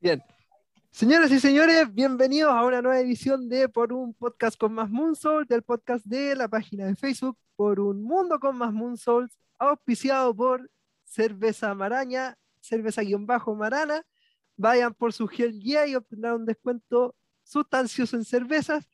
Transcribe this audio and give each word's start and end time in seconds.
Bien. 0.00 0.22
Señoras 0.90 1.30
y 1.30 1.38
señores, 1.38 1.92
bienvenidos 1.92 2.50
a 2.50 2.64
una 2.64 2.80
nueva 2.80 3.00
edición 3.00 3.50
de 3.50 3.68
Por 3.68 3.92
un 3.92 4.14
podcast 4.14 4.58
con 4.58 4.72
más 4.72 4.88
Moonsouls, 4.88 5.46
del 5.46 5.62
podcast 5.62 6.06
de 6.06 6.34
la 6.34 6.48
página 6.48 6.86
de 6.86 6.96
Facebook 6.96 7.36
Por 7.54 7.80
un 7.80 8.02
mundo 8.02 8.40
con 8.40 8.56
más 8.56 8.72
Moonsouls, 8.72 9.36
auspiciado 9.58 10.34
por 10.34 10.70
Cerveza 11.04 11.74
Maraña, 11.74 12.34
cerveza-marana. 12.62 14.02
Vayan 14.56 14.94
por 14.94 15.12
su 15.12 15.28
gel 15.28 15.60
guía 15.60 15.86
y 15.86 15.94
obtendrán 15.94 16.36
un 16.36 16.46
descuento 16.46 17.14
sustancioso 17.44 18.16
en 18.16 18.24
cervezas, 18.24 18.88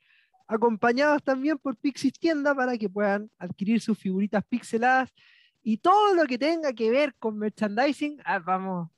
acompañados 0.49 1.23
también 1.23 1.57
por 1.57 1.77
Pixis 1.77 2.15
Tienda 2.15 2.53
para 2.53 2.77
que 2.77 2.89
puedan 2.89 3.31
adquirir 3.39 3.81
sus 3.81 3.97
figuritas 3.97 4.45
pixeladas 4.45 5.15
y 5.63 5.77
todo 5.77 6.17
lo 6.17 6.25
que 6.25 6.37
tenga 6.37 6.73
que 6.73 6.91
ver 6.91 7.15
con 7.15 7.39
merchandising. 7.39 8.21
Ah, 8.25 8.41
vamos 8.41 8.91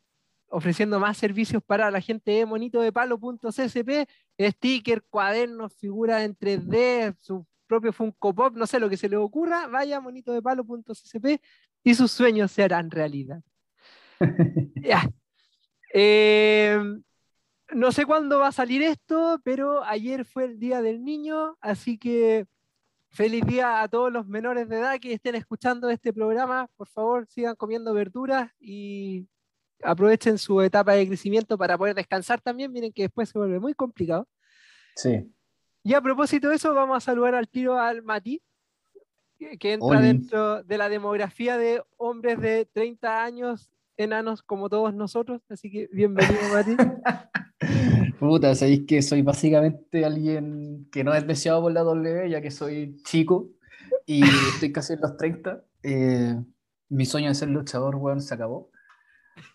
ofreciendo 0.48 0.98
más 0.98 1.16
servicios 1.16 1.62
para 1.62 1.90
la 1.90 2.00
gente 2.00 2.30
de 2.30 2.46
monito 2.46 2.80
de 2.80 2.92
palo.csp, 2.92 4.08
sticker, 4.40 5.02
cuadernos, 5.10 5.74
figuras 5.74 6.22
en 6.22 6.36
3D, 6.36 7.16
su 7.20 7.46
propio 7.66 7.92
Funko 7.92 8.34
Pop, 8.34 8.56
no 8.56 8.66
sé 8.66 8.80
lo 8.80 8.88
que 8.88 8.96
se 8.96 9.08
les 9.08 9.18
ocurra, 9.18 9.66
vaya 9.66 9.98
a 9.98 10.00
monito 10.00 10.32
de 10.32 10.42
palo.csp 10.42 11.40
y 11.84 11.94
sus 11.94 12.10
sueños 12.10 12.50
se 12.50 12.62
harán 12.62 12.90
realidad. 12.90 13.42
ya. 14.82 15.08
Eh, 15.92 16.78
no 17.74 17.92
sé 17.92 18.06
cuándo 18.06 18.38
va 18.38 18.48
a 18.48 18.52
salir 18.52 18.82
esto, 18.82 19.40
pero 19.44 19.84
ayer 19.84 20.24
fue 20.24 20.44
el 20.44 20.58
Día 20.58 20.80
del 20.82 21.04
Niño, 21.04 21.56
así 21.60 21.98
que 21.98 22.46
feliz 23.10 23.44
día 23.46 23.82
a 23.82 23.88
todos 23.88 24.12
los 24.12 24.26
menores 24.26 24.68
de 24.68 24.76
edad 24.76 24.98
que 25.00 25.12
estén 25.12 25.34
escuchando 25.34 25.90
este 25.90 26.12
programa. 26.12 26.68
Por 26.76 26.88
favor, 26.88 27.26
sigan 27.26 27.56
comiendo 27.56 27.92
verduras 27.92 28.50
y 28.58 29.26
aprovechen 29.82 30.38
su 30.38 30.60
etapa 30.60 30.94
de 30.94 31.06
crecimiento 31.06 31.56
para 31.56 31.78
poder 31.78 31.94
descansar 31.94 32.40
también. 32.40 32.72
Miren 32.72 32.92
que 32.92 33.02
después 33.02 33.28
se 33.28 33.38
vuelve 33.38 33.60
muy 33.60 33.74
complicado. 33.74 34.26
Sí. 34.96 35.30
Y 35.82 35.94
a 35.94 36.00
propósito 36.00 36.48
de 36.48 36.56
eso, 36.56 36.74
vamos 36.74 36.96
a 36.96 37.00
saludar 37.00 37.34
al 37.34 37.48
tiro 37.48 37.78
al 37.78 38.02
Mati, 38.02 38.42
que 39.58 39.72
entra 39.72 40.00
dentro 40.00 40.62
de 40.62 40.78
la 40.78 40.88
demografía 40.88 41.56
de 41.56 41.82
hombres 41.96 42.40
de 42.40 42.66
30 42.66 43.24
años, 43.24 43.70
enanos 43.96 44.42
como 44.42 44.68
todos 44.68 44.92
nosotros. 44.94 45.40
Así 45.48 45.70
que 45.70 45.88
bienvenido, 45.92 46.40
Mati. 46.52 46.76
Puta, 48.18 48.54
sabéis 48.54 48.84
que 48.86 49.00
soy 49.00 49.22
básicamente 49.22 50.04
alguien 50.04 50.88
que 50.90 51.04
no 51.04 51.14
es 51.14 51.24
deseado 51.26 51.62
por 51.62 51.72
la 51.72 51.82
W, 51.82 52.28
ya 52.28 52.40
que 52.40 52.50
soy 52.50 53.00
chico 53.04 53.50
y 54.06 54.24
estoy 54.24 54.72
casi 54.72 54.94
en 54.94 55.00
los 55.00 55.16
30. 55.16 55.64
Eh, 55.84 56.36
mi 56.88 57.06
sueño 57.06 57.28
de 57.28 57.34
ser 57.34 57.48
luchador, 57.48 57.96
weón, 57.96 58.20
se 58.20 58.34
acabó. 58.34 58.70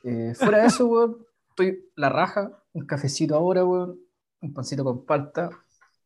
Eh, 0.03 0.33
fuera 0.35 0.59
de 0.59 0.67
eso, 0.67 0.87
weón, 0.87 1.25
estoy 1.49 1.89
la 1.95 2.09
raja, 2.09 2.51
un 2.73 2.85
cafecito 2.85 3.35
ahora, 3.35 3.65
weón, 3.65 3.99
un 4.41 4.53
pancito 4.53 4.83
con 4.83 5.05
palta. 5.05 5.49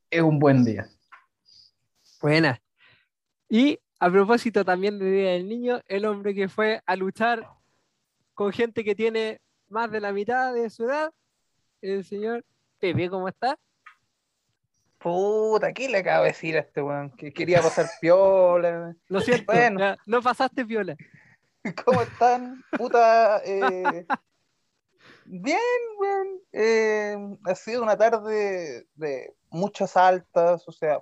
Es 0.10 0.22
un 0.22 0.40
buen 0.40 0.64
día. 0.64 0.90
Buena. 2.22 2.62
Y 3.50 3.80
a 4.00 4.10
propósito 4.10 4.64
también 4.64 5.00
de 5.00 5.12
Día 5.12 5.32
del 5.32 5.48
Niño, 5.48 5.82
el 5.88 6.06
hombre 6.06 6.34
que 6.34 6.50
fue 6.50 6.82
a 6.86 6.96
luchar 6.96 7.48
con 8.34 8.52
gente 8.52 8.84
que 8.84 8.96
tiene 8.96 9.42
más 9.70 9.92
de 9.92 10.00
la 10.00 10.12
mitad 10.12 10.54
de 10.54 10.70
su 10.70 10.84
edad, 10.84 11.12
el 11.82 12.06
señor 12.06 12.46
Pepe, 12.80 13.10
¿cómo 13.10 13.28
está? 13.28 13.58
Puta, 15.00 15.74
¿qué 15.74 15.90
le 15.90 16.00
acabo 16.00 16.24
de 16.24 16.30
decir 16.30 16.58
a 16.58 16.62
este 16.62 16.82
weón? 16.82 17.10
Que 17.12 17.32
quería 17.32 17.62
pasar 17.62 17.88
piola. 18.02 18.96
Lo 19.08 19.20
siento, 19.22 19.54
bueno. 19.54 19.96
no 20.06 20.22
pasaste 20.22 20.66
piola. 20.66 20.96
¿Cómo 21.86 22.02
están? 22.02 22.64
Puta. 22.78 23.42
Eh, 23.44 24.06
bien, 25.26 25.60
weón. 26.00 26.28
Eh, 26.52 27.18
ha 27.46 27.56
sido 27.56 27.84
una 27.84 27.98
tarde 27.98 28.88
de 28.96 29.36
muchas 29.50 29.98
altas, 29.98 30.68
o 30.68 30.72
sea, 30.72 31.00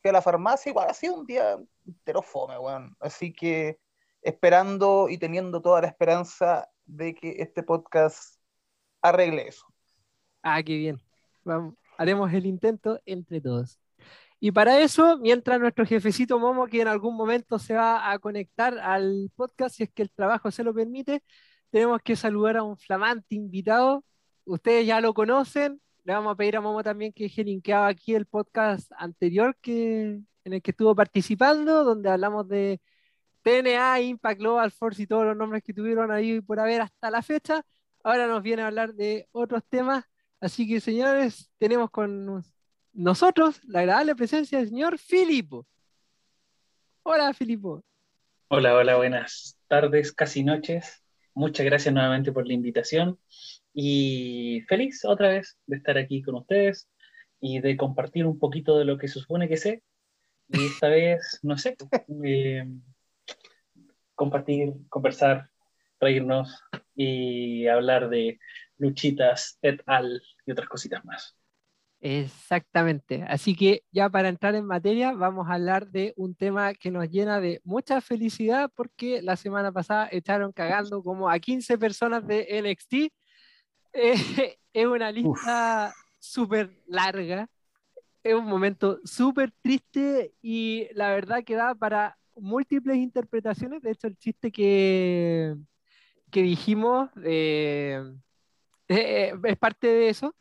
fui 0.00 0.08
a 0.08 0.12
la 0.12 0.22
farmacia, 0.22 0.70
igual 0.70 0.88
ha 0.90 0.94
sido 0.94 1.14
un 1.14 1.26
día 1.26 1.58
entero 1.86 2.22
fome, 2.22 2.58
weón. 2.58 2.96
Así 3.00 3.32
que 3.32 3.78
esperando 4.22 5.08
y 5.08 5.18
teniendo 5.18 5.62
toda 5.62 5.82
la 5.82 5.88
esperanza 5.88 6.68
de 6.84 7.14
que 7.14 7.36
este 7.38 7.62
podcast 7.62 8.36
arregle 9.02 9.48
eso. 9.48 9.66
Ah, 10.42 10.62
qué 10.62 10.76
bien. 10.76 11.00
Vamos, 11.44 11.74
haremos 11.98 12.32
el 12.32 12.46
intento 12.46 13.00
entre 13.06 13.40
todos. 13.40 13.78
Y 14.40 14.52
para 14.52 14.80
eso, 14.80 15.18
mientras 15.18 15.60
nuestro 15.60 15.84
jefecito 15.84 16.38
Momo, 16.38 16.66
que 16.66 16.80
en 16.80 16.88
algún 16.88 17.14
momento 17.14 17.58
se 17.58 17.74
va 17.74 18.10
a 18.10 18.18
conectar 18.18 18.78
al 18.78 19.30
podcast, 19.36 19.76
si 19.76 19.82
es 19.82 19.90
que 19.92 20.02
el 20.02 20.10
trabajo 20.10 20.50
se 20.50 20.64
lo 20.64 20.72
permite, 20.72 21.22
tenemos 21.70 22.00
que 22.02 22.16
saludar 22.16 22.56
a 22.56 22.62
un 22.62 22.78
flamante 22.78 23.34
invitado. 23.34 24.04
Ustedes 24.44 24.86
ya 24.86 25.00
lo 25.00 25.14
conocen. 25.14 25.80
Le 26.04 26.14
vamos 26.14 26.32
a 26.32 26.36
pedir 26.36 26.56
a 26.56 26.60
Momo 26.62 26.82
también 26.82 27.12
que 27.12 27.24
deje 27.24 27.44
linkeado 27.44 27.84
aquí 27.84 28.14
el 28.14 28.26
podcast 28.26 28.90
anterior 28.96 29.56
que, 29.60 30.20
en 30.44 30.52
el 30.52 30.62
que 30.62 30.70
estuvo 30.72 30.94
participando, 30.94 31.84
donde 31.84 32.10
hablamos 32.10 32.48
de 32.48 32.80
TNA, 33.42 34.00
Impact 34.00 34.40
Global 34.40 34.70
Force 34.72 35.02
y 35.02 35.06
todos 35.06 35.24
los 35.26 35.36
nombres 35.36 35.62
que 35.62 35.74
tuvieron 35.74 36.10
ahí 36.10 36.40
por 36.40 36.60
haber 36.60 36.82
hasta 36.82 37.10
la 37.10 37.22
fecha. 37.22 37.62
Ahora 38.02 38.26
nos 38.26 38.42
viene 38.42 38.62
a 38.62 38.68
hablar 38.68 38.94
de 38.94 39.28
otros 39.32 39.62
temas. 39.68 40.04
Así 40.40 40.66
que, 40.68 40.80
señores, 40.80 41.50
tenemos 41.58 41.90
con 41.90 42.42
nosotros 42.92 43.60
la 43.64 43.80
agradable 43.80 44.14
presencia 44.14 44.58
del 44.58 44.68
señor 44.68 44.98
Filipo. 44.98 45.66
Hola, 47.02 47.32
Filipo. 47.34 47.82
Hola, 48.48 48.74
hola, 48.74 48.96
buenas 48.96 49.58
tardes, 49.68 50.12
casi 50.12 50.42
noches. 50.44 51.02
Muchas 51.34 51.64
gracias 51.64 51.94
nuevamente 51.94 52.32
por 52.32 52.46
la 52.46 52.52
invitación 52.52 53.18
y 53.72 54.62
feliz 54.68 55.04
otra 55.04 55.28
vez 55.28 55.56
de 55.66 55.76
estar 55.76 55.96
aquí 55.96 56.22
con 56.22 56.34
ustedes 56.34 56.88
y 57.40 57.60
de 57.60 57.76
compartir 57.76 58.26
un 58.26 58.38
poquito 58.38 58.78
de 58.78 58.84
lo 58.84 58.98
que 58.98 59.08
se 59.08 59.20
supone 59.20 59.48
que 59.48 59.56
sé. 59.56 59.82
Y 60.48 60.66
esta 60.66 60.88
vez, 60.88 61.38
no 61.42 61.56
sé, 61.56 61.76
eh, 62.24 62.66
compartir, 64.14 64.74
conversar, 64.88 65.48
reírnos 66.00 66.62
y 66.94 67.66
hablar 67.68 68.08
de 68.10 68.38
luchitas 68.78 69.58
et 69.62 69.80
al 69.86 70.22
y 70.44 70.52
otras 70.52 70.68
cositas 70.68 71.04
más. 71.04 71.39
Exactamente. 72.02 73.24
Así 73.28 73.54
que 73.54 73.84
ya 73.92 74.08
para 74.08 74.30
entrar 74.30 74.54
en 74.54 74.64
materia, 74.64 75.12
vamos 75.12 75.48
a 75.48 75.54
hablar 75.54 75.88
de 75.88 76.14
un 76.16 76.34
tema 76.34 76.72
que 76.72 76.90
nos 76.90 77.10
llena 77.10 77.40
de 77.40 77.60
mucha 77.62 78.00
felicidad 78.00 78.70
porque 78.74 79.20
la 79.20 79.36
semana 79.36 79.70
pasada 79.70 80.08
echaron 80.10 80.52
cagando 80.52 81.02
como 81.02 81.28
a 81.28 81.38
15 81.38 81.76
personas 81.76 82.26
de 82.26 82.46
NXT. 82.62 82.94
Eh, 83.92 84.14
es 84.72 84.86
una 84.86 85.12
lista 85.12 85.92
súper 86.18 86.70
larga, 86.86 87.48
es 88.22 88.34
un 88.34 88.46
momento 88.46 89.00
súper 89.04 89.52
triste 89.62 90.32
y 90.40 90.88
la 90.94 91.10
verdad 91.10 91.44
que 91.44 91.54
da 91.54 91.74
para 91.74 92.16
múltiples 92.34 92.96
interpretaciones. 92.96 93.82
De 93.82 93.90
hecho, 93.90 94.06
el 94.06 94.16
chiste 94.16 94.50
que, 94.50 95.54
que 96.30 96.42
dijimos 96.42 97.10
eh, 97.24 98.02
eh, 98.88 99.34
es 99.44 99.56
parte 99.58 99.86
de 99.86 100.08
eso 100.08 100.34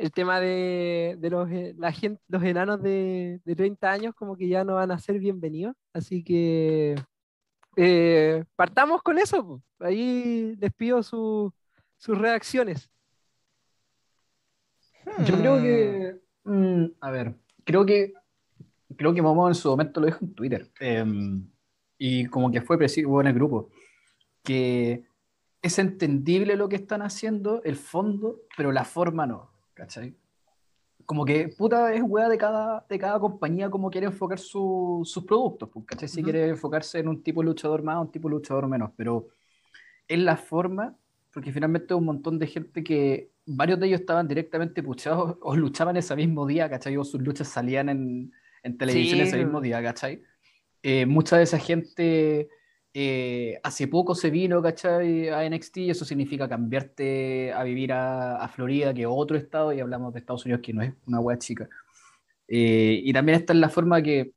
el 0.00 0.12
tema 0.12 0.40
de, 0.40 1.18
los, 1.30 1.50
eh, 1.50 1.74
la 1.76 1.92
gente, 1.92 2.22
los 2.28 2.42
enanos 2.42 2.82
de, 2.82 3.38
30 3.44 3.90
años 3.90 4.14
como 4.14 4.34
que 4.34 4.48
ya 4.48 4.64
no 4.64 4.76
van 4.76 4.90
a 4.90 4.98
ser 4.98 5.18
bienvenidos. 5.18 5.76
Así 5.92 6.24
que 6.24 6.94
eh, 7.76 8.44
partamos 8.56 9.02
con 9.02 9.18
eso. 9.18 9.62
Ahí 9.78 10.56
les 10.58 10.72
pido 10.72 11.02
sus 11.02 11.52
reacciones. 12.06 12.90
Yo 15.26 15.36
creo 15.36 15.60
que, 15.60 16.16
mm, 16.44 16.84
a 17.00 17.10
ver, 17.10 17.34
creo 17.64 17.84
que 17.84 18.14
creo 18.96 19.14
que 19.14 19.22
Momo 19.22 19.48
en 19.48 19.54
su 19.54 19.68
momento 19.68 20.00
lo 20.00 20.06
dijo 20.06 20.24
en 20.24 20.34
Twitter. 20.34 20.70
Em, 20.80 21.46
y 21.98 22.24
como 22.26 22.50
que 22.50 22.62
fue 22.62 22.78
preciso 22.78 23.20
en 23.20 23.26
el 23.26 23.34
grupo. 23.34 23.68
Que 24.42 25.04
es 25.60 25.78
entendible 25.78 26.56
lo 26.56 26.70
que 26.70 26.76
están 26.76 27.02
haciendo, 27.02 27.62
el 27.64 27.76
fondo, 27.76 28.40
pero 28.56 28.72
la 28.72 28.84
forma 28.84 29.26
no. 29.26 29.59
¿Cachai? 29.80 30.14
Como 31.06 31.24
que, 31.24 31.48
puta, 31.48 31.92
es 31.94 32.02
weá 32.04 32.28
de 32.28 32.36
cada, 32.36 32.84
de 32.88 32.98
cada 32.98 33.18
compañía 33.18 33.70
como 33.70 33.90
quiere 33.90 34.06
enfocar 34.06 34.38
sus 34.38 35.24
productos, 35.26 35.70
pues, 35.72 35.86
¿cachai? 35.86 36.08
Si 36.08 36.22
quiere 36.22 36.48
enfocarse 36.48 36.98
en 36.98 37.08
un 37.08 37.22
tipo 37.22 37.40
de 37.40 37.46
luchador 37.46 37.82
más 37.82 37.96
o 37.96 38.02
un 38.02 38.12
tipo 38.12 38.28
de 38.28 38.34
luchador 38.34 38.68
menos, 38.68 38.90
pero 38.94 39.28
es 40.06 40.18
la 40.18 40.36
forma, 40.36 40.94
porque 41.32 41.50
finalmente 41.50 41.94
un 41.94 42.04
montón 42.04 42.38
de 42.38 42.46
gente 42.46 42.84
que 42.84 43.30
varios 43.46 43.80
de 43.80 43.86
ellos 43.86 44.00
estaban 44.00 44.28
directamente 44.28 44.82
puchados 44.82 45.38
o 45.40 45.56
luchaban 45.56 45.96
ese 45.96 46.14
mismo 46.14 46.46
día, 46.46 46.68
¿cachai? 46.68 46.96
O 46.98 47.04
sus 47.04 47.22
luchas 47.22 47.48
salían 47.48 47.88
en, 47.88 48.32
en 48.62 48.76
televisión 48.76 49.20
ese 49.20 49.38
mismo 49.38 49.60
día, 49.60 49.82
¿cachai? 49.82 50.22
Eh, 50.82 51.06
mucha 51.06 51.38
de 51.38 51.44
esa 51.44 51.58
gente 51.58 52.48
eh, 52.94 53.60
hace 53.62 53.88
poco 53.88 54.14
se 54.14 54.30
vino, 54.30 54.60
¿cachai? 54.62 55.28
A 55.28 55.44
NXT 55.44 55.76
y 55.78 55.90
eso 55.90 56.04
significa 56.04 56.48
cambiarte 56.48 57.52
a 57.52 57.62
vivir 57.64 57.92
a, 57.92 58.48
Florida, 58.54 58.92
que 58.94 59.06
otro 59.06 59.36
estado, 59.36 59.72
y 59.72 59.80
hablamos 59.80 60.12
de 60.12 60.20
Estados 60.20 60.44
Unidos, 60.44 60.62
que 60.62 60.72
no 60.72 60.82
es 60.82 60.92
una 61.06 61.20
hueá 61.20 61.38
chica. 61.38 61.68
Eh, 62.48 63.00
y 63.04 63.12
también 63.12 63.38
está 63.38 63.52
en 63.52 63.60
la 63.60 63.68
forma 63.68 64.02
que 64.02 64.32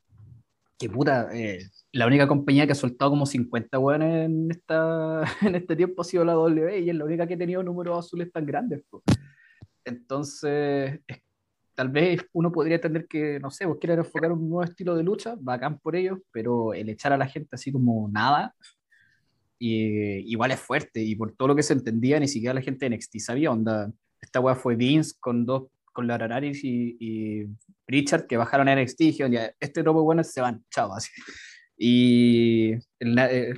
que 0.83 0.89
puta, 0.89 1.29
eh, 1.33 1.69
la 1.93 2.07
única 2.07 2.27
compañía 2.27 2.65
que 2.65 2.73
ha 2.73 2.75
soltado 2.75 3.11
como 3.11 3.25
50 3.25 3.79
weones 3.79 4.25
en, 4.25 4.51
esta, 4.51 5.23
en 5.41 5.55
este 5.55 5.75
tiempo 5.77 6.01
ha 6.01 6.05
sido 6.05 6.25
la 6.25 6.33
W 6.33 6.79
y 6.79 6.89
es 6.89 6.95
la 6.95 7.05
única 7.05 7.25
que 7.27 7.35
ha 7.35 7.37
tenido 7.37 7.63
números 7.63 8.05
azules 8.05 8.31
tan 8.31 8.45
grandes. 8.45 8.83
Entonces, 9.85 10.99
es- 11.07 11.21
tal 11.75 11.89
vez 11.89 12.25
uno 12.33 12.51
podría 12.51 12.75
entender 12.75 13.07
que, 13.07 13.39
no 13.39 13.51
sé, 13.51 13.65
vos 13.65 13.77
quieren 13.79 13.99
enfocar 13.99 14.31
un 14.31 14.49
nuevo 14.49 14.63
estilo 14.63 14.95
de 14.95 15.03
lucha, 15.03 15.35
bacán 15.39 15.79
por 15.79 15.95
ellos, 15.95 16.19
pero 16.31 16.73
el 16.73 16.89
echar 16.89 17.13
a 17.13 17.17
la 17.17 17.27
gente 17.27 17.49
así 17.55 17.71
como 17.71 18.09
nada, 18.11 18.55
y, 19.59 20.31
igual 20.31 20.51
es 20.51 20.59
fuerte, 20.59 21.01
y 21.01 21.15
por 21.15 21.33
todo 21.35 21.49
lo 21.49 21.55
que 21.55 21.63
se 21.63 21.73
entendía, 21.73 22.19
ni 22.19 22.27
siquiera 22.27 22.53
la 22.53 22.61
gente 22.61 22.87
de 22.87 22.95
NXT 22.95 23.19
sabía, 23.19 23.51
onda, 23.51 23.91
esta 24.21 24.39
weá 24.39 24.55
fue 24.55 24.75
Vince 24.75 25.15
con 25.19 25.45
dos, 25.45 25.63
con 25.93 26.07
la 26.07 26.17
Nararis 26.17 26.63
y, 26.63 26.97
y 26.99 27.47
Richard 27.87 28.25
que 28.25 28.37
bajaron 28.37 28.67
a 28.67 28.75
NXT 28.75 29.01
y 29.01 29.17
este 29.59 29.81
grupo 29.83 29.99
de 29.99 30.05
buenos 30.05 30.27
se 30.27 30.41
van, 30.41 30.63
chao. 30.71 30.91
Y 31.77 32.73
el 32.99 33.17
eh, 33.19 33.53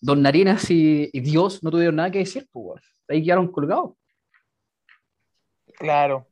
Don 0.00 0.22
Narinas 0.22 0.70
y, 0.70 1.10
y 1.12 1.20
Dios 1.20 1.62
no 1.62 1.70
tuvieron 1.70 1.96
nada 1.96 2.10
que 2.10 2.20
decir, 2.20 2.48
pues, 2.52 2.82
ahí 3.08 3.24
quedaron 3.24 3.50
colgados. 3.50 3.94
Claro. 5.74 6.31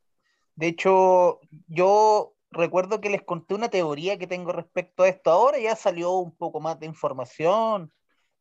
De 0.61 0.67
hecho, 0.69 1.41
yo 1.69 2.35
recuerdo 2.51 3.01
que 3.01 3.09
les 3.09 3.23
conté 3.23 3.55
una 3.55 3.71
teoría 3.71 4.19
que 4.19 4.27
tengo 4.27 4.53
respecto 4.53 5.03
a 5.05 5.09
esto. 5.09 5.31
Ahora 5.31 5.59
ya 5.59 5.75
salió 5.75 6.13
un 6.13 6.37
poco 6.37 6.61
más 6.61 6.79
de 6.79 6.85
información, 6.85 7.91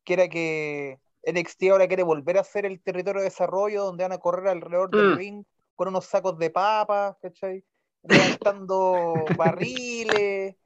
que 0.03 0.13
era 0.15 0.27
que 0.27 0.99
NXT 1.23 1.69
ahora 1.71 1.87
quiere 1.87 2.03
volver 2.03 2.37
a 2.37 2.43
ser 2.43 2.65
el 2.65 2.81
territorio 2.83 3.21
de 3.21 3.29
desarrollo 3.29 3.85
donde 3.85 4.03
van 4.03 4.11
a 4.11 4.17
correr 4.17 4.49
alrededor 4.49 4.93
del 4.93 5.13
Mm. 5.13 5.15
ring 5.15 5.45
con 5.75 5.87
unos 5.87 6.05
sacos 6.07 6.37
de 6.37 6.49
papas, 6.49 7.15
¿cachai? 7.21 7.63
Levantando 8.03 9.33
barriles, 9.37 10.57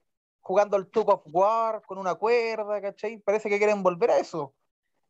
jugando 0.42 0.76
al 0.76 0.88
Tug 0.90 1.10
of 1.12 1.22
War 1.32 1.84
con 1.86 2.00
una 2.00 2.16
cuerda, 2.16 2.82
¿cachai? 2.82 3.20
Parece 3.20 3.48
que 3.50 3.60
quieren 3.60 3.84
volver 3.84 4.10
a 4.10 4.18
eso. 4.18 4.56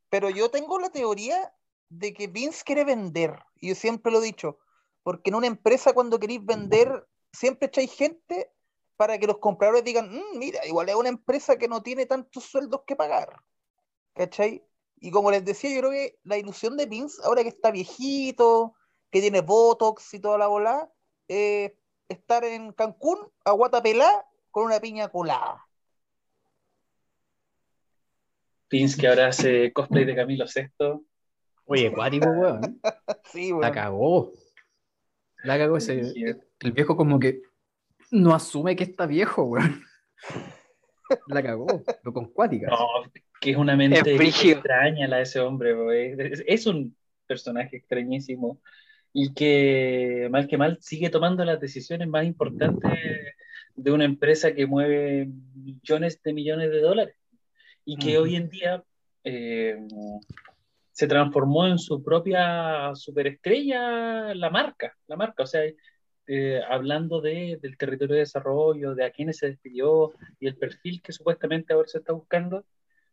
Pero 0.10 0.30
yo 0.30 0.50
tengo 0.51 0.78
la 0.80 0.90
teoría 0.90 1.54
de 1.90 2.13
que 2.13 2.28
Vince 2.28 2.63
quiere 2.66 2.84
vender, 2.84 3.40
y 3.62 3.69
yo 3.69 3.75
siempre 3.75 4.12
lo 4.12 4.19
he 4.19 4.25
dicho, 4.25 4.60
porque 5.03 5.29
en 5.29 5.35
una 5.35 5.47
empresa 5.47 5.94
cuando 5.94 6.19
queréis 6.19 6.44
vender, 6.45 7.05
siempre 7.31 7.67
echáis 7.67 7.91
gente 7.94 8.51
para 8.95 9.17
que 9.17 9.27
los 9.27 9.38
compradores 9.39 9.83
digan, 9.83 10.09
"Mm, 10.13 10.38
mira, 10.38 10.65
igual 10.65 10.89
es 10.89 10.95
una 10.95 11.09
empresa 11.09 11.57
que 11.57 11.67
no 11.67 11.81
tiene 11.83 12.05
tantos 12.05 12.44
sueldos 12.45 12.81
que 12.88 12.95
pagar. 12.95 13.41
¿Cachai? 14.13 14.63
Y 15.00 15.11
como 15.11 15.31
les 15.31 15.44
decía, 15.44 15.71
yo 15.73 15.79
creo 15.79 15.91
que 15.91 16.19
la 16.23 16.38
ilusión 16.38 16.77
de 16.77 16.85
Vince, 16.85 17.21
ahora 17.25 17.41
que 17.44 17.50
está 17.50 17.71
viejito, 17.71 18.75
que 19.11 19.19
tiene 19.21 19.41
Botox 19.41 20.13
y 20.13 20.19
toda 20.19 20.38
la 20.38 20.47
bola, 20.47 20.89
es 21.27 21.73
estar 22.07 22.44
en 22.45 22.71
Cancún, 22.73 23.19
a 23.44 23.51
guata 23.51 23.81
pelá, 23.81 24.25
con 24.51 24.65
una 24.65 24.79
piña 24.79 25.09
colada. 25.09 25.67
Vince 28.69 28.99
que 28.99 29.07
ahora 29.07 29.27
hace 29.27 29.71
cosplay 29.73 30.06
de 30.06 30.15
Camilo 30.15 30.45
VI. 30.45 31.03
Oye, 31.65 31.91
cuático, 31.94 32.27
weón. 32.29 32.81
Sí, 33.31 33.49
La 33.51 33.57
weón. 33.57 33.71
cagó. 33.73 34.31
La 35.44 35.57
cagó 35.57 35.78
ese. 35.78 36.13
El 36.60 36.72
viejo 36.72 36.95
como 36.95 37.19
que 37.19 37.42
no 38.12 38.34
asume 38.34 38.75
que 38.75 38.84
está 38.84 39.06
viejo, 39.06 39.44
weón. 39.44 39.84
La 41.28 41.44
cagó, 41.44 41.68
pero 42.01 42.13
con 42.13 42.31
cuática. 42.31 42.68
No, 42.69 42.88
que 43.40 43.51
es 43.51 43.57
una 43.57 43.75
mente 43.75 44.16
Es 44.16 44.44
extraña 44.45 45.07
la 45.07 45.18
de 45.18 45.24
ese 45.24 45.40
hombre, 45.40 45.74
bro. 45.74 45.92
es, 45.92 46.44
es- 46.48 46.66
un 46.66 46.95
personaje 47.28 47.78
extrañísimo 47.78 48.62
y 49.13 49.34
que 49.34 50.28
mal 50.31 50.48
que 50.48 50.57
mal 50.57 50.78
sigue 50.81 51.10
tomando 51.10 51.44
las 51.45 51.60
decisiones 51.60 52.07
más 52.07 52.25
importantes 52.25 52.92
de 53.75 53.92
una 53.92 54.06
empresa 54.06 54.54
que 54.54 54.66
mueve 54.66 55.30
millones 55.56 56.22
de 56.22 56.34
millones 56.34 56.69
de 56.72 56.80
dólares 56.81 57.16
y 57.86 57.98
que 57.98 58.18
hoy 58.18 58.36
en 58.36 58.50
día 58.50 58.84
eh, 59.24 59.78
se 60.94 61.07
transformó 61.07 61.68
en 61.68 61.80
su 61.80 62.04
propia 62.04 62.94
superestrella 62.95 64.34
la 64.36 64.50
marca, 64.51 64.95
la 65.07 65.16
marca, 65.18 65.44
o 65.44 65.48
sea, 65.48 65.63
eh, 66.28 66.62
hablando 66.69 67.19
de, 67.19 67.60
del 67.62 67.78
territorio 67.78 68.13
de 68.16 68.22
desarrollo, 68.22 68.95
de 68.95 69.04
a 69.04 69.12
quiénes 69.12 69.38
se 69.38 69.48
despidió 69.48 70.13
y 70.40 70.48
el 70.48 70.56
perfil 70.56 71.01
que 71.01 71.12
supuestamente 71.12 71.74
ahora 71.74 71.88
se 71.88 71.98
está 71.98 72.13
buscando, 72.13 72.63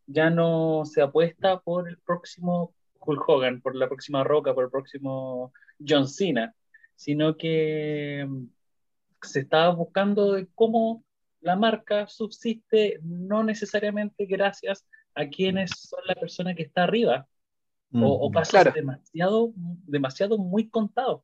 ya 0.07 0.31
no 0.31 0.85
se 0.85 1.01
apuesta 1.03 1.61
por 1.61 1.89
el 1.89 1.99
próximo 1.99 2.75
Hulk 3.01 3.29
Hogan, 3.29 3.61
por 3.63 3.75
la 3.75 3.89
próxima 3.89 4.25
Roca, 4.25 4.55
por 4.55 4.65
el 4.65 4.71
próximo 4.71 5.53
John 5.85 6.07
Cena, 6.07 6.55
sino 6.95 7.37
que 7.37 8.27
mm, 8.29 8.45
se 9.23 9.41
está 9.41 9.71
buscando 9.71 10.33
de 10.33 10.49
cómo 10.55 11.03
la 11.41 11.57
marca 11.57 12.07
subsiste 12.07 12.99
no 13.03 13.43
necesariamente 13.43 14.27
gracias 14.27 14.87
a 15.15 15.29
quienes 15.29 15.71
son 15.71 16.01
la 16.07 16.15
persona 16.15 16.55
que 16.55 16.65
está 16.65 16.85
arriba, 16.85 17.27
o, 17.93 18.07
o 18.27 18.31
casos 18.31 18.51
Claro. 18.53 18.73
demasiado, 18.73 19.53
demasiado 19.57 20.39
muy 20.39 20.69
contados. 20.69 21.23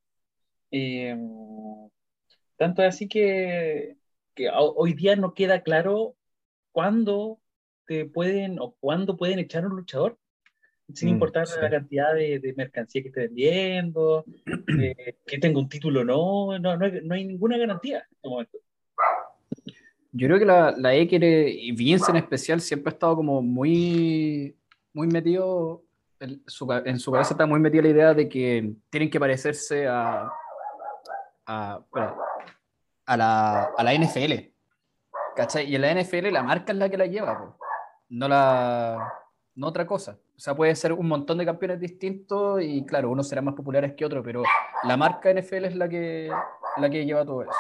Eh, 0.70 1.16
tanto 2.56 2.82
es 2.82 2.88
así 2.88 3.08
que, 3.08 3.96
que 4.34 4.48
ho- 4.50 4.74
hoy 4.76 4.94
día 4.94 5.16
no 5.16 5.34
queda 5.34 5.62
claro 5.62 6.16
cuándo 6.72 7.40
te 7.86 8.04
pueden 8.06 8.58
o 8.60 8.74
cuándo 8.80 9.16
pueden 9.16 9.38
echar 9.38 9.64
a 9.64 9.68
un 9.68 9.76
luchador, 9.76 10.18
sin 10.92 11.08
Mm, 11.08 11.12
importar 11.12 11.46
sí. 11.46 11.54
la 11.60 11.70
cantidad 11.70 12.14
de, 12.14 12.40
de 12.40 12.54
mercancía 12.54 13.02
que 13.02 13.08
esté 13.08 13.20
vendiendo, 13.22 14.24
eh, 14.80 15.16
que 15.26 15.38
tenga 15.38 15.58
un 15.60 15.69
título 15.69 16.00
o 16.00 16.04
no, 16.04 16.58
no, 16.58 16.76
no, 16.76 16.84
hay, 16.84 17.00
no 17.02 17.14
hay 17.14 17.24
ninguna 17.24 17.56
garantía 17.58 17.98
en 17.98 18.16
este 18.16 18.28
momento. 18.28 18.58
Yo 20.12 20.28
creo 20.28 20.38
que 20.38 20.44
la, 20.46 20.74
la 20.78 20.94
E 20.94 21.06
quiere, 21.06 21.50
y 21.50 21.72
Vince 21.72 22.10
en 22.10 22.16
especial, 22.16 22.60
siempre 22.60 22.90
ha 22.90 22.94
estado 22.94 23.16
como 23.16 23.42
muy, 23.42 24.56
muy 24.94 25.08
metido, 25.08 25.84
en 26.20 26.42
su, 26.46 26.66
cabeza 26.66 27.34
está 27.34 27.46
muy 27.46 27.60
metida 27.60 27.82
la 27.82 27.88
idea 27.88 28.14
de 28.14 28.28
que 28.28 28.72
tienen 28.90 29.10
que 29.10 29.20
parecerse 29.20 29.86
a, 29.86 30.30
a, 31.46 31.80
la, 33.16 33.70
a 33.76 33.84
la 33.84 33.94
NFL. 33.94 34.52
¿Cachai? 35.34 35.70
Y 35.70 35.76
en 35.76 35.82
la 35.82 35.94
NFL 35.94 36.32
la 36.32 36.42
marca 36.42 36.72
es 36.72 36.78
la 36.78 36.88
que 36.88 36.96
la 36.96 37.06
lleva, 37.06 37.56
no, 38.08 38.28
la, 38.28 39.12
no 39.54 39.66
otra 39.66 39.86
cosa. 39.86 40.18
O 40.36 40.38
sea, 40.38 40.54
puede 40.54 40.74
ser 40.74 40.92
un 40.92 41.08
montón 41.08 41.38
de 41.38 41.44
campeones 41.44 41.80
distintos 41.80 42.62
y 42.62 42.84
claro, 42.84 43.10
unos 43.10 43.28
serán 43.28 43.44
más 43.44 43.54
populares 43.54 43.94
que 43.94 44.04
otros, 44.04 44.22
pero 44.24 44.42
la 44.84 44.96
marca 44.96 45.32
NFL 45.32 45.66
es 45.66 45.76
la 45.76 45.88
que, 45.88 46.30
la 46.76 46.90
que 46.90 47.04
lleva 47.04 47.24
todo 47.24 47.42
eso. 47.42 47.52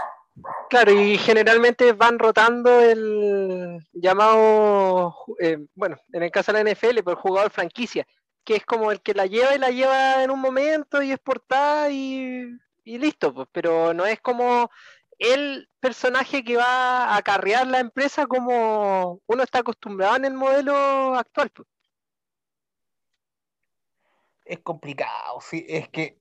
Claro, 0.68 0.92
y 0.92 1.16
generalmente 1.16 1.92
van 1.92 2.18
rotando 2.18 2.80
el 2.80 3.82
llamado, 3.92 5.14
eh, 5.40 5.66
bueno, 5.74 5.96
en 6.12 6.22
el 6.22 6.30
caso 6.30 6.52
de 6.52 6.62
la 6.62 6.70
NFL, 6.70 7.02
por 7.02 7.16
jugador 7.16 7.50
franquicia, 7.50 8.06
que 8.46 8.54
es 8.54 8.64
como 8.64 8.92
el 8.92 9.02
que 9.02 9.12
la 9.12 9.26
lleva 9.26 9.56
y 9.56 9.58
la 9.58 9.70
lleva 9.70 10.22
en 10.22 10.30
un 10.30 10.40
momento 10.40 11.02
y 11.02 11.10
es 11.10 11.18
portada 11.18 11.90
y, 11.90 12.56
listo, 12.84 13.34
pues, 13.34 13.48
pero 13.50 13.92
no 13.92 14.06
es 14.06 14.20
como 14.20 14.70
el 15.18 15.68
personaje 15.80 16.44
que 16.44 16.56
va 16.56 17.06
a 17.06 17.16
acarrear 17.16 17.66
la 17.66 17.80
empresa 17.80 18.26
como 18.28 19.20
uno 19.26 19.42
está 19.42 19.58
acostumbrado 19.58 20.14
en 20.16 20.26
el 20.26 20.34
modelo 20.34 21.16
actual. 21.16 21.50
pues. 21.50 21.68
Es 24.44 24.60
complicado, 24.60 25.40
sí, 25.40 25.66
es 25.68 25.88
que, 25.88 26.20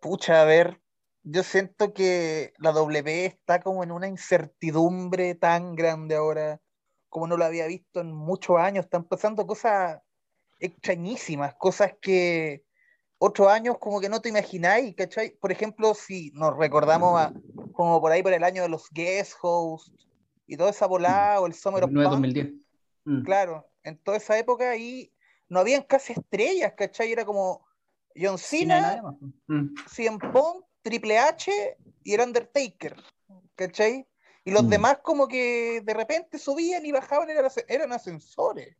pucha, 0.00 0.42
a 0.42 0.44
ver, 0.44 0.80
yo 1.24 1.42
siento 1.42 1.92
que 1.92 2.52
la 2.58 2.70
W 2.70 3.24
está 3.24 3.60
como 3.60 3.82
en 3.82 3.90
una 3.90 4.06
incertidumbre 4.06 5.34
tan 5.34 5.74
grande 5.74 6.14
ahora, 6.14 6.60
como 7.08 7.26
no 7.26 7.36
lo 7.36 7.44
había 7.44 7.66
visto 7.66 8.00
en 8.00 8.12
muchos 8.12 8.56
años, 8.56 8.84
están 8.84 9.02
pasando 9.02 9.48
cosas 9.48 10.00
extrañísimas, 10.60 11.54
cosas 11.54 11.94
que 12.00 12.64
otros 13.18 13.48
años 13.48 13.78
como 13.78 14.00
que 14.00 14.08
no 14.08 14.20
te 14.20 14.28
imagináis, 14.28 14.94
¿cachai? 14.94 15.30
Por 15.30 15.52
ejemplo, 15.52 15.94
si 15.94 16.30
nos 16.32 16.56
recordamos 16.56 17.18
a, 17.20 17.32
como 17.72 18.00
por 18.00 18.12
ahí 18.12 18.22
por 18.22 18.32
el 18.32 18.44
año 18.44 18.62
de 18.62 18.68
los 18.68 18.88
guest 18.90 19.34
hosts 19.42 19.92
y 20.46 20.56
toda 20.56 20.70
esa 20.70 20.86
volada, 20.86 21.40
o 21.40 21.46
el 21.46 21.54
Summer 21.54 21.84
of 21.84 21.90
2009, 21.90 22.04
Punk, 22.04 22.22
2010. 22.22 22.54
Mm. 23.04 23.24
Claro, 23.24 23.70
en 23.82 23.98
toda 23.98 24.16
esa 24.16 24.38
época 24.38 24.70
ahí 24.70 25.12
no 25.48 25.60
habían 25.60 25.82
casi 25.82 26.12
estrellas, 26.12 26.72
¿cachai? 26.76 27.12
Era 27.12 27.24
como 27.24 27.66
John 28.16 28.38
Cena, 28.38 29.02
pues. 29.02 29.32
Mm. 29.48 29.74
CM 29.86 30.18
Punk, 30.18 30.64
Triple 30.82 31.18
H 31.18 31.76
y 32.04 32.14
el 32.14 32.20
Undertaker, 32.20 32.96
¿cachai? 33.54 34.06
Y 34.44 34.50
los 34.50 34.64
Mm. 34.64 34.70
demás 34.70 34.98
como 35.02 35.28
que 35.28 35.82
de 35.84 35.94
repente 35.94 36.38
subían 36.38 36.86
y 36.86 36.92
bajaban, 36.92 37.28
eran, 37.28 37.50
eran 37.68 37.92
ascensores. 37.92 38.76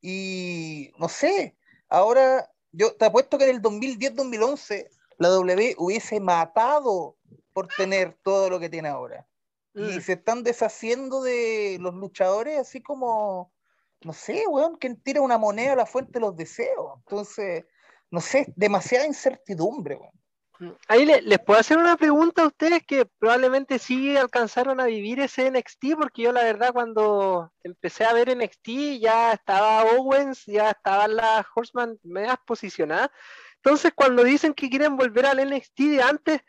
Y 0.00 0.92
no 0.98 1.08
sé, 1.08 1.56
ahora 1.88 2.50
yo 2.72 2.94
te 2.94 3.06
apuesto 3.06 3.38
que 3.38 3.44
en 3.44 3.56
el 3.56 3.62
2010-2011 3.62 4.88
la 5.18 5.28
W 5.28 5.74
hubiese 5.78 6.20
matado 6.20 7.16
por 7.52 7.68
tener 7.68 8.16
todo 8.22 8.50
lo 8.50 8.60
que 8.60 8.68
tiene 8.68 8.88
ahora 8.88 9.26
y 9.74 9.98
Mm. 9.98 10.00
se 10.00 10.12
están 10.14 10.42
deshaciendo 10.42 11.22
de 11.22 11.78
los 11.80 11.94
luchadores 11.94 12.58
así 12.58 12.82
como, 12.82 13.52
no 14.02 14.12
sé, 14.12 14.44
weón, 14.48 14.76
quien 14.76 15.00
tira 15.00 15.20
una 15.20 15.38
moneda 15.38 15.74
a 15.74 15.76
la 15.76 15.86
fuente 15.86 16.14
de 16.14 16.20
los 16.20 16.36
deseos. 16.36 16.94
Entonces, 16.98 17.64
no 18.10 18.20
sé, 18.20 18.52
demasiada 18.56 19.06
incertidumbre, 19.06 19.96
weón. 19.96 20.12
Ahí 20.88 21.04
le- 21.04 21.22
les 21.22 21.38
puedo 21.38 21.60
hacer 21.60 21.78
una 21.78 21.96
pregunta 21.96 22.42
a 22.42 22.46
ustedes 22.48 22.84
que 22.84 23.06
probablemente 23.06 23.78
sí 23.78 24.16
alcanzaron 24.16 24.80
a 24.80 24.86
vivir 24.86 25.20
ese 25.20 25.46
NXT, 25.50 25.94
porque 25.96 26.22
yo 26.22 26.32
la 26.32 26.42
verdad 26.42 26.72
cuando 26.72 27.52
empecé 27.62 28.04
a 28.04 28.12
ver 28.12 28.28
NXT 28.30 28.98
ya 29.00 29.32
estaba 29.32 29.84
Owens, 29.84 30.44
ya 30.46 30.70
estaban 30.70 31.14
las 31.16 31.46
Horseman 31.54 31.98
medias 32.02 32.38
posicionadas. 32.44 33.10
Entonces 33.56 33.92
cuando 33.94 34.24
dicen 34.24 34.52
que 34.54 34.68
quieren 34.68 34.96
volver 34.96 35.26
al 35.26 35.38
NXT 35.38 35.78
de 35.90 36.02
antes, 36.02 36.40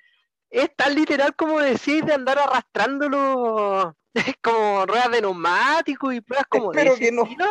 es 0.50 0.75
tan 0.75 0.96
literal 0.96 1.36
como 1.36 1.60
decir 1.60 2.04
de 2.06 2.13
andar 2.13 2.39
arrastrándolo 2.39 3.96
como 4.44 4.86
ruedas 4.88 5.12
de 5.12 5.22
neumático 5.22 6.12
y 6.12 6.22
pruebas 6.22 6.48
como 6.50 6.72
Espero 6.72 6.96
que 6.96 7.12
no. 7.12 7.24
estilo. 7.24 7.46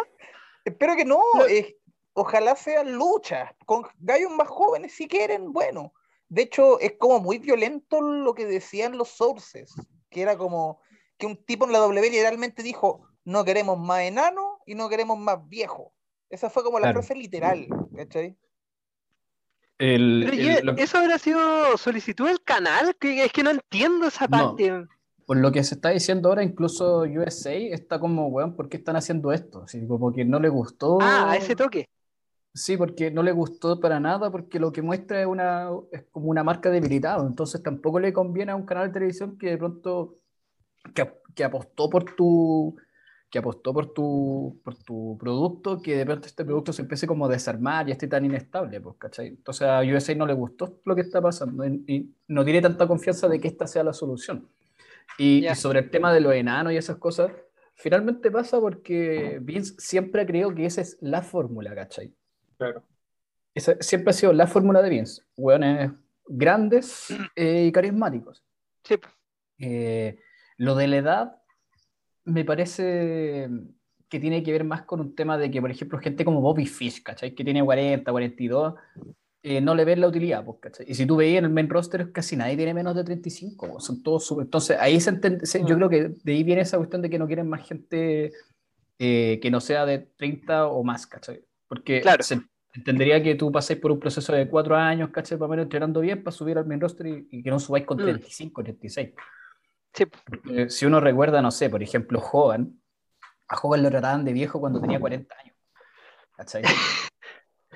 Espero 0.64 0.96
que 0.96 1.04
no, 1.04 1.22
No. 1.34 1.46
eh, 1.46 1.76
ojalá 2.14 2.56
sean 2.56 2.92
luchas, 2.92 3.52
con 3.64 3.84
gallos 4.00 4.32
más 4.32 4.48
jóvenes 4.48 4.92
si 4.94 5.06
quieren, 5.06 5.52
bueno. 5.52 5.92
De 6.28 6.42
hecho, 6.42 6.78
es 6.80 6.92
como 6.98 7.20
muy 7.20 7.38
violento 7.38 8.00
lo 8.00 8.34
que 8.34 8.46
decían 8.46 8.98
los 8.98 9.08
sources, 9.08 9.74
que 10.10 10.22
era 10.22 10.36
como 10.36 10.80
que 11.16 11.26
un 11.26 11.36
tipo 11.44 11.64
en 11.66 11.72
la 11.72 11.78
W 11.78 12.10
literalmente 12.10 12.62
dijo, 12.62 13.06
no 13.24 13.44
queremos 13.44 13.78
más 13.78 14.00
enano 14.02 14.58
y 14.66 14.74
no 14.74 14.88
queremos 14.88 15.18
más 15.18 15.48
viejo. 15.48 15.92
Esa 16.30 16.50
fue 16.50 16.62
como 16.62 16.78
la 16.78 16.88
Claro. 16.88 17.02
frase 17.02 17.14
literal, 17.18 17.66
¿cachai? 17.96 18.36
El- 19.78 20.22
Pero 20.28 20.32
el- 20.36 20.58
y- 20.58 20.62
lo- 20.62 20.76
¿Eso 20.76 20.98
habrá 20.98 21.18
sido 21.18 21.76
solicitud 21.78 22.26
del 22.26 22.42
canal? 22.42 22.96
Que, 22.96 23.24
es 23.24 23.32
que 23.32 23.42
no 23.42 23.50
entiendo 23.50 24.06
esa 24.08 24.26
No. 24.26 24.30
parte. 24.56 24.86
por 25.26 25.36
lo 25.36 25.52
que 25.52 25.62
se 25.62 25.74
está 25.74 25.90
diciendo 25.90 26.30
ahora, 26.30 26.42
incluso 26.42 27.00
USA 27.02 27.52
está 27.52 28.00
como, 28.00 28.28
weón, 28.28 28.56
¿por 28.56 28.70
qué 28.70 28.78
están 28.78 28.96
haciendo 28.96 29.30
esto? 29.30 29.64
Así, 29.64 29.86
como 29.86 30.10
que 30.10 30.24
no 30.24 30.40
le 30.40 30.48
gustó. 30.48 30.96
Ah, 31.02 31.32
a 31.32 31.36
ese 31.36 31.54
toque. 31.54 31.86
Sí, 32.54 32.76
porque 32.76 33.10
no 33.10 33.22
le 33.22 33.32
gustó 33.32 33.78
para 33.80 34.00
nada, 34.00 34.30
porque 34.30 34.58
lo 34.58 34.72
que 34.72 34.82
muestra 34.82 35.20
es, 35.20 35.26
una, 35.26 35.68
es 35.92 36.04
como 36.10 36.28
una 36.28 36.42
marca 36.42 36.70
debilitada. 36.70 37.24
Entonces 37.26 37.62
tampoco 37.62 38.00
le 38.00 38.12
conviene 38.12 38.52
a 38.52 38.56
un 38.56 38.66
canal 38.66 38.88
de 38.88 38.94
televisión 38.94 39.38
que 39.38 39.50
de 39.50 39.58
pronto 39.58 40.18
que, 40.94 41.12
que 41.34 41.44
apostó 41.44 41.88
por 41.88 42.04
tu 42.16 42.76
que 43.30 43.38
apostó 43.38 43.74
por 43.74 43.92
tu, 43.92 44.58
por 44.64 44.74
tu 44.76 45.18
producto, 45.18 45.82
que 45.82 45.96
de 45.96 46.06
pronto 46.06 46.26
este 46.26 46.46
producto 46.46 46.72
se 46.72 46.82
empiece 46.82 47.06
como 47.06 47.26
a 47.26 47.28
desarmar 47.28 47.86
y 47.86 47.92
esté 47.92 48.08
tan 48.08 48.24
inestable, 48.24 48.80
pues, 48.80 48.96
¿cachai? 48.96 49.28
Entonces 49.28 49.68
a 49.68 49.80
USA 49.80 50.14
no 50.14 50.26
le 50.26 50.32
gustó 50.32 50.80
lo 50.84 50.94
que 50.94 51.02
está 51.02 51.20
pasando 51.20 51.66
y, 51.66 51.84
y 51.86 52.14
no 52.28 52.42
tiene 52.42 52.62
tanta 52.62 52.86
confianza 52.86 53.28
de 53.28 53.38
que 53.38 53.48
esta 53.48 53.66
sea 53.66 53.84
la 53.84 53.92
solución. 53.92 54.48
Y, 55.18 55.44
sobre 55.56 55.80
el 55.80 55.90
tema 55.90 56.12
de 56.12 56.20
los 56.20 56.32
enanos 56.32 56.72
y 56.72 56.76
esas 56.76 56.96
cosas, 56.96 57.32
finalmente 57.74 58.30
pasa 58.30 58.60
porque 58.60 59.40
Vince 59.42 59.74
siempre 59.78 60.22
ha 60.22 60.26
creído 60.26 60.54
que 60.54 60.64
esa 60.64 60.80
es 60.80 60.96
la 61.00 61.22
fórmula, 61.22 61.74
¿cachai? 61.74 62.14
Claro. 62.58 62.82
Esa 63.54 63.76
siempre 63.80 64.10
ha 64.10 64.12
sido 64.12 64.32
la 64.32 64.46
fórmula 64.46 64.82
de 64.82 64.90
Vince. 64.90 65.22
Hueones 65.36 65.90
grandes 66.26 67.06
eh, 67.36 67.66
y 67.66 67.72
carismáticos. 67.72 68.44
Sí. 68.84 68.96
Eh, 69.58 70.18
lo 70.58 70.74
de 70.74 70.86
la 70.88 70.96
edad 70.96 71.42
me 72.24 72.44
parece 72.44 73.48
que 74.08 74.20
tiene 74.20 74.42
que 74.42 74.52
ver 74.52 74.64
más 74.64 74.82
con 74.82 75.00
un 75.00 75.14
tema 75.14 75.38
de 75.38 75.50
que, 75.50 75.60
por 75.60 75.70
ejemplo, 75.70 75.98
gente 75.98 76.24
como 76.24 76.40
Bobby 76.40 76.66
Fish, 76.66 77.02
¿cachai? 77.02 77.34
Que 77.34 77.44
tiene 77.44 77.62
40, 77.64 78.10
42, 78.10 78.74
eh, 79.42 79.60
no 79.60 79.74
le 79.74 79.84
ven 79.84 80.00
la 80.00 80.08
utilidad, 80.08 80.44
pues, 80.44 80.58
¿cachai? 80.60 80.86
Y 80.90 80.94
si 80.94 81.06
tú 81.06 81.16
veías 81.16 81.38
en 81.38 81.44
el 81.46 81.50
main 81.50 81.68
roster, 81.68 82.10
casi 82.12 82.36
nadie 82.36 82.56
tiene 82.56 82.74
menos 82.74 82.94
de 82.96 83.04
35, 83.04 83.68
pues, 83.72 83.84
son 83.84 84.02
todos 84.02 84.24
súper- 84.26 84.44
Entonces, 84.44 84.76
ahí 84.80 85.00
se 85.00 85.10
entiende, 85.10 85.46
se- 85.46 85.60
yo 85.64 85.74
Mm. 85.74 85.78
creo 85.78 85.88
que 85.88 86.08
de 86.22 86.32
ahí 86.32 86.42
viene 86.42 86.62
esa 86.62 86.76
cuestión 86.78 87.02
de 87.02 87.10
que 87.10 87.18
no 87.18 87.26
quieren 87.26 87.48
más 87.48 87.66
gente 87.66 88.32
eh, 88.98 89.38
que 89.40 89.50
no 89.50 89.60
sea 89.60 89.86
de 89.86 89.98
30 90.16 90.66
o 90.66 90.82
más, 90.82 91.06
¿cachai? 91.06 91.44
Porque 91.68 92.00
Claro. 92.00 92.22
se 92.22 92.40
entendería 92.74 93.22
que 93.22 93.34
tú 93.34 93.52
pasáis 93.52 93.78
por 93.80 93.90
un 93.92 94.00
proceso 94.00 94.32
de 94.32 94.48
cuatro 94.48 94.76
años, 94.76 95.10
¿cachai? 95.10 95.38
Para 95.38 95.50
menos 95.50 95.64
entrenando 95.64 96.00
bien, 96.00 96.22
para 96.22 96.34
subir 96.34 96.58
al 96.58 96.66
main 96.66 96.80
roster 96.80 97.06
y, 97.06 97.28
y 97.30 97.42
que 97.42 97.50
no 97.50 97.58
subáis 97.60 97.84
con 97.86 97.98
Mm. 97.98 98.04
35, 98.04 98.62
36. 98.62 99.10
Sí. 99.92 100.04
Eh, 100.50 100.68
si 100.70 100.86
uno 100.86 101.00
recuerda, 101.00 101.40
no 101.42 101.50
sé, 101.50 101.68
por 101.70 101.82
ejemplo, 101.82 102.20
Hogan, 102.32 102.80
a 103.48 103.56
Hogan 103.60 103.82
lo 103.82 103.90
trataban 103.90 104.24
de 104.24 104.32
viejo 104.32 104.60
cuando 104.60 104.80
tenía 104.80 105.00
40 105.00 105.34
años. 105.42 105.56
¿Cachai? 106.36 106.62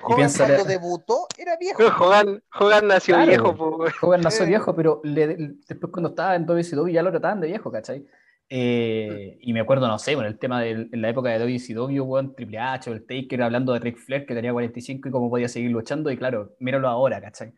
Joven 0.01 0.17
piensa- 0.17 0.45
cuando 0.45 0.65
debutó 0.65 1.27
era 1.37 1.55
viejo. 1.57 1.77
Pero 1.77 1.95
Hogan, 1.97 2.43
Hogan 2.59 2.87
nació 2.87 3.15
Claro. 3.15 3.29
viejo, 3.29 3.55
po. 3.55 3.85
Hogan 4.01 4.21
nació 4.21 4.45
viejo, 4.45 4.75
pero 4.75 5.01
le- 5.03 5.37
le- 5.37 5.53
después 5.67 5.91
cuando 5.91 6.09
estaba 6.09 6.35
en 6.35 6.45
WCW 6.45 6.87
ya 6.89 7.03
lo 7.03 7.11
trataban 7.11 7.39
de 7.41 7.47
viejo, 7.47 7.71
¿cachai? 7.71 8.05
Eh, 8.55 9.39
y 9.41 9.51
me 9.51 9.61
acuerdo, 9.61 9.87
no 9.87 9.97
sé, 9.97 10.13
bueno, 10.13 10.29
el 10.29 10.37
tema 10.37 10.61
de 10.61 10.69
en 10.91 11.01
la 11.01 11.09
época 11.09 11.31
de 11.31 11.39
WCW, 11.39 12.03
weón, 12.03 12.35
Triple 12.35 12.59
H 12.59 12.87
o 12.87 12.93
el 12.93 13.03
Taker 13.03 13.41
hablando 13.41 13.73
de 13.73 13.79
Ric 13.79 13.97
Flair 13.97 14.27
que 14.27 14.35
tenía 14.35 14.51
45 14.53 15.09
y 15.09 15.11
cómo 15.11 15.27
podía 15.31 15.47
seguir 15.49 15.71
luchando, 15.71 16.11
y 16.11 16.17
claro, 16.17 16.53
míralo 16.59 16.87
ahora, 16.87 17.19
¿cachai? 17.19 17.51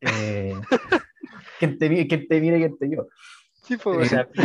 Eh, 0.00 0.54
¿quién, 1.58 1.78
te, 1.78 2.06
quién 2.06 2.28
te 2.28 2.40
mira 2.40 2.56
y 2.58 2.60
quién 2.60 2.78
te 2.78 2.88
yo? 2.90 3.08
Sí, 3.54 3.76
sea, 4.04 4.28
pi- 4.28 4.40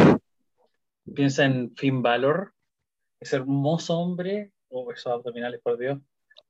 piensa 1.13 1.45
en 1.45 1.75
Finn 1.75 2.01
Balor, 2.01 2.51
ese 3.19 3.35
hermoso 3.35 3.95
hombre, 3.99 4.51
o 4.69 4.91
esos 4.91 5.11
abdominales, 5.13 5.61
por 5.61 5.77
Dios. 5.77 5.99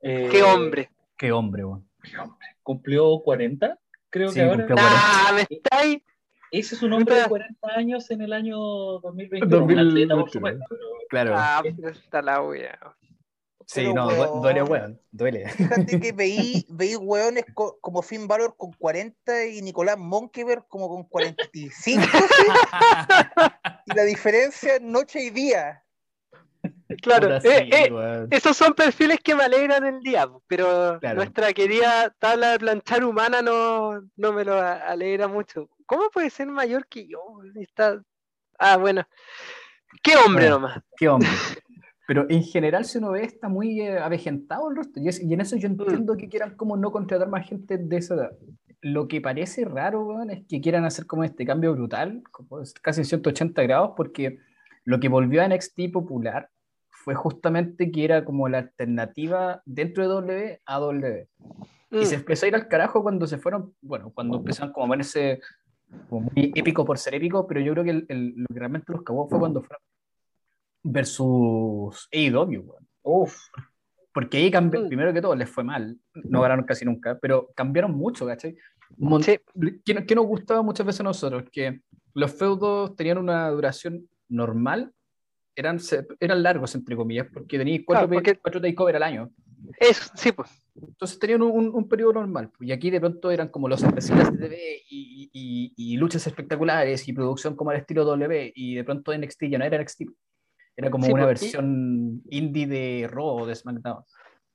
Eh, 0.02 0.30
Qué 0.32 0.44
hombre. 0.44 0.90
Qué 1.18 1.34
hombre, 1.34 1.66
weón. 1.66 1.86
qué 2.04 2.18
hombre. 2.18 2.48
Cumplió 2.64 3.20
40, 3.22 3.78
creo 4.10 4.30
Sí, 4.30 4.36
que 4.36 4.44
ahora. 4.44 4.66
cumplió 4.66 4.78
Ah, 4.80 5.32
me 5.36 5.42
está 5.42 5.78
ahí. 5.78 6.02
Ese 6.52 6.76
es 6.76 6.82
un 6.84 6.94
hombre 6.94 7.16
de 7.16 7.26
40 7.28 7.68
años 7.76 8.10
en 8.12 8.22
el 8.22 8.34
año 8.34 8.58
2021. 8.58 9.44
Un 9.46 9.50
2021. 9.50 9.90
atleta, 9.90 10.16
por 10.22 10.30
supuesto. 10.32 10.66
pero- 10.70 10.82
Claro. 11.10 11.34
Ah, 11.36 11.62
pero 11.64 11.90
está 11.90 12.22
la 12.22 12.42
wea. 12.42 12.78
sí, 13.66 13.82
pero, 13.82 13.94
no, 13.94 14.08
weón. 14.08 14.42
duele, 14.42 14.64
weón. 14.64 15.02
Duele. 15.12 15.50
Fíjate 15.50 16.00
que 16.00 16.12
veí, 16.12 16.66
veí 16.70 16.96
hueones 16.96 17.46
co- 17.54 17.78
como 17.82 18.02
Finn 18.02 18.28
Balor 18.28 18.56
con 18.58 18.72
40 18.74 19.46
y 19.48 19.62
Nicolás 19.62 19.98
Monkever 19.98 20.64
como 20.68 20.88
con 20.90 21.04
45. 21.04 21.72
¿sí? 21.74 21.98
y 23.86 23.94
la 23.96 24.04
diferencia 24.04 24.76
es 24.76 24.82
noche 24.82 25.24
y 25.24 25.30
día. 25.32 25.84
Claro, 27.02 27.38
eh, 27.38 27.42
sí, 27.42 27.48
eh, 27.50 28.28
esos 28.32 28.58
son 28.58 28.74
perfiles 28.74 29.20
que 29.24 29.34
me 29.36 29.44
alegran 29.44 29.86
el 29.86 30.00
día, 30.02 30.28
pero 30.48 30.98
Claro. 31.00 31.18
nuestra 31.18 31.54
querida 31.54 32.14
tabla 32.20 32.52
de 32.52 32.60
planchar 32.60 33.06
humana 33.06 33.42
no, 33.42 34.02
no 34.18 34.34
me 34.34 34.44
lo 34.44 34.60
alegra 34.60 35.28
mucho. 35.28 35.70
¿Cómo 35.90 36.10
puede 36.14 36.30
ser 36.30 36.48
mayor 36.48 36.86
que 36.88 37.08
yo? 37.08 37.20
Está... 37.56 38.02
Ah, 38.58 38.78
bueno. 38.78 39.04
Qué 40.04 40.16
hombre 40.16 40.44
Bueno. 40.46 40.60
nomás. 40.60 40.80
Qué 40.96 41.10
hombre. 41.10 41.30
Pero 42.08 42.26
en 42.30 42.44
general, 42.44 42.86
si 42.86 42.98
uno 42.98 43.12
ve, 43.12 43.24
está 43.24 43.50
muy 43.50 43.82
eh, 43.82 44.00
avejentado 44.00 44.70
el 44.70 44.76
rostro. 44.78 45.02
Y, 45.02 45.10
es- 45.10 45.22
y 45.22 45.34
en 45.34 45.42
eso 45.42 45.56
yo 45.58 45.70
Mm. 45.70 45.72
entiendo 45.82 46.18
que 46.18 46.30
quieran 46.30 46.56
como 46.56 46.76
no 46.78 46.92
contratar 46.92 47.28
más 47.28 47.48
gente 47.48 47.78
de 47.78 47.98
esa 47.98 48.16
edad. 48.16 48.32
Lo 48.82 49.08
que 49.08 49.20
parece 49.22 49.66
raro, 49.66 50.06
weón, 50.06 50.30
es 50.32 50.46
que 50.48 50.62
quieran 50.62 50.86
hacer 50.86 51.06
como 51.06 51.24
este 51.24 51.46
cambio 51.46 51.74
brutal, 51.74 52.24
como 52.32 52.62
casi 52.82 53.04
180 53.04 53.62
grados, 53.64 53.92
porque 53.98 54.38
lo 54.86 55.00
que 55.00 55.10
volvió 55.10 55.42
a 55.42 55.46
NXT 55.48 55.92
popular 55.92 56.50
fue 56.90 57.14
justamente 57.16 57.92
que 57.92 58.04
era 58.06 58.24
como 58.26 58.48
la 58.50 58.60
alternativa 58.60 59.62
dentro 59.66 60.04
de 60.04 60.10
W 60.10 60.62
a 60.66 60.80
W. 60.80 61.28
Y 61.92 62.06
se 62.06 62.16
Mm, 62.18 62.20
empezó 62.20 62.46
a 62.46 62.50
ir 62.50 62.56
al 62.56 62.68
carajo 62.68 63.02
cuando 63.04 63.26
se 63.28 63.38
fueron, 63.38 63.74
bueno, 63.82 64.12
cuando 64.14 64.38
empezaron 64.38 64.72
como 64.74 64.86
a 64.86 64.90
ponerse 64.90 65.42
como 66.10 66.30
muy 66.34 66.52
épico 66.56 66.86
por 66.86 66.98
ser 66.98 67.16
épico, 67.16 67.46
pero 67.48 67.60
yo 67.62 67.72
creo 67.74 67.84
que 67.84 67.90
el- 67.92 68.06
el- 68.10 68.34
lo 68.38 68.46
que 68.48 68.60
realmente 68.60 68.92
los 68.92 69.04
cagó 69.04 69.28
fue 69.28 69.40
cuando 69.40 69.62
fueron 69.62 69.82
versus 70.84 72.08
AEW. 72.12 72.74
Uf, 73.04 73.38
Porque 74.12 74.38
ahí 74.38 74.50
cambió, 74.52 74.82
Mm. 74.82 74.88
primero 74.88 75.14
que 75.14 75.22
todo 75.22 75.36
les 75.36 75.48
fue 75.50 75.64
mal, 75.64 75.96
no 76.16 76.42
ganaron 76.42 76.66
casi 76.66 76.84
nunca, 76.84 77.18
pero 77.22 77.50
cambiaron 77.56 77.92
mucho, 77.92 78.26
¿cachai? 78.26 78.56
Sí. 79.22 79.38
¿Qué, 79.86 80.06
qué 80.06 80.16
nos 80.16 80.26
gustaba 80.26 80.64
muchas 80.64 80.86
veces 80.86 81.02
a 81.02 81.04
nosotros? 81.04 81.44
Que 81.52 81.82
los 82.16 82.32
feudos 82.34 82.96
tenían 82.96 83.20
una 83.20 83.50
duración 83.52 84.10
normal, 84.28 84.92
eran, 85.56 85.78
eran 86.20 86.42
largos, 86.42 86.74
entre 86.74 86.96
comillas, 86.96 87.28
porque 87.32 87.60
teníais 87.60 87.84
cuatro, 87.86 88.08
Claro, 88.08 88.22
porque- 88.24 88.40
cuatro 88.42 88.60
takeover 88.60 88.96
al 88.96 89.04
año. 89.04 89.30
Eso, 89.80 90.12
sí, 90.16 90.32
pues. 90.32 90.50
Entonces 90.82 91.20
tenían 91.20 91.42
un, 91.42 91.52
un- 91.52 91.76
un 91.76 91.88
periodo 91.90 92.14
normal. 92.14 92.52
Y 92.60 92.72
aquí 92.72 92.90
de 92.90 93.00
pronto 93.00 93.32
eran 93.32 93.50
como 93.50 93.68
los 93.68 93.84
especiales 93.84 94.32
de 94.32 94.38
TV 94.48 94.82
y, 94.90 95.30
y- 95.34 95.74
y 95.76 95.98
luchas 95.98 96.26
espectaculares 96.28 97.08
y 97.08 97.14
producción 97.14 97.56
como 97.56 97.72
al 97.72 97.78
estilo 97.78 98.06
W. 98.06 98.52
Y 98.56 98.76
de 98.76 98.84
pronto 98.84 99.14
NXT 99.14 99.44
ya 99.50 99.58
no 99.58 99.66
era 99.66 99.78
NXT. 99.82 100.04
Era 100.76 100.90
como 100.90 101.06
Sí, 101.06 101.12
una 101.12 101.26
pues, 101.26 101.42
versión 101.42 102.22
indie 102.30 102.68
de 102.68 103.08
Raw 103.12 103.42
o 103.42 103.46
de 103.46 103.56
SmackDown. 103.56 104.04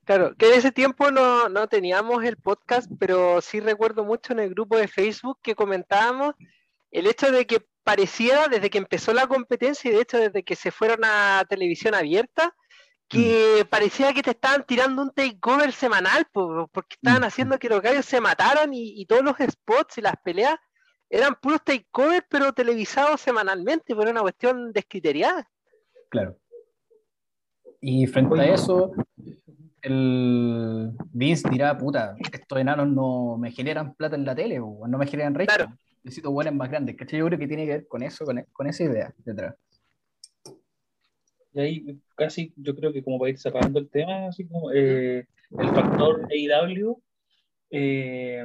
Claro, 0.05 0.35
que 0.37 0.47
en 0.49 0.55
ese 0.59 0.73
tiempo 0.73 1.11
no, 1.11 1.49
no 1.49 1.67
teníamos 1.67 2.25
el 2.25 2.37
podcast, 2.37 2.91
pero 2.99 3.41
sí 3.41 3.61
recuerdo 3.61 4.05
mucho 4.05 4.33
en 4.33 4.39
el 4.41 4.51
grupo 4.51 4.77
de 4.77 4.89
Facebook 4.89 5.39
que 5.43 5.55
comentábamos 5.55 6.35
el 6.91 7.07
hecho 7.07 7.31
de 7.31 7.47
que 7.47 7.63
pareciera 7.83 8.49
desde 8.49 8.71
que 8.71 8.79
empezó 8.79 9.13
la 9.13 9.27
competencia 9.27 9.91
y 9.91 9.95
de 9.95 10.01
hecho 10.03 10.19
desde 10.19 10.43
que 10.43 10.57
se 10.57 10.71
fueron 10.71 11.01
a 11.05 11.45
televisión 11.49 11.95
abierta, 11.95 12.55
que 13.15 13.67
parecía 13.71 14.13
que 14.13 14.23
te 14.23 14.31
estaban 14.31 14.65
tirando 14.67 15.03
un 15.03 15.11
takeover 15.11 15.73
semanal, 15.73 16.27
po, 16.33 16.69
porque 16.73 16.97
estaban 16.97 17.25
haciendo 17.25 17.59
que 17.59 17.69
los 17.69 17.81
gallos 17.81 18.05
se 18.05 18.21
mataran 18.21 18.75
y, 18.75 19.01
y 19.01 19.07
todos 19.07 19.23
los 19.23 19.37
spots 19.39 19.99
y 19.99 20.01
las 20.03 20.15
peleas 20.23 20.57
eran 21.09 21.37
puros 21.41 21.63
takeovers, 21.65 22.27
pero 22.29 22.53
televisados 22.53 23.21
semanalmente, 23.21 23.95
por 23.95 24.09
una 24.09 24.21
cuestión 24.21 24.73
descriteriada. 24.73 25.49
Claro. 26.09 26.37
Y 27.81 28.07
frente 28.07 28.41
a 28.41 28.47
eso, 28.47 28.93
el 29.83 30.93
Vince 31.13 31.49
dirá, 31.51 31.77
puta, 31.77 32.17
estos 32.33 32.59
enanos 32.59 32.89
no 32.89 33.37
me 33.39 33.53
generan 33.53 33.95
plata 33.95 34.17
en 34.17 34.25
la 34.25 34.35
tele, 34.35 34.59
o 34.59 34.87
no 34.89 34.99
me 34.99 35.07
generan 35.07 35.35
resto. 35.35 35.55
Claro. 35.55 35.77
Necesito 36.03 36.31
buenas 36.31 36.55
más 36.55 36.69
grandes, 36.71 36.97
¿cachai? 36.97 37.19
Yo 37.19 37.27
creo 37.27 37.39
que 37.39 37.49
tiene 37.49 37.65
que 37.65 37.73
ver 37.73 37.89
con 37.89 38.03
eso, 38.03 38.25
con, 38.25 38.45
con 38.53 38.67
esa 38.67 38.85
idea 38.85 39.15
detrás. 39.19 39.55
Y 41.55 41.61
ahí 41.61 41.99
casi 42.17 42.53
yo 42.57 42.75
creo 42.75 42.93
que 42.93 43.03
como 43.03 43.19
para 43.19 43.31
ir 43.31 43.39
cerrando 43.39 43.79
el 43.79 43.89
tema, 43.89 44.27
así 44.27 44.47
como 44.47 44.73
eh, 44.73 45.27
el 45.59 45.69
factor 45.69 46.27
AEW 46.31 47.01
eh, 47.71 48.45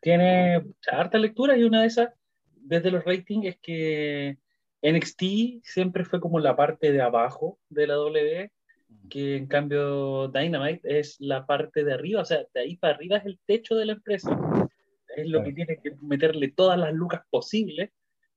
tiene 0.00 0.62
harta 0.90 1.18
lectura 1.18 1.56
y 1.56 1.62
una 1.64 1.82
de 1.82 1.86
esas, 1.86 2.10
desde 2.56 2.90
los 2.90 3.04
ratings, 3.04 3.46
es 3.46 3.58
que 3.58 4.36
NXT 4.82 5.22
siempre 5.62 6.04
fue 6.04 6.20
como 6.20 6.38
la 6.40 6.56
parte 6.56 6.92
de 6.92 7.00
abajo 7.00 7.58
de 7.68 7.86
la 7.86 7.94
W, 7.94 8.50
que 9.10 9.36
en 9.36 9.46
cambio 9.46 10.28
Dynamite 10.28 10.98
es 10.98 11.16
la 11.20 11.46
parte 11.46 11.84
de 11.84 11.94
arriba, 11.94 12.22
o 12.22 12.24
sea, 12.24 12.44
de 12.52 12.60
ahí 12.60 12.76
para 12.76 12.94
arriba 12.94 13.18
es 13.18 13.26
el 13.26 13.38
techo 13.46 13.74
de 13.76 13.86
la 13.86 13.92
empresa. 13.92 14.38
Es 15.16 15.28
lo 15.28 15.42
que 15.42 15.52
tiene 15.52 15.78
que 15.82 15.92
meterle 16.02 16.52
todas 16.52 16.78
las 16.78 16.92
lucas 16.92 17.22
posibles, 17.30 17.90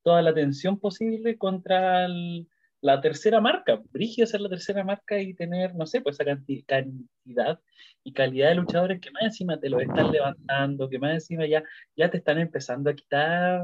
toda 0.04 0.22
la 0.22 0.32
atención 0.32 0.80
posible 0.80 1.38
contra 1.38 2.06
el- 2.06 2.48
la 2.82 3.00
tercera 3.00 3.40
marca. 3.40 3.80
Brigio 3.92 4.26
ser 4.26 4.42
la 4.42 4.50
tercera 4.50 4.84
marca 4.84 5.20
y 5.20 5.34
tener, 5.34 5.76
no 5.76 5.86
sé, 5.86 6.02
pues 6.02 6.16
esa 6.20 6.26
canti- 6.26 6.64
cantidad 6.64 7.60
y 8.04 8.12
calidad 8.12 8.50
de 8.50 8.56
luchadores 8.56 9.00
que 9.00 9.12
más 9.12 9.24
encima 9.24 9.60
te 9.60 9.70
lo 9.70 9.80
están 9.80 10.12
levantando, 10.12 10.90
que 10.90 11.00
más 11.00 11.14
encima 11.14 11.46
ya, 11.46 11.64
ya 11.96 12.10
te 12.10 12.18
están 12.18 12.40
empezando 12.40 12.90
a 12.90 12.96
quitar 12.96 13.62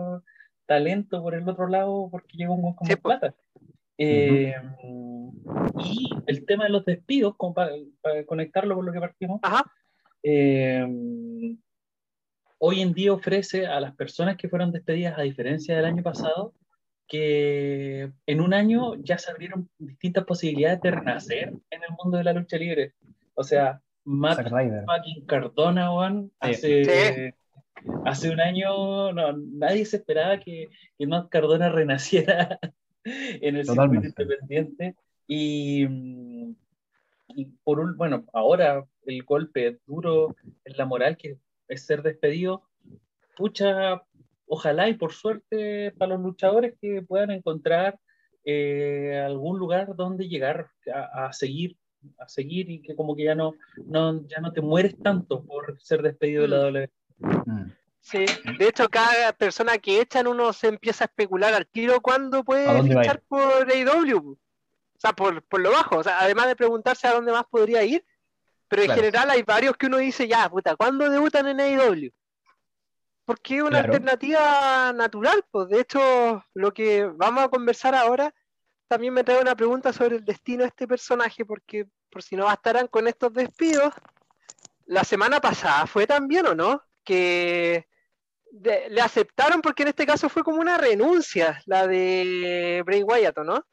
talento 0.68 1.22
por 1.22 1.34
el 1.34 1.48
otro 1.50 1.68
lado 1.68 2.10
porque 2.12 2.38
llega 2.38 2.52
un 2.52 2.62
buen 2.62 2.74
como 2.76 2.90
Sí, 2.90 2.96
pues. 2.96 3.20
plata. 3.20 3.36
Eh, 3.98 4.54
Y 5.80 6.10
el 6.28 6.46
tema 6.46 6.66
de 6.66 6.70
los 6.70 6.86
despidos, 6.86 7.36
como 7.36 7.54
para, 7.56 7.72
para 8.02 8.24
conectarlo 8.26 8.76
con 8.76 8.86
lo 8.86 8.92
que 8.92 9.00
partimos, 9.00 9.40
Ajá. 9.42 9.64
eh, 10.22 10.86
hoy 12.60 12.82
en 12.82 12.94
día 12.94 13.14
ofrece 13.14 13.66
a 13.66 13.80
las 13.80 13.96
personas 13.96 14.38
que 14.38 14.50
fueron 14.50 14.72
despedidas, 14.72 15.18
a 15.18 15.22
diferencia 15.24 15.76
del 15.76 15.86
año 15.86 16.04
pasado, 16.04 16.54
que 17.08 18.12
en 18.26 18.42
un 18.42 18.54
año 18.54 18.96
ya 18.96 19.18
se 19.18 19.32
abrieron 19.32 19.70
distintas 19.78 20.26
posibilidades 20.26 20.82
de 20.82 20.92
renacer 20.92 21.54
en 21.70 21.84
el 21.84 21.90
mundo 22.02 22.18
de 22.18 22.24
la 22.24 22.34
lucha 22.34 22.58
libre. 22.58 22.94
O 23.36 23.44
sea, 23.44 23.82
Matt 24.04 24.50
fucking 24.50 25.26
Cardona, 25.26 25.94
weón, 25.94 26.32
Sí. 26.42 26.50
hace, 26.52 27.36
hace 28.06 28.30
un 28.30 28.40
año 28.42 29.12
no, 29.14 29.34
nadie 29.38 29.86
se 29.86 29.98
esperaba 29.98 30.40
que, 30.40 30.70
que 30.98 31.08
Matt 31.08 31.30
Cardona 31.30 31.70
renaciera 31.70 32.60
en 33.04 33.56
el 33.56 33.66
Totalmente. 33.66 34.08
circuito 34.08 34.24
independiente. 34.24 34.96
Y, 35.28 35.86
y 37.30 37.46
por 37.64 37.80
un, 37.80 37.98
bueno, 37.98 38.26
ahora 38.34 38.86
el 39.06 39.24
golpe 39.24 39.80
duro 39.86 40.36
en 40.66 40.78
la 40.78 40.86
moral 40.86 41.18
que 41.18 41.38
es 41.68 41.86
ser 41.86 42.02
despedido, 42.02 42.64
pucha, 43.36 44.04
ojalá 44.48 44.90
y 44.90 44.96
por 44.96 45.14
suerte 45.14 45.92
para 45.98 46.16
los 46.16 46.22
luchadores 46.22 46.76
que 46.82 47.02
puedan 47.02 47.32
encontrar 47.32 48.00
eh, 48.44 49.22
algún 49.26 49.60
lugar 49.60 49.96
donde 49.96 50.28
llegar 50.28 50.70
a, 50.94 51.28
a 51.28 51.34
seguir 51.34 51.78
a 52.20 52.28
seguir 52.28 52.70
y 52.70 52.82
que 52.82 52.96
como 52.96 53.16
que 53.16 53.24
ya 53.26 53.36
no, 53.36 53.54
no 53.86 54.26
ya 54.28 54.40
no 54.40 54.54
te 54.54 54.62
mueres 54.62 54.98
tanto 55.02 55.44
por 55.44 55.80
ser 55.82 56.02
despedido 56.02 56.44
de 56.44 56.48
la 56.48 56.58
W. 56.58 56.90
Mm. 57.18 57.72
Sí, 58.00 58.26
de 58.58 58.68
hecho, 58.70 58.88
cada 58.88 59.34
persona 59.34 59.78
que 59.78 60.00
echan 60.00 60.28
uno 60.28 60.54
se 60.54 60.68
empieza 60.68 61.04
a 61.04 61.08
especular 61.08 61.54
al 61.54 61.68
tiro 61.68 62.00
cuándo 62.00 62.38
¿A 62.38 62.44
puede 62.44 62.84
fichar 62.84 63.22
por 63.28 63.70
AEW. 63.70 64.32
O 64.32 65.00
sea, 65.00 65.12
por, 65.12 65.44
por 65.44 65.60
lo 65.60 65.72
bajo. 65.72 65.98
O 65.98 66.04
sea, 66.04 66.20
además 66.22 66.48
de 66.48 66.56
preguntarse 66.56 67.06
a 67.06 67.14
dónde 67.14 67.34
más 67.34 67.44
podría 67.50 67.84
ir, 67.84 68.06
pero 68.70 68.84
en 68.84 68.88
Claro. 68.88 69.02
general 69.02 69.30
hay 69.32 69.44
varios 69.44 69.76
que 69.76 69.88
uno 69.88 69.98
dice, 69.98 70.26
ya, 70.26 70.50
puta, 70.50 70.78
¿cuándo 70.78 71.10
debutan 71.10 71.48
en 71.48 71.60
AEW? 71.60 72.12
Porque 73.28 73.58
es 73.58 73.62
una 73.62 73.80
Claro. 73.80 73.94
alternativa 73.94 74.94
natural, 74.94 75.44
pues 75.52 75.68
de 75.68 75.82
hecho, 75.82 76.46
lo 76.54 76.74
que 76.74 77.06
vamos 77.08 77.44
a 77.44 77.50
conversar 77.50 77.94
ahora 77.94 78.34
también 78.88 79.14
me 79.14 79.26
trae 79.26 79.42
una 79.42 79.54
pregunta 79.54 79.92
sobre 79.92 80.16
el 80.16 80.24
destino 80.24 80.64
de 80.64 80.70
este 80.70 80.88
personaje, 80.88 81.44
porque 81.44 81.88
por 82.10 82.24
si 82.24 82.38
no 82.38 82.46
bastarán 82.46 82.88
con 82.88 83.06
estos 83.06 83.34
despidos, 83.34 83.94
la 84.86 85.04
semana 85.04 85.42
pasada 85.42 85.86
fue 85.88 86.08
también, 86.08 86.48
¿o 86.48 86.56
no? 86.56 86.82
Que 87.04 87.86
de- 88.50 88.90
le 88.90 89.02
aceptaron 89.02 89.62
porque 89.62 89.84
en 89.84 89.90
este 89.90 90.06
caso 90.06 90.30
fue 90.30 90.46
como 90.46 90.62
una 90.62 90.78
renuncia, 90.78 91.62
la 91.66 91.86
de 91.86 92.82
Bray 92.86 93.04
Wyatt, 93.04 93.40
¿o 93.40 93.44
no? 93.44 93.66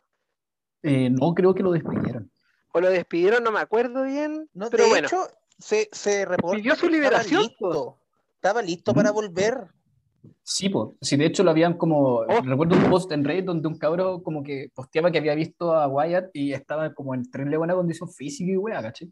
Eh, 0.82 1.10
no 1.10 1.32
creo 1.32 1.54
que 1.54 1.62
lo 1.62 1.70
despidieron. 1.70 2.28
O 2.72 2.80
lo 2.80 2.90
despidieron, 2.90 3.44
no 3.44 3.52
me 3.52 3.60
acuerdo 3.60 4.02
bien, 4.02 4.50
No, 4.52 4.68
pero 4.68 4.82
de 4.82 4.90
bueno. 4.90 5.06
hecho, 5.06 5.28
se, 5.60 5.88
se 5.92 6.24
reporta 6.24 6.56
Pidió 6.56 6.74
su 6.74 6.88
liberación, 6.88 7.42
listo. 7.42 8.00
Estaba 8.44 8.60
listo 8.60 8.92
para 8.92 9.10
Ujú. 9.10 9.22
volver. 9.22 9.68
Sí, 10.42 10.68
pues. 10.68 10.90
Sí, 11.00 11.16
de 11.16 11.24
hecho 11.24 11.42
lo 11.42 11.50
habían 11.50 11.78
como. 11.78 12.16
Oh. 12.16 12.42
Recuerdo 12.44 12.76
un 12.76 12.90
post 12.90 13.10
en 13.10 13.24
Reddit 13.24 13.46
donde 13.46 13.68
un 13.68 13.78
cabro 13.78 14.22
como 14.22 14.42
que 14.42 14.68
posteaba 14.74 15.10
que 15.10 15.16
había 15.16 15.34
visto 15.34 15.74
a 15.74 15.88
Wyatt 15.88 16.28
y 16.34 16.52
estaba 16.52 16.92
como 16.92 17.14
en 17.14 17.24
terrible 17.30 17.56
buena 17.56 17.74
condición 17.74 18.10
física 18.10 18.52
y 18.52 18.58
wea, 18.58 18.82
¿cachai? 18.82 19.10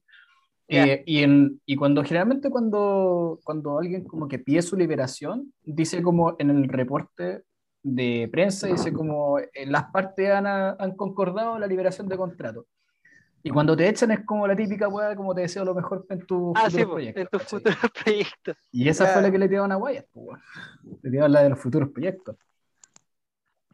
Ya. 0.69 0.85
Eh, 0.85 1.03
y, 1.07 1.23
en, 1.23 1.63
y 1.65 1.77
cuando 1.77 2.05
generalmente 2.05 2.51
cuando, 2.51 3.41
cuando 3.43 3.79
alguien 3.79 4.05
como 4.05 4.29
que 4.29 4.39
pide 4.39 4.61
su 4.61 4.77
liberación, 4.77 5.55
dice 5.63 6.03
como 6.03 6.37
en 6.39 6.51
el 6.51 6.69
reporte 6.69 7.45
de 7.83 8.29
prensa, 8.31 8.67
dice 8.67 8.93
como 8.93 9.39
eh, 9.39 9.49
las 9.65 9.85
partes 9.85 10.31
han, 10.31 10.47
han 10.47 10.95
concordado 10.95 11.59
la 11.59 11.67
liberación 11.67 12.07
de 12.07 12.19
contrato. 12.19 12.67
Y 13.43 13.51
cuando 13.51 13.77
te 13.77 13.89
echan 13.89 14.11
es 14.13 14.21
como 14.25 14.47
la 14.47 14.55
típica 14.55 14.89
weá, 14.89 15.17
como 15.17 15.35
te 15.35 15.41
deseo 15.43 15.65
lo 15.65 15.75
mejor 15.75 16.07
en 16.11 16.25
tu 16.27 16.53
Ah, 16.57 16.65
futuros 16.71 16.73
sí, 16.73 16.85
proyectos, 16.87 17.23
en 17.23 17.29
tus 17.29 17.43
futuros 17.43 17.79
proyectos. 18.05 18.57
Y 18.71 18.89
esa 18.89 19.05
Ya. 19.07 19.13
fue 19.13 19.23
la 19.23 19.31
que 19.33 19.39
le 19.39 19.49
tiraron 19.49 19.73
a 19.73 19.77
Wyatt, 19.77 20.07
pues. 20.13 20.41
Le 21.03 21.11
tiraron 21.11 21.33
la 21.33 21.43
de 21.43 21.51
los 21.51 21.59
futuros 21.59 21.91
proyectos. 21.91 22.37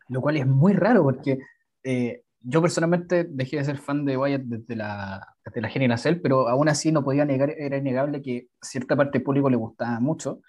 Lo 0.09 0.21
cual 0.23 0.39
es 0.39 0.47
muy 0.47 0.73
raro 0.73 1.03
porque 1.03 1.39
eh, 1.83 2.23
yo 2.41 2.63
personalmente 2.63 3.25
dejé 3.29 3.57
de 3.59 3.65
ser 3.65 3.77
fan 3.79 4.05
de 4.07 4.17
Wyatt 4.17 4.43
desde 4.43 4.75
la, 4.77 5.35
desde 5.45 5.89
la 5.89 5.99
Cell, 5.99 6.21
pero 6.23 6.49
aún 6.49 6.69
así 6.69 6.91
no 6.93 7.05
podía 7.05 7.25
negar, 7.27 7.51
era 7.51 7.77
innegable 7.77 8.23
que 8.23 8.49
cierta 8.63 8.97
parte 8.97 9.19
del 9.19 9.25
público 9.25 9.51
le 9.51 9.57
gustaba 9.57 10.01
mucho 10.01 10.41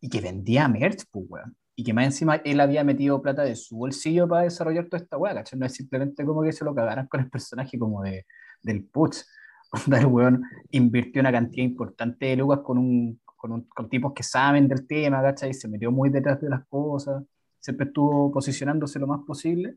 y 0.00 0.08
que 0.08 0.20
vendía 0.20 0.68
merch, 0.68 1.04
pues, 1.10 1.24
weón. 1.28 1.56
Y 1.74 1.84
que 1.84 1.92
más 1.92 2.04
encima 2.06 2.36
él 2.44 2.60
había 2.60 2.84
metido 2.84 3.20
plata 3.22 3.42
de 3.42 3.56
su 3.56 3.76
bolsillo 3.76 4.28
para 4.28 4.42
desarrollar 4.42 4.86
toda 4.86 5.02
esta 5.02 5.16
weá, 5.16 5.34
¿cachai? 5.34 5.58
No 5.58 5.66
es 5.66 5.74
simplemente 5.74 6.24
como 6.24 6.42
que 6.42 6.52
se 6.52 6.64
lo 6.64 6.74
cagaran 6.74 7.06
con 7.08 7.20
el 7.20 7.30
personaje 7.30 7.78
como 7.78 8.02
de, 8.02 8.24
del 8.62 8.84
Putz. 8.84 9.26
Onda, 9.86 9.98
el 10.00 10.06
weón 10.06 10.42
invirtió 10.70 11.20
una 11.20 11.32
cantidad 11.32 11.64
importante 11.64 12.26
de 12.26 12.36
lucas 12.36 12.60
con, 12.64 12.78
un, 12.78 13.20
con, 13.36 13.52
un- 13.52 13.68
con 13.68 13.88
tipos 13.88 14.12
que 14.14 14.22
saben 14.22 14.66
del 14.68 14.86
tema, 14.86 15.20
¿cachai? 15.22 15.52
Se 15.54 15.68
metió 15.68 15.90
muy 15.92 16.08
detrás 16.10 16.40
de 16.40 16.48
las 16.48 16.66
cosas, 16.68 17.22
siempre 17.60 17.86
estuvo 17.86 18.30
posicionándose 18.32 18.98
lo 18.98 19.06
más 19.06 19.20
posible. 19.26 19.76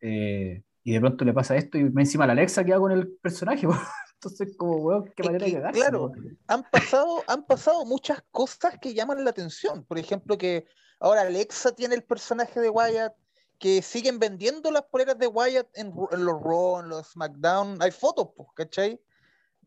eh, 0.00 0.62
y 0.84 0.92
de 0.92 1.00
pronto 1.00 1.24
le 1.24 1.32
pasa 1.32 1.56
esto 1.56 1.78
y 1.78 1.84
más 1.90 2.02
encima 2.04 2.26
la 2.28 2.32
Alexa 2.32 2.64
queda 2.64 2.78
con 2.78 2.92
el 2.92 3.08
personaje. 3.20 3.66
Entonces, 4.14 4.56
como, 4.56 4.76
weón, 4.76 5.12
qué 5.16 5.24
manera 5.24 5.44
de 5.44 5.50
que, 5.50 5.56
cagarse. 5.56 5.80
claro, 5.80 6.12
han 6.46 6.62
pasado, 6.70 7.22
han 7.26 7.44
pasado 7.44 7.84
muchas 7.84 8.22
cosas 8.30 8.78
que 8.80 8.94
llaman 8.94 9.24
la 9.24 9.30
atención. 9.30 9.84
Por 9.84 9.98
ejemplo, 9.98 10.38
que 10.38 10.64
ahora 11.00 11.22
Alexa 11.22 11.74
tiene 11.74 11.96
el 11.96 12.04
personaje 12.04 12.60
de 12.60 12.70
Wyatt, 12.70 13.14
que 13.58 13.80
siguen 13.82 14.18
vendiendo 14.18 14.70
las 14.70 14.82
poleras 14.82 15.18
de 15.18 15.26
Wyatt 15.26 15.66
en, 15.74 15.92
en 16.10 16.24
los 16.24 16.42
Raw, 16.42 16.80
en 16.80 16.88
los 16.88 17.08
SmackDown. 17.08 17.78
Hay 17.82 17.90
fotos, 17.90 18.28
pues, 18.36 18.48
¿cachai? 18.54 19.00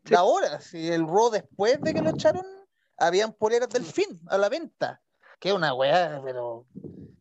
Sí. 0.04 0.14
Ahora, 0.14 0.60
si 0.60 0.88
el 0.88 1.06
Raw 1.06 1.30
después 1.30 1.80
de 1.80 1.92
que 1.94 2.00
lo 2.02 2.10
echaron, 2.10 2.44
habían 2.96 3.32
poleras 3.32 3.68
del 3.68 3.84
fin 3.84 4.20
a 4.28 4.38
la 4.38 4.48
venta. 4.48 5.00
Que 5.38 5.48
es 5.50 5.54
una 5.54 5.72
weá, 5.74 6.20
pero 6.24 6.66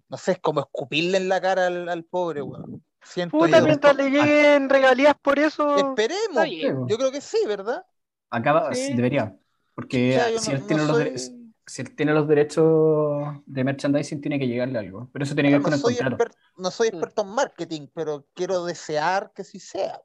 no 0.09 0.17
sé, 0.17 0.33
es 0.33 0.39
como 0.39 0.59
escupirle 0.59 1.17
en 1.17 1.29
la 1.29 1.39
cara 1.41 1.67
al, 1.67 1.87
al 1.89 2.03
pobre 2.03 2.41
weón. 2.41 2.83
Siento 3.01 3.37
Puta, 3.37 3.59
yo. 3.59 3.65
mientras 3.65 3.95
le 3.95 4.09
lleguen 4.09 4.69
regalías 4.69 5.15
por 5.21 5.39
eso. 5.39 5.77
Esperemos. 5.77 6.87
Yo 6.89 6.97
creo 6.97 7.11
que 7.11 7.21
sí, 7.21 7.37
¿verdad? 7.47 7.85
Acaba, 8.29 8.73
Sí. 8.73 8.87
sí, 8.87 8.93
debería. 8.93 9.35
Porque 9.73 10.11
O 10.17 10.19
sea, 10.19 10.29
yo 10.31 10.39
si, 10.39 10.49
no- 10.51 10.55
él 10.55 10.61
no 10.61 10.67
tiene 10.67 10.83
los 10.85 10.97
soy- 10.97 11.38
si 11.69 11.81
él 11.83 11.95
tiene 11.95 12.13
los 12.13 12.27
derechos 12.27 13.35
de 13.45 13.63
merchandising, 13.63 14.21
tiene 14.21 14.39
que 14.39 14.47
llegarle 14.47 14.79
algo. 14.79 15.09
Pero 15.13 15.23
eso 15.25 15.33
tiene 15.35 15.49
que 15.49 15.53
ver 15.55 15.61
no, 15.61 15.63
con 15.65 15.73
el 15.73 15.79
soy 15.79 15.95
contrato. 15.97 16.23
exper- 16.23 16.37
no 16.57 16.71
soy 16.71 16.87
experto 16.89 17.21
en 17.21 17.27
marketing, 17.29 17.87
pero 17.93 18.27
quiero 18.33 18.65
desear 18.65 19.31
que 19.35 19.43
sí 19.43 19.59
sea. 19.59 20.01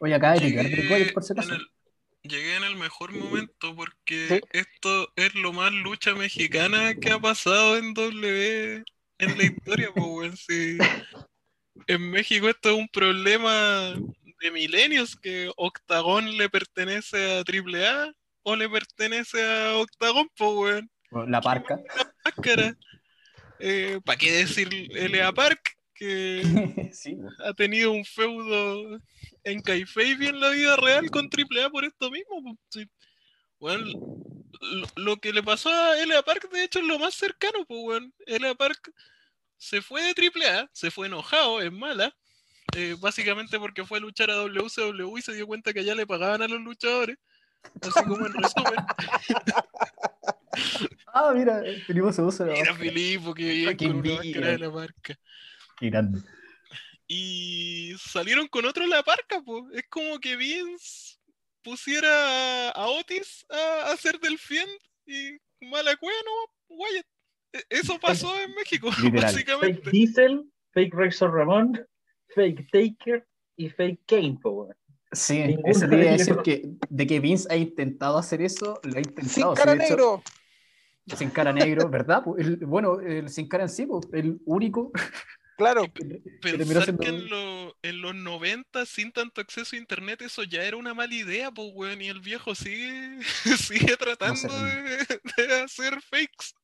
Oye, 0.00 0.14
acá 0.14 0.34
Eric, 0.36 0.54
Llegué 0.56 0.72
Eric 0.72 0.90
Wyatt, 0.90 1.12
por 1.12 1.22
si 1.22 1.32
en 1.32 1.38
acaso. 1.38 1.54
el- 1.54 1.68
llegué 2.30 2.56
en 2.56 2.64
el 2.64 2.76
mejor 2.76 3.12
momento 3.12 3.74
porque 3.76 4.26
Sí. 4.28 4.40
esto 4.52 5.08
es 5.16 5.34
lo 5.34 5.52
más 5.52 5.72
lucha 5.72 6.14
mexicana 6.14 6.94
que 6.94 7.10
ha 7.10 7.18
pasado 7.18 7.76
en 7.76 7.94
W 7.94 8.82
en 9.18 9.38
la 9.38 9.44
historia, 9.44 9.90
pues, 9.94 10.44
sí. 10.46 10.78
En 11.86 12.10
México 12.10 12.48
esto 12.48 12.70
es 12.70 12.76
un 12.76 12.88
problema 12.88 13.94
de 14.40 14.50
milenios 14.50 15.16
que 15.16 15.50
Octagón 15.56 16.36
le 16.36 16.48
pertenece 16.48 17.38
a 17.38 17.44
AAA 17.44 18.12
o 18.42 18.56
le 18.56 18.68
pertenece 18.68 19.42
a 19.42 19.76
Octagón, 19.78 20.28
pues, 20.36 20.50
weón. 21.10 21.30
La 21.30 21.40
parca. 21.40 21.78
máscara. 22.24 22.76
¿Para 24.04 24.18
qué 24.18 24.32
decir 24.32 24.68
L.A. 24.92 25.32
Park? 25.32 25.60
que 25.94 26.42
sí, 26.92 27.14
po. 27.14 27.28
ha 27.44 27.52
tenido 27.54 27.92
un 27.92 28.04
feudo 28.04 28.98
en 29.44 29.60
Kayfabe 29.60 30.16
y 30.24 30.26
en 30.26 30.40
la 30.40 30.50
vida 30.50 30.76
real 30.76 31.10
con 31.10 31.28
AAA 31.30 31.70
por 31.70 31.84
esto 31.84 32.10
mismo. 32.10 32.42
po. 32.42 32.58
Sí. 32.70 32.88
Lo, 33.60 34.86
lo 34.96 35.16
que 35.18 35.32
le 35.32 35.42
pasó 35.42 35.70
a 35.70 35.98
L.A. 35.98 36.22
Park, 36.22 36.50
de 36.50 36.64
hecho, 36.64 36.80
es 36.80 36.86
lo 36.86 36.98
más 36.98 37.14
cercano, 37.14 37.64
pues, 37.66 37.80
weón. 37.82 38.14
L.A. 38.26 38.54
Park 38.54 38.92
se 39.56 39.80
fue 39.80 40.02
de 40.02 40.10
AAA, 40.10 40.68
se 40.72 40.90
fue 40.90 41.06
enojado, 41.06 41.62
es 41.62 41.70
mala, 41.70 42.12
eh, 42.74 42.96
básicamente 42.98 43.60
porque 43.60 43.84
fue 43.84 43.98
a 43.98 44.00
luchar 44.00 44.28
a 44.30 44.34
WCW 44.34 45.18
y 45.18 45.22
se 45.22 45.34
dio 45.34 45.46
cuenta 45.46 45.72
que 45.72 45.80
allá 45.80 45.94
le 45.94 46.06
pagaban 46.06 46.42
a 46.42 46.48
los 46.48 46.60
luchadores. 46.60 47.16
Así 47.80 48.04
como 48.04 48.26
en 48.26 48.32
resumen. 48.34 48.76
Ah, 51.14 51.32
mira, 51.34 51.62
tenemos 51.86 52.16
su 52.16 52.24
uso 52.24 52.44
de 52.44 52.52
la 52.52 52.60
Mira. 52.60 52.74
Filipo, 52.74 53.34
que 53.34 53.44
bien 53.44 53.76
con 53.76 53.96
una 53.96 54.14
máscara 54.14 54.46
de 54.48 54.58
la 54.58 54.70
marca. 54.70 55.18
Qué 55.78 55.90
grande. 55.90 56.20
Y 57.06 57.94
salieron 57.98 58.48
con 58.48 58.64
otro 58.64 58.86
la 58.86 59.02
parca, 59.02 59.42
pues. 59.44 59.64
Es 59.74 59.84
como 59.88 60.18
que 60.18 60.36
Vince 60.36 61.18
pusiera 61.62 62.70
a, 62.70 62.86
Otis 62.88 63.44
a, 63.50 63.92
hacer 63.92 64.18
del 64.20 64.38
Fiend 64.38 64.70
y 65.06 65.38
mala 65.66 65.96
cueva, 65.96 66.16
no, 66.24 66.76
Wyatt. 66.76 67.06
E- 67.52 67.66
Eso 67.68 67.98
pasó 67.98 68.38
en 68.40 68.54
México, 68.54 68.90
Literal. 69.02 69.12
Fake 69.12 69.46
básicamente. 69.46 69.90
Diesel, 69.90 70.44
fake 70.72 70.94
Razor 70.94 71.32
Ramón, 71.32 71.86
fake 72.34 72.68
Taker 72.70 73.26
y 73.56 73.68
fake 73.68 74.00
Kane, 74.06 74.38
po. 74.42 74.70
Sí, 75.12 75.38
Ninguno 75.44 75.68
eso 75.68 75.88
te 75.88 75.94
iba 76.00 76.10
a 76.10 76.12
decir 76.12 76.36
que 76.42 76.70
de 76.88 77.06
que 77.06 77.20
Vince 77.20 77.46
ha 77.50 77.56
intentado 77.56 78.16
hacer 78.18 78.40
eso, 78.42 78.80
lo 78.82 78.96
ha 78.96 79.00
intentado. 79.00 79.28
Sin 79.28 79.44
sí, 79.44 79.54
cara 79.54 79.72
hecho, 79.74 79.82
negro. 79.84 80.22
sin 81.16 81.30
cara 81.30 81.52
negro, 81.52 81.88
¿verdad? 81.88 82.24
po? 82.24 82.36
El- 82.38 82.56
bueno, 82.58 83.00
el 83.00 83.28
sin 83.28 83.48
cara 83.48 83.64
en 83.64 83.68
sí, 83.70 83.86
po, 83.86 84.00
el 84.12 84.38
único. 84.46 84.90
Claro. 85.58 85.84
que 85.94 86.22
Pensar 86.40 86.96
que 86.98 87.08
en, 87.08 87.28
lo- 87.28 87.76
en 87.82 88.00
los 88.00 88.14
90, 88.14 88.86
sin 88.86 89.12
tanto 89.12 89.40
acceso 89.40 89.76
a 89.76 89.78
internet, 89.78 90.22
eso 90.22 90.44
ya 90.44 90.62
era 90.64 90.76
una 90.76 90.94
mala 90.94 91.14
idea, 91.14 91.50
pues, 91.50 91.68
weón. 91.74 92.00
Y 92.00 92.08
el 92.08 92.20
viejo 92.20 92.54
sigue, 92.54 93.18
sigue 93.58 93.96
tratando 93.96 94.48
de 94.48 95.62
hacer 95.62 96.00
fakes. 96.00 96.54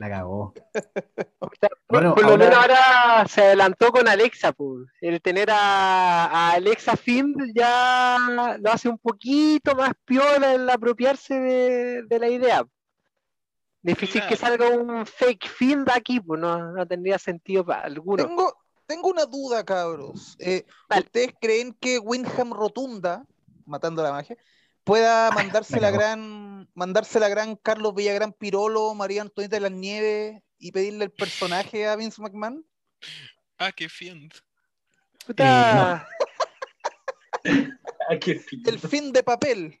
La 0.00 0.08
cagó. 0.08 0.54
O 1.42 1.48
sea, 1.60 1.68
Bueno, 1.88 2.14
por 2.14 2.22
lo 2.24 2.30
ahora- 2.30 2.44
menos 2.46 2.58
ahora 2.58 3.26
se 3.28 3.42
adelantó 3.42 3.90
con 3.92 4.06
Alexa, 4.08 4.52
pues. 4.52 4.86
El 5.00 5.20
tener 5.20 5.50
a, 5.50 6.24
a 6.26 6.52
Alexa 6.52 6.96
Find 6.96 7.52
ya 7.54 8.16
lo 8.60 8.70
hace 8.70 8.88
un 8.88 8.98
poquito 8.98 9.74
más 9.74 9.92
piola 10.04 10.54
el 10.54 10.68
apropiarse 10.70 11.34
de, 11.38 12.02
de 12.04 12.18
la 12.18 12.28
idea. 12.28 12.64
Difícil 13.82 14.22
que 14.28 14.36
salga 14.36 14.68
un 14.68 15.04
fake 15.06 15.48
Find 15.48 15.88
aquí, 15.90 16.20
pues 16.20 16.40
no, 16.40 16.72
no 16.72 16.86
tendría 16.86 17.18
sentido 17.18 17.64
para 17.64 17.82
alguno. 17.82 18.24
Tengo, 18.26 18.54
tengo 18.86 19.08
una 19.08 19.24
duda, 19.26 19.64
cabros. 19.64 20.36
Eh. 20.38 20.64
¿Ustedes 20.96 21.34
creen 21.40 21.74
que 21.80 21.98
Windham 21.98 22.52
Rotunda, 22.52 23.24
matando 23.66 24.02
la 24.02 24.12
magia, 24.12 24.36
pueda 24.90 25.30
mandarse 25.30 25.76
me 25.76 25.82
la 25.82 25.90
gran, 25.92 26.68
mandarse 26.74 27.20
la 27.20 27.28
gran 27.28 27.54
Carlos 27.54 27.94
Villagrán 27.94 28.32
Pirolo, 28.32 28.92
María 28.92 29.22
Antonieta 29.22 29.54
de 29.54 29.60
las 29.60 29.70
Nieves 29.70 30.42
y 30.58 30.72
pedirle 30.72 31.04
el 31.04 31.12
personaje 31.12 31.86
a 31.86 31.94
Vince 31.94 32.20
McMahon? 32.20 32.66
Ah, 33.58 33.70
qué 33.70 33.88
fiend. 33.88 34.32
Puta, 35.24 36.08
Ah, 37.44 38.16
qué. 38.20 38.40
El 38.66 38.78
fin 38.80 39.12
de 39.12 39.22
papel. 39.22 39.80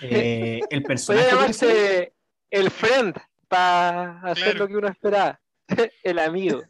Eh, 0.00 0.60
el 0.70 0.82
personaje. 0.82 1.26
que 1.28 1.30
dice- 1.30 1.66
llamarse 1.66 2.14
el 2.50 2.70
friend 2.70 3.14
para 3.48 4.18
hacer 4.22 4.44
Claro. 4.44 4.58
lo 4.60 4.68
que 4.68 4.76
uno 4.76 4.88
esperaba. 4.88 5.38
el 6.04 6.18
amigo. 6.18 6.62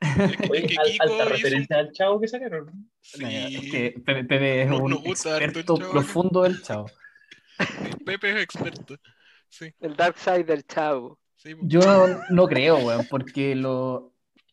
Es 0.00 0.36
que, 0.36 0.48
Oye, 0.48 0.66
que 0.66 0.76
al- 0.78 0.86
Kiko 0.92 1.02
alta 1.02 1.14
hizo 1.16 1.22
un- 1.24 1.28
referencia 1.32 1.76
al 1.78 1.90
chavo 1.92 2.20
que 2.20 2.28
sacaron. 2.28 2.90
Es 3.02 3.18
que 3.70 3.94
Pepe, 4.06 4.62
es 4.62 4.68
No- 4.68 4.78
un 4.78 4.92
experto 5.04 5.74
profundo 5.74 6.42
del 6.44 6.62
chavo. 6.62 6.88
Pepe 8.04 8.30
es 8.30 8.36
experto. 8.42 8.96
Sí, 9.48 9.72
El 9.80 9.96
dark 9.96 10.16
side 10.18 10.44
del 10.44 10.64
chavo. 10.64 11.18
sí. 11.36 11.54
Yo 11.62 11.80
no 12.30 12.46
creo, 12.46 12.76
weón, 12.78 13.06
porque 13.08 13.54
lo. 13.54 14.12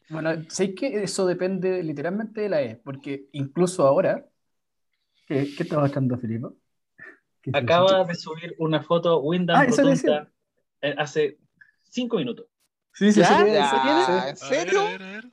Bueno, 0.10 0.32
sé 0.50 0.74
que 0.74 1.04
eso 1.04 1.26
depende 1.26 1.84
literalmente 1.84 2.42
de 2.42 2.50
la 2.50 2.62
E, 2.62 2.76
porque 2.84 3.28
incluso 3.34 3.86
ahora. 3.86 4.26
¿Qué, 5.28 5.54
qué 5.56 5.64
está 5.64 5.78
mostrando 5.78 6.18
Filipe? 6.18 6.48
¿Qué 7.42 7.50
es 7.50 7.56
Acaba 7.56 8.06
de 8.06 8.16
subir 8.16 8.56
una 8.60 8.82
foto 8.82 9.20
Wyndham 9.20 9.58
Ah, 9.58 9.66
eh, 10.82 10.96
hace 10.98 11.38
cinco 11.84 12.18
minutos. 12.18 12.46
Sí, 12.94 13.12
sí, 13.12 13.20
¿Ya? 13.20 13.42
¿En 13.42 13.64
A 13.64 13.84
ver, 13.86 14.36
serio? 14.36 14.80
a 14.80 14.84
ver, 14.92 15.04
a 15.04 15.12
ver. 15.12 15.26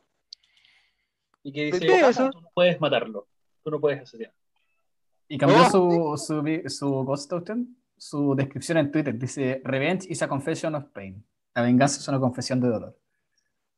Y 1.45 1.53
que 1.53 1.65
dice, 1.67 1.79
¿Qué 1.81 1.95
es 2.01 2.03
"Ah, 2.03 2.11
eso? 2.11 2.31
tú 2.31 2.41
no 2.41 2.51
puedes 2.55 2.81
matarlo. 2.81 3.29
Tú 3.63 3.71
no 3.71 3.81
puedes 3.81 4.01
asesinar. 4.03 4.33
Y 5.29 5.39
cambió 5.39 5.59
Oh. 5.73 6.17
su, 6.17 6.25
su, 6.27 6.69
su, 6.69 6.87
¿cómo 6.91 7.17
se 7.17 7.29
llama 7.29 7.39
usted? 7.43 7.57
su 7.97 8.35
descripción 8.35 8.79
en 8.79 8.91
Twitter. 8.91 9.19
Dice: 9.19 9.61
Revenge 9.65 10.07
is 10.09 10.23
a 10.23 10.29
confession 10.29 10.75
of 10.75 10.85
pain. 10.93 11.25
La 11.55 11.63
venganza 11.63 11.99
es 12.01 12.09
una 12.09 12.19
confesión 12.21 12.61
de 12.61 12.69
dolor. 12.69 12.99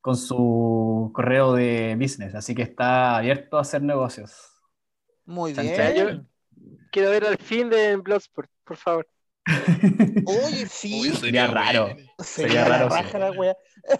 Con 0.01 0.17
su 0.17 1.11
correo 1.15 1.53
de 1.55 1.97
business. 1.99 2.35
Así 2.35 2.55
que 2.55 2.63
está 2.63 3.17
abierto 3.19 3.59
a 3.59 3.61
hacer 3.63 3.83
negocios. 3.83 4.33
Muy 5.25 5.53
Chan, 5.55 5.65
bien. 5.67 5.77
chan. 5.97 6.29
Quiero 6.91 7.11
ver 7.11 7.25
al 7.27 7.37
fin 7.39 7.69
de 7.69 7.97
Bloodsport, 7.97 8.51
por 8.65 8.77
favor. 8.77 9.07
Oye, 10.27 10.67
sí. 10.67 11.01
Uy, 11.03 11.11
Sería 11.11 11.47
raro. 11.47 11.85
bueno. 11.95 12.11
Sería 12.19 12.65
raro, 12.65 12.89
la 12.89 12.97
raja 13.03 13.11
sí. 13.13 13.19
la 13.19 13.31
wea. 13.33 13.57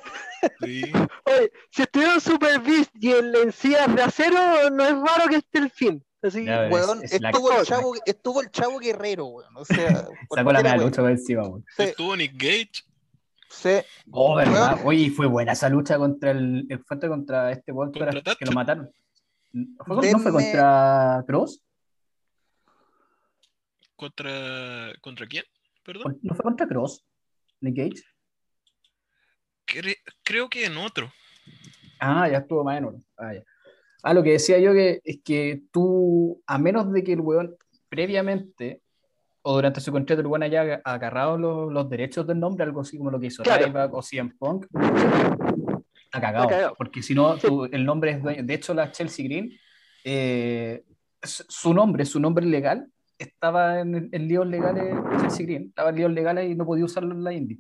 Sí. 0.61 0.83
Oye, 1.25 1.53
si 1.71 1.83
estuvieron 1.83 2.21
Super 2.21 2.61
Beast 2.61 2.91
y 3.01 3.13
en 3.13 3.33
la 3.33 3.39
encías 3.41 3.95
de 3.95 4.03
acero, 4.03 4.71
no 4.71 4.85
es 4.85 4.93
raro 4.93 5.29
que 5.29 5.37
esté 5.37 5.59
el 5.59 5.71
fin. 5.71 6.05
Así 6.27 6.45
Ya 6.45 6.61
ves. 6.63 6.73
Weón, 6.73 7.05
es 7.05 7.21
la- 7.21 7.31
estuvo, 7.31 7.53
el 7.53 7.67
chavo, 7.67 7.95
estuvo 8.07 8.41
el 8.43 8.51
chavo 8.51 8.79
guerrero, 8.79 9.27
weón. 9.27 9.57
O 9.57 9.65
sea, 9.65 9.89
Sacó 10.31 10.37
la 10.37 10.45
mala 10.63 10.77
lucha 10.77 11.03
por 11.03 11.11
encima, 11.11 11.43
weón. 11.47 11.65
Sí, 11.77 11.83
Estuvo 11.85 12.17
Nick 12.17 12.33
Gage. 12.35 12.71
sí. 13.51 13.71
Oh, 14.11 14.35
¿verdad? 14.37 14.75
Weón. 14.77 14.87
Oye, 14.89 15.11
fue 15.11 15.27
buena 15.27 15.53
esa 15.53 15.69
lucha 15.69 15.97
contra 15.99 16.31
el, 16.33 16.67
el 16.69 16.85
fuerte 16.85 17.09
contra 17.09 17.51
este 17.53 17.73
weón 17.73 17.93
que, 17.93 18.01
lo 18.01 18.53
mataron. 18.53 18.91
¿Fue 19.53 19.97
con- 19.97 20.11
¿No 20.11 20.19
fue 20.19 20.31
Denme- 20.31 20.33
contra 20.33 21.25
Cross? 21.27 21.61
¿Contra, 23.97 24.93
¿Contra 25.01 25.27
quién? 25.27 25.45
Perdón. 25.85 26.19
¿No 26.23 26.35
fue 26.35 26.43
contra 26.43 26.67
Cross? 26.67 27.05
Nick 27.61 27.77
Gage. 27.77 28.03
Cre- 29.67 29.99
creo 30.23 30.49
que 30.49 30.67
en 30.67 30.77
otro. 30.77 31.11
Ah, 31.99 32.29
ya 32.29 32.39
estuvo 32.39 32.63
más 32.63 32.77
en 32.79 32.85
oro. 32.85 33.03
Ah, 33.17 33.33
ya. 33.35 33.43
Ah, 34.03 34.15
lo 34.15 34.23
que 34.23 34.33
decía 34.33 34.59
yo 34.59 34.73
que 34.73 35.01
es 35.05 35.19
que 35.25 35.63
tú, 35.73 36.43
a 36.47 36.59
menos 36.59 36.93
de 36.93 37.03
que 37.03 37.13
el 37.15 37.21
weón 37.21 37.57
previamente 37.89 38.83
o 39.43 39.55
durante 39.55 39.81
su 39.81 39.93
contrato 39.93 40.21
el 40.21 40.27
weón 40.27 40.43
haya 40.43 40.81
agarrado 40.85 41.39
los, 41.39 41.73
los 41.73 41.89
derechos 41.89 42.27
del 42.27 42.41
nombre, 42.41 42.65
algo 42.65 42.81
así 42.81 42.99
como 42.99 43.11
lo 43.11 43.19
que 43.21 43.27
hizo 43.27 43.43
Claro. 43.43 43.67
Ryback 43.67 43.95
o 43.95 44.03
CM 44.03 44.33
Punk, 44.39 44.67
está 44.75 46.21
cagado. 46.21 46.45
Está 46.45 46.49
cagado. 46.57 46.75
Porque 46.77 47.03
si 47.03 47.15
no, 47.15 47.39
Sí. 47.39 47.47
el 47.73 47.85
nombre 47.85 48.11
es 48.13 48.23
dueño. 48.23 48.43
De 48.45 48.55
hecho, 48.55 48.75
la 48.75 48.91
Chelsea 48.91 49.25
Green, 49.25 49.53
eh, 50.05 50.83
su 51.23 51.45
su 51.49 51.75
nombre, 51.75 52.05
su 52.05 52.19
nombre 52.21 52.45
legal, 52.47 52.89
estaba 53.19 53.81
en, 53.81 54.09
en 54.13 54.29
líos 54.29 54.47
legales, 54.47 54.95
Chelsea 55.21 55.47
Green, 55.47 55.63
estaba 55.69 55.91
en 55.91 55.97
líos 55.97 56.13
legales 56.13 56.51
y 56.51 56.55
no 56.55 56.67
podía 56.67 56.85
usarlo 56.85 57.15
en 57.15 57.25
la 57.25 57.33
Indy. 57.33 57.59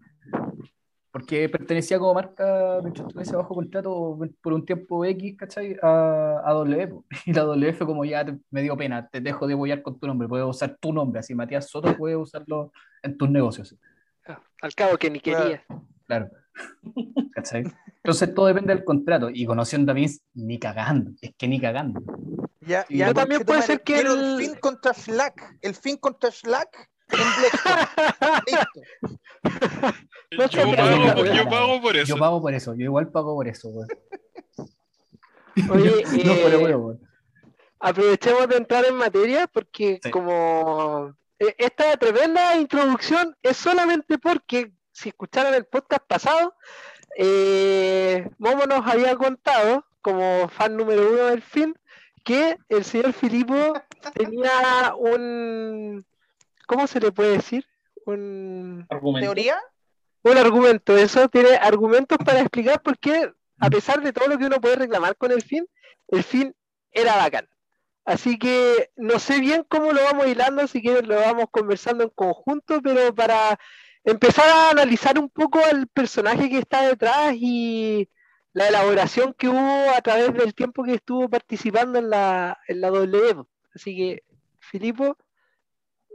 Porque 1.16 1.48
pertenecía 1.48 1.98
como 1.98 2.12
marca, 2.12 2.79
mientras 2.83 3.07
estuviese 3.09 3.35
bajo 3.37 3.55
contrato 3.55 4.18
por 4.42 4.52
un 4.52 4.66
tiempo 4.66 5.02
X, 5.02 5.35
¿cachai? 5.38 5.74
A, 5.83 6.42
a 6.44 6.52
W. 6.52 7.00
Y 7.24 7.33
la 7.33 7.42
W 7.44 7.72
fue 7.72 7.87
como 7.87 8.05
ya 8.05 8.22
te- 8.22 8.37
me 8.50 8.61
dio 8.61 8.76
pena, 8.76 9.09
te 9.09 9.22
dejo 9.22 9.46
de 9.46 9.55
apoyar 9.55 9.81
con 9.81 9.98
tu 9.98 10.07
nombre, 10.07 10.29
puedes 10.29 10.46
usar 10.46 10.76
tu 10.79 10.92
nombre, 10.92 11.20
así 11.20 11.35
Matías 11.35 11.70
Soto 11.70 11.96
puede 11.96 12.16
usarlo 12.16 12.70
en 13.02 13.16
tus 13.16 13.31
negocios. 13.31 13.74
Ah, 14.26 14.38
Al 14.61 14.74
cabo 14.74 14.98
que 14.98 15.09
ni 15.09 15.20
quería. 15.20 15.64
Claro. 16.07 16.29
¿Cachai? 17.33 17.64
Entonces 17.96 18.35
todo 18.35 18.46
depende 18.46 18.74
del 18.74 18.85
contrato. 18.85 19.31
Y 19.31 19.46
conociendo 19.46 19.92
a 19.92 19.94
Vince, 19.94 20.20
ni 20.35 20.59
cagando. 20.59 21.12
Es 21.22 21.33
que 21.38 21.48
ni 21.48 21.59
cagando. 21.59 22.02
Ya, 22.61 22.85
Y 22.90 22.98
ya, 22.98 23.07
yo 23.07 23.14
también 23.14 23.42
puede 23.42 23.62
ser 23.62 23.81
que 23.83 24.00
el- 24.00 24.07
el 24.07 24.37
fin 24.38 24.55
contra 24.61 24.92
Slack. 24.92 25.57
El 25.62 25.74
fin 25.74 25.96
contra 25.96 26.31
Slack. 26.31 26.90
Listo. 30.31 30.33
No 30.33 30.49
yo, 30.49 30.77
pago, 30.77 31.14
por- 31.14 31.27
yo 31.27 31.33
mira, 31.33 31.49
pago 31.51 31.81
por 31.81 31.97
eso. 31.97 32.14
Yo 32.14 32.19
pago 32.19 32.42
por 32.42 32.55
eso. 32.55 32.75
Yo 32.75 32.85
igual 32.85 33.09
pago 33.11 33.35
por 33.35 33.49
eso. 33.49 33.69
weón. 33.69 33.88
Oye, 35.71 36.05
no, 36.25 36.33
eh, 36.33 36.40
pero 36.45 36.61
bueno, 36.61 36.79
weón. 36.79 37.01
aprovechemos 37.81 38.49
de 38.49 38.57
entrar 38.57 38.85
en 38.85 38.97
materia 38.97 39.47
porque 39.47 40.01
Sí. 40.03 40.11
como 40.11 41.14
eh, 41.38 41.55
esta 41.59 41.97
tremenda 41.97 42.57
introducción 42.57 43.37
es 43.42 43.57
solamente 43.57 44.19
porque 44.19 44.73
si 44.92 45.11
escucharon 45.11 45.55
el 45.55 45.64
podcast 45.66 46.03
pasado, 46.07 46.55
eh, 47.16 48.29
Momo 48.38 48.64
nos 48.66 48.87
había 48.87 49.14
contado 49.16 49.85
como 50.03 50.49
fan 50.49 50.77
número 50.77 51.09
uno 51.11 51.25
del 51.27 51.42
film 51.42 51.75
que 52.25 52.57
el 52.69 52.85
señor 52.85 53.12
Filipo 53.12 53.55
tenía 54.14 54.95
un 54.97 56.05
¿cómo 56.66 56.87
se 56.87 57.00
le 57.00 57.12
puede 57.12 57.33
decir? 57.33 57.66
Un, 58.05 58.87
Argumento. 58.90 59.26
¿Teoría? 59.26 59.59
un 60.31 60.38
argumento, 60.38 60.96
eso 60.96 61.29
tiene 61.29 61.50
argumentos 61.57 62.18
para 62.18 62.40
explicar 62.40 62.83
por 62.83 62.98
qué 62.98 63.33
a 63.59 63.70
pesar 63.70 64.02
de 64.02 64.12
todo 64.12 64.29
lo 64.29 64.38
que 64.38 64.46
uno 64.46 64.61
puede 64.61 64.76
reclamar 64.76 65.16
con 65.16 65.31
el 65.31 65.42
fin, 65.42 65.66
el 66.09 66.24
fin 66.24 66.55
era 66.90 67.16
bacán. 67.16 67.48
Así 68.05 68.38
que 68.38 68.90
no 68.96 69.18
sé 69.18 69.40
bien 69.40 69.64
cómo 69.68 69.92
lo 69.92 70.02
vamos 70.02 70.26
hilando, 70.26 70.66
si 70.66 70.83
quieren 70.83 71.09
lo 71.09 71.16
vamos 71.16 71.46
conversando 71.50 72.05
en 72.05 72.11
conjunto, 72.11 72.81
pero 72.83 73.14
para 73.14 73.59
empezar 74.05 74.48
a 74.48 74.70
analizar 74.70 75.18
un 75.18 75.29
poco 75.29 75.61
al 75.64 75.87
personaje 75.88 76.48
que 76.48 76.59
está 76.59 76.83
detrás 76.87 77.35
y 77.35 78.09
la 78.52 78.68
elaboración 78.68 79.35
que 79.35 79.48
hubo 79.48 79.90
a 79.90 80.00
través 80.00 80.33
del 80.35 80.55
tiempo 80.55 80.85
que 80.85 80.94
estuvo 80.94 81.29
participando 81.29 81.98
en 81.98 82.11
la, 82.11 82.59
en 82.68 82.81
la 82.81 82.88
W. 82.88 83.44
Así 83.74 83.96
que, 83.96 84.24
Filipo, 84.61 85.16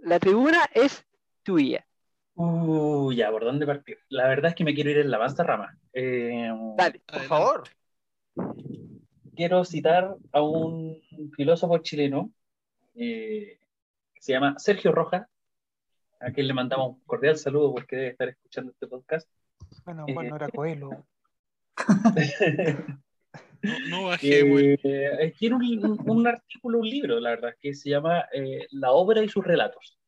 la 0.02 0.20
tribuna 0.20 0.60
es 0.74 1.06
tuya. 1.44 1.86
Uh, 2.36 3.12
ya, 3.12 3.30
¿por 3.32 3.44
dónde 3.44 3.66
partir? 3.66 4.00
La 4.10 4.28
verdad 4.28 4.50
es 4.50 4.56
que 4.56 4.64
me 4.64 4.74
quiero 4.74 4.90
ir 4.90 4.98
en 5.00 5.12
la 5.12 5.18
vasta 5.18 5.44
rama. 5.44 5.78
Eh, 5.94 6.50
Dale. 6.78 7.00
Por 7.06 7.20
Adelante. 7.20 7.28
favor. 7.28 7.64
quiero 9.36 9.64
citar 9.66 10.16
a 10.32 10.42
un 10.42 10.98
filósofo 11.36 11.78
chileno 11.80 12.32
eh, 12.96 13.60
que 14.14 14.22
se 14.22 14.34
llama 14.34 14.56
Sergio 14.60 14.92
Rojas, 14.92 15.28
a 16.20 16.32
quien 16.32 16.48
le 16.48 16.54
mandamos 16.54 16.90
un 16.96 17.00
cordial 17.06 17.38
saludo 17.38 17.74
porque 17.74 17.96
debe 17.96 18.08
estar 18.10 18.30
escuchando 18.30 18.72
este 18.72 18.88
podcast. 18.88 19.30
Bueno, 19.86 20.06
Eh, 20.08 20.14
bueno, 20.14 20.36
era 20.36 20.50
Coelho. 20.50 21.06
No, 23.90 24.06
bajé, 24.06 24.44
güey. 24.44 24.78
Eh, 24.84 25.34
tiene 25.38 25.56
un, 25.56 26.28
artículo, 26.28 26.80
un 26.80 26.90
libro, 26.90 27.20
la 27.20 27.32
verdad, 27.32 27.56
que 27.60 27.74
se 27.74 27.90
llama 27.90 28.26
eh, 28.34 28.68
La 28.72 28.92
obra 28.92 29.24
y 29.24 29.30
sus 29.30 29.46
relatos. 29.46 30.00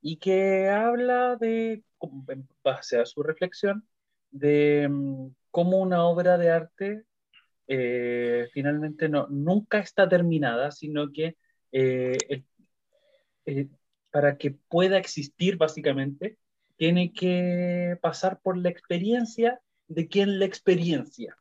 Y 0.00 0.16
que 0.16 0.68
habla 0.68 1.36
de, 1.36 1.82
en 2.28 2.48
base 2.62 3.00
a 3.00 3.06
su 3.06 3.22
reflexión, 3.22 3.86
de 4.30 4.88
mm, 4.88 5.28
cómo 5.50 5.78
una 5.78 6.04
obra 6.04 6.38
de 6.38 6.50
arte 6.50 7.04
eh, 7.70 8.48
finalmente 8.52 9.10
no, 9.10 9.26
nunca 9.28 9.78
está 9.78 10.08
terminada, 10.08 10.70
sino 10.70 11.12
que 11.12 11.36
eh, 11.70 12.16
eh, 13.44 13.68
para 14.10 14.38
que 14.38 14.52
pueda 14.52 14.96
existir, 14.96 15.58
básicamente, 15.58 16.38
tiene 16.76 17.12
que 17.12 17.98
pasar 18.00 18.40
por 18.40 18.56
la 18.56 18.70
experiencia 18.70 19.60
de 19.86 20.08
quien 20.08 20.38
la 20.38 20.46
experiencia. 20.46 21.36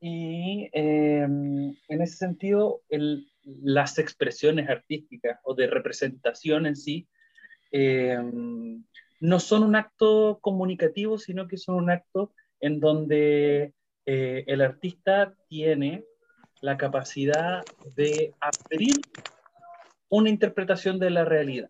Y 0.00 0.68
eh, 0.72 1.22
en 1.22 2.02
ese 2.02 2.16
sentido, 2.16 2.82
el- 2.88 3.26
las 3.42 3.98
expresiones 3.98 4.68
artísticas 4.68 5.40
o 5.42 5.54
de 5.54 5.66
representación 5.66 6.66
en 6.66 6.76
sí 6.76 7.08
eh, 7.72 8.16
no 9.20 9.40
son 9.40 9.62
un 9.62 9.76
acto 9.76 10.38
comunicativo, 10.40 11.18
sino 11.18 11.48
que 11.48 11.56
son 11.56 11.76
un 11.76 11.90
acto 11.90 12.32
en 12.60 12.80
donde 12.80 13.72
eh, 14.06 14.44
el 14.46 14.60
artista 14.60 15.34
tiene 15.48 16.04
la 16.60 16.76
capacidad 16.76 17.64
de 17.94 18.34
abrir 18.40 19.04
una 20.08 20.30
interpretación 20.30 20.98
de 20.98 21.10
la 21.10 21.24
realidad. 21.24 21.68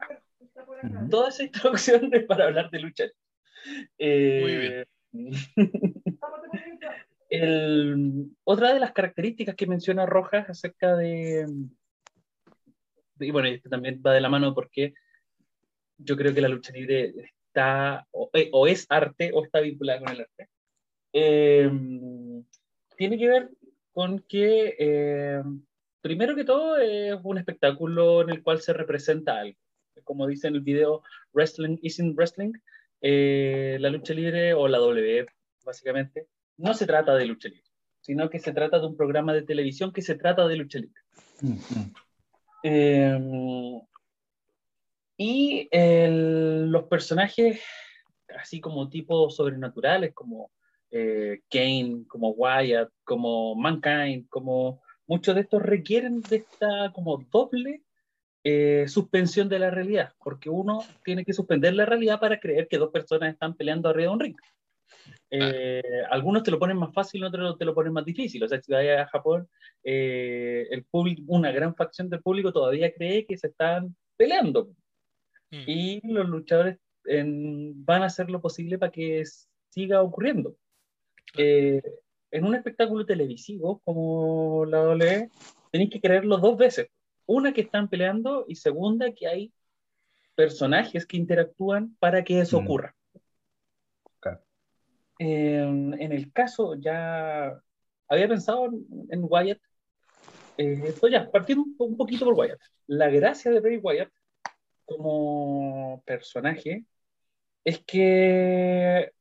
Ujú. 0.82 1.08
Toda 1.10 1.30
esa 1.30 1.42
introducción 1.44 2.12
es 2.14 2.24
para 2.24 2.44
hablar 2.46 2.70
de 2.70 2.80
lucha. 2.80 3.04
Muy 3.98 4.56
bien. 4.56 4.84
El- 7.28 8.30
otra 8.44 8.72
de 8.72 8.80
las 8.80 8.92
características 8.92 9.54
que 9.54 9.66
menciona 9.66 10.06
Rojas 10.06 10.48
acerca 10.48 10.96
de, 10.96 11.46
y 13.20 13.30
bueno, 13.30 13.48
esto 13.48 13.68
también 13.68 14.00
va 14.04 14.12
de 14.12 14.20
la 14.20 14.28
mano 14.28 14.54
porque 14.54 14.94
yo 15.98 16.16
creo 16.16 16.32
que 16.32 16.40
la 16.40 16.48
lucha 16.48 16.72
libre 16.72 17.12
está 17.46 18.06
o, 18.12 18.30
eh, 18.32 18.50
es 18.68 18.86
arte 18.88 19.30
o 19.34 19.44
está 19.44 19.60
vinculada 19.60 20.00
con 20.00 20.08
el 20.10 20.20
arte. 20.20 20.48
Eh, 21.12 21.70
tiene 22.96 23.18
que 23.18 23.28
ver 23.28 23.50
con 23.92 24.20
que, 24.20 24.76
eh, 24.78 25.42
primero 26.00 26.36
que 26.36 26.44
todo, 26.44 26.78
es 26.78 27.18
un 27.22 27.38
espectáculo 27.38 28.22
en 28.22 28.30
el 28.30 28.42
cual 28.42 28.60
se 28.60 28.72
representa 28.72 29.40
algo. 29.40 29.58
Como 30.04 30.26
dice 30.26 30.48
en 30.48 30.54
el 30.54 30.60
video 30.60 31.02
Wrestling 31.32 31.78
Isn't 31.82 32.16
Wrestling, 32.16 32.52
eh, 33.00 33.76
la 33.80 33.90
lucha 33.90 34.14
libre 34.14 34.54
o 34.54 34.68
la 34.68 34.78
W, 34.78 35.26
básicamente, 35.64 36.28
no 36.58 36.74
se 36.74 36.86
trata 36.86 37.14
de 37.14 37.24
lucha 37.26 37.48
libre, 37.48 37.64
sino 38.00 38.28
que 38.28 38.38
se 38.38 38.52
trata 38.52 38.78
de 38.78 38.86
un 38.86 38.96
programa 38.96 39.32
de 39.32 39.42
televisión 39.42 39.92
que 39.92 40.02
se 40.02 40.14
trata 40.16 40.46
de 40.46 40.56
lucha 40.56 40.78
libre. 40.78 41.00
Eh, 42.62 43.18
y 45.16 45.68
el- 45.70 46.70
los 46.70 46.84
personajes, 46.84 47.60
así 48.36 48.60
como 48.60 48.88
tipos 48.88 49.36
sobrenaturales, 49.36 50.14
como 50.14 50.50
eh, 50.90 51.42
Kane, 51.50 52.04
como 52.08 52.30
Wyatt, 52.30 52.90
como 53.04 53.54
Mankind, 53.54 54.26
como 54.30 54.80
muchos 55.06 55.34
de 55.34 55.42
estos 55.42 55.60
requieren 55.60 56.22
de 56.22 56.36
esta 56.36 56.92
como 56.94 57.18
doble 57.30 57.82
eh, 58.42 58.86
suspensión 58.88 59.50
de 59.50 59.58
la 59.58 59.70
realidad, 59.70 60.14
porque 60.24 60.48
uno 60.48 60.78
tiene 61.04 61.26
que 61.26 61.34
suspender 61.34 61.74
la 61.74 61.84
realidad 61.84 62.18
para 62.20 62.40
creer 62.40 62.68
que 62.68 62.78
dos 62.78 62.90
personas 62.90 63.32
están 63.34 63.54
peleando 63.54 63.90
arriba 63.90 64.08
de 64.08 64.14
un 64.14 64.20
ring. 64.20 64.36
Eh, 65.30 65.82
algunos 66.10 66.42
te 66.42 66.50
lo 66.50 66.58
ponen 66.58 66.76
más 66.78 66.92
fácil, 66.94 67.22
otros 67.24 67.58
te 67.58 67.64
lo 67.64 67.74
ponen 67.74 67.92
más 67.92 68.04
difícil. 68.04 68.42
O 68.42 68.48
sea, 68.48 68.60
si 68.60 68.72
vas 68.72 68.84
a 68.86 69.06
Japón, 69.08 69.48
eh, 69.84 70.66
el 70.70 70.84
público, 70.84 71.22
una 71.28 71.52
gran 71.52 71.74
facción 71.74 72.08
del 72.08 72.22
público 72.22 72.52
todavía 72.52 72.92
cree 72.94 73.26
que 73.26 73.36
se 73.36 73.48
están 73.48 73.94
peleando. 74.16 74.70
Mm. 75.50 75.64
Y 75.66 76.00
los 76.12 76.28
luchadores 76.28 76.78
en- 77.04 77.84
van 77.84 78.02
a 78.02 78.06
hacer 78.06 78.30
lo 78.30 78.40
posible 78.40 78.78
para 78.78 78.92
que 78.92 79.22
siga 79.70 80.02
ocurriendo. 80.02 80.56
Eh, 81.36 81.82
en 82.30 82.44
un 82.44 82.54
espectáculo 82.54 83.06
televisivo 83.06 83.80
como 83.84 84.64
la 84.66 84.82
WWE, 84.82 85.30
tenéis 85.70 85.90
que 85.90 86.00
creerlo 86.00 86.38
dos 86.38 86.56
veces. 86.58 86.88
Una 87.26 87.52
que 87.52 87.60
están 87.62 87.88
peleando 87.88 88.44
y 88.48 88.54
segunda 88.56 89.12
que 89.12 89.26
hay 89.26 89.52
personajes 90.34 91.06
que 91.06 91.16
interactúan 91.16 91.96
para 91.98 92.22
que 92.24 92.40
eso 92.40 92.60
Mm. 92.60 92.64
ocurra. 92.64 92.94
En, 95.18 96.00
en 96.00 96.12
el 96.12 96.32
caso, 96.32 96.74
ya 96.76 97.60
había 98.08 98.28
pensado 98.28 98.66
en, 98.66 98.86
en 99.10 99.20
Wyatt. 99.22 99.60
Eh, 100.56 100.94
pues 101.00 101.12
ya, 101.12 101.30
partiendo 101.30 101.64
un, 101.64 101.76
po- 101.76 101.84
un 101.84 101.96
poquito 101.96 102.24
por 102.24 102.34
Wyatt. 102.34 102.60
La 102.86 103.08
gracia 103.08 103.50
de 103.50 103.60
Bray 103.60 103.76
Wyatt 103.78 104.10
como 104.84 106.02
personaje 106.06 106.84
es 107.64 107.80
que 107.84 109.12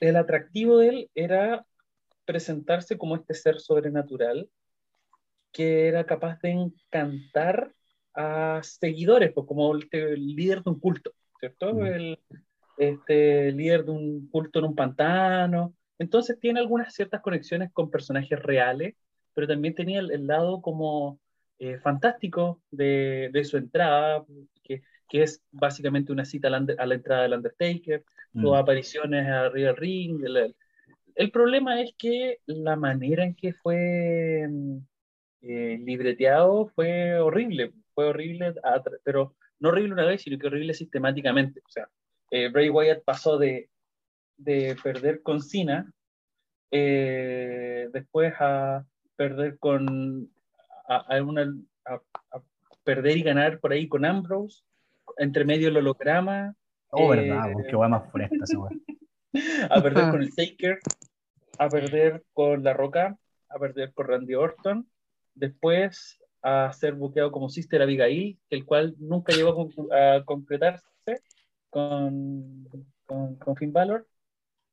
el 0.00 0.16
atractivo 0.16 0.78
de 0.78 0.88
él 0.88 1.10
era 1.14 1.66
presentarse 2.24 2.96
como 2.98 3.16
este 3.16 3.34
ser 3.34 3.60
sobrenatural 3.60 4.48
que 5.52 5.88
era 5.88 6.04
capaz 6.04 6.38
de 6.40 6.50
encantar 6.50 7.72
a 8.14 8.60
seguidores, 8.62 9.32
pues 9.32 9.46
como 9.46 9.74
el, 9.74 9.88
el 9.90 10.36
líder 10.36 10.62
de 10.62 10.70
un 10.70 10.80
culto, 10.80 11.12
¿cierto? 11.40 11.84
El, 11.84 12.18
este 12.76 13.52
líder 13.52 13.84
de 13.84 13.90
un 13.92 14.28
culto 14.28 14.58
en 14.58 14.66
un 14.66 14.74
pantano. 14.74 15.74
Entonces 15.98 16.38
tiene 16.40 16.60
algunas 16.60 16.94
ciertas 16.94 17.22
conexiones 17.22 17.72
con 17.72 17.90
personajes 17.90 18.38
reales, 18.42 18.94
pero 19.34 19.46
también 19.48 19.74
tenía 19.74 20.00
el, 20.00 20.10
el 20.12 20.26
lado 20.26 20.60
como 20.62 21.20
eh, 21.58 21.78
fantástico 21.78 22.62
de, 22.70 23.30
de 23.32 23.44
su 23.44 23.56
entrada, 23.56 24.24
que, 24.62 24.82
que 25.08 25.22
es 25.22 25.42
básicamente 25.50 26.12
una 26.12 26.24
cita 26.24 26.48
a 26.48 26.50
la, 26.52 26.66
a 26.78 26.86
la 26.86 26.94
entrada 26.94 27.22
del 27.22 27.34
Undertaker, 27.34 28.04
sus 28.38 28.52
Mm. 28.52 28.54
apariciones 28.54 29.26
arriba 29.28 29.68
del 29.68 29.76
ring. 29.76 30.24
El, 30.24 30.36
el- 30.36 30.56
el 31.14 31.30
problema 31.30 31.80
es 31.82 31.94
que 31.98 32.40
la 32.46 32.76
manera 32.76 33.24
en 33.24 33.34
que 33.34 33.52
fue 33.54 34.46
mm, 34.48 34.78
eh, 35.42 35.78
libreteado 35.84 36.66
fue 36.68 37.18
horrible, 37.20 37.72
fue 37.94 38.06
horrible, 38.06 38.54
pero 39.04 39.36
no 39.60 39.70
horrible 39.70 39.92
una 39.94 40.04
vez, 40.06 40.22
sino 40.22 40.38
que 40.38 40.46
horrible 40.48 40.74
sistemáticamente. 40.74 41.60
O 41.64 41.68
sea, 41.70 41.88
eh, 42.30 42.48
Bray 42.48 42.68
Wyatt 42.70 43.04
pasó 43.04 43.38
de, 43.38 43.68
de 44.36 44.76
perder 44.82 45.22
con 45.22 45.40
Cena, 45.40 45.92
eh, 46.70 47.88
después 47.92 48.34
a 48.38 48.84
perder 49.16 49.58
con 49.58 50.30
a, 50.88 51.16
a 51.16 51.22
una, 51.22 51.54
a, 51.84 51.94
a 51.94 52.42
perder 52.84 53.16
y 53.16 53.22
ganar 53.22 53.60
por 53.60 53.72
ahí 53.72 53.88
con 53.88 54.04
Ambrose, 54.04 54.62
entre 55.18 55.44
medio 55.44 55.68
el 55.68 55.76
holograma, 55.76 56.54
Oh, 56.90 57.12
Eh, 57.12 57.28
verdad, 57.28 57.52
qué 57.68 57.76
weá 57.76 57.88
más 57.88 58.10
fresca 58.10 58.44
a 59.70 59.82
perder 59.82 60.10
con 60.10 60.22
el 60.22 60.34
Taker, 60.36 60.78
a 61.58 61.68
perder 61.68 62.24
con 62.32 62.62
La 62.62 62.72
Roca, 62.72 63.18
a 63.48 63.58
perder 63.58 63.92
con 63.92 64.06
Randy 64.06 64.34
Orton, 64.34 64.88
después 65.34 66.18
a 66.42 66.72
ser 66.72 66.94
buqueado 66.94 67.32
como 67.32 67.48
Sister 67.48 67.82
Abigail, 67.82 68.38
el 68.50 68.64
cual 68.64 68.94
nunca 68.98 69.32
llegó 69.32 69.68
a 69.92 70.24
concretarse 70.24 70.86
con, 71.76 72.68
con, 73.04 73.36
con 73.36 73.56
Finn 73.56 73.72
Balor, 73.72 74.06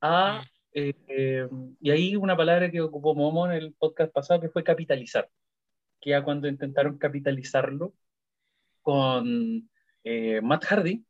a, 0.01 0.43
eh, 0.71 0.93
eh, 1.07 1.49
y 1.81 1.91
ahí 1.91 2.15
una 2.15 2.37
palabra 2.37 2.71
que 2.71 2.79
ocupó 2.79 3.13
Momo 3.13 3.45
en 3.45 3.53
el 3.53 3.73
podcast 3.73 4.13
pasado 4.13 4.39
que 4.39 4.49
fue 4.49 4.63
capitalizar, 4.63 5.29
que 5.99 6.11
ya 6.11 6.23
cuando 6.23 6.47
intentaron 6.47 6.97
capitalizarlo 6.97 7.93
con 8.81 9.69
eh, 10.03 10.39
Matt 10.41 10.65
Hardy, 10.65 11.05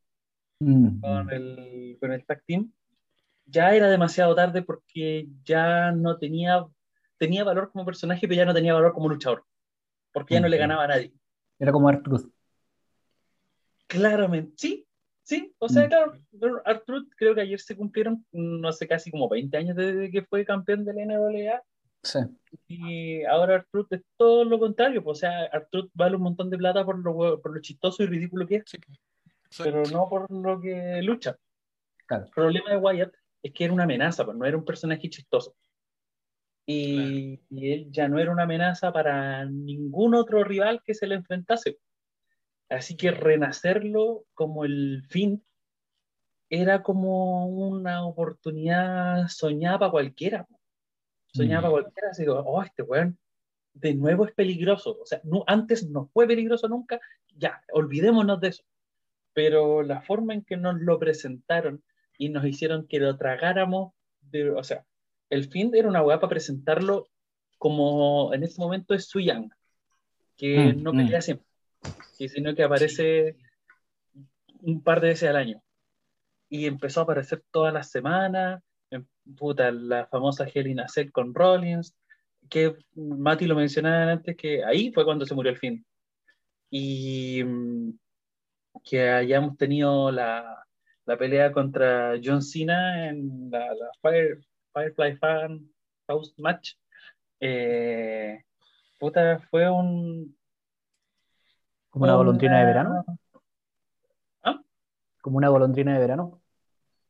Mm, 0.63 1.01
con 1.01 1.25
mm. 1.25 1.29
el, 1.32 1.97
con 1.99 2.12
el 2.13 2.25
tag 2.25 2.43
team, 2.45 2.71
ya 3.45 3.75
era 3.75 3.89
demasiado 3.89 4.34
tarde 4.34 4.62
porque 4.62 5.27
ya 5.43 5.91
no 5.91 6.17
tenía, 6.17 6.65
tenía 7.17 7.43
valor 7.43 7.71
como 7.71 7.86
personaje, 7.86 8.27
pero 8.27 8.38
ya 8.38 8.45
no 8.45 8.53
tenía 8.53 8.73
valor 8.73 8.93
como 8.93 9.10
luchador, 9.10 9.45
porque 10.13 10.36
ya 10.36 10.39
no 10.39 10.47
le 10.47 10.58
ganaba 10.58 10.86
a 10.86 10.88
nadie. 10.88 11.13
Era 11.60 11.71
como 11.71 11.89
Artruth. 11.89 12.32
Claramente, 13.88 14.53
sí, 14.58 14.88
sí, 15.23 15.53
o 15.57 15.67
sea, 15.69 15.86
Mm. 15.88 15.89
claro, 15.89 16.62
Artruth 16.65 17.09
creo 17.17 17.33
que 17.36 17.41
ayer 17.41 17.59
se 17.59 17.75
cumplieron, 17.75 18.25
no 18.31 18.71
sé, 18.71 18.88
casi 18.88 19.09
como 19.12 19.27
20 19.29 19.57
años 19.57 19.75
desde 19.75 20.12
que 20.12 20.23
fue 20.23 20.45
campeón 20.45 20.86
de 20.86 20.93
la 20.93 21.01
NWA, 21.03 21.62
Sí. 22.03 22.19
y 22.67 23.23
ahora 23.23 23.55
Artruth 23.55 23.91
es 23.93 24.01
todo 24.17 24.43
lo 24.43 24.59
contrario, 24.59 25.03
pues, 25.03 25.17
o 25.17 25.21
sea, 25.21 25.43
Artruth 25.45 25.89
vale 25.93 26.15
un 26.17 26.23
montón 26.23 26.49
de 26.49 26.57
plata 26.57 26.83
por 26.86 26.99
lo, 26.99 27.13
hue- 27.13 27.41
por 27.41 27.53
lo 27.53 27.62
chistoso 27.62 28.03
y 28.03 28.07
ridículo 28.07 28.45
que 28.47 28.57
es, 28.57 28.63
Sí, 28.67 28.77
pero 29.63 29.83
no 29.91 30.09
por 30.09 30.29
lo 30.31 30.59
que 30.59 31.01
lucha. 31.03 31.38
Claro. 32.07 32.25
El 32.25 32.31
problema 32.31 32.71
de 32.71 32.77
Wyatt 32.77 33.13
es 33.43 33.53
que 33.53 33.63
era 33.65 33.73
una 33.73 33.83
amenaza, 33.83 34.25
pues 34.25 34.36
no 34.36 34.45
era 34.45 34.57
un 34.57 34.65
personaje 34.65 35.09
chistoso. 35.09 35.55
Y, 36.65 37.41
y 37.49 37.71
él 37.71 37.88
ya 37.91 38.07
no 38.07 38.19
era 38.19 38.31
una 38.31 38.43
amenaza 38.43 38.91
para 38.93 39.45
ningún 39.45 40.15
otro 40.15 40.43
rival 40.43 40.81
que 40.83 40.93
se 40.93 41.07
le 41.07 41.15
enfrentase. 41.15 41.77
Así 42.73 42.97
que 42.97 43.12
renacerlo 43.12 44.25
como 44.33 44.65
el 44.65 45.03
fin 45.09 45.43
era 46.49 46.83
como 46.83 47.47
una 47.47 48.05
oportunidad 48.05 49.27
soñada 49.27 49.79
para 49.79 49.91
cualquiera. 49.91 50.47
Soñada 51.27 51.62
Mm. 51.62 51.63
para 51.63 51.71
cualquiera, 51.71 52.09
así 52.12 52.25
como, 52.25 52.39
oh, 52.41 52.63
este 52.63 52.83
weón 52.83 53.17
de 53.73 53.95
nuevo 53.95 54.25
es 54.25 54.33
peligroso. 54.33 54.99
O 55.01 55.05
sea, 55.05 55.19
no, 55.23 55.43
antes 55.47 55.89
no 55.89 56.07
fue 56.13 56.27
peligroso 56.27 56.67
nunca, 56.67 56.99
ya, 57.36 57.63
olvidémonos 57.71 58.39
de 58.39 58.49
eso. 58.49 58.63
Pero 59.33 59.81
la 59.81 60.01
forma 60.01 60.33
en 60.33 60.43
que 60.43 60.57
nos 60.57 60.79
lo 60.79 60.99
presentaron 60.99 61.83
y 62.17 62.29
nos 62.29 62.45
hicieron 62.45 62.88
que 62.88 62.99
lo 62.99 63.17
tragáramos, 63.17 63.93
de, 64.21 64.51
o 64.51 64.63
sea, 64.63 64.86
el 65.29 65.49
fin 65.49 65.71
era 65.73 65.88
una 65.88 66.03
weá 66.03 66.19
para 66.19 66.29
presentarlo 66.29 67.07
como 67.57 68.33
en 68.33 68.43
este 68.43 68.62
momento 68.62 68.93
es 68.93 69.07
Su 69.07 69.19
Yang, 69.19 69.49
que 70.38 70.73
Mm, 70.73 70.83
no 70.83 70.93
mm. 70.93 70.97
pelea 70.97 71.21
siempre, 71.21 71.47
y 72.17 72.29
sino 72.29 72.55
que 72.55 72.63
aparece 72.63 73.35
un 74.61 74.81
par 74.83 75.01
de 75.01 75.09
veces 75.09 75.29
al 75.29 75.35
año. 75.35 75.61
Y 76.49 76.65
empezó 76.65 77.01
a 77.01 77.03
aparecer 77.03 77.43
todas 77.51 77.73
las 77.73 77.89
semanas, 77.91 78.61
en- 78.91 79.07
puta, 79.37 79.71
la 79.71 80.05
famosa 80.07 80.45
Hell 80.53 80.67
in 80.67 80.79
a 80.79 80.87
Cell 80.87 81.11
con 81.11 81.33
Rollins, 81.33 81.95
que 82.49 82.75
Mati 82.95 83.45
lo 83.45 83.55
mencionaba 83.55 84.11
antes, 84.11 84.35
que 84.37 84.63
ahí 84.63 84.91
fue 84.91 85.05
cuando 85.05 85.25
se 85.25 85.33
murió 85.35 85.51
el 85.51 85.57
fin. 85.57 85.85
Y 86.69 87.43
mm, 87.43 87.91
que 88.83 89.09
hayamos 89.09 89.57
tenido 89.57 90.11
la, 90.11 90.65
la 91.05 91.17
pelea 91.17 91.51
contra 91.51 92.15
John 92.23 92.41
Cena 92.41 93.09
en 93.09 93.49
la, 93.51 93.73
la 93.73 93.89
Fire- 94.01 94.43
Firefly 94.73 95.17
Fan 95.17 95.69
House 96.07 96.33
Match. 96.37 96.73
Eh, 97.39 98.43
puta, 98.99 99.39
fue 99.49 99.69
un. 99.69 100.35
Como 101.93 102.06
una 102.06 102.15
golondrina 102.15 102.60
de 102.60 102.65
verano. 102.65 103.06
¿Ah? 104.41 104.60
Como 105.21 105.38
una 105.38 105.49
golondrina 105.49 105.93
de 105.93 105.99
verano. 105.99 106.41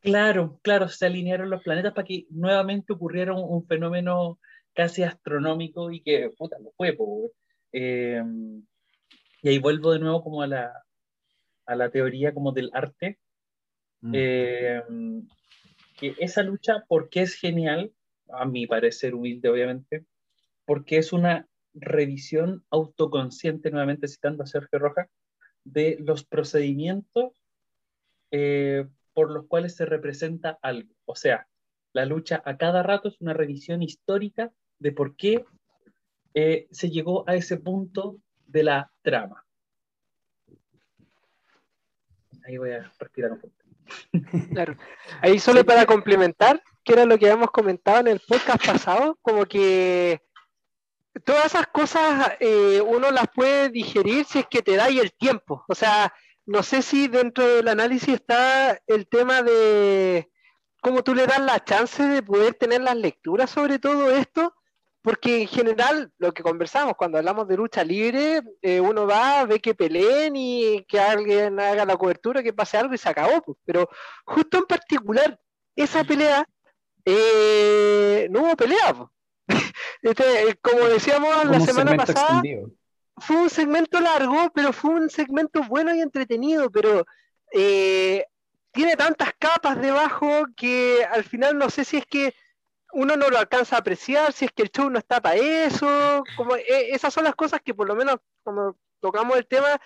Claro, 0.02 0.60
claro, 0.62 0.90
se 0.90 1.06
alinearon 1.06 1.50
los 1.50 1.64
planetas 1.64 1.94
para 1.94 2.06
que 2.06 2.28
nuevamente 2.30 2.92
ocurriera 2.92 3.34
un, 3.34 3.46
un 3.50 3.66
fenómeno 3.66 4.40
casi 4.74 5.04
astronómico 5.04 5.90
y 5.90 6.02
que, 6.02 6.30
puta, 6.38 6.58
lo 6.60 6.72
fue. 6.76 6.98
Eh, 7.72 8.22
y 9.42 9.48
ahí 9.48 9.58
vuelvo 9.60 9.94
de 9.94 10.00
nuevo 10.00 10.22
como 10.22 10.42
a 10.42 10.48
la, 10.48 10.84
a 11.66 11.76
la 11.76 11.90
teoría 11.90 12.34
como 12.34 12.52
del 12.52 12.70
arte, 12.74 13.20
Mm. 14.04 14.12
eh, 14.16 14.84
que 15.98 16.14
esa 16.20 16.44
lucha, 16.44 16.84
porque 16.90 17.22
es 17.22 17.36
genial, 17.36 17.94
a 18.34 18.44
mi 18.44 18.68
parecer 18.68 19.16
humilde 19.16 19.48
obviamente, 19.48 20.04
porque 20.66 20.98
es 20.98 21.14
una 21.14 21.48
revisión 21.74 22.64
autoconsciente, 22.70 23.72
nuevamente 23.72 24.08
citando 24.08 24.44
a 24.44 24.48
Sergio 24.48 24.80
Rojas, 24.80 25.10
de 25.64 25.98
los 26.00 26.24
procedimientos 26.26 27.34
eh, 28.32 28.88
por 29.14 29.32
los 29.32 29.46
cuales 29.48 29.76
se 29.76 29.86
representa 29.86 30.60
algo. 30.62 30.94
O 31.06 31.16
sea, 31.16 31.48
la 31.94 32.06
lucha 32.06 32.42
a 32.46 32.58
cada 32.58 32.84
rato 32.84 33.10
es 33.10 33.22
una 33.22 33.34
revisión 33.34 33.82
histórica 33.84 34.52
de 34.80 34.92
por 34.92 35.16
qué 35.16 35.46
eh, 36.34 36.68
se 36.72 36.90
llegó 36.90 37.28
a 37.30 37.36
ese 37.36 37.58
punto 37.58 38.18
de 38.48 38.64
la 38.64 38.92
trama. 39.02 39.46
Ahí 42.46 42.58
voy 42.58 42.72
a 42.72 42.92
respirar 43.00 43.34
un 43.34 43.40
poco. 43.40 43.54
Claro. 44.52 44.78
Ahí 45.22 45.40
solo 45.40 45.64
para 45.64 45.86
complementar, 45.86 46.62
que 46.84 46.94
era 46.94 47.06
lo 47.06 47.18
que 47.18 47.26
habíamos 47.26 47.52
comentado 47.52 48.00
en 48.00 48.08
el 48.08 48.20
podcast 48.20 48.66
pasado, 48.66 49.18
como 49.22 49.46
que 49.46 50.22
todas 51.26 51.46
esas 51.46 51.68
cosas 51.68 52.34
eh, 52.40 52.82
uno 52.82 53.12
las 53.12 53.28
puede 53.34 53.70
digerir 53.70 54.26
si 54.26 54.40
es 54.40 54.48
que 54.48 54.62
te 54.62 54.76
da 54.76 54.86
ahí 54.86 55.00
el 55.00 55.14
tiempo. 55.14 55.64
O 55.68 55.76
sea, 55.76 56.14
no 56.46 56.64
sé 56.64 56.82
si 56.82 57.08
dentro 57.08 57.46
del 57.48 57.68
análisis 57.68 58.16
está 58.16 58.80
el 58.88 59.08
tema 59.08 59.42
de 59.42 60.30
cómo 60.82 61.04
tú 61.04 61.16
le 61.16 61.26
das 61.26 61.40
la 61.40 61.64
chance 61.64 62.04
de 62.04 62.22
poder 62.24 62.56
tener 62.56 62.82
las 62.82 62.98
lecturas 62.98 63.50
sobre 63.50 63.80
todo 63.80 64.12
esto, 64.12 64.54
porque 65.02 65.42
en 65.42 65.48
general 65.48 66.12
lo 66.18 66.34
que 66.34 66.44
conversamos 66.44 66.96
cuando 66.98 67.18
hablamos 67.18 67.48
de 67.48 67.58
lucha 67.58 67.84
libre, 67.84 68.42
eh, 68.62 68.80
uno 68.82 69.08
va, 69.08 69.46
ve 69.46 69.60
que 69.60 69.76
peleen 69.76 70.36
y 70.36 70.84
que 70.86 71.00
alguien 71.00 71.60
haga 71.60 71.86
la 71.86 71.98
cobertura, 71.98 72.44
que 72.44 72.54
pase 72.54 72.78
algo 72.78 72.94
y 72.94 72.98
se 72.98 73.10
acabó. 73.10 73.42
pues. 73.42 73.58
Pero 73.66 73.88
justo 74.26 74.58
en 74.58 74.66
particular, 74.66 75.40
esa 75.76 76.04
pelea, 76.04 76.46
eh, 77.06 78.28
no 78.32 78.44
hubo 78.44 78.56
pelea. 78.56 78.94
po. 78.94 79.12
Este, 80.02 80.58
como 80.62 80.86
decíamos 80.86 81.34
Como 81.34 81.52
la 81.52 81.60
semana 81.62 81.96
pasada, 81.96 82.26
extendido. 82.26 82.70
fue 83.18 83.38
un 83.38 83.50
segmento 83.50 84.02
largo, 84.02 84.52
pero 84.54 84.74
fue 84.74 84.92
un 84.92 85.10
segmento 85.10 85.64
bueno 85.64 85.96
y 85.96 86.02
entretenido, 86.02 86.70
pero 86.70 87.06
eh, 87.54 88.26
tiene 88.74 88.98
tantas 88.98 89.32
capas 89.40 89.80
debajo 89.80 90.46
que 90.58 91.06
al 91.10 91.24
final 91.24 91.58
no 91.58 91.70
sé 91.70 91.86
si 91.86 91.98
es 91.98 92.06
que 92.06 92.34
uno 92.92 93.16
no 93.16 93.30
lo 93.30 93.38
alcanza 93.38 93.78
a 93.78 93.80
apreciar, 93.80 94.34
si 94.34 94.46
es 94.46 94.52
que 94.52 94.64
el 94.64 94.72
show 94.72 94.90
no 94.90 95.00
está 95.00 95.22
para 95.22 95.36
eso, 95.36 96.24
como 96.36 96.56
eh, 96.56 96.90
esas 96.92 97.14
son 97.14 97.24
las 97.24 97.36
cosas 97.36 97.62
que 97.62 97.74
por 97.74 97.88
lo 97.88 97.96
menos 97.96 98.18
cuando 98.44 98.78
tocamos 99.00 99.38
el 99.38 99.48
tema, 99.48 99.80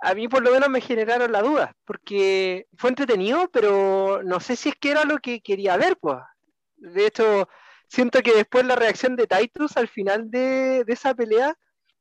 a 0.00 0.14
mí 0.14 0.28
por 0.28 0.42
lo 0.42 0.52
menos 0.52 0.68
me 0.68 0.80
generaron 0.80 1.32
la 1.32 1.42
duda, 1.42 1.74
porque 1.84 2.66
fue 2.76 2.90
entretenido, 2.90 3.48
pero 3.50 4.22
no 4.22 4.40
sé 4.40 4.56
si 4.56 4.68
es 4.68 4.74
que 4.76 4.90
era 4.90 5.04
lo 5.04 5.18
que 5.18 5.40
quería 5.40 5.76
ver, 5.76 5.96
pues. 5.96 6.18
De 6.76 7.06
hecho, 7.06 7.48
siento 7.94 8.20
que 8.22 8.34
después 8.34 8.66
la 8.66 8.76
reacción 8.76 9.16
de 9.16 9.26
Titus 9.26 9.76
al 9.76 9.88
final 9.88 10.30
de, 10.30 10.84
de 10.84 10.92
esa 10.92 11.14
pelea, 11.14 11.56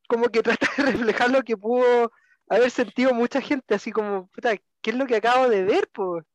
como 0.08 0.26
que 0.26 0.42
trata 0.44 0.68
de 0.78 0.92
reflejar 0.92 1.30
lo 1.30 1.44
que 1.44 1.56
pudo 1.56 2.12
haber 2.50 2.72
sentido 2.72 3.14
mucha 3.14 3.42
gente, 3.42 3.76
así 3.76 3.92
como, 3.92 4.28
puta, 4.28 4.58
¿qué 4.82 4.92
es 4.92 4.98
lo 4.98 5.06
que 5.06 5.16
acabo 5.16 5.50
de 5.50 5.64
ver, 5.64 5.90
pues? 5.94 6.26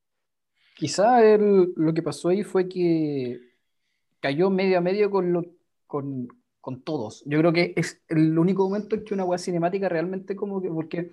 Quizá 0.76 1.20
lo 1.36 1.92
que 1.92 2.02
pasó 2.02 2.28
ahí 2.28 2.44
fue 2.44 2.68
que 2.68 3.40
cayó 4.20 4.48
medio 4.48 4.78
a 4.78 4.80
medio 4.80 5.10
con, 5.10 5.32
lo, 5.32 5.44
con, 5.86 6.28
con 6.60 6.82
todos. 6.82 7.24
Yo 7.26 7.38
creo 7.38 7.52
que 7.52 7.72
es 7.76 8.00
el 8.08 8.38
único 8.38 8.62
momento 8.62 8.94
en 8.94 9.04
que 9.04 9.14
una 9.14 9.24
weá 9.24 9.38
cinemática 9.38 9.88
realmente 9.88 10.36
como 10.36 10.62
que, 10.62 10.68
porque 10.68 11.10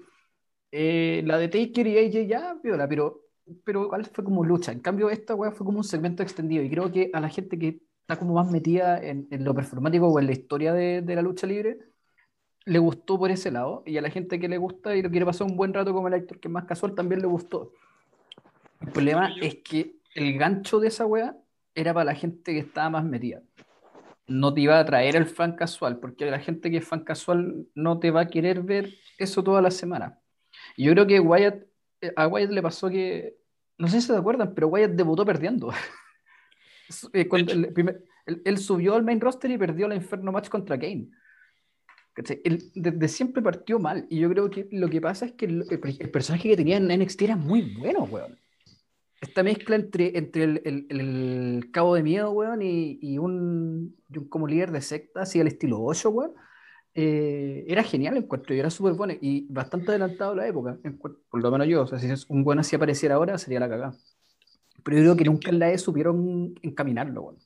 eh, 0.71 1.23
la 1.25 1.39
de 1.39 1.47
Taker 1.47 1.87
y 1.87 1.97
AJ 1.97 2.27
ya, 2.27 2.53
viola, 2.63 2.87
pero, 2.87 3.21
pero 3.63 3.85
igual 3.85 4.05
fue 4.05 4.23
como 4.23 4.45
lucha. 4.45 4.71
En 4.71 4.81
cambio, 4.81 5.09
esta 5.09 5.33
weá 5.33 5.51
fue 5.51 5.65
como 5.65 5.79
un 5.79 5.83
segmento 5.83 6.21
extendido 6.21 6.63
y 6.63 6.69
creo 6.69 6.91
que 6.91 7.09
a 7.11 7.19
la 7.19 7.29
gente 7.29 7.57
que 7.57 7.79
está 8.05 8.17
como 8.17 8.35
más 8.35 8.51
metida 8.51 9.03
en, 9.03 9.27
en 9.31 9.43
lo 9.43 9.55
performático 9.55 10.07
o 10.07 10.19
en 10.19 10.27
la 10.27 10.33
historia 10.33 10.73
de, 10.73 11.01
de 11.01 11.15
la 11.15 11.23
lucha 11.23 11.47
libre, 11.47 11.79
le 12.65 12.77
gustó 12.77 13.17
por 13.17 13.31
ese 13.31 13.49
lado 13.49 13.81
y 13.83 13.97
a 13.97 14.01
la 14.01 14.11
gente 14.11 14.39
que 14.39 14.47
le 14.47 14.59
gusta 14.59 14.95
y 14.95 15.01
lo 15.01 15.09
quiere 15.09 15.25
pasar 15.25 15.47
un 15.47 15.57
buen 15.57 15.73
rato 15.73 15.91
como 15.91 16.07
el 16.07 16.13
actor 16.13 16.39
que 16.39 16.47
es 16.47 16.51
más 16.51 16.65
casual 16.65 16.93
también 16.93 17.21
le 17.21 17.27
gustó. 17.27 17.73
El 18.79 18.91
problema 18.91 19.33
es 19.41 19.55
que 19.63 19.95
el 20.13 20.37
gancho 20.37 20.79
de 20.79 20.89
esa 20.89 21.07
weá 21.07 21.35
era 21.73 21.95
para 21.95 22.05
la 22.05 22.15
gente 22.15 22.53
que 22.53 22.59
estaba 22.59 22.91
más 22.91 23.03
metida. 23.03 23.41
No 24.27 24.53
te 24.53 24.61
iba 24.61 24.79
a 24.79 24.85
traer 24.85 25.15
el 25.15 25.25
fan 25.25 25.55
casual, 25.55 25.99
porque 25.99 26.29
la 26.29 26.39
gente 26.39 26.69
que 26.69 26.77
es 26.77 26.87
fan 26.87 27.03
casual 27.03 27.67
no 27.73 27.99
te 27.99 28.11
va 28.11 28.21
a 28.21 28.27
querer 28.27 28.61
ver 28.61 28.93
eso 29.17 29.43
toda 29.43 29.63
la 29.63 29.71
semana. 29.71 30.19
Y 30.77 30.85
yo 30.85 30.91
creo 30.93 31.07
que 31.07 31.19
Wyatt, 31.19 31.63
eh, 32.01 32.13
a 32.15 32.27
Wyatt 32.27 32.51
le 32.51 32.61
pasó 32.61 32.89
que, 32.89 33.35
no 33.77 33.87
sé 33.87 34.01
si 34.01 34.07
se 34.07 34.15
acuerdan, 34.15 34.53
pero 34.53 34.67
Wyatt 34.67 34.91
debutó 34.91 35.25
perdiendo. 35.25 35.71
Eh, 37.13 37.27
el 37.31 37.73
primer- 37.73 38.03
él, 38.25 38.41
él 38.45 38.57
subió 38.57 38.95
al 38.95 39.03
main 39.03 39.19
roster 39.21 39.51
y 39.51 39.57
perdió 39.57 39.87
la 39.87 39.95
Inferno 39.95 40.31
Match 40.31 40.49
contra 40.49 40.77
Kane. 40.79 41.09
Desde 42.75 43.07
siempre 43.09 43.41
partió 43.41 43.77
mal. 43.77 44.05
Y 44.09 44.19
yo 44.19 44.29
creo 44.29 44.49
que 44.49 44.67
lo 44.71 44.89
que 44.89 45.01
pasa 45.01 45.25
es 45.25 45.31
que 45.33 45.45
el, 45.45 45.65
el- 45.69 45.97
el 45.99 46.09
personaje 46.11 46.49
que 46.49 46.55
tenía 46.57 46.77
en 46.77 46.89
NXT 46.89 47.21
era 47.23 47.35
muy 47.35 47.75
bueno, 47.77 48.03
weón. 48.05 48.37
Esta 49.19 49.43
mezcla 49.43 49.75
entre, 49.75 50.17
entre 50.17 50.43
el, 50.43 50.61
el- 50.65 50.87
el 50.89 51.71
cabo 51.71 51.95
de 51.95 52.03
miedo, 52.03 52.31
weón, 52.31 52.61
y, 52.61 52.99
y 53.01 53.17
un, 53.17 53.95
y 54.09 54.17
un 54.19 54.29
como 54.29 54.47
líder 54.47 54.71
de 54.71 54.81
secta, 54.81 55.21
así 55.23 55.39
al 55.41 55.47
estilo 55.47 55.81
8, 55.83 56.09
weón. 56.09 56.33
eh, 56.93 57.65
era 57.67 57.83
genial, 57.83 58.15
encuentro, 58.15 58.55
y 58.55 58.59
era 58.59 58.69
súper 58.69 58.93
bueno 58.93 59.13
y 59.19 59.47
bastante 59.51 59.89
adelantado 59.91 60.31
a 60.31 60.35
la 60.35 60.47
época, 60.47 60.77
por 60.99 61.41
lo 61.41 61.51
menos 61.51 61.67
yo. 61.67 61.81
O 61.83 61.87
sea, 61.87 61.99
si 61.99 62.07
es 62.09 62.25
un 62.29 62.43
buen 62.45 62.59
así 62.59 62.75
apareciera 62.77 63.15
ahora, 63.15 63.37
sería 63.37 63.59
la 63.59 63.67
cagada. 63.67 63.97
Pero 64.85 64.97
yo 64.97 65.03
creo 65.03 65.17
que 65.17 65.23
nunca 65.23 65.49
en 65.49 65.57
la 65.57 65.71
E 65.71 65.77
supieron 65.79 66.53
encaminarlo, 66.61 67.21
weón. 67.23 67.39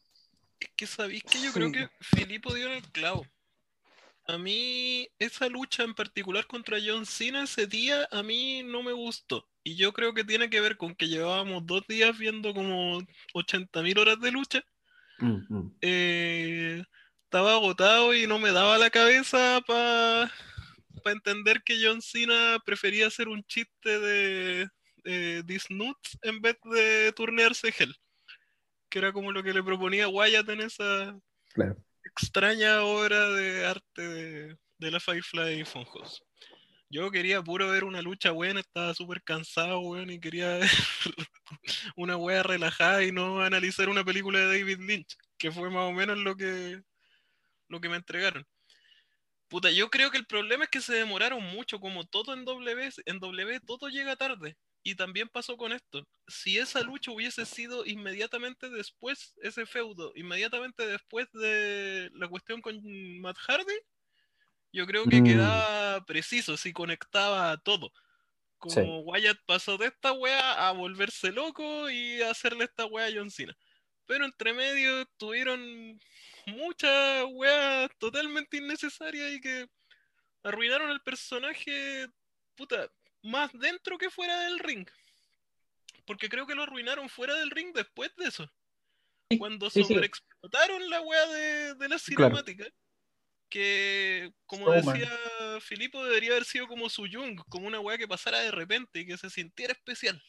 Es 0.59 0.69
que 0.75 0.85
sabéis 0.85 1.23
que 1.23 1.41
yo 1.41 1.53
creo 1.53 1.67
Sí. 1.69 1.73
que 1.73 1.89
Filipo 2.01 2.53
dio 2.53 2.67
en 2.67 2.73
el 2.73 2.91
clavo. 2.91 3.25
A 4.27 4.37
mí, 4.37 5.07
esa 5.17 5.47
lucha 5.47 5.83
en 5.83 5.93
particular 5.93 6.45
contra 6.47 6.77
John 6.85 7.05
Cena 7.05 7.43
ese 7.43 7.65
día, 7.65 8.09
a 8.11 8.21
mí 8.23 8.61
no 8.63 8.83
me 8.83 8.91
gustó. 8.91 9.47
Y 9.63 9.77
yo 9.77 9.93
creo 9.93 10.13
que 10.13 10.25
tiene 10.25 10.49
que 10.49 10.59
ver 10.59 10.75
con 10.75 10.95
que 10.95 11.07
llevábamos 11.07 11.65
dos 11.65 11.87
días 11.87 12.17
viendo 12.17 12.53
como 12.53 12.99
80.000 13.33 13.97
horas 13.97 14.19
de 14.19 14.31
lucha. 14.31 14.61
Mm, 15.19 15.45
mm. 15.47 15.75
Eh, 15.81 16.83
estaba 17.23 17.53
agotado 17.53 18.13
y 18.13 18.27
no 18.27 18.37
me 18.37 18.51
daba 18.51 18.77
la 18.77 18.89
cabeza 18.89 19.61
para 19.65 20.29
entender 21.05 21.63
que 21.63 21.79
John 21.81 22.01
Cena 22.01 22.59
prefería 22.65 23.07
hacer 23.07 23.29
un 23.29 23.43
chiste 23.45 23.97
de, 23.97 24.69
de 25.03 25.43
These 25.45 25.73
Nuts 25.73 26.17
en 26.21 26.41
vez 26.41 26.57
de 26.63 27.11
turnearse 27.13 27.73
Hell. 27.77 27.95
Que 28.89 28.99
era 28.99 29.13
como 29.13 29.31
lo 29.31 29.43
que 29.43 29.53
le 29.53 29.63
proponía 29.63 30.07
Wyatt 30.07 30.49
en 30.49 30.61
esa 30.61 31.19
Claro. 31.49 31.77
extraña 32.03 32.83
obra 32.83 33.29
de 33.29 33.65
arte 33.65 34.01
de, 34.01 34.57
de 34.77 34.91
la 34.91 34.99
Firefly 34.99 35.65
Funhouse. 35.65 36.23
Yo 36.91 37.11
quería 37.11 37.43
puro 37.43 37.69
ver 37.69 37.83
una 37.83 38.01
lucha 38.01 38.31
buena, 38.31 38.61
estaba 38.61 38.95
súper 38.95 39.21
cansado, 39.21 39.79
weón, 39.81 40.09
y 40.09 40.19
quería 40.19 40.57
ver 40.57 40.69
una 41.95 42.17
wea 42.17 42.41
relajada 42.41 43.03
y 43.03 43.11
no 43.11 43.41
analizar 43.41 43.89
una 43.89 44.03
película 44.03 44.39
de 44.39 44.59
David 44.59 44.79
Lynch, 44.79 45.15
que 45.37 45.51
fue 45.51 45.69
más 45.69 45.83
o 45.87 45.91
menos 45.91 46.17
lo 46.17 46.35
que, 46.35 46.81
lo 47.67 47.79
que 47.79 47.89
me 47.89 47.97
entregaron. 47.97 48.43
Puta, 49.49 49.69
yo 49.71 49.89
creo 49.89 50.09
que 50.09 50.17
el 50.17 50.25
problema 50.25 50.63
es 50.63 50.69
que 50.71 50.81
se 50.81 50.93
demoraron 50.93 51.43
mucho, 51.43 51.79
como 51.79 52.05
todo 52.05 52.33
en 52.33 52.43
W, 52.45 52.89
en 53.05 53.19
W 53.19 53.59
todo 53.61 53.89
llega 53.89 54.15
tarde. 54.15 54.57
Y 54.89 54.95
también 54.95 55.29
pasó 55.29 55.55
con 55.55 55.71
esto. 55.71 56.07
Si 56.27 56.57
esa 56.57 56.81
lucha 56.81 57.11
hubiese 57.11 57.45
sido 57.45 57.85
inmediatamente 57.85 58.69
después, 58.71 59.35
ese 59.43 59.67
feudo, 59.67 60.11
inmediatamente 60.15 60.87
después 60.87 61.27
de 61.31 62.09
la 62.15 62.27
cuestión 62.27 62.59
con 62.61 62.81
Matt 63.21 63.37
Hardy, 63.37 63.75
yo 64.71 64.85
creo 64.87 65.07
que 65.07 65.21
Mm. 65.21 65.23
quedaba 65.23 66.05
preciso, 66.05 66.57
si 66.57 66.73
conectaba 66.73 67.57
todo. 67.57 67.91
Como 68.59 68.99
Sí. 68.99 68.99
Wyatt 69.01 69.39
pasó 69.45 69.77
de 69.77 69.87
esta 69.87 70.13
wea 70.13 70.67
a 70.69 70.73
volverse 70.73 71.31
loco 71.31 71.89
y 71.89 72.21
a 72.21 72.31
hacerle 72.31 72.65
esta 72.65 72.85
wea 72.87 73.07
a 73.07 73.11
John 73.13 73.31
Cena. 73.31 73.57
Pero 74.07 74.25
entre 74.25 74.53
medio 74.53 75.05
tuvieron 75.17 75.99
muchas 76.47 77.25
weas 77.31 77.89
totalmente 77.99 78.57
innecesarias 78.57 79.33
y 79.33 79.41
que 79.41 79.67
arruinaron 80.43 80.91
el 80.91 81.01
personaje, 81.01 82.07
puta, 82.55 82.89
más 83.23 83.51
dentro 83.53 83.97
que 83.97 84.09
fuera 84.09 84.39
del 84.41 84.59
ring. 84.59 84.87
Porque 86.05 86.29
creo 86.29 86.47
que 86.47 86.55
lo 86.55 86.63
arruinaron 86.63 87.09
fuera 87.09 87.35
del 87.35 87.51
ring 87.51 87.73
después 87.73 88.11
de 88.17 88.25
eso. 88.25 88.51
Cuando 89.37 89.69
sí, 89.69 89.83
sí. 89.83 89.93
sobreexplotaron 89.93 90.89
la 90.89 91.01
wea 91.01 91.25
de, 91.27 91.75
de 91.75 91.89
la 91.89 91.97
Claro. 91.99 91.99
cinemática. 91.99 92.65
Que, 93.49 94.31
como 94.45 94.65
Showman. 94.73 94.99
decía 94.99 95.59
Filipo, 95.61 96.03
debería 96.03 96.31
haber 96.31 96.45
sido 96.45 96.67
como 96.67 96.87
su 96.89 97.07
Jung, 97.11 97.39
como 97.49 97.67
una 97.67 97.79
wea 97.79 97.97
que 97.97 98.07
pasara 98.07 98.39
de 98.39 98.51
repente 98.51 98.99
y 98.99 99.07
que 99.07 99.17
se 99.17 99.29
sintiera 99.29 99.73
especial. 99.73 100.21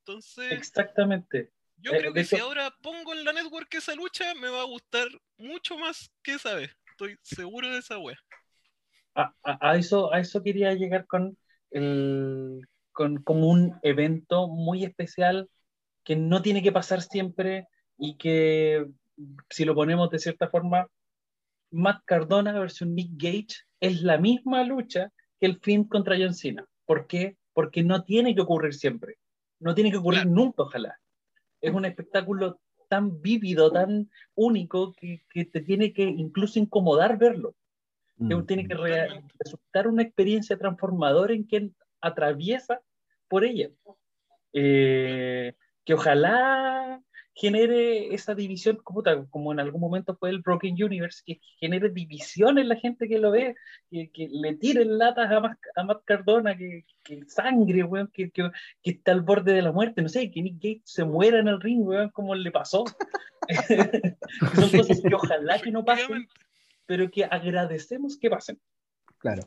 Entonces, 0.00 0.52
Exactamente. 0.52 1.50
yo 1.76 1.92
Eh, 1.92 1.98
creo 1.98 2.12
que 2.12 2.24
si 2.24 2.36
ahora 2.36 2.70
pongo 2.82 3.14
en 3.14 3.24
la 3.24 3.32
network 3.32 3.72
esa 3.74 3.94
lucha, 3.94 4.34
me 4.34 4.48
va 4.48 4.60
a 4.60 4.66
gustar 4.66 5.08
mucho 5.38 5.78
más 5.78 6.10
que 6.22 6.34
esa 6.34 6.54
vez. 6.54 6.74
Estoy 6.90 7.16
seguro 7.22 7.70
de 7.70 7.78
esa 7.78 7.98
wea. 7.98 8.18
A, 9.14 9.34
a- 9.42 9.70
a 9.70 9.76
eso, 9.76 10.12
a 10.12 10.20
eso 10.20 10.42
quería 10.42 10.72
llegar 10.74 11.06
con 11.06 11.36
el 11.70 12.66
con 12.92 13.22
como 13.22 13.48
un 13.48 13.78
evento 13.82 14.48
muy 14.48 14.82
especial 14.82 15.48
que 16.02 16.16
no 16.16 16.42
tiene 16.42 16.64
que 16.64 16.72
pasar 16.72 17.00
siempre 17.00 17.68
y 17.96 18.16
que 18.16 18.86
si 19.50 19.64
lo 19.64 19.74
ponemos 19.74 20.10
de 20.10 20.18
cierta 20.18 20.48
forma, 20.48 20.88
Matt 21.70 22.02
Cardona 22.04 22.58
versus 22.58 22.88
Nick 22.88 23.10
Gage 23.12 23.62
es 23.78 24.02
la 24.02 24.18
misma 24.18 24.64
lucha 24.64 25.12
que 25.38 25.46
el 25.46 25.60
Finn 25.60 25.84
contra 25.84 26.16
John 26.18 26.34
Cena. 26.34 26.66
¿Por 26.86 27.06
qué? 27.06 27.36
Porque 27.52 27.84
no 27.84 28.02
tiene 28.02 28.34
que 28.34 28.40
ocurrir 28.40 28.74
siempre. 28.74 29.16
No 29.60 29.74
tiene 29.74 29.92
que 29.92 29.98
ocurrir 29.98 30.22
Claro. 30.22 30.34
nunca, 30.34 30.62
ojalá. 30.64 30.98
Es 31.60 31.72
un 31.72 31.84
espectáculo 31.84 32.58
tan 32.88 33.20
vívido, 33.20 33.70
tan 33.70 34.10
único, 34.34 34.92
que, 34.94 35.22
que 35.30 35.44
te 35.44 35.60
tiene 35.60 35.92
que 35.92 36.02
incluso 36.02 36.58
incomodar 36.58 37.16
verlo 37.16 37.54
que 38.18 38.34
Mm, 38.34 38.46
tiene 38.46 38.66
que 38.66 38.74
re- 38.74 39.22
resultar 39.38 39.86
una 39.86 40.02
experiencia 40.02 40.58
transformadora 40.58 41.32
en 41.34 41.44
quien 41.44 41.74
atraviesa 42.00 42.80
por 43.28 43.44
ella. 43.44 43.70
Eh, 44.52 45.54
que 45.84 45.94
ojalá 45.94 47.00
genere 47.34 48.12
esa 48.14 48.34
división, 48.34 48.78
como, 48.82 49.02
tal- 49.02 49.28
como 49.30 49.52
en 49.52 49.60
algún 49.60 49.80
momento 49.80 50.16
fue 50.16 50.30
el 50.30 50.40
Broken 50.40 50.74
Universe, 50.82 51.22
que 51.24 51.40
genere 51.60 51.88
división 51.90 52.58
en 52.58 52.68
la 52.68 52.74
gente 52.76 53.08
que 53.08 53.18
lo 53.18 53.30
ve, 53.30 53.54
que, 53.88 54.10
que 54.10 54.28
le 54.28 54.56
tiren 54.56 54.98
latas 54.98 55.30
a 55.30 55.38
Matt, 55.40 55.58
a 55.76 55.84
Matt 55.84 56.02
Cardona, 56.04 56.56
que, 56.56 56.84
que 57.04 57.24
sangre, 57.26 57.84
weón, 57.84 58.10
que, 58.12 58.30
que, 58.30 58.50
que 58.82 58.90
está 58.90 59.12
al 59.12 59.20
borde 59.22 59.52
de 59.52 59.62
la 59.62 59.70
muerte, 59.70 60.02
no 60.02 60.08
sé, 60.08 60.30
que 60.32 60.42
Nick 60.42 60.56
Gage 60.56 60.82
se 60.84 61.04
muera 61.04 61.38
en 61.38 61.46
el 61.46 61.60
ring, 61.60 61.86
weón, 61.86 62.10
como 62.10 62.34
le 62.34 62.50
pasó. 62.50 62.84
Son 64.54 64.70
cosas 64.70 65.00
que 65.00 65.14
ojalá 65.14 65.58
que 65.60 65.70
no 65.70 65.84
pasen. 65.84 66.26
Pero 66.88 67.10
que 67.10 67.22
agradecemos 67.22 68.16
que 68.16 68.30
pasen. 68.30 68.58
Claro. 69.18 69.42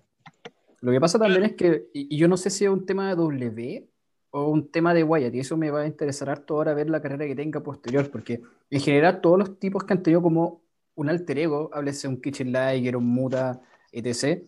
Lo 0.79 0.91
que 0.91 1.01
pasa 1.01 1.17
también 1.17 1.43
es 1.43 1.53
que, 1.55 1.89
y 1.91 2.15
yo 2.15 2.27
no 2.27 2.37
sé 2.37 2.51
si 2.51 2.65
es 2.65 2.71
un 2.71 2.85
tema 2.85 3.09
de 3.09 3.15
W 3.15 3.89
o 4.29 4.49
un 4.49 4.71
tema 4.71 4.93
de 4.93 5.03
Wyatt, 5.03 5.33
y 5.33 5.39
eso 5.39 5.57
me 5.57 5.71
va 5.71 5.81
a 5.81 5.87
interesar 5.87 6.29
harto 6.29 6.53
ahora 6.53 6.75
ver 6.75 6.89
la 6.89 7.01
carrera 7.01 7.25
que 7.25 7.35
tenga 7.35 7.61
posterior, 7.61 8.09
porque 8.11 8.41
en 8.69 8.79
general 8.79 9.21
todos 9.21 9.39
los 9.39 9.59
tipos 9.59 9.83
que 9.83 9.93
han 9.93 10.03
tenido 10.03 10.21
como 10.21 10.61
un 10.93 11.09
alter 11.09 11.39
ego, 11.39 11.71
háblese 11.73 12.07
un 12.07 12.21
Kitchen 12.21 12.51
Liger, 12.51 12.95
un 12.95 13.07
Muta, 13.07 13.59
etc., 13.91 14.43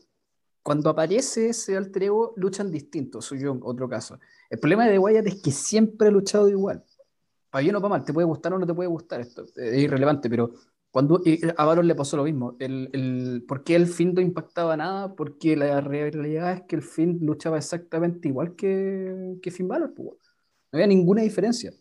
cuando 0.62 0.91
aparece 0.91 1.50
ese 1.50 1.76
alter 1.76 2.04
ego, 2.04 2.34
luchan 2.38 2.72
distinto, 2.72 3.22
soy 3.22 3.41
yo 3.41 3.58
otro 3.64 3.89
caso. 3.89 4.20
El 4.50 4.60
problema 4.60 4.88
de 4.88 5.00
Wyatt 5.00 5.28
es 5.28 5.41
que 5.41 5.52
siempre 5.52 6.08
ha 6.08 6.12
luchado 6.12 6.48
igual. 6.48 6.84
Para 7.50 7.64
bien 7.64 7.76
o 7.76 7.82
para 7.82 7.89
mal, 7.89 8.06
te 8.06 8.14
puede 8.14 8.28
gustar 8.28 8.54
o 8.54 8.60
no 8.60 8.68
te 8.68 8.74
puede 8.74 8.88
gustar 8.88 9.20
esto, 9.20 9.46
es 9.56 9.78
irrelevante, 9.78 10.30
pero 10.30 10.54
cuando 10.94 11.22
y 11.26 11.39
a 11.58 11.66
Baron 11.66 11.88
le 11.88 11.96
pasó 11.96 12.18
lo 12.18 12.24
mismo. 12.24 12.56
El, 12.60 12.88
el, 12.94 13.44
¿Por 13.48 13.64
qué 13.64 13.76
el 13.76 13.88
fin 13.88 14.14
no 14.14 14.22
impactaba 14.22 14.78
nada? 14.78 15.16
Porque 15.16 15.56
la 15.58 15.82
realidad 15.82 16.54
es 16.54 16.62
que 16.68 16.76
el 16.76 16.84
fin 16.84 17.18
luchaba 17.20 17.58
exactamente 17.58 18.28
igual 18.28 18.56
que, 18.56 19.38
que 19.41 19.50
Finn 19.50 19.68
Balor. 19.68 19.91
pues. 19.96 20.10
No 20.72 20.78
había 20.78 20.86
ninguna 20.86 21.24
diferencia. 21.24 21.72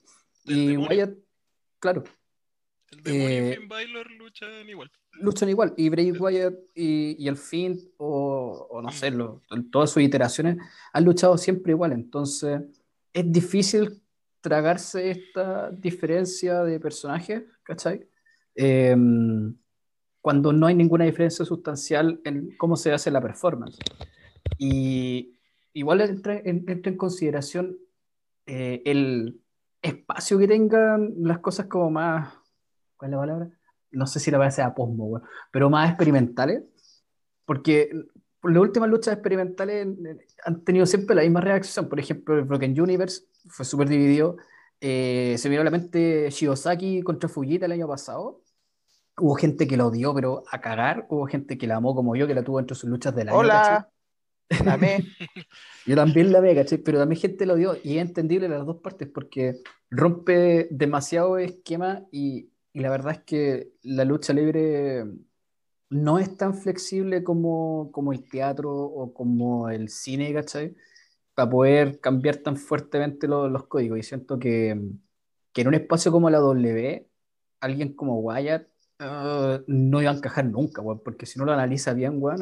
Y. 0.46 0.78
Wyatt, 0.78 1.12
claro, 1.78 2.04
El 2.90 3.02
demonio 3.02 3.28
Eh, 3.28 3.50
y 3.52 3.56
Finn 3.58 3.68
Balor 3.68 4.10
luchan 4.12 4.68
igual. 4.70 4.90
luchan 5.12 5.48
igual. 5.50 5.74
Y 5.76 5.90
Bray 5.90 6.10
Wyatt 6.12 6.54
y, 6.74 7.22
y 7.22 7.28
el 7.28 7.36
Finn, 7.36 7.78
o, 7.98 8.66
o 8.70 8.80
no 8.80 8.90
sé, 8.90 9.10
lo- 9.10 9.42
todas 9.70 9.90
sus 9.90 10.02
iteraciones, 10.02 10.56
han 10.90 11.04
luchado 11.04 11.36
siempre 11.36 11.72
igual. 11.72 11.92
Entonces, 11.92 12.62
es 13.12 13.30
difícil 13.30 14.00
tragarse 14.40 15.10
esta 15.10 15.70
diferencia 15.70 16.64
de 16.64 16.80
personajes, 16.80 17.42
¿cachai? 17.62 18.08
Eh, 18.54 18.96
cuando 20.22 20.52
no 20.52 20.66
hay 20.66 20.74
ninguna 20.74 21.04
diferencia 21.04 21.44
sustancial 21.44 22.20
en 22.24 22.56
cómo 22.56 22.76
se 22.76 22.92
hace 22.92 23.10
la 23.10 23.20
performance. 23.20 23.78
Y 24.56 25.36
igual 25.72 26.00
entra 26.00 26.38
en, 26.38 26.64
entra 26.68 26.92
en 26.92 26.96
consideración 26.96 27.76
eh, 28.46 28.82
el 28.86 29.40
espacio 29.82 30.38
que 30.38 30.46
tengan 30.46 31.12
las 31.18 31.40
cosas 31.40 31.66
como 31.66 31.90
más, 31.90 32.34
¿cuál 32.96 33.10
es 33.10 33.12
la 33.12 33.20
palabra? 33.20 33.50
No 33.90 34.06
sé 34.06 34.20
si 34.20 34.30
la 34.30 34.38
palabra 34.38 34.52
sea 34.52 34.74
posmo, 34.74 35.06
weón, 35.06 35.24
pero 35.50 35.68
más 35.68 35.88
experimentales, 35.88 36.62
porque 37.44 37.90
las 38.44 38.62
últimas 38.62 38.88
luchas 38.88 39.14
experimentales 39.14 39.88
han 40.44 40.64
tenido 40.64 40.86
siempre 40.86 41.16
la 41.16 41.22
misma 41.22 41.40
reacción. 41.40 41.88
Por 41.88 41.98
ejemplo, 41.98 42.38
el 42.38 42.44
Broken 42.44 42.80
Universe 42.80 43.24
fue 43.48 43.64
súper 43.64 43.88
dividido. 43.88 44.36
Eh, 44.80 45.36
se 45.38 45.48
vino 45.48 45.60
a 45.60 45.64
la 45.64 45.70
mente 45.70 46.28
Shiosaki 46.30 47.02
contra 47.02 47.28
Fujita 47.28 47.66
el 47.66 47.72
año 47.72 47.88
pasado. 47.88 48.41
Hubo 49.22 49.36
gente 49.36 49.68
que 49.68 49.76
la 49.76 49.86
odió, 49.86 50.12
pero 50.12 50.42
a 50.50 50.60
cagar. 50.60 51.06
Hubo 51.08 51.26
gente 51.26 51.56
que 51.56 51.68
la 51.68 51.76
amó 51.76 51.94
como 51.94 52.16
yo, 52.16 52.26
que 52.26 52.34
la 52.34 52.42
tuvo 52.42 52.58
entre 52.58 52.74
sus 52.74 52.90
luchas 52.90 53.14
año. 53.16 53.28
¿cachai? 53.28 53.78
Hola, 53.78 53.88
amé. 54.66 54.98
Yo 55.86 55.94
también 55.94 56.32
la 56.32 56.40
veo, 56.40 56.54
¿cachai? 56.56 56.78
Pero 56.78 56.98
también 56.98 57.20
gente 57.20 57.46
lo 57.46 57.54
dio 57.54 57.76
y 57.84 57.98
es 57.98 58.06
entendible 58.08 58.48
las 58.48 58.66
dos 58.66 58.78
partes 58.78 59.08
porque 59.08 59.56
rompe 59.90 60.66
demasiado 60.72 61.38
esquema 61.38 62.04
y, 62.10 62.50
y 62.72 62.80
la 62.80 62.90
verdad 62.90 63.12
es 63.12 63.20
que 63.20 63.72
la 63.82 64.04
lucha 64.04 64.32
libre 64.32 65.04
no 65.90 66.18
es 66.18 66.36
tan 66.36 66.54
flexible 66.54 67.22
como, 67.22 67.90
como 67.92 68.12
el 68.12 68.28
teatro 68.28 68.72
o 68.74 69.12
como 69.14 69.68
el 69.70 69.88
cine, 69.88 70.32
¿cachai? 70.34 70.74
Para 71.34 71.50
poder 71.50 72.00
cambiar 72.00 72.36
tan 72.38 72.56
fuertemente 72.56 73.28
lo- 73.28 73.48
los 73.48 73.66
códigos. 73.66 73.98
Y 73.98 74.02
siento 74.02 74.38
que, 74.38 74.80
que 75.52 75.60
en 75.62 75.68
un 75.68 75.74
espacio 75.74 76.10
como 76.12 76.30
la 76.30 76.38
W, 76.38 77.08
alguien 77.60 77.94
como 77.94 78.18
Wyatt 78.20 78.66
no 79.66 80.02
iba 80.02 80.10
a 80.10 80.14
encajar 80.14 80.44
nunca, 80.44 80.82
porque 81.04 81.26
si 81.26 81.38
no 81.38 81.44
lo 81.44 81.52
analiza 81.52 81.92
bien, 81.94 82.18
weón, 82.20 82.40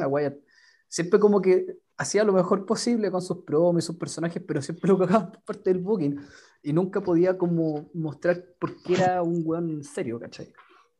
siempre 0.87 1.19
como 1.19 1.41
que 1.41 1.77
hacía 1.97 2.23
lo 2.23 2.33
mejor 2.33 2.65
posible 2.65 3.11
con 3.11 3.21
sus 3.21 3.43
promos 3.43 3.83
y 3.83 3.85
sus 3.85 3.95
personajes, 3.97 4.41
pero 4.45 4.61
siempre 4.61 4.89
lo 4.89 4.97
cagaban 4.97 5.31
por 5.31 5.43
parte 5.43 5.71
del 5.71 5.79
booking 5.79 6.19
y 6.63 6.73
nunca 6.73 7.01
podía 7.01 7.37
como 7.37 7.89
mostrar 7.93 8.43
por 8.59 8.81
qué 8.81 8.93
era 8.93 9.21
un 9.21 9.41
weón 9.45 9.83
serio, 9.83 10.19
¿cachai? 10.19 10.51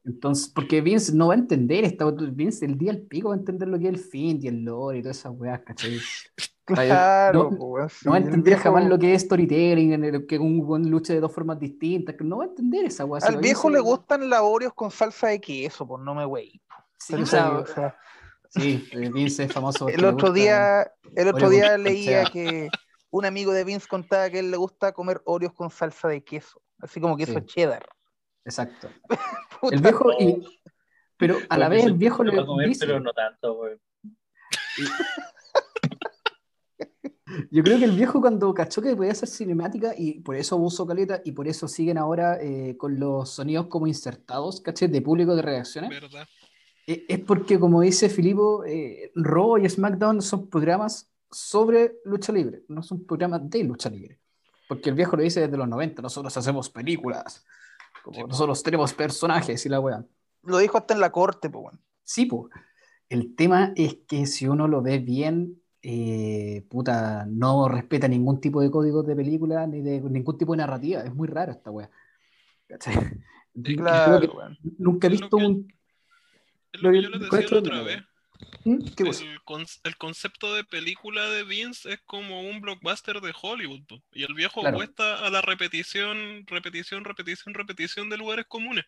Entonces, 0.03 0.49
porque 0.53 0.81
Vince 0.81 1.13
no 1.13 1.27
va 1.27 1.35
a 1.35 1.37
entender 1.37 1.83
esta, 1.83 2.09
Vince 2.09 2.65
el 2.65 2.77
día 2.77 2.91
al 2.91 2.99
pico 3.01 3.29
va 3.29 3.35
a 3.35 3.37
entender 3.37 3.67
lo 3.67 3.77
que 3.77 3.85
es 3.87 3.93
el 3.93 3.99
fin 3.99 4.39
y 4.41 4.47
el 4.47 4.63
lore 4.63 4.97
y 4.99 5.01
todas 5.03 5.17
esas 5.17 5.33
weas, 5.35 5.61
¿cachai? 5.61 5.97
Claro, 6.63 7.49
no, 7.51 7.57
po, 7.57 7.89
sí, 7.89 7.97
no 8.05 8.11
va 8.11 8.17
a 8.17 8.19
entender 8.21 8.53
viejo- 8.53 8.63
jamás 8.63 8.85
lo 8.87 8.97
que 8.97 9.13
es 9.13 9.23
storytelling, 9.23 9.91
en 9.93 10.03
el 10.05 10.25
que 10.25 10.39
un 10.39 10.65
buen 10.65 10.89
lucha 10.89 11.11
de 11.11 11.19
dos 11.19 11.33
formas 11.33 11.59
distintas, 11.59 12.15
que 12.15 12.23
no 12.23 12.37
va 12.37 12.45
a 12.45 12.47
entender 12.47 12.85
esa 12.85 13.03
wea. 13.03 13.19
Al 13.25 13.37
viejo 13.37 13.69
le 13.69 13.79
gustan 13.81 14.29
las 14.29 14.39
Oreos 14.41 14.73
con 14.73 14.89
salsa 14.89 15.27
de 15.27 15.41
queso, 15.41 15.85
pues 15.85 16.01
no 16.01 16.15
me 16.15 16.25
wey. 16.25 16.61
Sí, 16.97 17.15
o 17.15 17.25
sea, 17.25 17.57
o 17.57 17.65
sea, 17.65 17.97
sí, 18.49 18.87
eh, 18.93 19.09
Vince 19.11 19.43
es 19.45 19.51
famoso. 19.51 19.89
el 19.89 20.05
otro 20.05 20.31
día, 20.31 20.83
el 21.15 21.27
otro 21.27 21.47
Oreo 21.47 21.49
día 21.49 21.77
leía 21.77 22.23
que 22.25 22.69
un 23.09 23.25
amigo 23.25 23.51
de 23.51 23.65
Vince 23.65 23.87
contaba 23.89 24.29
que 24.29 24.39
él 24.39 24.49
le 24.51 24.55
gusta 24.57 24.93
comer 24.93 25.21
Oreos 25.25 25.53
con 25.53 25.71
salsa 25.71 26.07
de 26.07 26.23
queso, 26.23 26.61
así 26.79 27.01
como 27.01 27.17
queso 27.17 27.33
Sí. 27.39 27.45
cheddar. 27.47 27.85
Exacto. 28.45 28.89
El 29.71 29.81
viejo, 29.81 30.11
y, 30.19 30.43
pero 31.17 31.37
a 31.49 31.57
la 31.57 31.69
vez 31.69 31.85
el 31.85 31.93
viejo 31.93 32.23
lo 32.23 32.31
le 32.31 32.43
comer, 32.43 32.69
dice, 32.69 32.87
pero 32.87 32.99
no 32.99 33.13
tanto, 33.13 33.53
güey. 33.53 33.77
Yo 37.51 37.63
creo 37.63 37.77
que 37.77 37.85
el 37.85 37.91
viejo 37.91 38.19
cuando 38.19 38.53
cachó 38.53 38.81
que 38.81 38.95
podía 38.95 39.11
hacer 39.11 39.29
cinemática 39.29 39.93
y 39.95 40.19
por 40.21 40.35
eso 40.35 40.57
usó 40.57 40.85
caleta 40.85 41.21
y 41.23 41.31
por 41.31 41.47
eso 41.47 41.67
siguen 41.67 41.97
ahora 41.97 42.37
eh, 42.41 42.75
con 42.77 42.99
los 42.99 43.29
sonidos 43.29 43.67
como 43.67 43.87
insertados, 43.87 44.61
¿caché? 44.61 44.87
De 44.87 45.01
público 45.01 45.35
de 45.35 45.41
reacciones. 45.43 45.89
¿Verdad? 45.89 46.27
Eh, 46.87 47.05
es 47.07 47.19
porque, 47.19 47.59
como 47.59 47.81
dice 47.81 48.09
Filipo, 48.09 48.65
eh, 48.65 49.11
Raw 49.15 49.59
y 49.59 49.69
SmackDown 49.69 50.21
son 50.21 50.49
programas 50.49 51.09
sobre 51.29 51.99
lucha 52.03 52.33
libre, 52.33 52.63
no 52.67 52.81
son 52.83 53.05
programas 53.05 53.49
de 53.49 53.63
lucha 53.63 53.89
libre. 53.89 54.19
Porque 54.67 54.89
el 54.89 54.95
viejo 54.95 55.15
lo 55.15 55.23
dice 55.23 55.41
desde 55.41 55.57
los 55.57 55.67
90, 55.67 56.01
nosotros 56.01 56.35
hacemos 56.35 56.69
películas, 56.69 57.45
como 58.03 58.15
Sí. 58.17 58.23
nosotros 58.27 58.63
tenemos 58.63 58.93
personajes 58.93 59.65
y 59.65 59.69
la 59.69 59.79
weá. 59.79 60.05
Lo 60.43 60.57
dijo 60.57 60.77
hasta 60.77 60.93
en 60.93 60.99
la 60.99 61.11
corte, 61.11 61.49
pues 61.49 61.61
bueno. 61.63 61.79
Sí, 62.03 62.25
pues. 62.25 62.51
El 63.09 63.35
tema 63.35 63.73
es 63.75 63.97
que 64.07 64.25
si 64.25 64.47
uno 64.47 64.67
lo 64.67 64.81
ve 64.81 64.99
bien, 64.99 65.61
eh, 65.81 66.65
puta, 66.69 67.25
no 67.27 67.67
respeta 67.67 68.07
ningún 68.07 68.39
tipo 68.39 68.61
de 68.61 68.71
códigos 68.71 69.05
de 69.05 69.15
película 69.15 69.67
ni 69.67 69.81
de 69.81 69.99
ningún 70.01 70.37
tipo 70.37 70.53
de 70.53 70.57
narrativa. 70.57 71.01
Es 71.01 71.13
muy 71.13 71.27
raro 71.27 71.51
esta. 71.51 71.71
Creo 73.53 73.77
Claro, 73.77 74.31
nunca 74.77 75.07
he 75.07 75.09
visto 75.09 75.37
que- 75.37 75.45
un. 75.45 75.73
Es 76.71 76.81
lo 76.81 76.91
que 76.91 77.01
yo 77.01 77.09
les 77.09 77.19
decía 77.29 77.47
la 77.51 77.59
otra 77.59 77.81
vez. 77.83 78.01
¿Mm? 78.63 78.85
El, 78.97 79.41
con- 79.43 79.65
el 79.83 79.97
concepto 79.97 80.53
de 80.53 80.63
película 80.63 81.29
de 81.29 81.43
Vince 81.43 81.93
es 81.93 81.99
como 82.05 82.41
un 82.41 82.61
blockbuster 82.61 83.19
de 83.21 83.33
Hollywood. 83.41 83.81
Y 84.13 84.23
el 84.23 84.33
viejo 84.33 84.61
Claro. 84.61 84.75
apuesta 84.77 85.25
a 85.25 85.29
la 85.29 85.41
repetición, 85.41 86.45
repetición, 86.47 87.03
repetición, 87.03 87.53
repetición 87.53 88.09
de 88.09 88.17
lugares 88.17 88.45
comunes. 88.47 88.85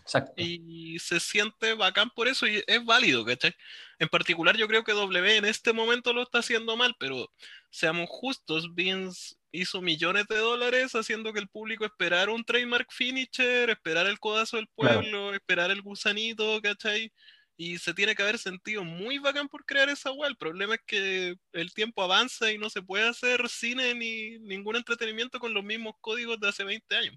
Exacto. 0.00 0.32
Y 0.36 0.98
se 0.98 1.20
siente 1.20 1.74
bacán 1.74 2.10
por 2.10 2.26
eso 2.26 2.46
y 2.46 2.62
es 2.66 2.84
válido, 2.84 3.24
¿cachai? 3.24 3.54
En 3.98 4.08
particular 4.08 4.56
yo 4.56 4.66
creo 4.66 4.82
que 4.82 4.92
W 4.92 5.36
en 5.36 5.44
este 5.44 5.72
momento 5.72 6.12
lo 6.12 6.22
está 6.22 6.38
haciendo 6.38 6.76
mal, 6.76 6.96
pero 6.98 7.30
seamos 7.70 8.08
justos, 8.10 8.74
Vince 8.74 9.36
hizo 9.52 9.80
millones 9.80 10.26
de 10.28 10.38
dólares 10.38 10.94
haciendo 10.94 11.32
que 11.32 11.38
el 11.40 11.48
público 11.48 11.84
esperara 11.84 12.32
un 12.32 12.44
trademark 12.44 12.90
finisher, 12.90 13.70
esperar 13.70 14.06
el 14.06 14.18
codazo 14.18 14.56
del 14.56 14.68
Claro. 14.76 15.00
pueblo, 15.00 15.34
esperar 15.34 15.70
el 15.70 15.82
gusanito, 15.82 16.60
¿cachai? 16.62 17.12
Y 17.58 17.78
se 17.78 17.94
tiene 17.94 18.14
que 18.14 18.22
haber 18.22 18.38
sentido 18.38 18.84
muy 18.84 19.18
bacán 19.18 19.48
por 19.48 19.64
crear 19.64 19.88
esa 19.88 20.12
web. 20.12 20.30
El 20.30 20.36
problema 20.36 20.74
es 20.74 20.82
que 20.86 21.36
el 21.52 21.72
tiempo 21.72 22.02
avanza 22.02 22.52
y 22.52 22.58
no 22.58 22.68
se 22.70 22.82
puede 22.82 23.08
hacer 23.08 23.48
cine 23.48 23.94
ni 23.94 24.38
ningún 24.40 24.76
entretenimiento 24.76 25.38
con 25.40 25.54
los 25.54 25.64
mismos 25.64 25.94
códigos 26.00 26.38
de 26.40 26.48
hace 26.48 26.64
20 26.64 26.96
años. 26.96 27.16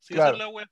Sí, 0.00 0.14
esa 0.16 0.30
Claro. 0.30 0.32
es 0.32 0.38
la 0.38 0.48
web. 0.48 0.68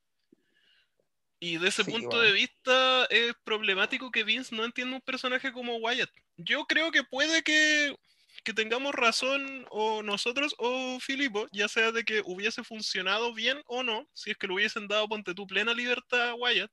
Y 1.38 1.58
de 1.58 1.68
ese 1.68 1.84
Sí, 1.84 1.90
punto 1.90 2.16
bueno. 2.16 2.22
de 2.22 2.32
vista 2.32 3.04
es 3.10 3.34
problemático 3.44 4.10
que 4.10 4.24
Vince 4.24 4.54
no 4.54 4.64
entienda 4.64 4.96
un 4.96 5.02
personaje 5.02 5.52
como 5.52 5.76
Wyatt. 5.76 6.10
Yo 6.38 6.64
creo 6.66 6.90
que 6.90 7.04
puede 7.04 7.42
que, 7.42 7.94
que 8.42 8.54
tengamos 8.54 8.94
razón 8.94 9.66
o 9.70 10.02
nosotros 10.02 10.54
o 10.58 10.98
Filipo, 11.00 11.46
ya 11.52 11.68
sea 11.68 11.92
de 11.92 12.04
que 12.04 12.22
hubiese 12.24 12.64
funcionado 12.64 13.34
bien 13.34 13.62
o 13.66 13.82
no, 13.82 14.08
si 14.14 14.30
es 14.30 14.38
que 14.38 14.46
le 14.46 14.54
hubiesen 14.54 14.88
dado, 14.88 15.08
ponte 15.08 15.34
tu 15.34 15.46
plena 15.46 15.74
libertad 15.74 16.30
a 16.30 16.34
Wyatt, 16.34 16.70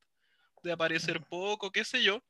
de 0.63 0.71
aparecer 0.71 1.21
poco, 1.21 1.71
qué 1.71 1.83
sé 1.85 2.01
yo. 2.01 2.21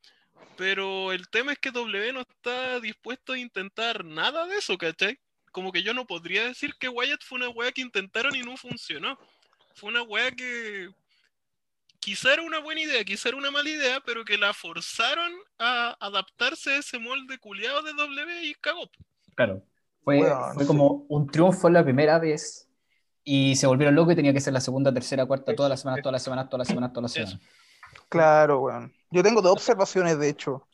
Pero 0.56 1.12
el 1.12 1.28
tema 1.28 1.52
es 1.52 1.58
que 1.58 1.70
W 1.70 2.12
no 2.12 2.20
está 2.20 2.80
dispuesto 2.80 3.32
a 3.32 3.38
intentar 3.38 4.04
nada 4.04 4.46
de 4.46 4.58
eso, 4.58 4.76
¿cachai? 4.76 5.18
Como 5.52 5.72
que 5.72 5.82
yo 5.82 5.94
no 5.94 6.06
podría 6.06 6.44
decir 6.44 6.74
que 6.78 6.88
Wyatt 6.88 7.22
fue 7.22 7.36
una 7.36 7.48
wea 7.48 7.72
que 7.72 7.80
intentaron 7.80 8.34
y 8.34 8.42
no 8.42 8.56
funcionó. 8.56 9.18
Fue 9.74 9.90
una 9.90 10.02
wea 10.02 10.30
que 10.32 10.90
quizá 12.00 12.34
era 12.34 12.42
una 12.42 12.58
buena 12.58 12.82
idea, 12.82 13.04
quizá 13.04 13.30
era 13.30 13.38
una 13.38 13.50
mala 13.50 13.68
idea, 13.68 14.00
pero 14.04 14.24
que 14.24 14.36
la 14.36 14.52
forzaron 14.52 15.32
a 15.58 15.96
adaptarse 16.00 16.70
a 16.70 16.78
ese 16.78 16.98
molde 16.98 17.38
culiado 17.38 17.82
de 17.82 17.92
W 17.94 18.44
y 18.44 18.54
cagó. 18.54 18.90
Claro. 19.34 19.62
Fue, 20.02 20.20
fue 20.52 20.64
sí. 20.64 20.66
como 20.66 21.06
un 21.08 21.26
triunfo 21.28 21.70
la 21.70 21.82
primera 21.82 22.18
vez 22.18 22.68
y 23.24 23.56
se 23.56 23.66
volvieron 23.66 23.94
locos 23.94 24.12
y 24.12 24.16
tenía 24.16 24.34
que 24.34 24.40
ser 24.40 24.52
la 24.52 24.60
segunda, 24.60 24.92
tercera, 24.92 25.24
cuarta, 25.24 25.54
todas 25.54 25.70
las 25.70 25.80
semanas, 25.80 26.02
todas 26.02 26.12
las 26.12 26.22
semanas, 26.22 26.50
todas 26.50 26.58
las 26.58 26.68
semanas, 26.68 26.92
todas 26.92 27.02
las 27.02 27.12
semanas. 27.12 27.63
Claro, 28.18 28.60
weón. 28.60 28.94
Yo 29.10 29.22
tengo 29.22 29.40
dos 29.42 29.52
observaciones, 29.52 30.18
de 30.18 30.28
hecho. 30.28 30.66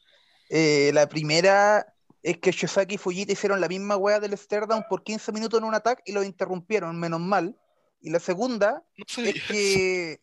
Eh, 0.48 0.90
la 0.94 1.08
primera 1.08 1.86
es 2.22 2.38
que 2.38 2.50
Shosaki 2.52 2.96
y 2.96 2.98
Fujita 2.98 3.32
hicieron 3.32 3.60
la 3.60 3.68
misma 3.68 3.96
wea 3.96 4.20
del 4.20 4.36
Stardom 4.36 4.82
por 4.88 5.02
15 5.02 5.32
minutos 5.32 5.58
en 5.58 5.64
un 5.64 5.74
ataque 5.74 6.02
y 6.06 6.12
lo 6.12 6.22
interrumpieron, 6.22 6.98
menos 6.98 7.20
mal. 7.20 7.56
Y 8.02 8.10
la 8.10 8.18
segunda 8.18 8.82
No 8.96 9.24
es 9.24 9.42
que, 9.44 10.20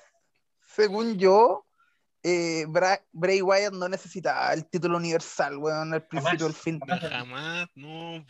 según 0.74 1.18
yo, 1.18 1.64
eh, 2.22 2.66
Bra- 2.68 3.02
Bray 3.12 3.40
Wyatt 3.42 3.72
no 3.72 3.88
necesitaba 3.88 4.52
el 4.52 4.66
título 4.66 4.96
universal, 4.96 5.56
weón, 5.58 5.94
al 5.94 6.06
principio 6.06 6.46
del 6.46 6.54
fin. 6.54 6.80
jamás. 6.80 7.68
No. 7.74 8.24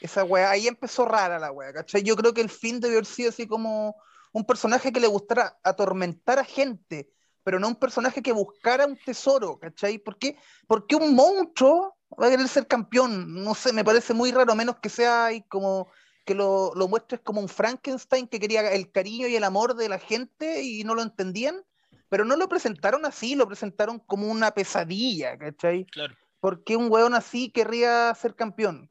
Esa 0.00 0.24
wea, 0.24 0.50
ahí 0.50 0.68
empezó 0.68 1.04
rara 1.06 1.38
la 1.38 1.50
wea, 1.52 1.72
¿cachai? 1.72 2.02
Yo 2.02 2.16
creo 2.16 2.34
que 2.34 2.42
el 2.42 2.50
fin 2.50 2.80
debió 2.80 2.98
haber 2.98 3.06
sido 3.06 3.30
así 3.30 3.46
como 3.46 3.96
un 4.36 4.44
personaje 4.44 4.92
que 4.92 5.00
le 5.00 5.06
gustara 5.06 5.58
atormentar 5.64 6.38
a 6.38 6.44
gente, 6.44 7.10
pero 7.42 7.58
no 7.58 7.68
un 7.68 7.76
personaje 7.76 8.20
que 8.20 8.32
buscara 8.32 8.84
un 8.84 8.98
tesoro, 8.98 9.58
¿cachai? 9.58 9.96
¿Por 9.96 10.18
qué, 10.18 10.36
por 10.66 10.86
qué 10.86 10.94
un 10.94 11.14
monstruo 11.14 11.96
va 12.20 12.26
a 12.26 12.30
querer 12.30 12.46
ser 12.46 12.66
campeón? 12.66 13.42
No 13.42 13.54
sé, 13.54 13.72
me 13.72 13.82
parece 13.82 14.12
muy 14.12 14.32
raro, 14.32 14.52
a 14.52 14.54
menos 14.54 14.76
que 14.76 14.90
sea 14.90 15.24
ahí 15.24 15.40
como 15.48 15.88
que 16.26 16.34
lo, 16.34 16.72
lo 16.74 16.86
muestres 16.86 17.22
como 17.22 17.40
un 17.40 17.48
Frankenstein 17.48 18.28
que 18.28 18.38
quería 18.38 18.70
el 18.72 18.92
cariño 18.92 19.26
y 19.26 19.36
el 19.36 19.44
amor 19.44 19.74
de 19.74 19.88
la 19.88 19.98
gente 19.98 20.62
y 20.62 20.84
no 20.84 20.94
lo 20.94 21.00
entendían, 21.00 21.64
pero 22.10 22.26
no 22.26 22.36
lo 22.36 22.46
presentaron 22.46 23.06
así, 23.06 23.36
lo 23.36 23.46
presentaron 23.46 24.00
como 24.00 24.26
una 24.26 24.50
pesadilla, 24.50 25.38
¿cachai? 25.38 25.86
Claro. 25.86 26.14
¿Por 26.40 26.62
qué 26.62 26.76
un 26.76 26.92
weón 26.92 27.14
así 27.14 27.48
querría 27.48 28.14
ser 28.14 28.34
campeón? 28.34 28.90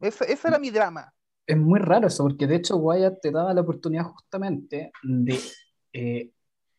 Ese, 0.00 0.30
ese 0.30 0.48
era 0.48 0.58
mi 0.58 0.68
drama. 0.68 1.14
Es 1.46 1.56
muy 1.56 1.80
raro 1.80 2.06
eso, 2.06 2.22
porque 2.22 2.46
de 2.46 2.56
hecho 2.56 2.76
Wyatt 2.76 3.20
te 3.20 3.30
daba 3.30 3.52
la 3.52 3.62
oportunidad 3.62 4.04
justamente 4.04 4.92
de 5.02 5.38
eh, 5.92 6.30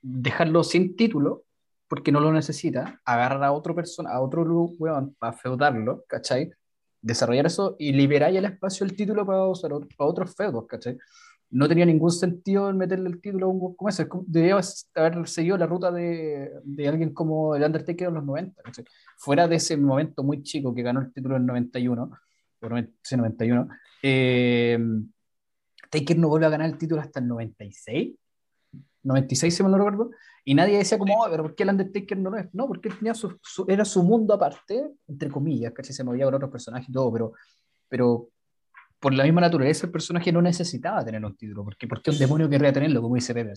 dejarlo 0.01 0.63
sin 0.63 0.95
título, 0.95 1.43
porque 1.87 2.11
no 2.11 2.19
lo 2.19 2.31
necesita, 2.31 3.01
agarrar 3.05 3.43
a 3.43 3.51
otro 3.51 3.75
persona, 3.75 4.11
a 4.11 4.21
otro 4.21 4.43
weón 4.79 5.15
para 5.19 5.33
feudarlo, 5.33 6.05
¿cachai? 6.07 6.51
Desarrollar 7.01 7.45
eso 7.47 7.75
y 7.77 7.91
liberar 7.91 8.33
el 8.35 8.45
espacio 8.45 8.85
del 8.85 8.95
título 8.95 9.25
para 9.25 9.45
usar 9.45 9.71
para 9.71 10.09
otros 10.09 10.33
feudos, 10.35 10.65
¿cachai? 10.67 10.97
No 11.49 11.67
tenía 11.67 11.85
ningún 11.85 12.09
sentido 12.09 12.69
en 12.69 12.77
meterle 12.77 13.09
el 13.09 13.21
título 13.21 13.45
a 13.45 13.49
un 13.49 13.75
como 13.75 13.89
ese. 13.89 14.07
Debería 14.25 14.59
haber 14.95 15.27
seguido 15.27 15.57
la 15.57 15.67
ruta 15.67 15.91
de, 15.91 16.51
de 16.63 16.87
alguien 16.87 17.13
como 17.13 17.53
el 17.55 17.63
Undertaker 17.63 18.07
en 18.07 18.13
los 18.15 18.25
90, 18.25 18.61
¿cachai? 18.63 18.85
Fuera 19.17 19.47
de 19.47 19.57
ese 19.57 19.77
momento 19.77 20.23
muy 20.23 20.41
chico 20.41 20.73
que 20.73 20.81
ganó 20.81 21.01
el 21.01 21.13
título 21.13 21.35
en 21.35 21.45
91, 21.45 22.01
o 22.01 22.05
90 22.07 22.17
sí, 22.17 22.32
91, 22.69 23.67
eh, 24.01 24.77
Taker 25.89 26.17
no 26.17 26.27
vuelve 26.27 26.45
a 26.47 26.49
ganar 26.49 26.69
el 26.69 26.77
título 26.77 27.01
hasta 27.01 27.19
el 27.19 27.27
96, 27.27 28.15
96 29.03 29.55
si 29.55 29.63
mal 29.63 29.71
no 29.71 29.77
recuerdo, 29.77 30.11
y 30.45 30.55
nadie 30.55 30.77
decía 30.77 30.97
como, 30.97 31.13
"Oh, 31.21 31.27
pero 31.29 31.43
¿por 31.43 31.55
qué 31.55 31.63
el 31.63 31.69
Undertaker 31.69 32.17
no 32.17 32.29
lo 32.31 32.37
es? 32.37 32.47
No, 32.53 32.67
porque 32.67 32.89
él 32.89 32.97
tenía 32.97 33.13
su, 33.13 33.37
su- 33.41 33.65
era 33.67 33.85
su 33.85 34.01
mundo 34.03 34.33
aparte, 34.33 34.91
entre 35.07 35.29
comillas, 35.29 35.73
¿cachai? 35.73 35.93
Se 35.93 36.03
movía 36.03 36.25
con 36.25 36.33
otros 36.35 36.51
personajes 36.51 36.89
y 36.89 36.91
todo, 36.91 37.11
pero, 37.11 37.33
pero 37.89 38.29
por 38.99 39.13
la 39.13 39.23
misma 39.23 39.41
naturaleza 39.41 39.85
el 39.85 39.91
personaje 39.91 40.31
no 40.31 40.41
necesitaba 40.41 41.03
tener 41.03 41.23
un 41.23 41.35
título, 41.35 41.63
porque 41.63 41.87
¿por 41.87 42.01
qué 42.01 42.11
un 42.11 42.17
demonio 42.17 42.49
querría 42.49 42.71
tenerlo, 42.73 43.01
como 43.01 43.15
dice 43.15 43.33
Pepe? 43.33 43.53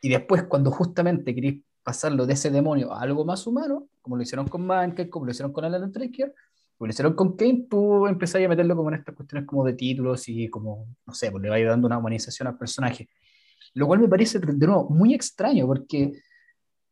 Y 0.00 0.08
después, 0.08 0.44
cuando 0.44 0.70
justamente 0.70 1.34
queréis 1.34 1.62
pasarlo 1.82 2.26
de 2.26 2.34
ese 2.34 2.50
demonio 2.50 2.92
a 2.92 3.00
algo 3.02 3.24
más 3.24 3.46
humano, 3.46 3.88
como 4.00 4.16
lo 4.16 4.22
hicieron 4.22 4.46
con 4.48 4.64
Mankind, 4.66 5.10
como 5.10 5.26
lo 5.26 5.32
hicieron 5.32 5.52
con 5.52 5.64
Alan 5.64 5.82
Undertaker, 5.82 6.34
lo 6.88 6.90
hicieron 6.92 7.14
con 7.14 7.36
Kane, 7.36 7.66
tú 7.68 8.06
empezás 8.06 8.42
a 8.44 8.48
meterlo 8.48 8.74
como 8.76 8.88
en 8.90 8.96
estas 8.96 9.14
cuestiones 9.14 9.46
como 9.46 9.64
de 9.64 9.74
títulos 9.74 10.28
y 10.28 10.48
como, 10.48 10.86
no 11.06 11.14
sé, 11.14 11.30
pues 11.30 11.42
le 11.42 11.50
vais 11.50 11.66
dando 11.66 11.86
una 11.86 11.98
humanización 11.98 12.48
al 12.48 12.56
personaje. 12.58 13.08
Lo 13.74 13.86
cual 13.86 14.00
me 14.00 14.08
parece, 14.08 14.38
de 14.38 14.66
nuevo, 14.66 14.88
muy 14.88 15.14
extraño, 15.14 15.66
porque 15.66 16.12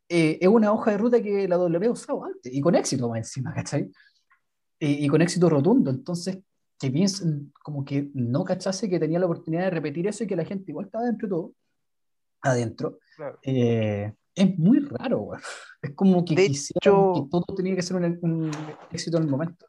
eh, 0.07 0.37
es 0.41 0.47
una 0.47 0.71
hoja 0.71 0.91
de 0.91 0.97
ruta 0.97 1.21
que 1.21 1.47
la 1.47 1.57
W 1.57 1.87
ha 1.87 1.91
usado 1.91 2.23
antes, 2.23 2.53
y 2.53 2.61
con 2.61 2.75
éxito 2.75 3.09
más 3.09 3.17
encima, 3.19 3.53
¿cachai? 3.53 3.91
y, 4.79 5.05
y 5.05 5.07
con 5.07 5.21
éxito 5.21 5.49
rotundo. 5.49 5.89
Entonces, 5.91 6.39
que 6.79 6.89
mm, 6.89 7.51
como 7.61 7.83
que 7.83 8.09
no 8.13 8.43
cachase 8.45 8.89
que 8.89 8.99
tenía 8.99 9.19
la 9.19 9.25
oportunidad 9.25 9.63
de 9.63 9.69
repetir 9.71 10.07
eso 10.07 10.23
y 10.23 10.27
que 10.27 10.35
la 10.35 10.45
gente 10.45 10.71
igual 10.71 10.85
estaba 10.85 11.03
dentro 11.05 11.27
de 11.27 11.31
todo, 11.31 11.53
adentro, 12.41 12.99
Claro. 13.17 13.39
eh, 13.43 14.13
es 14.35 14.57
muy 14.57 14.79
raro, 14.79 15.19
weón. 15.21 15.41
Es 15.81 15.93
como 15.95 16.23
que 16.23 16.35
De 16.35 16.47
quisieran 16.47 16.81
hecho- 16.93 17.13
que 17.15 17.29
todo 17.29 17.55
tenía 17.55 17.75
que 17.75 17.81
ser 17.81 17.97
un, 17.97 18.17
un 18.21 18.51
éxito 18.91 19.17
en 19.17 19.23
el 19.23 19.29
momento. 19.29 19.65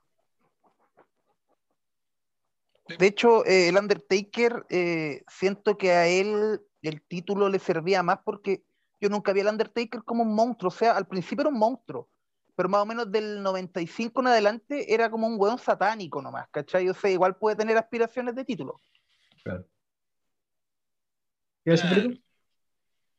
De 2.98 3.06
hecho, 3.06 3.44
eh, 3.46 3.68
el 3.68 3.76
Undertaker, 3.76 4.64
eh, 4.70 5.22
siento 5.28 5.76
que 5.76 5.92
a 5.92 6.06
él 6.06 6.60
el 6.82 7.02
título 7.02 7.48
le 7.48 7.58
servía 7.58 8.02
más 8.02 8.18
porque 8.24 8.62
yo 9.00 9.08
nunca 9.08 9.32
vi 9.32 9.40
al 9.40 9.48
Undertaker 9.48 10.02
como 10.04 10.22
un 10.22 10.34
monstruo. 10.34 10.68
O 10.68 10.74
sea, 10.74 10.96
al 10.96 11.06
principio 11.06 11.42
era 11.42 11.50
un 11.50 11.58
monstruo, 11.58 12.08
pero 12.54 12.68
más 12.68 12.82
o 12.82 12.86
menos 12.86 13.10
del 13.10 13.42
95 13.42 14.20
en 14.20 14.26
adelante 14.28 14.92
era 14.92 15.10
como 15.10 15.26
un 15.26 15.40
weón 15.40 15.58
satánico 15.58 16.20
nomás, 16.20 16.48
¿cachai? 16.50 16.88
O 16.88 16.94
sea, 16.94 17.10
igual 17.10 17.36
puede 17.36 17.56
tener 17.56 17.76
aspiraciones 17.76 18.34
de 18.34 18.44
título. 18.44 18.80
Claro. 19.42 19.66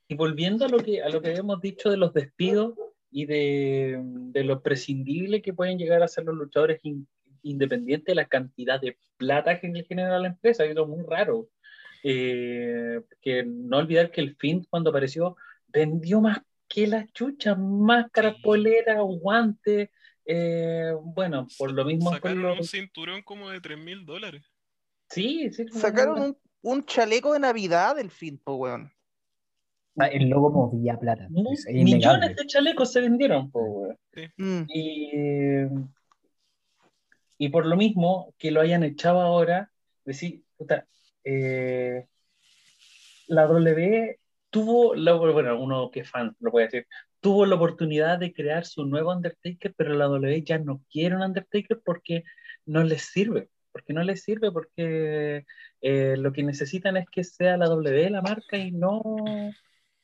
Y 0.07 0.15
volviendo 0.15 0.65
a 0.65 0.69
lo 0.69 0.79
que, 0.79 1.01
a 1.01 1.09
lo 1.09 1.21
que 1.21 1.29
habíamos 1.29 1.61
dicho 1.61 1.89
de 1.89 1.97
los 1.97 2.13
despidos 2.13 2.73
y 3.09 3.25
de, 3.25 3.99
de 4.03 4.43
lo 4.43 4.61
prescindible 4.61 5.41
que 5.41 5.53
pueden 5.53 5.77
llegar 5.77 6.03
a 6.03 6.07
ser 6.07 6.25
los 6.25 6.35
luchadores 6.35 6.79
in- 6.83 7.07
independientes 7.43 8.05
de 8.05 8.15
la 8.15 8.25
cantidad 8.25 8.79
de 8.79 8.97
plata 9.17 9.59
que 9.59 9.67
le 9.67 9.83
genera 9.83 10.19
la 10.19 10.27
empresa, 10.29 10.65
eso 10.65 10.81
es 10.83 10.87
muy 10.87 11.03
raro. 11.07 11.47
Eh, 12.03 12.99
que 13.21 13.43
no 13.43 13.77
olvidar 13.77 14.09
que 14.09 14.21
el 14.21 14.35
Finn 14.35 14.65
cuando 14.69 14.89
apareció 14.89 15.35
vendió 15.67 16.19
más 16.19 16.39
que 16.67 16.87
la 16.87 17.05
chucha, 17.13 17.53
máscaras, 17.55 18.35
Sí. 18.37 18.41
poleras, 18.41 18.97
guantes, 19.01 19.89
eh, 20.25 20.93
bueno, 21.03 21.47
por 21.57 21.71
lo 21.73 21.85
mismo 21.85 22.11
Sacaron 22.11 22.57
un 22.57 22.63
cinturón 22.63 23.21
como 23.23 23.49
de 23.49 23.59
3 23.61 23.77
mil 23.77 24.05
dólares. 24.05 24.43
Sí, 25.09 25.51
sí. 25.51 25.65
Sacaron 25.67 26.19
un, 26.21 26.37
un 26.61 26.85
chaleco 26.85 27.33
de 27.33 27.39
Navidad 27.39 27.95
del 27.95 28.09
fin, 28.09 28.39
po, 28.43 28.55
weón. 28.55 28.91
Ah, 29.97 30.07
El 30.07 30.29
logo 30.29 30.49
movía 30.49 30.97
plata. 30.97 31.27
Innegable. 31.29 31.83
millones 31.83 32.35
de 32.37 32.45
chalecos 32.47 32.93
se 32.93 33.01
vendieron, 33.01 33.51
po, 33.51 33.59
weón. 33.61 33.97
Mm. 34.37 34.63
Y, 34.73 35.11
y 37.41 37.49
por 37.49 37.65
lo 37.65 37.75
mismo 37.75 38.33
que 38.37 38.51
lo 38.51 38.61
hayan 38.61 38.83
echado 38.83 39.21
ahora, 39.21 39.71
decir, 40.05 40.43
puta, 40.57 40.87
eh, 41.23 42.05
la 43.27 43.43
W 43.47 44.19
tuvo, 44.49 44.95
la, 44.95 45.13
bueno, 45.13 45.59
uno 45.59 45.89
que 45.91 46.01
es 46.01 46.09
fan 46.09 46.35
lo 46.39 46.51
puede 46.51 46.65
decir, 46.67 46.87
tuvo 47.19 47.45
la 47.45 47.55
oportunidad 47.55 48.19
de 48.19 48.33
crear 48.33 48.65
su 48.65 48.85
nuevo 48.85 49.11
Undertaker, 49.13 49.73
pero 49.75 49.93
la 49.93 50.05
W 50.05 50.41
ya 50.43 50.59
no 50.59 50.81
quiere 50.91 51.15
un 51.15 51.21
Undertaker 51.23 51.79
porque 51.83 52.23
no 52.65 52.83
les 52.83 53.03
sirve. 53.03 53.49
Porque 53.71 53.93
no 53.93 54.03
les 54.03 54.21
sirve, 54.21 54.51
porque 54.51 55.45
eh, 55.81 56.15
lo 56.17 56.33
que 56.33 56.43
necesitan 56.43 56.97
es 56.97 57.05
que 57.09 57.23
sea 57.23 57.55
la 57.55 57.67
W 57.67 58.09
la 58.09 58.21
marca 58.21 58.57
y 58.57 58.71
no, 58.71 59.53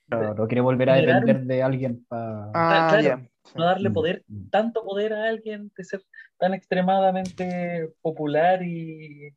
Claro, 0.08 0.36
no 0.36 0.48
quiere 0.48 0.62
volver 0.62 0.90
a 0.90 0.96
un- 0.96 1.02
depender 1.02 1.42
de 1.42 1.64
alguien 1.64 2.06
para. 2.08 2.50
Ah, 2.54 2.88
claro. 2.90 3.04
ya. 3.04 3.30
No 3.56 3.66
darle 3.66 3.90
poder 3.92 4.24
mm. 4.28 4.50
tanto 4.50 4.84
poder 4.84 5.14
a 5.14 5.26
alguien 5.26 5.72
de 5.76 5.84
ser 5.84 6.04
tan 6.38 6.54
extremadamente 6.54 7.92
popular 8.02 8.64
y, 8.64 9.34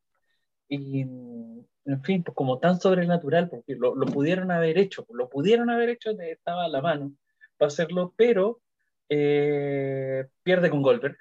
y, 0.69 1.01
en 1.01 2.03
fin, 2.05 2.23
pues 2.23 2.35
como 2.35 2.59
tan 2.59 2.81
sobrenatural, 2.81 3.49
porque 3.49 3.75
lo, 3.75 3.95
lo 3.95 4.07
pudieron 4.07 4.51
haber 4.51 4.79
hecho, 4.79 5.07
lo 5.11 5.29
pudieron 5.29 5.71
haber 5.71 5.89
hecho, 5.89 6.15
de- 6.15 6.33
estaba 6.33 6.65
a 6.65 6.69
la 6.69 6.83
mano 6.83 7.13
para 7.57 7.69
hacerlo, 7.69 8.15
pero 8.17 8.61
eh, 9.09 10.27
pierde 10.43 10.71
con 10.71 10.83
Goldberg. 10.83 11.19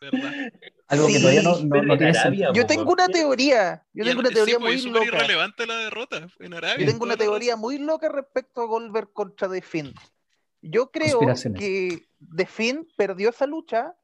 ¿Verdad? 0.00 0.32
Algo 0.88 1.06
que 1.06 1.18
todavía 1.18 1.42
no, 1.42 1.60
no, 1.60 1.82
no 1.82 1.92
en 1.92 1.98
tiene 1.98 2.18
Arabia. 2.18 2.50
Yo 2.54 2.66
tengo 2.66 2.92
una 2.92 3.08
teoría. 3.08 3.84
Yo 3.92 4.04
tengo 4.04 4.20
una 4.20 4.30
teoría 4.30 4.54
sí, 4.54 4.60
pues, 4.60 4.84
muy 4.84 4.92
loca. 4.92 5.06
irrelevante 5.06 5.66
la 5.66 5.76
derrota 5.76 6.28
en 6.38 6.54
Arabia. 6.54 6.86
Yo 6.86 6.90
tengo 6.90 7.04
una 7.04 7.16
teoría 7.16 7.56
muy 7.56 7.78
loca 7.78 8.08
respecto 8.08 8.62
a 8.62 8.66
Goldberg 8.66 9.12
contra 9.12 9.50
The 9.50 9.60
Finn. 9.60 9.92
Yo 10.70 10.90
creo 10.90 11.20
que 11.58 12.08
The 12.36 12.46
Finn 12.46 12.86
perdió 12.96 13.30
esa 13.30 13.46
lucha 13.46 13.94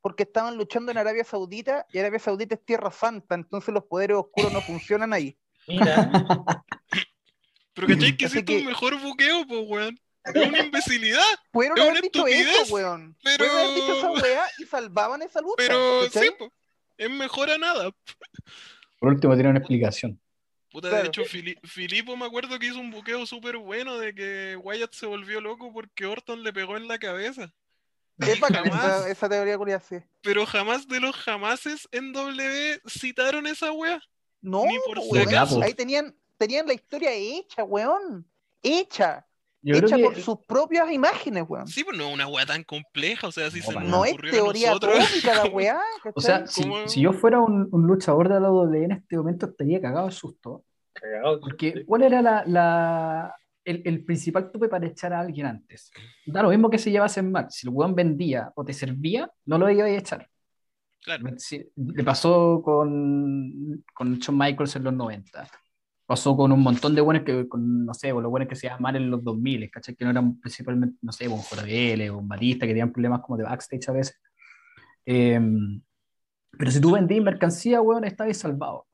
porque 0.00 0.24
estaban 0.24 0.56
luchando 0.56 0.92
en 0.92 0.98
Arabia 0.98 1.24
Saudita 1.24 1.86
y 1.92 1.98
Arabia 1.98 2.18
Saudita 2.18 2.54
es 2.54 2.64
tierra 2.64 2.90
santa, 2.90 3.34
entonces 3.34 3.72
los 3.72 3.84
poderes 3.84 4.16
oscuros 4.16 4.52
no 4.52 4.60
funcionan 4.60 5.12
ahí. 5.12 5.36
Mira, 5.66 6.10
Pero 7.74 7.88
¿cachai 7.88 8.16
que 8.16 8.26
un 8.26 8.44
que- 8.44 8.64
mejor 8.64 9.00
buqueo, 9.00 9.46
pues, 9.46 9.60
weón? 9.66 9.98
Es 10.24 10.48
una 10.48 10.60
imbecilidad, 10.60 11.22
Pudieron 11.50 11.76
Es 11.78 11.84
haber 11.88 12.00
dicho 12.02 12.26
estupidez, 12.26 12.60
eso, 12.62 12.74
weón. 12.74 13.16
pero- 13.22 13.44
Pudieron 13.44 13.58
haber 13.58 13.74
dicho 13.74 13.92
esa 13.98 14.10
weá 14.12 14.44
y 14.58 14.64
salvaban 14.64 15.22
esa 15.22 15.40
lucha. 15.40 15.54
pero 15.58 16.00
¿cachai? 16.04 16.28
sí, 16.28 16.34
pues, 16.38 16.50
es 16.96 17.10
mejor 17.10 17.50
a 17.50 17.58
nada. 17.58 17.90
Por 19.00 19.08
último, 19.12 19.34
tiene 19.34 19.50
una 19.50 19.58
explicación. 19.58 20.18
Puta, 20.74 20.88
Claro. 20.88 21.04
de 21.04 21.08
hecho, 21.08 21.24
Fili- 21.24 21.56
Filipo 21.62 22.16
me 22.16 22.26
acuerdo 22.26 22.58
que 22.58 22.66
hizo 22.66 22.80
un 22.80 22.90
buqueo 22.90 23.24
súper 23.26 23.58
bueno 23.58 23.96
de 23.96 24.12
que 24.12 24.56
Wyatt 24.60 24.92
se 24.92 25.06
volvió 25.06 25.40
loco 25.40 25.72
porque 25.72 26.04
Orton 26.04 26.42
le 26.42 26.52
pegó 26.52 26.76
en 26.76 26.88
la 26.88 26.98
cabeza. 26.98 27.54
Es 28.18 28.40
bacán 28.40 28.64
Jamás. 28.64 29.06
esa, 29.06 29.28
teoría 29.28 29.56
curiosa. 29.56 29.86
sí. 29.88 30.04
Pero 30.20 30.44
jamás 30.46 30.88
de 30.88 30.98
los 30.98 31.14
jamases 31.14 31.88
en 31.92 32.12
W 32.12 32.80
citaron 32.88 33.46
esa 33.46 33.70
wea. 33.70 34.02
No, 34.40 34.64
Ni 34.66 34.76
por 34.84 34.96
po, 34.98 35.14
si 35.14 35.18
acaso. 35.20 35.62
ahí 35.62 35.74
tenían, 35.74 36.12
tenían 36.38 36.66
la 36.66 36.74
historia 36.74 37.12
hecha, 37.12 37.62
weón. 37.62 38.28
Hecha. 38.60 39.24
Yo 39.66 39.76
hecha 39.76 39.96
por 39.98 40.14
que 40.14 40.20
sus 40.20 40.38
propias 40.46 40.92
imágenes, 40.92 41.44
weón. 41.48 41.66
Sí, 41.66 41.82
pues 41.84 41.96
no 41.96 42.08
es 42.08 42.14
una 42.14 42.26
wea 42.28 42.44
tan 42.44 42.62
compleja, 42.64 43.26
o 43.28 43.32
sea, 43.32 43.50
si 43.50 43.60
No, 43.60 43.64
se 43.66 43.80
No 43.80 44.04
es 44.04 44.16
teoría 44.30 44.72
atómica 44.72 45.34
la 45.34 45.44
weá, 45.52 45.80
O 46.14 46.20
sea, 46.20 46.46
si, 46.46 47.00
yo 47.00 47.12
fuera 47.12 47.40
un, 47.40 47.68
un 47.72 47.86
luchador 47.86 48.28
de 48.28 48.38
la 48.40 48.50
WWE 48.50 48.84
en 48.84 48.92
este 48.92 49.16
momento 49.16 49.46
estaría 49.46 49.80
cagado 49.80 50.06
de 50.06 50.12
susto. 50.12 50.64
cagado. 50.92 51.40
Porque, 51.40 51.84
¿cuál 51.86 52.02
era 52.02 52.20
la, 52.20 52.44
la- 52.46 53.34
el, 53.64 53.80
el 53.86 54.04
principal 54.04 54.50
tope 54.52 54.68
para 54.68 54.86
echar 54.86 55.14
a 55.14 55.20
alguien 55.20 55.46
antes? 55.46 55.90
Da 56.26 56.42
lo 56.42 56.50
mismo 56.50 56.68
que 56.68 56.76
se 56.78 56.90
llevasen 56.90 57.32
mal. 57.32 57.46
Si 57.50 57.66
el 57.66 57.72
weón 57.72 57.94
vendía 57.94 58.52
o 58.56 58.64
te 58.64 58.74
servía, 58.74 59.30
no 59.46 59.56
lo 59.56 59.70
iba 59.70 59.84
a 59.86 59.88
echar. 59.88 60.28
Claro, 61.00 61.24
Sí, 61.38 61.66
le 61.76 62.04
pasó 62.04 62.60
con, 62.62 63.82
con 63.94 64.18
Shawn 64.18 64.38
Michaels 64.38 64.76
en 64.76 64.84
los 64.84 64.92
90. 64.94 65.48
Pasó 66.06 66.36
con 66.36 66.52
un 66.52 66.60
montón 66.60 66.94
de 66.94 67.00
buenos 67.00 67.24
que, 67.24 67.48
con, 67.48 67.86
no 67.86 67.94
sé, 67.94 68.12
con 68.12 68.22
los 68.22 68.30
buenos 68.30 68.48
que 68.48 68.56
se 68.56 68.68
llamaban 68.68 68.96
en 68.96 69.10
los 69.10 69.24
2000, 69.24 69.70
¿cachai? 69.70 69.94
Que 69.94 70.04
no 70.04 70.10
eran 70.10 70.38
principalmente, 70.38 70.98
no 71.02 71.12
sé, 71.12 71.28
con 71.28 71.38
JBL 71.38 72.10
o 72.10 72.16
con 72.16 72.28
Batista, 72.28 72.66
que 72.66 72.72
tenían 72.72 72.92
problemas 72.92 73.20
como 73.22 73.38
de 73.38 73.44
backstage 73.44 73.88
a 73.88 73.92
veces. 73.92 74.20
Eh, 75.06 75.40
pero 76.58 76.70
si 76.70 76.80
tú 76.80 76.92
vendías 76.92 77.22
mercancía, 77.22 77.80
weón, 77.80 78.04
estabas 78.04 78.36
salvado. 78.36 78.86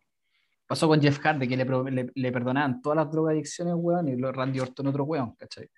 Pasó 0.67 0.87
con 0.87 1.01
Jeff 1.01 1.19
Hardy, 1.19 1.49
que 1.49 1.57
le, 1.57 1.65
le, 1.91 2.11
le 2.15 2.33
perdonaban 2.33 2.81
todas 2.81 2.97
las 2.97 3.11
drogadicciones, 3.11 3.75
weón, 3.77 4.09
y 4.09 4.17
Randy 4.17 4.61
Orton 4.61 4.87
otro 4.87 5.05
weón, 5.05 5.35
¿cachai? 5.35 5.69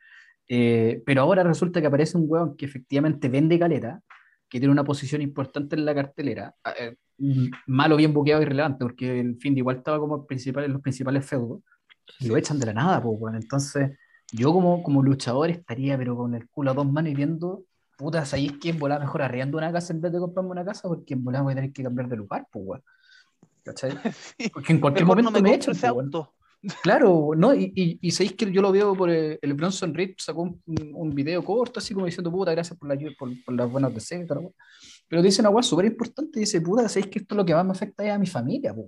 Eh, 0.48 1.02
pero 1.06 1.22
ahora 1.22 1.42
resulta 1.42 1.80
que 1.80 1.86
aparece 1.86 2.18
un 2.18 2.26
weón 2.28 2.56
que 2.56 2.66
efectivamente 2.66 3.28
vende 3.28 3.58
caleta, 3.58 4.02
que 4.48 4.58
tiene 4.58 4.72
una 4.72 4.84
posición 4.84 5.22
importante 5.22 5.76
en 5.76 5.86
la 5.86 5.94
cartelera, 5.94 6.54
eh, 6.78 6.96
malo, 7.66 7.96
bien 7.96 8.12
buqueado 8.12 8.40
y 8.42 8.44
irrelevante, 8.44 8.84
porque 8.84 9.20
el 9.20 9.36
fin 9.36 9.54
de 9.54 9.60
igual 9.60 9.76
estaba 9.76 9.98
como 9.98 10.26
principal, 10.26 10.64
en 10.64 10.72
los 10.72 10.82
principales 10.82 11.24
feudos, 11.26 11.60
y 12.20 12.28
lo 12.28 12.36
echan 12.36 12.58
de 12.58 12.66
la 12.66 12.74
nada, 12.74 13.02
pues, 13.02 13.16
weón. 13.18 13.36
Entonces, 13.36 13.96
yo 14.32 14.52
como, 14.52 14.82
como 14.82 15.02
luchador 15.02 15.50
estaría, 15.50 15.96
pero 15.98 16.16
con 16.16 16.34
el 16.34 16.48
culo 16.48 16.70
a 16.70 16.74
dos 16.74 16.90
manos 16.90 17.10
y 17.10 17.14
viendo, 17.14 17.64
puta, 17.96 18.24
¿sabéis 18.24 18.52
que 18.58 18.70
en 18.70 18.78
volar 18.78 19.00
mejor 19.00 19.22
arriendo 19.22 19.58
una 19.58 19.70
casa 19.72 19.92
en 19.92 20.00
vez 20.00 20.12
de 20.12 20.18
comprarme 20.18 20.50
una 20.50 20.64
casa? 20.64 20.88
Porque 20.88 21.14
en 21.14 21.22
volar 21.24 21.42
voy 21.42 21.52
a 21.52 21.56
tener 21.56 21.72
que 21.72 21.82
cambiar 21.82 22.08
de 22.08 22.16
lugar, 22.16 22.46
pues, 22.50 22.64
weón. 22.66 22.82
¿Cachai? 23.64 23.92
Sí. 24.38 24.48
Porque 24.52 24.72
en 24.72 24.80
cualquier 24.80 25.04
Mejor 25.04 25.16
momento 25.22 25.30
no 25.30 25.42
me 25.42 25.50
me, 25.50 25.54
echan, 25.56 25.72
ese 25.74 25.88
pues, 25.92 26.04
auto. 26.06 26.34
Claro, 26.82 27.30
¿no? 27.36 27.52
Y, 27.54 27.72
y, 27.74 27.98
y 28.00 28.10
sabéis 28.12 28.34
que 28.34 28.50
yo 28.52 28.62
lo 28.62 28.70
veo 28.70 28.94
por 28.94 29.10
eh, 29.10 29.36
el 29.42 29.54
Bronson 29.54 29.92
Reed 29.94 30.14
sacó 30.18 30.42
un, 30.42 30.62
un 30.94 31.10
video 31.10 31.44
corto, 31.44 31.80
así 31.80 31.92
como 31.92 32.06
diciendo, 32.06 32.30
puta, 32.30 32.52
gracias 32.52 32.78
por, 32.78 32.88
la, 32.88 32.94
ayuda- 32.94 33.14
por, 33.18 33.30
por 33.44 33.54
las 33.54 33.70
buenas 33.70 33.92
deseos. 33.92 34.28
Weá. 35.12 35.18
Pero 35.18 35.22
dice 35.22 35.42
una 35.42 35.50
weá 35.50 35.62
súper 35.62 35.84
importante, 35.86 36.40
dice, 36.40 36.60
puta, 36.60 36.88
sabéis 36.88 37.08
que 37.08 37.18
esto 37.18 37.34
es 37.34 37.36
lo 37.36 37.44
que 37.44 37.54
más 37.54 37.64
me 37.66 37.72
afecta 37.72 38.04
es 38.04 38.10
a 38.12 38.18
mi 38.18 38.26
familia, 38.26 38.74
pues, 38.74 38.86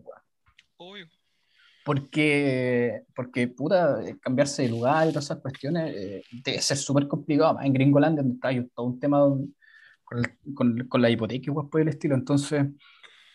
obvio. 0.79 1.07
Porque, 1.85 3.03
porque, 3.15 3.49
puta, 3.49 4.03
eh, 4.03 4.17
cambiarse 4.19 4.63
de 4.63 4.71
lugar 4.71 5.07
y 5.07 5.11
todas 5.11 5.27
esas 5.27 5.41
cuestiones 5.41 5.95
eh, 5.95 6.25
debe 6.43 6.61
ser 6.63 6.79
súper 6.79 7.07
complicado. 7.07 7.53
Más 7.55 7.67
en 7.67 7.75
Gringolandia, 7.75 8.23
donde 8.23 8.37
está 8.37 8.75
todo 8.75 8.87
un 8.87 8.99
tema 8.99 9.21
con, 10.05 10.19
el- 10.19 10.55
con, 10.55 10.89
con 10.89 11.03
la 11.03 11.11
hipoteca 11.11 11.45
y 11.47 11.51
weas 11.51 11.69
por 11.69 11.83
el 11.83 11.89
estilo. 11.89 12.15
Entonces, 12.15 12.65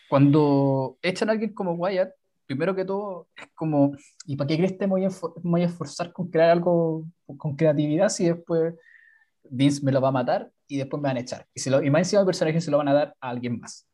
cuando 0.08 0.98
echan 1.00 1.28
a 1.28 1.32
alguien 1.32 1.54
como 1.54 1.74
Wyatt, 1.74 2.10
primero 2.44 2.74
que 2.74 2.84
todo, 2.84 3.28
es 3.36 3.46
como, 3.54 3.96
¿y 4.26 4.34
para 4.34 4.48
qué 4.48 4.56
crees 4.56 4.72
que 4.72 4.86
me 4.88 4.90
voy 4.94 5.04
a, 5.04 5.08
esfor- 5.10 5.36
me 5.44 5.50
voy 5.52 5.62
a 5.62 5.66
esforzar 5.66 6.12
con 6.12 6.28
crear 6.28 6.50
algo 6.50 7.06
con 7.36 7.54
creatividad 7.54 8.08
si 8.08 8.26
después 8.26 8.74
Vince 9.48 9.84
me 9.84 9.92
lo 9.92 10.00
va 10.00 10.08
a 10.08 10.12
matar 10.12 10.50
y 10.70 10.78
después 10.78 11.02
me 11.02 11.08
van 11.08 11.16
a 11.18 11.20
echar? 11.20 11.46
Y, 11.52 11.60
se 11.60 11.68
lo, 11.70 11.82
y 11.82 11.90
más 11.90 12.00
encima 12.00 12.20
el 12.20 12.26
personaje 12.26 12.60
se 12.60 12.70
lo 12.70 12.78
van 12.78 12.88
a 12.88 12.94
dar 12.94 13.14
a 13.20 13.28
alguien 13.30 13.60
más. 13.60 13.86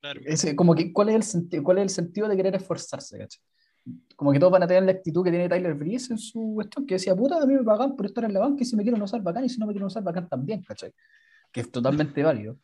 Claro. 0.00 0.20
Es 0.24 0.54
como 0.54 0.74
que, 0.74 0.92
¿cuál 0.92 1.10
es 1.10 1.14
el 1.16 1.22
sentido, 1.22 1.62
cuál 1.62 1.78
es 1.78 1.82
el 1.82 1.90
sentido 1.90 2.26
de 2.28 2.36
querer 2.36 2.54
esforzarse, 2.54 3.18
¿cachai? 3.18 3.40
Como 4.16 4.32
que 4.32 4.38
todos 4.38 4.52
van 4.52 4.62
a 4.62 4.66
tener 4.66 4.82
la 4.84 4.92
actitud 4.92 5.24
que 5.24 5.30
tiene 5.30 5.48
Tyler 5.48 5.74
Breeze 5.74 6.12
en 6.12 6.18
su 6.18 6.52
cuestión, 6.54 6.86
que 6.86 6.94
decía, 6.94 7.14
puta, 7.14 7.42
a 7.42 7.46
mí 7.46 7.54
me 7.54 7.62
pagan 7.64 7.96
por 7.96 8.06
estar 8.06 8.24
en 8.24 8.32
la 8.32 8.40
banca 8.40 8.62
y 8.62 8.64
si 8.64 8.76
me 8.76 8.82
quieren 8.82 9.00
usar 9.02 9.22
bacán 9.22 9.44
y 9.44 9.48
si 9.48 9.58
no 9.58 9.66
me 9.66 9.72
quieren 9.72 9.86
usar 9.86 10.02
bacán 10.02 10.28
también, 10.28 10.62
¿cachai? 10.62 10.92
Que 11.52 11.60
es 11.62 11.70
totalmente 11.70 12.22
válido. 12.22 12.56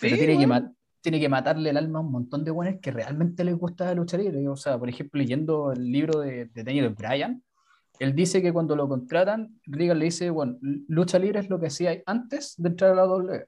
pero 0.00 0.14
Sí, 0.14 0.18
tiene, 0.18 0.32
que 0.34 0.38
weón. 0.46 0.48
ma- 0.48 0.72
tiene 1.00 1.20
que 1.20 1.28
matarle 1.28 1.70
el 1.70 1.76
alma 1.76 1.98
a 1.98 2.02
un 2.02 2.10
montón 2.12 2.44
de 2.44 2.50
buenos 2.50 2.80
que 2.80 2.90
realmente 2.90 3.44
les 3.44 3.56
gusta 3.56 3.86
la 3.86 3.94
lucha 3.94 4.16
libre. 4.16 4.46
O 4.48 4.56
sea, 4.56 4.78
por 4.78 4.88
ejemplo, 4.88 5.18
leyendo 5.18 5.72
el 5.72 5.90
libro 5.90 6.20
de, 6.20 6.46
de 6.46 6.64
Daniel 6.64 6.90
Bryan, 6.90 7.42
él 8.00 8.14
dice 8.14 8.42
que 8.42 8.52
cuando 8.52 8.74
lo 8.74 8.88
contratan, 8.88 9.60
Reagan 9.66 9.98
le 9.98 10.06
dice, 10.06 10.30
bueno, 10.30 10.58
lucha 10.88 11.18
libre 11.18 11.38
es 11.40 11.48
lo 11.50 11.60
que 11.60 11.66
hacía 11.68 12.02
antes 12.06 12.54
de 12.56 12.68
entrar 12.70 12.92
a 12.92 12.94
la 12.94 13.02
W. 13.02 13.46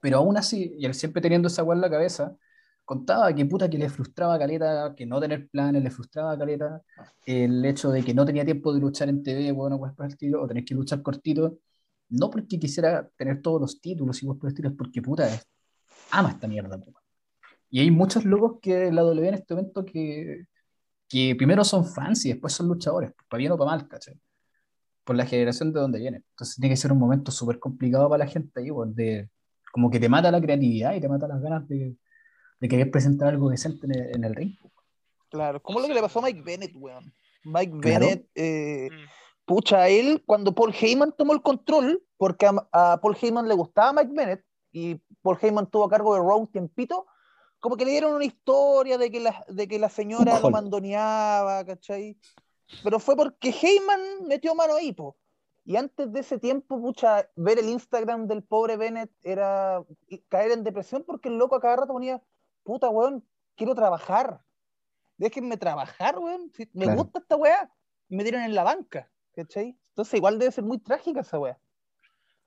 Pero 0.00 0.18
aún 0.18 0.36
así, 0.36 0.74
y 0.78 0.86
él 0.86 0.94
siempre 0.94 1.20
teniendo 1.20 1.48
esa 1.48 1.62
weá 1.62 1.74
en 1.74 1.80
la 1.82 1.90
cabeza, 1.90 2.36
contaba 2.84 3.32
que 3.34 3.44
puta 3.46 3.68
que 3.68 3.76
le 3.76 3.88
frustraba 3.88 4.34
a 4.34 4.38
Caleta, 4.38 4.94
que 4.96 5.04
no 5.04 5.20
tener 5.20 5.48
planes, 5.48 5.82
le 5.82 5.90
frustraba 5.90 6.32
a 6.32 6.38
Caleta, 6.38 6.80
el 7.26 7.64
hecho 7.64 7.90
de 7.90 8.02
que 8.02 8.14
no 8.14 8.24
tenía 8.24 8.44
tiempo 8.44 8.72
de 8.72 8.80
luchar 8.80 9.08
en 9.08 9.22
TV, 9.22 9.52
bueno, 9.52 9.78
pues 9.78 9.92
por 9.94 10.06
el 10.06 10.12
estilo, 10.12 10.42
o 10.42 10.48
tener 10.48 10.64
que 10.64 10.74
luchar 10.74 11.02
cortito, 11.02 11.58
no 12.08 12.30
porque 12.30 12.58
quisiera 12.58 13.08
tener 13.16 13.42
todos 13.42 13.60
los 13.60 13.80
títulos 13.80 14.22
y 14.22 14.26
pues 14.26 14.38
por 14.38 14.50
el 14.50 14.66
es 14.66 14.72
porque 14.76 15.02
puta 15.02 15.26
es- 15.28 15.46
ama 16.12 16.30
esta 16.30 16.48
mierda. 16.48 16.78
po. 16.78 16.92
Y 17.70 17.80
hay 17.80 17.90
muchos 17.90 18.24
locos 18.24 18.58
que 18.60 18.90
la 18.90 19.02
W 19.02 19.28
en 19.28 19.34
este 19.34 19.54
momento 19.54 19.84
que, 19.84 20.46
que 21.10 21.34
primero 21.34 21.64
son 21.64 21.84
fans 21.84 22.24
y 22.24 22.28
después 22.30 22.52
son 22.52 22.68
luchadores, 22.68 23.10
para 23.28 23.38
bien 23.38 23.50
o 23.50 23.58
para 23.58 23.72
mal, 23.72 23.88
¿cachai? 23.88 24.14
Por 25.04 25.16
la 25.16 25.26
generación 25.26 25.72
de 25.72 25.80
donde 25.80 25.98
vienen. 25.98 26.24
Entonces 26.30 26.54
tiene 26.54 26.72
que 26.72 26.76
ser 26.76 26.92
un 26.92 26.98
momento 26.98 27.32
súper 27.32 27.58
complicado 27.58 28.08
para 28.08 28.24
la 28.24 28.30
gente 28.30 28.60
ahí, 28.60 28.70
pues, 28.70 28.94
de, 28.94 29.28
como 29.72 29.90
que 29.90 29.98
te 29.98 30.08
mata 30.08 30.30
la 30.30 30.40
creatividad 30.40 30.94
y 30.94 31.00
te 31.00 31.08
mata 31.08 31.26
las 31.26 31.42
ganas 31.42 31.66
de, 31.68 31.96
de 32.60 32.68
querer 32.68 32.90
presentar 32.92 33.28
algo 33.28 33.50
decente 33.50 33.86
en 33.86 33.94
el, 33.94 34.14
en 34.14 34.24
el 34.24 34.34
ring. 34.36 34.54
Claro, 35.30 35.60
como 35.60 35.80
lo 35.80 35.88
que 35.88 35.94
le 35.94 36.00
pasó 36.00 36.20
a 36.20 36.22
Mike 36.22 36.42
Bennett, 36.42 36.76
weón. 36.76 37.12
Mike 37.44 37.72
Claro. 37.80 38.06
Bennett, 38.06 38.28
eh, 38.36 38.88
Mm. 38.92 39.06
pucha, 39.46 39.88
él, 39.88 40.22
cuando 40.24 40.54
Paul 40.54 40.72
Heyman 40.80 41.12
tomó 41.18 41.32
el 41.32 41.42
control, 41.42 42.00
porque 42.16 42.46
a, 42.46 42.54
a 42.72 43.00
Paul 43.00 43.16
Heyman 43.20 43.48
le 43.48 43.54
gustaba 43.54 43.92
Mike 43.92 44.12
Bennett, 44.14 44.44
y 44.70 44.94
Paul 45.22 45.38
Heyman 45.42 45.68
tuvo 45.68 45.86
a 45.86 45.90
cargo 45.90 46.14
de 46.14 46.20
Raw 46.20 46.38
un 46.38 46.46
tiempito, 46.46 47.06
como 47.60 47.76
que 47.76 47.84
le 47.84 47.90
dieron 47.92 48.14
una 48.14 48.24
historia 48.24 48.98
de 48.98 49.10
que 49.10 49.20
la, 49.20 49.44
de 49.48 49.68
que 49.68 49.78
la 49.78 49.88
señora 49.88 50.40
lo 50.40 50.50
mandoneaba, 50.50 51.64
¿cachai? 51.64 52.18
Pero 52.82 52.98
fue 52.98 53.16
porque 53.16 53.50
Heyman 53.50 54.26
metió 54.26 54.54
mano 54.54 54.74
ahí, 54.74 54.92
po. 54.92 55.16
Y 55.64 55.76
antes 55.76 56.10
de 56.10 56.20
ese 56.20 56.38
tiempo, 56.38 56.80
pucha, 56.80 57.28
ver 57.36 57.58
el 57.58 57.68
Instagram 57.68 58.26
del 58.26 58.42
pobre 58.42 58.76
Bennett 58.76 59.10
era 59.22 59.84
caer 60.28 60.52
en 60.52 60.64
depresión 60.64 61.04
porque 61.06 61.28
el 61.28 61.36
loco 61.36 61.54
a 61.56 61.60
cada 61.60 61.76
rato 61.76 61.92
ponía, 61.92 62.22
puta, 62.64 62.88
weón, 62.88 63.24
quiero 63.56 63.74
trabajar. 63.74 64.42
Déjenme 65.18 65.56
trabajar, 65.58 66.18
weón. 66.18 66.50
si 66.56 66.68
me 66.72 66.84
Claro. 66.86 67.02
gusta 67.02 67.18
esta 67.20 67.36
weá. 67.36 67.70
Y 68.08 68.16
me 68.16 68.24
tiran 68.24 68.42
en 68.42 68.54
la 68.54 68.64
banca, 68.64 69.10
¿cachai? 69.36 69.76
Entonces 69.90 70.14
igual 70.14 70.38
debe 70.38 70.50
ser 70.50 70.64
muy 70.64 70.78
trágica 70.78 71.20
esa 71.20 71.38
weá. 71.38 71.58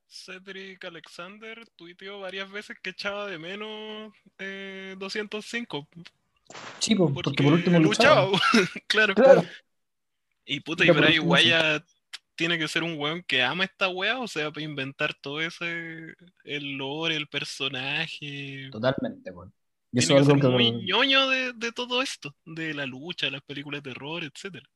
Cedric 0.07 0.83
Alexander 0.85 1.67
tuiteó 1.75 2.19
varias 2.19 2.49
veces 2.51 2.77
que 2.81 2.91
echaba 2.91 3.27
de 3.27 3.39
menos 3.39 4.13
eh, 4.37 4.95
205. 4.97 5.87
Sí, 6.79 6.95
po, 6.95 7.13
Porque, 7.13 7.29
porque 7.29 7.43
por 7.43 7.53
último 7.53 7.79
luchaba. 7.79 8.25
luchaba. 8.27 8.41
claro. 8.87 9.15
Claro. 9.15 9.43
Y 10.45 10.59
puta, 10.59 10.85
y 10.85 10.89
Bray. 10.91 11.19
Wyatt 11.19 11.85
tiene 12.35 12.57
que 12.57 12.67
ser 12.67 12.83
un 12.83 12.97
weón 12.99 13.23
que 13.23 13.41
ama 13.43 13.63
esta 13.63 13.89
wea, 13.89 14.19
o 14.19 14.27
sea, 14.27 14.51
para 14.51 14.63
inventar 14.63 15.13
todo 15.13 15.41
ese, 15.41 16.13
el 16.43 16.77
lore, 16.77 17.15
el 17.15 17.27
personaje. 17.27 18.69
Totalmente, 18.71 19.31
weón. 19.31 19.53
Y 19.91 19.99
eso 19.99 20.17
es 20.17 20.27
algo 20.27 20.41
que 20.41 20.47
muy 20.47 20.71
ñoño 20.85 21.29
de, 21.29 21.53
de 21.53 21.71
todo 21.71 22.01
esto, 22.01 22.35
de 22.45 22.73
la 22.73 22.85
lucha, 22.85 23.29
las 23.29 23.43
películas 23.43 23.83
de 23.83 23.91
terror, 23.91 24.23
etcétera. 24.23 24.67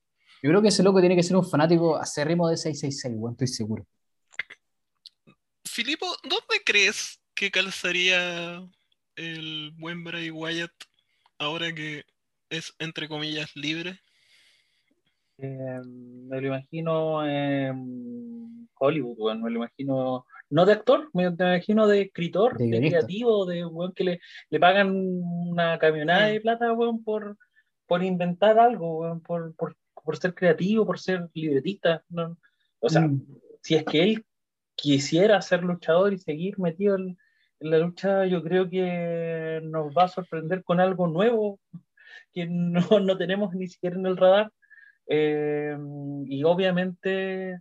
yo 0.44 0.50
creo 0.52 0.62
que 0.62 0.68
ese 0.68 0.84
loco 0.84 1.00
tiene 1.00 1.16
que 1.16 1.24
ser 1.24 1.36
un 1.36 1.50
fanático 1.50 1.98
acérrimo 1.98 2.48
de 2.48 2.56
666, 2.56 3.16
weón, 3.18 3.34
estoy 3.34 3.48
seguro. 3.48 3.88
Filipo, 5.78 6.08
¿dónde 6.24 6.64
crees 6.66 7.22
que 7.36 7.52
calzaría 7.52 8.68
el 9.16 9.72
buen 9.78 10.04
Bray 10.04 10.32
Wyatt 10.32 10.72
ahora 11.38 11.72
que 11.72 12.04
es, 12.50 12.74
entre 12.80 13.08
comillas, 13.08 13.56
libre? 13.56 14.00
Eh, 15.38 15.80
me 15.86 16.42
lo 16.42 16.48
imagino 16.48 17.24
en 17.24 18.68
Hollywood, 18.80 19.18
weón, 19.20 19.44
me 19.44 19.52
lo 19.52 19.58
imagino, 19.58 20.26
no 20.50 20.66
de 20.66 20.74
actor, 20.74 21.12
me 21.14 21.26
lo 21.26 21.30
imagino 21.30 21.86
de 21.86 22.02
escritor, 22.02 22.58
De 22.58 22.80
creativo, 22.80 23.46
de 23.46 23.64
weón 23.64 23.94
que 23.94 24.04
le, 24.04 24.20
le 24.50 24.60
pagan 24.60 24.90
una 24.92 25.78
camionada 25.78 26.26
de 26.26 26.42
plata, 26.42 26.74
weón, 26.74 27.04
por, 27.04 27.38
por 27.86 28.04
inventar 28.04 28.58
algo, 28.58 29.02
weón, 29.02 29.22
por, 29.22 29.54
por, 29.54 29.78
por 30.04 30.18
ser 30.18 30.34
creativo, 30.34 30.88
por 30.88 31.00
ser 31.00 31.30
libretista. 31.36 32.04
¿no? 32.10 32.36
O 32.80 32.90
sea, 32.90 33.02
Mm. 33.02 33.28
si 33.62 33.76
es 33.76 33.84
que 33.84 34.02
él 34.02 34.26
quisiera 34.78 35.42
ser 35.42 35.64
luchador 35.64 36.14
y 36.14 36.20
seguir 36.20 36.60
metido 36.60 36.96
en, 36.96 37.18
la 37.60 37.80
lucha, 37.80 38.26
yo 38.28 38.44
creo 38.44 38.70
que 38.70 39.62
nos 39.64 39.92
va 39.98 40.04
a 40.06 40.08
sorprender 40.08 40.64
con 40.64 40.80
algo 40.80 41.08
nuevo 41.08 41.60
que 42.34 42.46
no, 42.48 43.00
no 43.02 43.18
tenemos 43.18 43.56
ni 43.56 43.68
siquiera 43.68 43.98
en 43.98 44.06
el 44.06 44.18
radar. 44.18 44.52
Eh, 45.08 45.78
y 46.28 46.44
obviamente, 46.44 47.60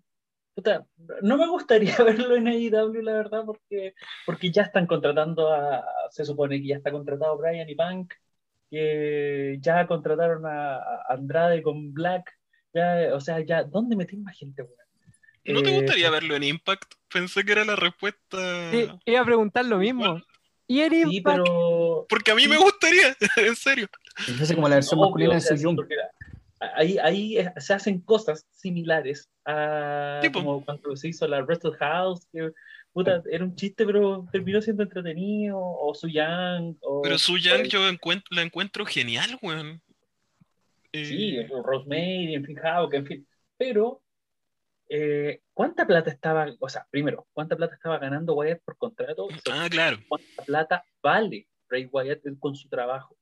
puta, 0.55 0.87
no 1.23 1.39
me 1.39 1.49
gustaría 1.49 1.97
verlo 2.05 2.37
en 2.37 2.49
AEW, 2.49 3.03
la 3.03 3.13
verdad, 3.15 3.45
porque, 3.47 3.95
porque 4.27 4.51
ya 4.51 4.63
están 4.63 4.87
contratando 4.87 5.53
a, 5.53 5.85
se 6.11 6.25
supone 6.25 6.61
que 6.61 6.69
ya 6.69 6.77
está 6.77 6.93
contratado 6.93 7.39
Brian 7.39 7.69
y 7.69 7.75
Punk, 7.75 8.15
que 8.71 9.59
ya 9.61 9.87
contrataron 9.87 10.45
a, 10.47 10.81
Andrade 11.09 11.63
con 11.63 11.93
Black, 11.95 12.33
ya, 12.75 13.15
o 13.15 13.21
sea, 13.21 13.41
ya, 13.41 13.65
¿dónde 13.65 13.97
metí 13.97 14.17
más 14.19 14.37
gente? 14.39 14.65
¿No 15.49 15.63
te 15.63 15.71
Eh, 15.71 15.75
gustaría 15.81 16.11
verlo 16.11 16.35
en 16.37 16.43
Impact? 16.45 16.95
Pensé 17.13 17.45
que 17.45 17.53
era 17.53 17.65
la 17.65 17.77
respuesta. 17.77 18.71
Sí, 18.71 18.89
iba 19.07 19.21
a 19.21 19.25
preguntar 19.25 19.65
lo 19.65 19.79
mismo. 19.79 20.21
¿Y 20.69 20.81
Sí, 20.89 21.03
Impact? 21.17 21.39
pero. 21.45 22.07
Porque 22.09 22.31
a 22.33 22.35
mí 22.35 22.43
Sí. 22.43 22.49
me 22.49 22.57
gustaría, 22.59 23.17
en 23.37 23.57
serio. 23.57 23.89
Es 24.29 24.35
casi 24.39 24.55
como 24.55 24.69
la 24.69 24.77
versión 24.77 24.99
Obvio, 24.99 25.07
masculina 25.09 25.31
o 25.31 25.35
de 25.35 25.41
sea, 25.41 25.57
sí, 25.57 25.63
Young. 25.63 25.77
porque 25.77 25.95
ahí, 26.75 26.99
ahí 26.99 27.39
es- 27.39 27.65
se 27.65 27.75
hacen 27.75 28.01
cosas 28.01 28.47
similares 28.51 29.29
a 29.45 30.19
Tipo. 30.23 30.41
como 30.41 30.65
cuando 30.65 30.97
se 30.97 31.09
hizo 31.09 31.27
la 31.29 31.43
Wrestle 31.43 31.77
House, 31.79 32.27
que 32.33 32.51
puta, 32.93 33.23
era 33.31 33.45
un 33.45 33.55
chiste, 33.55 33.85
pero 33.85 34.27
terminó 34.33 34.61
siendo 34.63 34.83
entretenido, 34.83 35.59
o 35.59 35.95
Su 35.95 36.09
Yang, 36.09 36.77
o 36.81 37.03
Pero 37.03 37.19
Su 37.19 37.37
Yang 37.37 37.69
yo 37.69 37.81
encuent- 37.91 38.25
la 38.31 38.41
encuentro 38.43 38.87
genial, 38.87 39.39
weón. 39.43 39.83
Eh, 40.93 41.05
sí, 41.05 41.39
o 41.53 41.63
Rosemary, 41.63 42.35
en 42.35 42.45
fin, 42.47 42.59
Hawk, 42.59 42.95
en 42.95 43.07
fin. 43.07 43.27
Pero, 43.59 44.01
eh, 44.89 45.41
¿cuánta 45.53 45.87
plata 45.87 46.11
estaba, 46.11 46.47
o 46.61 46.69
sea, 46.69 46.87
primero, 46.91 47.27
cuánta 47.33 47.57
plata 47.57 47.75
estaba 47.75 47.99
ganando 47.99 48.35
Wyatt 48.35 48.63
por 48.65 48.77
contrato? 48.77 49.29
Ah, 49.51 49.67
claro. 49.71 49.99
cuánta 50.09 50.43
plata 50.45 50.85
vale 51.03 51.49
Ray 51.69 51.87
Wyatt 51.93 52.21
con 52.39 52.55
su 52.55 52.69
trabajo. 52.69 53.17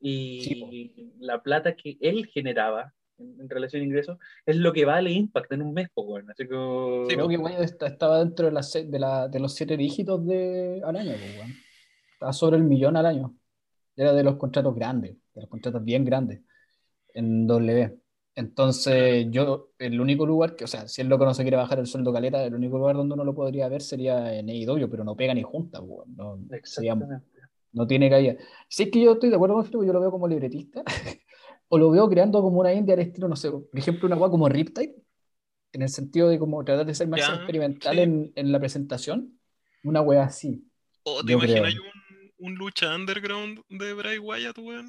Y 0.00 0.42
Sí, 0.42 1.12
la 1.18 1.42
plata 1.42 1.74
que 1.74 1.96
él 2.00 2.26
generaba 2.26 2.92
en, 3.18 3.40
en 3.40 3.48
relación 3.50 3.82
a 3.82 3.84
ingresos 3.84 4.18
es 4.46 4.56
lo 4.56 4.72
que 4.72 4.84
vale 4.84 5.10
Impact 5.10 5.50
en 5.52 5.62
un 5.62 5.74
mes, 5.74 5.88
po, 5.92 6.02
weón. 6.02 6.30
Así 6.30 6.44
que. 6.46 7.06
Sí, 7.08 7.14
Creo 7.16 7.28
que 7.28 7.36
weón, 7.36 7.62
está- 7.62 7.86
estaba 7.88 8.18
dentro 8.20 8.50
de, 8.50 8.62
se- 8.62 8.84
de, 8.84 8.98
la- 8.98 9.28
de 9.28 9.40
los 9.40 9.54
siete 9.54 9.76
dígitos 9.76 10.24
de, 10.26 10.80
al 10.84 10.94
año, 10.96 11.12
pues, 11.12 11.36
weón. 11.38 11.52
Estaba 12.12 12.32
sobre 12.32 12.56
el 12.58 12.64
millón 12.64 12.96
al 12.96 13.06
año. 13.06 13.34
Era 13.96 14.12
de 14.12 14.22
los 14.22 14.36
contratos 14.36 14.74
grandes, 14.76 15.16
de 15.34 15.40
los 15.40 15.50
contratos 15.50 15.82
bien 15.84 16.04
grandes 16.04 16.42
en 17.14 17.46
W. 17.48 17.98
Entonces, 18.38 19.26
yo, 19.30 19.72
el 19.80 20.00
único 20.00 20.24
lugar 20.24 20.54
que, 20.54 20.62
o 20.62 20.68
sea, 20.68 20.86
si 20.86 21.00
el 21.00 21.08
loco 21.08 21.24
no 21.24 21.34
se 21.34 21.42
quiere 21.42 21.56
bajar 21.56 21.80
el 21.80 21.88
sueldo 21.88 22.12
caleta, 22.12 22.44
el 22.44 22.54
único 22.54 22.78
lugar 22.78 22.94
donde 22.94 23.14
uno 23.14 23.24
lo 23.24 23.34
podría 23.34 23.68
ver 23.68 23.82
sería 23.82 24.32
en 24.32 24.48
AEW, 24.48 24.88
pero 24.88 25.02
no 25.02 25.16
pega 25.16 25.34
ni 25.34 25.42
junta, 25.42 25.80
pues, 25.80 25.90
weón. 25.90 26.14
No, 26.16 26.38
sería- 26.62 26.96
no 27.72 27.86
tiene 27.88 28.08
caída. 28.08 28.36
Si 28.68 28.84
es 28.84 28.90
que 28.92 29.00
yo 29.00 29.14
estoy 29.14 29.30
de 29.30 29.34
acuerdo 29.34 29.56
con 29.56 29.64
Filipe, 29.64 29.86
yo 29.88 29.92
lo 29.92 30.00
veo 30.00 30.12
como 30.12 30.28
libretista, 30.28 30.84
o 31.68 31.78
lo 31.78 31.90
veo 31.90 32.08
creando 32.08 32.40
como 32.40 32.60
una 32.60 32.72
indie 32.72 32.94
al 32.94 33.00
estilo, 33.00 33.26
no 33.26 33.34
sé, 33.34 33.50
por 33.50 33.66
ejemplo, 33.74 34.06
una 34.06 34.14
weá 34.16 34.30
como 34.30 34.48
Riptide, 34.48 34.94
en 35.72 35.82
el 35.82 35.88
sentido 35.88 36.28
de 36.28 36.38
como 36.38 36.62
tratar 36.64 36.86
de 36.86 36.94
ser 36.94 37.08
más 37.08 37.18
Ya, 37.20 37.34
experimental 37.34 37.96
sí. 37.96 38.02
en, 38.02 38.32
en 38.36 38.52
la 38.52 38.60
presentación, 38.60 39.36
una 39.82 40.00
weá 40.00 40.22
así. 40.22 40.64
¿O 41.02 41.24
te 41.24 41.32
imaginas 41.32 41.74
creo. 41.74 41.82
un, 42.38 42.46
un 42.46 42.54
lucha 42.54 42.94
underground 42.94 43.62
de 43.68 43.94
Bray 43.94 44.18
Wyatt, 44.18 44.58
weón? 44.58 44.88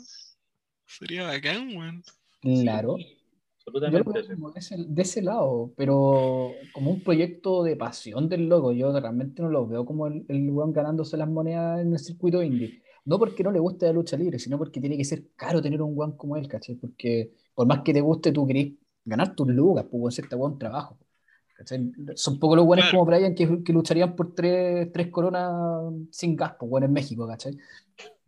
Sería 0.86 1.24
bacán, 1.24 1.76
weón. 1.76 2.04
Claro. 2.42 2.96
Sí, 2.98 3.19
Yo 3.90 4.00
lo 4.00 4.12
absolutamente. 4.12 4.36
como 4.36 4.52
de 4.52 4.60
ese, 4.60 4.76
de 4.78 5.02
ese 5.02 5.22
lado, 5.22 5.72
pero 5.78 6.52
como 6.74 6.92
un 6.92 7.04
proyecto 7.04 7.64
de 7.64 7.76
pasión 7.76 8.28
del 8.30 8.48
loco. 8.50 8.72
Yo 8.72 8.98
realmente 9.00 9.42
no 9.42 9.50
lo 9.50 9.68
veo 9.68 9.86
como 9.86 10.08
el, 10.08 10.26
el 10.28 10.50
weón 10.52 10.74
ganándose 10.74 11.18
las 11.18 11.30
monedas 11.30 11.82
en 11.82 11.94
el 11.94 12.00
circuito 12.00 12.42
indie. 12.44 12.82
No 13.06 13.18
porque 13.20 13.44
no 13.44 13.52
le 13.52 13.60
guste 13.60 13.86
la 13.88 13.94
lucha 13.94 14.18
libre, 14.18 14.38
sino 14.40 14.58
porque 14.58 14.80
tiene 14.82 14.98
que 14.98 15.06
ser 15.06 15.24
caro 15.36 15.62
tener 15.62 15.82
un 15.82 15.98
weón 15.98 16.18
como 16.18 16.36
él, 16.38 16.48
¿cachai? 16.48 16.76
Porque 16.76 17.32
por 17.56 17.66
más 17.68 17.82
que 17.82 17.94
te 17.94 18.02
guste, 18.02 18.32
tú 18.32 18.46
querés 18.46 18.74
ganar 19.06 19.36
tus 19.36 19.48
lucas, 19.48 19.86
pues 19.90 20.14
hacerte 20.16 20.36
weón 20.36 20.58
trabajo. 20.60 20.98
¿cachai? 21.58 21.92
Son 22.16 22.40
pocos 22.40 22.56
los 22.58 22.66
weones 22.66 22.86
Claro. 22.86 23.00
como 23.00 23.06
Brian 23.12 23.36
que, 23.36 23.64
que 23.64 23.74
lucharían 23.74 24.16
por 24.16 24.34
tres, 24.34 24.92
tres 24.94 25.08
coronas 25.10 25.52
sin 26.12 26.36
gas, 26.36 26.54
pues 26.60 26.72
weón 26.72 26.84
en 26.86 26.94
México, 26.94 27.28
¿cachai? 27.28 27.58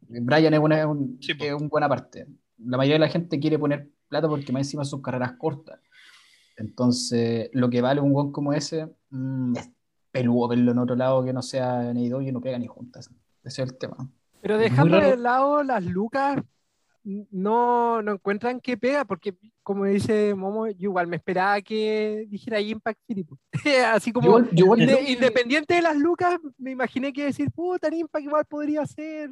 Brian 0.08 0.54
es, 0.54 0.60
una, 0.60 0.88
un, 0.88 1.18
Sí, 1.22 1.34
po. 1.36 1.46
es 1.46 1.54
un 1.54 1.70
buena 1.70 1.88
parte. 1.88 2.28
La 2.58 2.78
mayoría 2.78 2.96
de 2.96 3.00
la 3.00 3.08
gente 3.10 3.40
quiere 3.40 3.58
poner 3.58 3.88
plata 4.12 4.28
porque 4.28 4.52
más 4.52 4.62
encima 4.62 4.84
son 4.86 5.02
carreras 5.02 5.32
cortas. 5.40 5.80
Entonces, 6.58 7.50
lo 7.54 7.70
que 7.70 7.82
vale 7.82 8.02
un 8.02 8.12
weón 8.14 8.32
como 8.32 8.54
ese 8.54 8.88
mm, 9.10 9.56
es 9.58 9.70
peludo 10.12 10.50
verlo 10.50 10.72
en 10.74 10.78
otro 10.80 10.96
lado 10.96 11.24
que 11.24 11.34
no 11.34 11.42
sea 11.42 11.90
en 11.90 11.98
AEW 11.98 12.22
y 12.22 12.32
no 12.32 12.42
pega 12.42 12.60
ni 12.60 12.68
juntas. 12.68 13.10
Ese 13.44 13.64
es 13.64 13.70
el 13.70 13.78
tema. 13.78 14.10
Pero 14.42 14.58
dejando 14.58 15.00
de 15.00 15.18
lado 15.18 15.64
las 15.64 15.84
lucas, 15.84 16.38
no, 17.04 18.02
no 18.02 18.12
encuentran 18.12 18.60
que 18.60 18.78
pega, 18.78 19.06
porque 19.06 19.34
como 19.64 19.86
dice 19.86 20.36
Momo, 20.36 20.68
yo 20.68 20.90
igual 20.90 21.08
me 21.08 21.16
esperaba 21.16 21.62
que 21.62 22.26
dijera 22.30 22.60
Impact 22.60 23.00
City. 23.08 23.24
po. 23.24 23.38
Así 23.92 24.12
como 24.12 24.40
Yo 24.42 24.50
yo 24.52 24.74
que- 24.76 25.12
independiente 25.14 25.76
de 25.76 25.82
las 25.82 25.96
lucas, 25.96 26.38
me 26.58 26.72
imaginé 26.72 27.12
que 27.14 27.26
decir, 27.26 27.50
puta, 27.52 27.94
Impact 27.94 28.26
igual 28.26 28.46
podría 28.46 28.86
ser. 28.86 29.32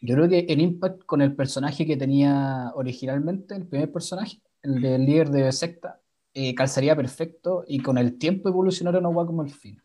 Yo 0.00 0.14
creo 0.16 0.28
que 0.28 0.40
el 0.40 0.60
Impact 0.60 1.04
con 1.04 1.22
el 1.22 1.34
personaje 1.34 1.86
que 1.86 1.96
tenía 1.96 2.72
originalmente, 2.74 3.54
el 3.54 3.66
primer 3.66 3.90
personaje, 3.90 4.40
el 4.62 4.80
del 4.80 5.04
líder 5.06 5.30
de 5.30 5.50
secta, 5.52 6.00
eh, 6.34 6.54
calzaría 6.54 6.96
perfecto 6.96 7.64
y 7.66 7.78
con 7.80 7.96
el 7.96 8.18
tiempo 8.18 8.48
evolucionaron 8.48 9.06
una 9.06 9.16
hueá 9.16 9.26
como 9.26 9.42
el 9.42 9.50
fin. 9.50 9.80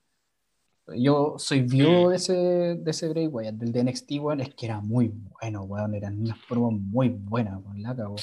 Yo 0.98 1.36
soy 1.38 1.62
viudo 1.62 2.10
de 2.10 2.16
ese, 2.16 2.34
de 2.34 2.92
ese 2.92 3.08
Bray 3.10 3.28
Wyatt, 3.28 3.54
del 3.56 3.72
de 3.72 3.84
NXT, 3.84 4.12
weón, 4.20 4.42
es 4.42 4.56
que 4.56 4.66
era 4.66 4.82
muy 4.82 5.12
bueno, 5.40 5.62
weón, 5.64 5.94
eran 5.94 6.20
unas 6.20 6.40
promos 6.48 6.74
muy 6.74 7.10
buenas, 7.10 7.60
weón, 7.64 7.84
la 7.84 7.96
cagó. 7.96 8.16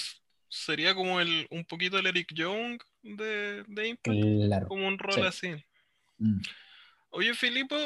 Sería 0.48 0.94
como 0.94 1.20
el, 1.20 1.46
un 1.50 1.64
poquito 1.64 1.98
el 1.98 2.06
Eric 2.06 2.32
Young 2.34 2.80
de, 3.02 3.62
de 3.68 3.88
Impact, 3.88 4.18
Claro. 4.46 4.68
como 4.68 4.88
un 4.88 4.98
rol 4.98 5.14
Sí. 5.14 5.20
así. 5.20 5.48
Mm. 6.18 6.40
Oye, 7.10 7.34
Filipo, 7.34 7.76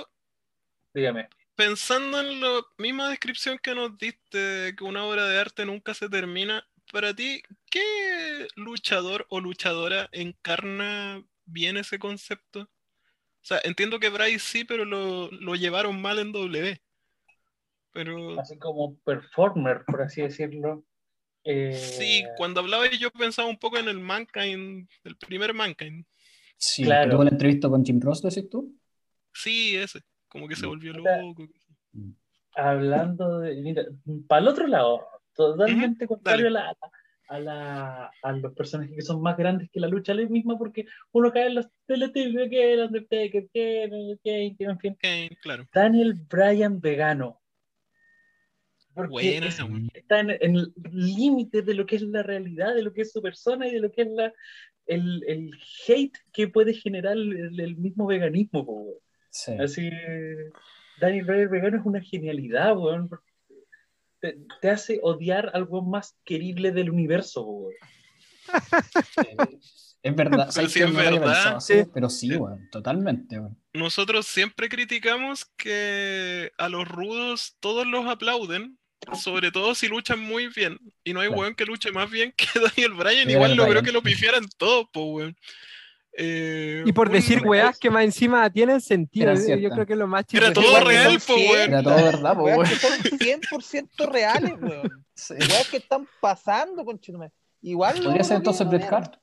Dígame. 0.95 1.29
Pensando 1.61 2.19
en 2.21 2.41
la 2.41 2.63
misma 2.79 3.11
descripción 3.11 3.59
que 3.63 3.75
nos 3.75 3.99
diste, 3.99 4.39
de 4.39 4.75
que 4.75 4.83
una 4.83 5.05
obra 5.05 5.27
de 5.27 5.39
arte 5.39 5.67
nunca 5.67 5.93
se 5.93 6.09
termina, 6.09 6.67
para 6.91 7.13
ti, 7.13 7.43
¿qué 7.71 8.49
luchador 8.57 9.27
o 9.29 9.41
luchadora 9.41 10.09
encarna 10.13 11.23
bien 11.45 11.77
ese 11.77 11.99
concepto? 11.99 12.63
O 12.63 13.43
sea, 13.43 13.61
entiendo 13.63 14.01
que 14.01 14.09
Bryce 14.09 14.39
sí, 14.39 14.65
pero 14.65 14.87
lo, 14.87 15.31
lo 15.33 15.55
llevaron 15.55 16.01
mal 16.01 16.19
en 16.19 16.33
W. 16.33 16.81
Pero 17.93 18.41
Así 18.41 18.59
como 18.59 18.97
performer, 19.01 19.85
por 19.85 20.01
así 20.01 20.23
decirlo. 20.23 20.83
Eh, 21.45 21.75
sí, 21.75 22.25
cuando 22.39 22.61
hablaba 22.61 22.89
yo 22.91 23.11
pensaba 23.11 23.49
un 23.49 23.59
poco 23.59 23.77
en 23.77 23.89
el 23.89 24.01
Mankind, 24.01 24.89
el 25.05 25.17
primer 25.17 25.53
Mankind. 25.53 26.07
Sí, 26.57 26.85
Claro. 26.85 27.11
tuvo 27.11 27.25
la 27.25 27.31
entrevista 27.31 27.69
con 27.69 27.85
Jim 27.85 28.01
Ross, 28.01 28.23
decís 28.23 28.49
tú. 28.49 28.75
Sí, 29.35 29.77
ese, 29.77 30.01
como 30.31 30.49
que 30.49 30.57
se 30.57 30.67
volvió 30.67 30.93
loco. 30.95 31.37
hablando 32.55 33.41
de, 33.41 33.57
mira, 33.61 33.85
para 34.27 34.41
el 34.43 34.49
otro 34.49 34.67
lado, 34.67 35.07
totalmente 35.35 36.07
contrario 36.07 36.47
a, 36.47 36.51
la, 36.51 36.77
a, 37.29 37.39
la, 37.39 38.11
a 38.23 38.33
los 38.33 38.55
personajes 38.55 38.95
que 38.95 39.03
son 39.03 39.21
más 39.21 39.37
grandes 39.37 39.69
que 39.71 39.81
la 39.81 39.89
lucha 39.89 40.15
libre 40.15 40.33
misma, 40.33 40.57
porque 40.57 40.87
uno 41.13 41.31
cae 41.33 41.47
en 41.49 41.57
los 41.57 41.69
teletípicos 41.87 42.49
que 42.49 42.73
el 42.75 42.81
Undertaker, 42.81 43.49
que 43.53 44.17
Kane, 44.25 44.57
en 44.59 44.79
fin. 44.79 44.97
Kane, 44.99 45.37
claro. 45.43 45.67
Daniel 45.73 46.15
Bryan 46.15 46.81
vegano. 46.81 47.41
Porque 48.95 49.11
Buena, 49.11 49.47
es- 49.47 49.61
está 49.95 50.21
en, 50.21 50.31
en 50.31 50.57
el 50.57 50.73
límite 50.93 51.63
de 51.63 51.75
lo 51.75 51.87
que 51.87 51.97
es 51.97 52.03
la 52.03 52.23
realidad, 52.23 52.75
de 52.75 52.83
lo 52.83 52.93
que 52.93 53.03
es 53.03 53.13
su 53.13 53.23
persona 53.23 53.69
y 53.69 53.73
de 53.73 53.81
lo 53.81 53.93
que 53.93 54.03
es 54.03 54.09
la, 54.11 54.33
el, 54.87 55.23
el 55.29 55.51
hate 55.87 56.19
que 56.33 56.49
puede 56.49 56.75
generar 56.75 57.13
el, 57.17 57.61
el 57.61 57.77
mismo 57.77 58.07
veganismo. 58.07 58.67
po. 58.67 59.01
Sí. 59.31 59.53
Así, 59.61 59.91
Daniel 61.01 61.25
Bryan 61.25 61.51
vegano 61.51 61.79
es 61.79 61.87
una 61.87 62.01
genialidad, 62.01 62.77
weón. 62.77 63.09
Te, 64.21 64.37
te 64.61 64.71
hace 64.71 64.99
odiar 65.03 65.51
al 65.55 65.65
weón 65.65 65.89
más 65.91 66.17
querible 66.25 66.73
del 66.73 66.91
universo, 66.91 67.43
weón. 67.43 67.75
Es 70.03 70.17
verdad, 70.17 70.39
Pero 70.39 70.53
¿sabes 70.53 70.73
sí 70.73 70.81
es 70.83 70.95
verdad. 70.95 71.23
pensado? 71.23 71.61
Sí. 71.61 71.75
Pero 71.93 72.09
sí, 72.09 72.35
weón, 72.35 72.69
totalmente, 72.71 73.39
weón. 73.39 73.59
Nosotros 73.75 74.27
siempre 74.27 74.69
criticamos 74.69 75.45
que 75.57 76.53
a 76.59 76.69
los 76.69 76.89
rudos 76.89 77.57
todos 77.61 77.87
los 77.87 78.07
aplauden, 78.07 78.79
sobre 79.15 79.51
todo 79.53 79.75
si 79.75 79.89
luchan 79.89 80.21
muy 80.21 80.49
bien. 80.49 80.79
Y 81.05 81.13
no 81.13 81.21
hay 81.21 81.29
Claro. 81.29 81.43
weón 81.43 81.55
que 81.55 81.67
luche 81.67 81.93
más 81.93 82.11
bien 82.11 82.33
que 82.37 82.47
Daniel 82.77 82.93
Bryan. 82.95 83.05
Daniel 83.05 83.31
Igual 83.31 83.57
logró 83.57 83.83
que 83.83 83.93
lo 83.93 84.03
pifiaran 84.03 84.47
todos, 84.57 84.87
po, 84.93 85.05
weón. 85.13 85.37
Eh, 86.13 86.83
Y 86.85 86.93
por 86.93 87.11
decir 87.11 87.43
weas 87.47 87.79
que 87.79 87.91
más 87.91 88.05
encima 88.05 88.49
tienen 88.51 88.81
sentido, 88.81 89.33
yo 89.35 89.71
creo 89.71 89.87
que 89.87 89.93
es 89.93 89.99
lo 89.99 90.07
más 90.07 90.25
Era 90.33 90.47
chistoso. 90.49 90.67
todo 90.67 90.85
real, 90.85 91.21
po, 91.27 91.35
weón. 91.35 91.71
Era 91.71 91.83
todo 91.83 91.95
verdad, 91.97 92.35
po, 92.37 92.43
weón. 92.45 92.67
que 92.67 92.77
son 92.77 92.93
100% 93.19 94.11
reales, 94.11 94.55
weón. 94.61 94.91
Sí. 95.15 95.35
Weas 95.35 95.69
que 95.69 95.77
están 95.77 96.09
pasando, 96.19 96.83
con 96.83 96.99
Igual 97.63 98.03
Podría 98.03 98.25
ser 98.25 98.39
entonces. 98.39 98.67
Hart. 98.91 99.17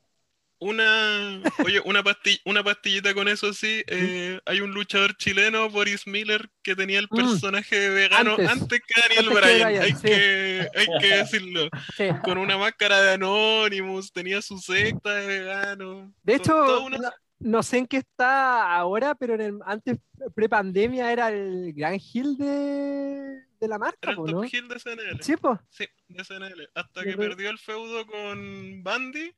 Una, 0.60 1.42
oye, 1.64 1.80
una, 1.86 2.04
pasti- 2.04 2.42
una 2.46 2.64
pastillita 2.64 3.14
con 3.14 3.28
eso 3.28 3.54
sí. 3.54 3.84
eh, 3.88 4.40
hay 4.46 4.60
un 4.62 4.72
luchador 4.72 5.16
chileno, 5.16 5.70
Boris 5.70 6.08
Miller, 6.08 6.50
que 6.64 6.76
tenía 6.76 6.98
el 7.00 7.08
Mm. 7.12 7.16
personaje 7.16 7.90
vegano 7.90 8.32
Antes. 8.32 8.50
antes, 8.50 8.82
que 8.88 9.02
Daniel 9.02 9.28
Antes 9.28 9.42
que 9.44 9.54
Bryan. 9.54 9.82
Hay, 9.84 9.92
sí. 9.94 10.02
que, 10.02 10.68
hay 10.76 10.88
que 11.00 11.08
decirlo. 11.18 11.70
Sí. 11.96 12.06
Con 12.24 12.40
una 12.40 12.58
máscara 12.58 13.00
de 13.02 13.12
Anonymous, 13.14 14.12
tenía 14.12 14.42
su 14.42 14.58
secta 14.58 15.14
de 15.16 15.28
vegano. 15.28 16.12
De 16.24 16.36
hecho, 16.36 16.84
una- 16.86 16.98
no, 16.98 17.12
no 17.40 17.62
sé 17.64 17.78
en 17.78 17.86
qué 17.86 17.98
está 17.98 18.76
ahora, 18.76 19.14
pero 19.14 19.36
en 19.36 19.42
el, 19.42 19.60
antes, 19.64 20.00
pre-pandemia, 20.34 21.12
era 21.12 21.30
el 21.30 21.72
gran 21.74 21.94
heel 22.00 22.36
de, 22.36 23.44
de 23.60 23.68
la 23.68 23.78
marca, 23.78 24.00
era 24.02 24.12
el 24.14 24.18
po, 24.18 24.26
top 24.26 24.34
¿no? 24.34 24.44
heel 24.44 24.68
de 24.68 24.80
SNL. 24.80 25.22
Sí, 25.24 25.36
pues. 25.38 25.60
Sí, 25.70 25.86
de 26.08 26.24
SNL. 26.24 26.68
Hasta 26.74 27.04
que 27.04 27.16
perdió 27.16 27.52
el 27.52 27.60
feudo 27.60 28.08
con 28.08 28.82
Bandy. 28.82 29.32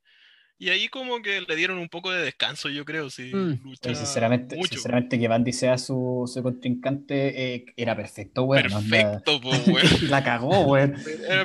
Y 0.61 0.69
ahí 0.69 0.89
como 0.89 1.21
que 1.21 1.39
le 1.39 1.55
dieron 1.55 1.77
un 1.77 1.87
poco 1.87 2.11
de 2.11 2.21
descanso, 2.21 2.67
yo 2.69 2.83
creo, 2.83 3.09
sí. 3.09 3.31
Mm. 3.33 3.61
lucha 3.63 3.95
sinceramente, 3.95 4.57
mucho. 4.57 4.75
sinceramente 4.75 5.17
que 5.17 5.27
Bandy 5.29 5.53
sea 5.53 5.77
su, 5.77 6.29
su 6.31 6.43
contrincante 6.43 7.55
eh, 7.55 7.65
era 7.77 7.95
perfecto, 7.95 8.43
weón. 8.43 8.63
Perfecto, 8.63 9.39
po, 9.39 9.49
weón. 9.67 10.09
La 10.09 10.21
cagó, 10.23 10.61
weón. 10.65 10.95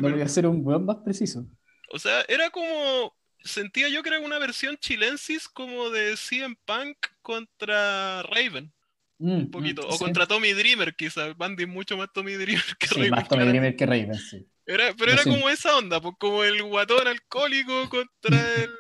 No 0.03 0.11
voy 0.11 0.21
a 0.21 0.29
ser 0.29 0.47
un 0.49 0.67
weón 0.67 0.85
más 0.85 0.97
preciso. 1.05 1.47
O 1.91 1.99
sea, 1.99 2.23
era 2.29 2.51
como. 2.51 3.15
Sentía 3.45 3.89
yo 3.89 4.03
que 4.03 4.09
era 4.09 4.19
una 4.21 4.39
versión 4.39 4.77
chilensis 4.79 5.49
como 5.49 5.91
de 5.91 6.17
CM 6.17 6.57
Punk 6.65 6.97
contra 7.21 8.23
Raven, 8.23 8.73
un 9.19 9.51
poquito. 9.51 9.87
o 9.87 9.93
Sí. 9.93 9.99
contra 9.99 10.27
Tommy 10.27 10.55
Dreamer, 10.55 10.97
quizás. 10.97 11.37
Bandy 11.37 11.65
es 11.65 11.69
mucho 11.69 11.97
más 11.97 12.09
Tommy 12.13 12.33
Dreamer 12.33 12.65
que 12.81 12.87
Sí, 12.89 12.95
Raven. 12.97 13.11
más 13.11 13.29
Tommy. 13.29 13.45
Dreamer 13.45 13.77
que 13.77 13.87
Raven, 13.87 14.15
sí. 14.15 14.47
Era, 14.67 14.95
pero 14.95 15.07
No 15.07 15.13
era 15.13 15.23
sé. 15.23 15.31
como 15.31 15.49
esa 15.51 15.77
onda, 15.77 16.01
pues 16.01 16.15
como 16.19 16.43
el 16.43 16.63
guatón 16.63 17.07
alcohólico 17.07 17.89
contra 17.91 18.55
el 18.63 18.71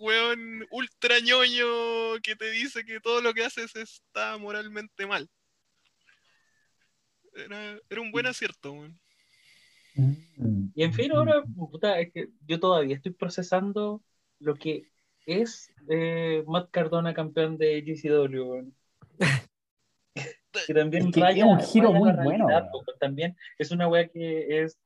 weón 0.00 0.66
ultra 0.70 1.20
ñoño 1.20 2.20
que 2.22 2.36
te 2.36 2.50
dice 2.50 2.84
que 2.84 3.00
todo 3.00 3.20
lo 3.20 3.34
que 3.34 3.44
haces 3.44 3.74
está 3.74 4.38
moralmente 4.38 5.06
mal. 5.06 5.28
Era, 7.34 7.78
era 7.88 8.00
un 8.00 8.12
buen 8.12 8.26
acierto, 8.26 8.72
weón. 8.72 8.98
Mm. 9.94 10.68
Y 10.74 10.82
en 10.84 10.92
fin, 10.92 11.12
ahora, 11.12 11.42
puta, 11.42 11.98
es 12.00 12.12
que 12.12 12.28
yo 12.46 12.60
todavía 12.60 12.96
estoy 12.96 13.12
procesando 13.12 14.02
lo 14.38 14.54
que 14.54 14.90
es 15.24 15.72
eh, 15.88 16.44
Matt 16.46 16.70
Cardona 16.70 17.14
campeón 17.14 17.58
de 17.58 17.82
GCW. 17.82 18.42
weón. 18.42 18.76
que 20.66 20.74
también 20.74 21.06
Es 21.06 21.14
que 21.14 21.20
raya, 21.20 21.44
es 21.44 21.50
un 21.50 21.60
giro 21.60 21.92
muy 21.92 22.12
bueno, 22.12 22.46
po, 22.72 22.84
También 22.98 23.36
es 23.58 23.70
una 23.70 23.88
wea 23.88 24.08
que 24.08 24.62
es, 24.62 24.78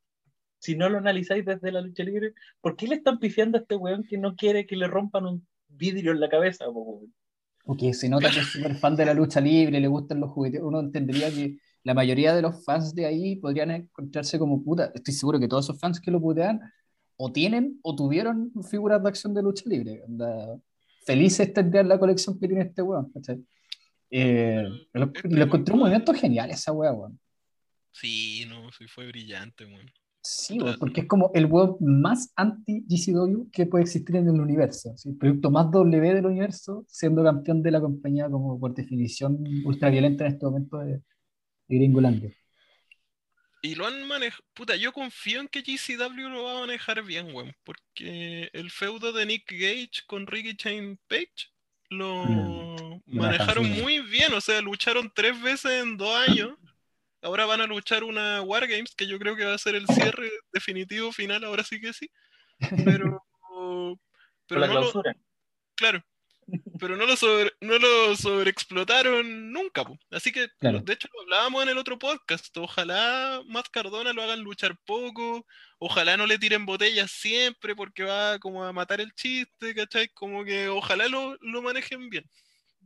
si 0.58 0.76
no 0.76 0.88
lo 0.88 0.98
analizáis 0.98 1.44
desde 1.44 1.72
la 1.72 1.80
lucha 1.80 2.02
libre, 2.04 2.34
¿por 2.60 2.76
qué 2.76 2.86
le 2.86 2.96
están 2.96 3.18
pifiando 3.18 3.58
a 3.58 3.62
este 3.62 3.76
weón 3.76 4.04
que 4.04 4.18
no 4.18 4.36
quiere 4.36 4.66
que 4.66 4.76
le 4.76 4.86
rompan 4.86 5.26
un 5.26 5.46
vidrio 5.68 6.12
en 6.12 6.20
la 6.20 6.28
cabeza? 6.28 6.66
Porque 7.64 7.94
se 7.94 8.08
nota 8.08 8.30
que 8.30 8.40
es 8.40 8.46
súper 8.46 8.74
fan 8.76 8.96
de 8.96 9.06
la 9.06 9.14
lucha 9.14 9.40
libre, 9.40 9.80
le 9.80 9.88
gustan 9.88 10.20
los 10.20 10.30
juguetes. 10.30 10.60
Uno 10.62 10.80
entendería 10.80 11.30
que 11.30 11.58
la 11.82 11.94
mayoría 11.94 12.34
de 12.34 12.42
los 12.42 12.64
fans 12.64 12.94
de 12.94 13.06
ahí 13.06 13.36
podrían 13.36 13.70
encontrarse 13.70 14.38
como 14.38 14.62
puta. 14.62 14.90
Estoy 14.94 15.14
seguro 15.14 15.40
que 15.40 15.48
todos 15.48 15.66
esos 15.66 15.78
fans 15.78 16.00
que 16.00 16.10
lo 16.10 16.20
putean 16.20 16.60
o 17.16 17.32
tienen 17.32 17.78
o 17.82 17.94
tuvieron 17.94 18.52
figuras 18.68 19.02
de 19.02 19.08
acción 19.08 19.34
de 19.34 19.42
lucha 19.42 19.64
libre. 19.66 20.02
Onda, 20.06 20.58
felices 21.04 21.52
tendrían 21.52 21.88
la 21.88 21.98
colección 21.98 22.38
que 22.38 22.48
tiene 22.48 22.64
este 22.64 22.82
weón. 22.82 23.10
¿cachai? 23.12 23.44
Eh, 24.10 24.68
lo, 24.92 25.12
lo 25.24 25.44
encontré 25.44 25.74
un 25.74 25.80
movimiento 25.80 26.12
genial 26.12 26.50
esa 26.50 26.72
weá, 26.72 26.92
weón. 26.92 27.18
Sí, 27.92 28.44
no, 28.48 28.70
sí 28.72 28.86
fue 28.86 29.06
brillante, 29.06 29.64
weón. 29.64 29.90
Sí, 30.22 30.58
weón, 30.60 30.76
porque 30.78 31.02
es 31.02 31.06
como 31.06 31.30
el 31.34 31.46
weón 31.46 31.76
más 31.80 32.32
anti-GCW 32.36 33.50
que 33.50 33.66
puede 33.66 33.84
existir 33.84 34.16
en 34.16 34.28
el 34.28 34.40
universo. 34.40 34.94
¿sí? 34.96 35.10
El 35.10 35.16
producto 35.16 35.50
más 35.50 35.70
W 35.70 36.14
del 36.14 36.26
universo, 36.26 36.84
siendo 36.88 37.24
campeón 37.24 37.62
de 37.62 37.70
la 37.70 37.80
compañía 37.80 38.28
como 38.28 38.58
por 38.58 38.74
definición 38.74 39.42
ultraviolenta 39.64 40.26
en 40.26 40.32
este 40.32 40.44
momento 40.44 40.78
de, 40.78 40.92
de 40.92 41.76
Gringolandia. 41.76 42.34
Y 43.62 43.74
lo 43.74 43.86
han 43.86 44.06
manejado. 44.06 44.42
Puta, 44.54 44.76
yo 44.76 44.92
confío 44.92 45.40
en 45.40 45.48
que 45.48 45.62
GCW 45.62 46.28
lo 46.28 46.44
va 46.44 46.58
a 46.58 46.60
manejar 46.60 47.02
bien, 47.02 47.34
weón. 47.34 47.54
Porque 47.62 48.50
el 48.52 48.70
feudo 48.70 49.12
de 49.12 49.26
Nick 49.26 49.50
Gage 49.50 50.02
con 50.06 50.26
Ricky 50.26 50.56
Chain 50.56 50.98
Page 51.08 51.50
lo 51.90 52.24
Mm, 52.24 53.00
lo 53.06 53.22
manejaron 53.22 53.68
muy 53.70 54.00
bien. 54.00 54.32
O 54.34 54.40
sea, 54.40 54.60
lucharon 54.60 55.10
tres 55.14 55.40
veces 55.42 55.82
en 55.82 55.96
dos 55.96 56.14
años. 56.28 56.50
Ahora 57.22 57.44
van 57.44 57.60
a 57.60 57.66
luchar 57.66 58.02
una 58.04 58.40
Wargames, 58.40 58.94
que 58.96 59.06
yo 59.06 59.18
creo 59.18 59.36
que 59.36 59.44
va 59.44 59.52
a 59.54 59.58
ser 59.58 59.74
el 59.74 59.86
cierre 59.88 60.30
definitivo 60.52 61.12
final, 61.12 61.44
ahora 61.44 61.62
sí 61.64 61.80
que 61.80 61.92
sí. 61.92 62.10
Pero. 62.84 63.22
Pero 64.46 64.60
la 64.60 64.66
no 64.66 64.72
lo- 64.74 64.80
clausura. 64.80 65.14
Claro. 65.76 66.02
Pero 66.78 66.96
no 66.96 67.06
lo, 67.06 67.16
sobre, 67.16 67.52
no 67.60 67.78
lo 67.78 68.16
sobreexplotaron 68.16 69.52
nunca. 69.52 69.84
po. 69.84 69.98
Así 70.10 70.32
que, 70.32 70.48
Claro. 70.58 70.80
de 70.80 70.92
hecho, 70.92 71.08
lo 71.14 71.22
hablábamos 71.22 71.62
en 71.62 71.68
el 71.70 71.78
otro 71.78 71.98
podcast. 71.98 72.56
Ojalá 72.56 73.42
Matt 73.46 73.68
Cardona 73.70 74.12
lo 74.12 74.22
hagan 74.22 74.40
luchar 74.40 74.76
poco. 74.84 75.46
Ojalá 75.78 76.16
no 76.16 76.26
le 76.26 76.38
tiren 76.38 76.66
botellas 76.66 77.10
siempre 77.10 77.74
porque 77.76 78.02
va 78.04 78.38
como 78.38 78.64
a 78.64 78.72
matar 78.72 79.00
el 79.00 79.12
chiste, 79.14 79.74
¿cachai? 79.74 80.08
Como 80.08 80.44
que 80.44 80.68
ojalá 80.68 81.08
lo, 81.08 81.36
lo 81.40 81.62
manejen 81.62 82.08
bien. 82.10 82.24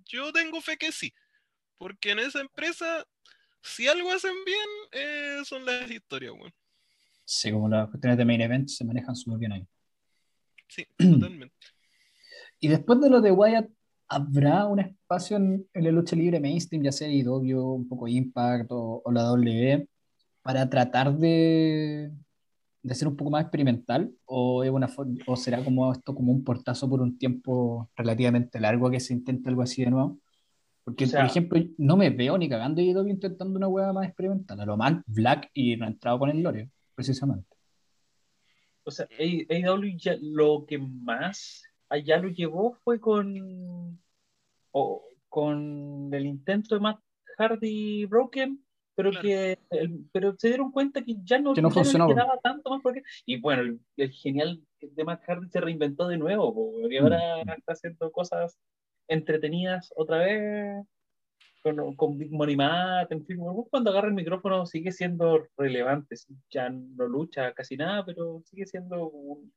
Yo 0.06 0.32
tengo 0.32 0.60
fe 0.60 0.76
que 0.76 0.92
sí, 0.92 1.12
porque 1.78 2.10
en 2.10 2.18
esa 2.18 2.40
empresa, 2.40 3.04
si 3.62 3.88
algo 3.88 4.12
hacen 4.12 4.34
bien, 4.44 4.68
eh, 4.92 5.42
son 5.44 5.64
las 5.64 5.90
historias, 5.90 6.32
weón. 6.32 6.52
Sí, 7.24 7.50
como 7.50 7.68
las 7.70 7.88
cuestiones 7.88 8.18
de 8.18 8.24
main 8.26 8.40
event 8.42 8.68
se 8.68 8.84
manejan 8.84 9.16
súper 9.16 9.38
bien 9.38 9.52
ahí. 9.52 9.66
Sí, 10.68 10.86
totalmente. 10.98 11.54
Y 12.64 12.68
después 12.68 12.98
de 12.98 13.10
lo 13.10 13.20
de 13.20 13.30
Wyatt, 13.30 13.68
¿habrá 14.08 14.64
un 14.64 14.80
espacio 14.80 15.36
en, 15.36 15.68
en 15.74 15.84
la 15.84 15.90
lucha 15.90 16.16
libre 16.16 16.40
mainstream, 16.40 16.82
ya 16.82 16.92
sea 16.92 17.12
IW, 17.12 17.74
un 17.74 17.86
poco 17.86 18.08
Impact 18.08 18.72
o, 18.72 19.02
o 19.04 19.12
la 19.12 19.20
W, 19.24 19.86
para 20.40 20.70
tratar 20.70 21.14
de, 21.14 22.10
de 22.82 22.94
ser 22.94 23.06
un 23.06 23.16
poco 23.16 23.30
más 23.30 23.42
experimental? 23.42 24.10
¿O, 24.24 24.64
es 24.64 24.70
una, 24.70 24.88
¿O 25.26 25.36
será 25.36 25.62
como 25.62 25.92
esto 25.92 26.14
como 26.14 26.32
un 26.32 26.42
portazo 26.42 26.88
por 26.88 27.02
un 27.02 27.18
tiempo 27.18 27.90
relativamente 27.96 28.58
largo 28.58 28.86
a 28.86 28.92
que 28.92 29.00
se 29.00 29.12
intente 29.12 29.50
algo 29.50 29.60
así 29.60 29.84
de 29.84 29.90
nuevo? 29.90 30.18
Porque, 30.84 31.04
O 31.04 31.08
sea- 31.08 31.20
por 31.20 31.26
ejemplo, 31.28 31.60
no 31.76 31.98
me 31.98 32.08
veo 32.08 32.38
ni 32.38 32.48
cagando 32.48 32.80
IW 32.80 33.10
intentando 33.10 33.58
una 33.58 33.68
hueá 33.68 33.92
más 33.92 34.06
experimental. 34.06 34.58
A 34.58 34.64
lo 34.64 34.78
más 34.78 35.02
Black 35.04 35.50
y 35.52 35.76
no 35.76 35.86
entrado 35.86 36.18
con 36.18 36.30
el 36.30 36.42
Lore, 36.42 36.70
precisamente. 36.94 37.54
O 38.84 38.90
sea, 38.90 39.06
AEW 39.18 39.98
ya 39.98 40.16
lo 40.18 40.64
que 40.66 40.78
más 40.78 41.62
allá 41.88 42.18
lo 42.18 42.28
llevó 42.28 42.74
fue 42.84 43.00
con, 43.00 43.98
o- 44.72 45.04
con 45.28 46.10
el 46.12 46.26
intento 46.26 46.74
de 46.74 46.80
Matt 46.80 47.00
Hardy 47.38 48.04
Broken, 48.06 48.64
pero 48.94 49.10
Claro. 49.10 49.22
que 49.22 49.58
el- 49.70 50.04
pero 50.12 50.34
se 50.38 50.48
dieron 50.48 50.70
cuenta 50.70 51.02
que 51.02 51.16
ya 51.24 51.38
no, 51.40 51.52
Que 51.54 51.62
no 51.62 51.68
ya 51.68 51.74
le 51.74 51.84
funcionaba. 51.84 52.12
quedaba 52.14 52.38
tanto 52.40 52.70
más 52.70 52.80
porque 52.82 53.02
y 53.26 53.40
bueno, 53.40 53.62
el, 53.62 53.80
el 53.96 54.10
genial 54.12 54.62
de 54.80 55.04
Matt 55.04 55.22
Hardy 55.26 55.48
se 55.48 55.60
reinventó 55.60 56.06
de 56.08 56.16
nuevo, 56.18 56.54
po, 56.54 56.88
y 56.88 56.96
ahora 56.98 57.18
Mm. 57.44 57.50
está 57.50 57.72
haciendo 57.72 58.12
cosas 58.12 58.58
entretenidas 59.08 59.92
otra 59.96 60.18
vez. 60.18 60.86
Con, 61.62 61.96
con 61.96 62.18
Big 62.18 62.30
Money 62.30 62.56
Matt, 62.56 63.10
en 63.10 63.24
fin, 63.24 63.38
cuando 63.70 63.88
agarra 63.90 64.08
el 64.08 64.12
micrófono 64.14 64.66
sigue 64.66 64.92
siendo 64.92 65.46
relevante, 65.56 66.14
ya 66.50 66.68
no 66.68 67.06
lucha 67.08 67.54
casi 67.54 67.74
nada, 67.78 68.04
pero 68.04 68.42
sigue 68.44 68.66
siendo 68.66 69.08
un- 69.08 69.50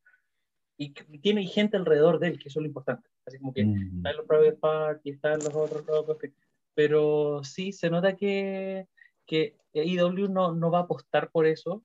y 0.78 0.90
tiene 1.20 1.46
gente 1.48 1.76
alrededor 1.78 2.20
de 2.20 2.28
él, 2.28 2.40
que 2.40 2.50
eso 2.50 2.60
es 2.60 2.64
lo 2.64 2.68
importante, 2.68 3.10
así 3.26 3.40
como 3.40 3.54
que 3.54 3.66
Mm. 3.66 3.98
están 3.98 4.18
los 4.18 4.26
Private 4.28 4.54
Party, 4.54 5.10
están 5.10 5.40
los 5.40 5.56
otros 5.56 5.86
locos, 5.88 6.18
que- 6.20 6.34
pero 6.76 7.44
sí 7.44 7.72
se 7.72 7.90
nota 7.90 8.16
que, 8.16 8.88
que 9.26 9.56
AEW 9.74 10.30
no, 10.30 10.54
no 10.54 10.70
va 10.72 10.80
a 10.80 10.82
apostar 10.84 11.32
por 11.32 11.46
eso, 11.48 11.84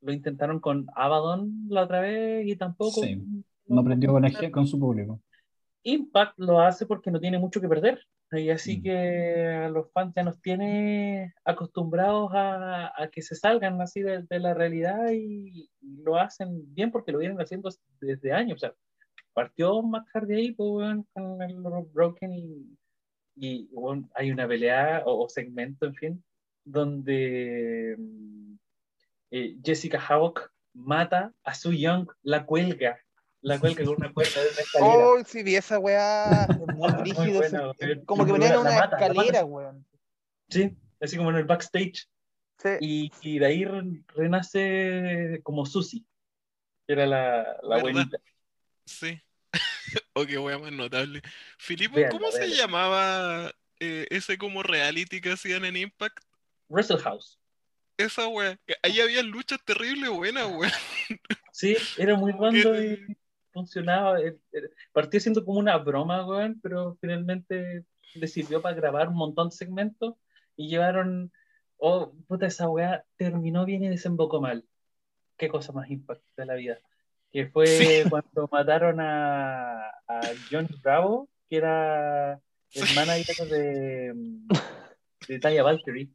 lo 0.00 0.12
intentaron 0.12 0.58
con 0.60 0.86
Abaddon 0.96 1.66
la 1.68 1.84
otra 1.84 2.00
vez 2.00 2.46
y 2.46 2.56
tampoco 2.56 3.00
Sí, 3.02 3.16
No 3.66 3.80
aprendió 3.80 4.10
con, 4.12 4.22
con 4.50 4.66
su 4.66 4.78
público. 4.78 5.20
Impact 5.84 6.38
lo 6.38 6.60
hace 6.60 6.86
porque 6.86 7.10
no 7.10 7.20
tiene 7.20 7.38
mucho 7.38 7.60
que 7.60 7.68
perder. 7.68 8.00
Y 8.38 8.50
así 8.50 8.78
Mm. 8.78 8.82
que 8.82 9.46
a 9.64 9.68
los 9.68 9.90
fans 9.92 10.12
ya 10.14 10.22
nos 10.22 10.40
tiene 10.40 11.34
acostumbrados 11.44 12.30
a, 12.34 12.92
a 13.02 13.08
que 13.08 13.22
se 13.22 13.34
salgan 13.34 13.80
así 13.80 14.02
de, 14.02 14.22
de 14.22 14.38
la 14.40 14.54
realidad 14.54 15.10
y, 15.12 15.68
y 15.80 15.96
lo 16.02 16.16
hacen 16.16 16.72
bien 16.74 16.90
porque 16.90 17.12
lo 17.12 17.18
vienen 17.18 17.40
haciendo 17.40 17.70
desde 18.00 18.32
años. 18.32 18.56
O 18.56 18.60
sea, 18.60 18.74
partió 19.32 19.82
Matt 19.82 20.06
Hardy 20.12 20.34
ahí 20.34 20.52
pues, 20.52 20.96
con 21.12 21.42
el 21.42 21.56
Broken 21.92 22.32
y, 22.32 22.78
y 23.36 23.68
hay 24.14 24.30
una 24.30 24.46
pelea 24.48 25.02
o, 25.06 25.24
o 25.24 25.28
segmento, 25.28 25.86
en 25.86 25.94
fin, 25.94 26.24
donde 26.64 27.96
mm, 27.98 28.54
eh, 29.32 29.56
Jessica 29.62 30.00
Havoc 30.08 30.50
mata 30.72 31.32
a 31.44 31.54
Su 31.54 31.72
Young, 31.72 32.08
la 32.22 32.46
cuelga, 32.46 32.98
la 33.44 33.58
cuelga 33.60 33.84
con 33.84 33.94
una 33.96 34.12
cuerda 34.12 34.40
de 34.42 34.48
una 34.48 34.60
escalera. 34.60 34.96
Oh, 34.98 35.24
sí, 35.24 35.42
vi 35.42 35.54
esa 35.56 35.78
weá. 35.78 36.46
Rígido. 37.04 37.74
como 38.06 38.24
que 38.24 38.30
Y 38.30 38.32
venía 38.32 38.48
en 38.48 38.54
la 38.54 38.60
una 38.60 38.70
mata, 38.74 38.96
escalera, 38.96 39.44
weón. 39.44 39.86
Sí, 40.48 40.76
así 41.00 41.16
como 41.16 41.30
en 41.30 41.36
el 41.36 41.44
backstage. 41.44 42.08
Sí. 42.58 42.68
Y, 42.80 43.12
y 43.20 43.38
de 43.38 43.46
ahí 43.46 43.64
re- 43.64 44.02
renace 44.14 45.40
como 45.42 45.66
Susie, 45.66 46.04
que 46.86 46.92
era 46.94 47.06
la, 47.06 47.56
la 47.62 47.76
¿Verdad? 47.76 47.82
buenita. 47.82 48.18
Sí. 48.86 49.20
o 50.14 50.24
qué 50.26 50.38
wea 50.38 50.58
más 50.58 50.72
notable. 50.72 51.20
Filipo, 51.58 51.98
¿cómo 52.10 52.30
se 52.30 52.48
llamaba 52.48 53.52
eh, 53.80 54.06
ese 54.10 54.38
como 54.38 54.62
reality 54.62 55.20
que 55.20 55.32
hacían 55.32 55.64
en 55.64 55.76
Impact? 55.76 56.18
Wrestle 56.68 56.98
House. 56.98 57.38
Esa 57.96 58.26
wea. 58.28 58.56
que 58.66 58.74
Ahí 58.82 59.00
había 59.00 59.22
luchas 59.22 59.58
terribles 59.64 60.10
buenas, 60.10 60.46
wea. 60.50 60.72
Sí, 61.52 61.76
era 61.98 62.16
muy 62.16 62.32
que- 62.32 62.38
random 62.38 62.82
y 63.10 63.16
funcionaba. 63.54 64.20
eh, 64.20 64.36
eh, 64.52 64.60
Partió 64.92 65.18
siendo 65.20 65.42
como 65.44 65.58
una 65.58 65.78
broma, 65.78 66.26
weón, 66.26 66.60
pero 66.62 66.98
finalmente 67.00 67.84
le 68.14 68.26
sirvió 68.26 68.60
para 68.60 68.76
grabar 68.76 69.08
un 69.08 69.14
montón 69.16 69.48
de 69.48 69.56
segmentos 69.56 70.14
y 70.56 70.68
llevaron. 70.68 71.32
Oh, 71.78 72.12
puta, 72.28 72.46
esa 72.46 72.68
weá 72.68 73.04
terminó 73.16 73.64
bien 73.64 73.82
y 73.84 73.88
desembocó 73.88 74.40
mal. 74.40 74.64
Qué 75.38 75.48
cosa 75.48 75.72
más 75.72 75.90
impactante 75.90 76.30
de 76.42 76.46
la 76.46 76.54
vida. 76.54 76.78
Que 77.32 77.46
fue 77.46 77.66
Sí. 77.66 77.84
cuando 78.10 78.48
mataron 78.52 79.00
a, 79.00 79.88
a 80.06 80.20
Johnny 80.50 80.68
Bravo, 80.82 81.28
que 81.48 81.56
era 81.56 82.34
el 82.74 82.94
manager 82.94 83.48
de, 83.48 84.12
de 85.28 85.38
Taya 85.40 85.62
Valkyrie, 85.62 86.04
y 86.06 86.12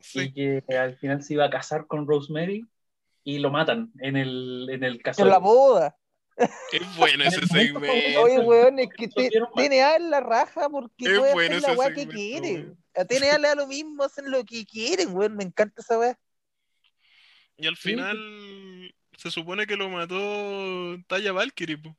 Sí. 0.00 0.32
que 0.32 0.62
al 0.76 0.96
final 0.96 1.22
se 1.22 1.34
iba 1.34 1.44
a 1.46 1.50
casar 1.50 1.86
con 1.86 2.06
Rosemary 2.06 2.64
y 3.24 3.38
lo 3.38 3.50
matan 3.50 3.92
en 4.00 4.16
el, 4.16 4.68
en 4.70 4.84
el 4.84 4.94
En 4.96 5.00
casorio. 5.00 5.30
la 5.32 5.38
boda. 5.38 5.96
Es 6.36 6.96
bueno 6.96 7.24
ese 7.24 7.46
segmento. 7.46 8.20
Oye, 8.20 8.38
weón, 8.40 8.78
es 8.78 8.88
que 8.96 9.08
te- 9.08 9.26
es 9.28 10.00
la 10.02 10.20
raja 10.20 10.68
porque 10.68 11.06
Es 11.06 11.18
puede 11.18 11.32
bueno 11.32 11.56
hacer 11.56 11.70
la 11.70 11.76
weá 11.78 11.94
que 11.94 12.06
quiere. 12.06 12.66
A 12.94 13.04
TNA 13.04 13.38
le 13.38 13.48
da 13.48 13.54
lo 13.54 13.66
mismo, 13.66 14.04
hacen 14.04 14.30
lo 14.30 14.44
que 14.44 14.64
quieren, 14.66 15.14
weón. 15.16 15.36
Me 15.36 15.44
encanta 15.44 15.80
esa 15.80 15.98
weá. 15.98 16.18
Y 17.56 17.66
al 17.66 17.76
final 17.76 18.94
se 19.16 19.30
supone 19.30 19.66
que 19.66 19.76
lo 19.76 19.88
mató 19.88 20.98
Taya 21.06 21.32
Valkyrie, 21.32 21.78
po. 21.78 21.96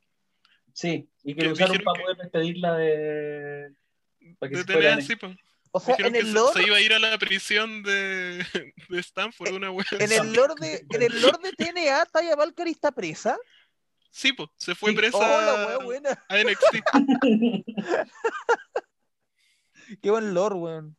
Sí, 0.73 1.09
y 1.23 1.33
que 1.33 1.39
Que 1.41 1.45
lo 1.47 1.53
usaron 1.53 1.77
para 1.79 1.99
poder 2.03 2.17
despedirla 2.17 2.75
de. 2.75 3.73
Para 4.38 4.49
que 4.51 4.55
De 4.57 4.61
se 4.61 4.67
tener 4.67 4.88
así, 4.93 5.15
po. 5.15 5.33
O 5.71 5.79
sea, 5.79 5.95
Dijeron 5.95 6.15
en 6.15 6.21
que 6.21 6.27
el 6.27 6.27
se, 6.27 6.33
lore, 6.33 6.53
se 6.61 6.67
iba 6.67 6.77
a 6.77 6.81
ir 6.81 6.93
a 6.93 6.99
la 6.99 7.17
prisión 7.17 7.83
de, 7.83 8.45
de 8.89 8.99
Stanford, 8.99 9.53
una 9.53 9.71
wea. 9.71 9.85
en 9.99 10.11
el 10.11 10.33
lore 10.33 10.53
de, 10.59 10.85
en 10.91 11.01
el 11.01 11.21
lore 11.21 11.38
de 11.43 11.51
TNA, 11.53 12.05
Taya 12.05 12.35
Valkyrie 12.35 12.71
está 12.71 12.91
presa. 12.91 13.38
Sí, 14.10 14.34
po. 14.34 14.51
Se 14.58 14.74
fue 14.76 14.91
Sí. 14.91 14.97
presa 14.97 15.18
Oh, 15.78 15.84
buena. 15.84 16.10
a 16.28 16.38
NXT. 16.38 16.82
Qué 20.01 20.10
buen 20.10 20.34
lore, 20.34 20.55
weón. 20.55 20.97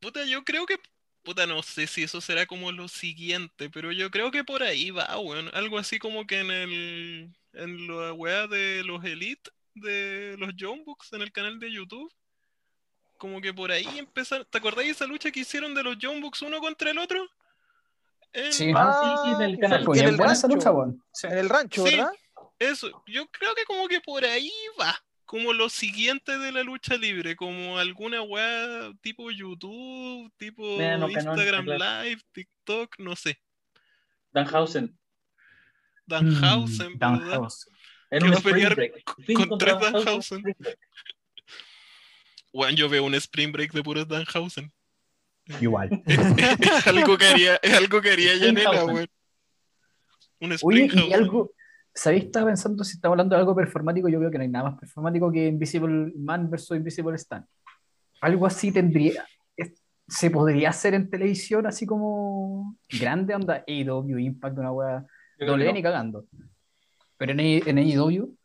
Puta, 0.00 0.24
yo 0.24 0.44
creo 0.44 0.66
que. 0.66 0.78
Puta, 1.22 1.46
no 1.46 1.62
sé 1.62 1.86
si 1.86 2.04
eso 2.04 2.20
será 2.20 2.46
como 2.46 2.72
lo 2.72 2.88
siguiente, 2.88 3.68
pero 3.68 3.92
yo 3.92 4.10
creo 4.10 4.30
que 4.30 4.44
por 4.44 4.62
ahí 4.62 4.90
va, 4.90 5.18
weón. 5.18 5.50
Algo 5.54 5.78
así 5.78 5.98
como 5.98 6.26
que 6.26 6.40
en 6.40 6.50
el. 6.50 7.36
En 7.54 7.86
la 7.88 8.12
weá 8.12 8.46
de 8.46 8.82
los 8.84 9.04
Elite, 9.04 9.50
de 9.74 10.36
los 10.38 10.54
Bucks, 10.84 11.12
en 11.12 11.22
el 11.22 11.32
canal 11.32 11.58
de 11.58 11.72
YouTube. 11.72 12.12
Como 13.18 13.40
que 13.40 13.52
por 13.52 13.72
ahí 13.72 13.86
empezaron. 13.98 14.46
¿Te 14.48 14.58
acordáis 14.58 14.88
de 14.88 14.92
esa 14.92 15.06
lucha 15.06 15.30
que 15.32 15.40
hicieron 15.40 15.74
de 15.74 15.82
los 15.82 15.96
Bucks 15.98 16.42
uno 16.42 16.60
contra 16.60 16.90
el 16.92 16.98
otro? 16.98 17.28
Sí. 18.50 18.72
Ah, 18.74 19.16
sí, 19.24 19.30
sí, 19.30 19.34
en 19.36 19.42
el 19.42 19.54
que 19.56 19.60
canal. 19.60 19.84
Pues 19.84 20.00
en 20.00 20.08
el 20.08 20.18
rancho. 20.18 20.48
lucha. 20.48 20.70
En 21.24 21.38
el 21.38 21.48
rancho, 21.48 21.86
Sí. 21.86 21.96
¿verdad? 21.96 22.12
Eso, 22.58 23.02
yo 23.06 23.26
creo 23.28 23.54
que 23.54 23.64
como 23.64 23.86
que 23.88 24.00
por 24.00 24.24
ahí 24.24 24.50
va. 24.80 24.96
Como 25.24 25.52
lo 25.52 25.68
siguiente 25.68 26.38
de 26.38 26.52
la 26.52 26.62
lucha 26.62 26.96
libre, 26.96 27.36
como 27.36 27.78
alguna 27.78 28.22
weá 28.22 28.90
tipo 29.02 29.30
YouTube, 29.30 30.32
tipo 30.38 30.62
Mira, 30.78 30.96
no, 30.96 31.08
Instagram 31.10 31.66
claro. 31.66 32.02
Live, 32.04 32.22
TikTok, 32.32 32.98
no 32.98 33.14
sé. 33.14 33.38
Danhausen. 34.32 34.98
Danhausen, 36.06 36.94
Mm, 36.94 36.98
¿verdad? 36.98 37.20
Danhausen. 37.26 37.72
En 38.10 38.20
Que 38.20 38.24
un 38.28 38.32
Spring 38.34 38.54
pelear 38.54 38.74
Break. 38.74 39.04
contra 39.36 39.58
tres 39.58 39.80
Danhausen, 39.92 40.42
Danhausen. 40.42 40.76
Yo 42.76 42.88
veo 42.88 43.04
un 43.04 43.14
Spring 43.14 43.52
Break 43.52 43.72
de 43.72 43.82
puros 43.82 44.08
Danhausen. 44.08 44.72
Igual. 45.60 46.02
es 46.06 46.86
algo 46.86 47.16
que 47.18 47.26
haría, 47.26 47.56
es 47.62 47.74
algo 47.74 48.00
que 48.00 48.10
haría 48.12 48.36
Yanela, 48.36 48.84
weón. 48.84 49.06
Un 50.40 50.54
Oye, 50.62 50.88
y 50.94 51.12
algo, 51.12 51.50
¿sabéis? 51.94 52.24
Estaba 52.24 52.46
pensando 52.46 52.84
si 52.84 52.94
estamos 52.96 53.14
hablando 53.14 53.34
de 53.34 53.40
algo 53.40 53.56
performático, 53.56 54.08
yo 54.08 54.20
veo 54.20 54.30
que 54.30 54.38
no 54.38 54.42
hay 54.42 54.48
nada 54.50 54.70
más 54.70 54.78
performático 54.78 55.32
que 55.32 55.46
Invisible 55.46 56.12
Man 56.16 56.48
versus 56.48 56.76
Invisible 56.76 57.16
Stan. 57.16 57.44
Algo 58.20 58.46
así 58.46 58.70
tendría, 58.70 59.26
es- 59.56 59.82
se 60.06 60.30
podría 60.30 60.70
hacer 60.70 60.94
en 60.94 61.10
televisión 61.10 61.66
así 61.66 61.86
como 61.86 62.76
grande, 62.88 63.34
onda 63.34 63.64
AEW, 63.66 64.18
Impact, 64.18 64.58
una 64.58 65.06
creo 65.36 65.50
doble 65.50 65.66
no. 65.66 65.72
ni 65.72 65.82
cagando. 65.82 66.24
Pero 67.16 67.32
en, 67.32 67.40
A- 67.40 67.68
en 67.70 67.78
AEW, 67.78 68.36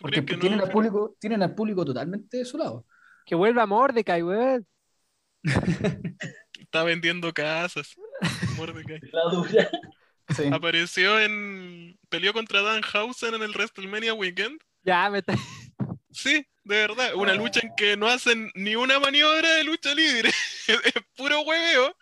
Porque 0.00 0.24
¿Crees 0.24 0.26
que 0.26 0.40
tienen, 0.40 0.58
no? 0.58 0.64
al 0.64 0.70
público, 0.70 1.16
tienen 1.20 1.42
al 1.42 1.54
público 1.54 1.84
totalmente 1.84 2.38
de 2.38 2.44
su 2.44 2.58
lado. 2.58 2.84
Que 3.24 3.34
vuelva 3.36 3.66
Mordecai, 3.66 4.22
weón. 4.22 4.66
Está 6.58 6.84
vendiendo 6.84 7.32
casas. 7.32 7.94
Mordecai. 8.56 9.00
La 9.12 9.30
dura. 9.30 9.70
Sí. 10.34 10.44
Apareció 10.52 11.20
en. 11.20 11.98
Peleó 12.08 12.32
contra 12.32 12.62
Dan 12.62 12.82
Hausen 12.92 13.34
en 13.34 13.42
el 13.42 13.52
WrestleMania 13.52 14.14
Weekend. 14.14 14.60
Ya, 14.82 15.10
me 15.10 15.18
está... 15.18 15.34
Sí, 16.10 16.46
de 16.64 16.76
verdad. 16.76 17.14
Una 17.14 17.34
lucha 17.34 17.60
en 17.60 17.72
que 17.76 17.96
no 17.96 18.08
hacen 18.08 18.50
ni 18.54 18.74
una 18.74 18.98
maniobra 18.98 19.54
de 19.56 19.64
lucha 19.64 19.94
libre. 19.94 20.30
es 20.68 20.94
puro 21.16 21.42
hueveo. 21.42 21.94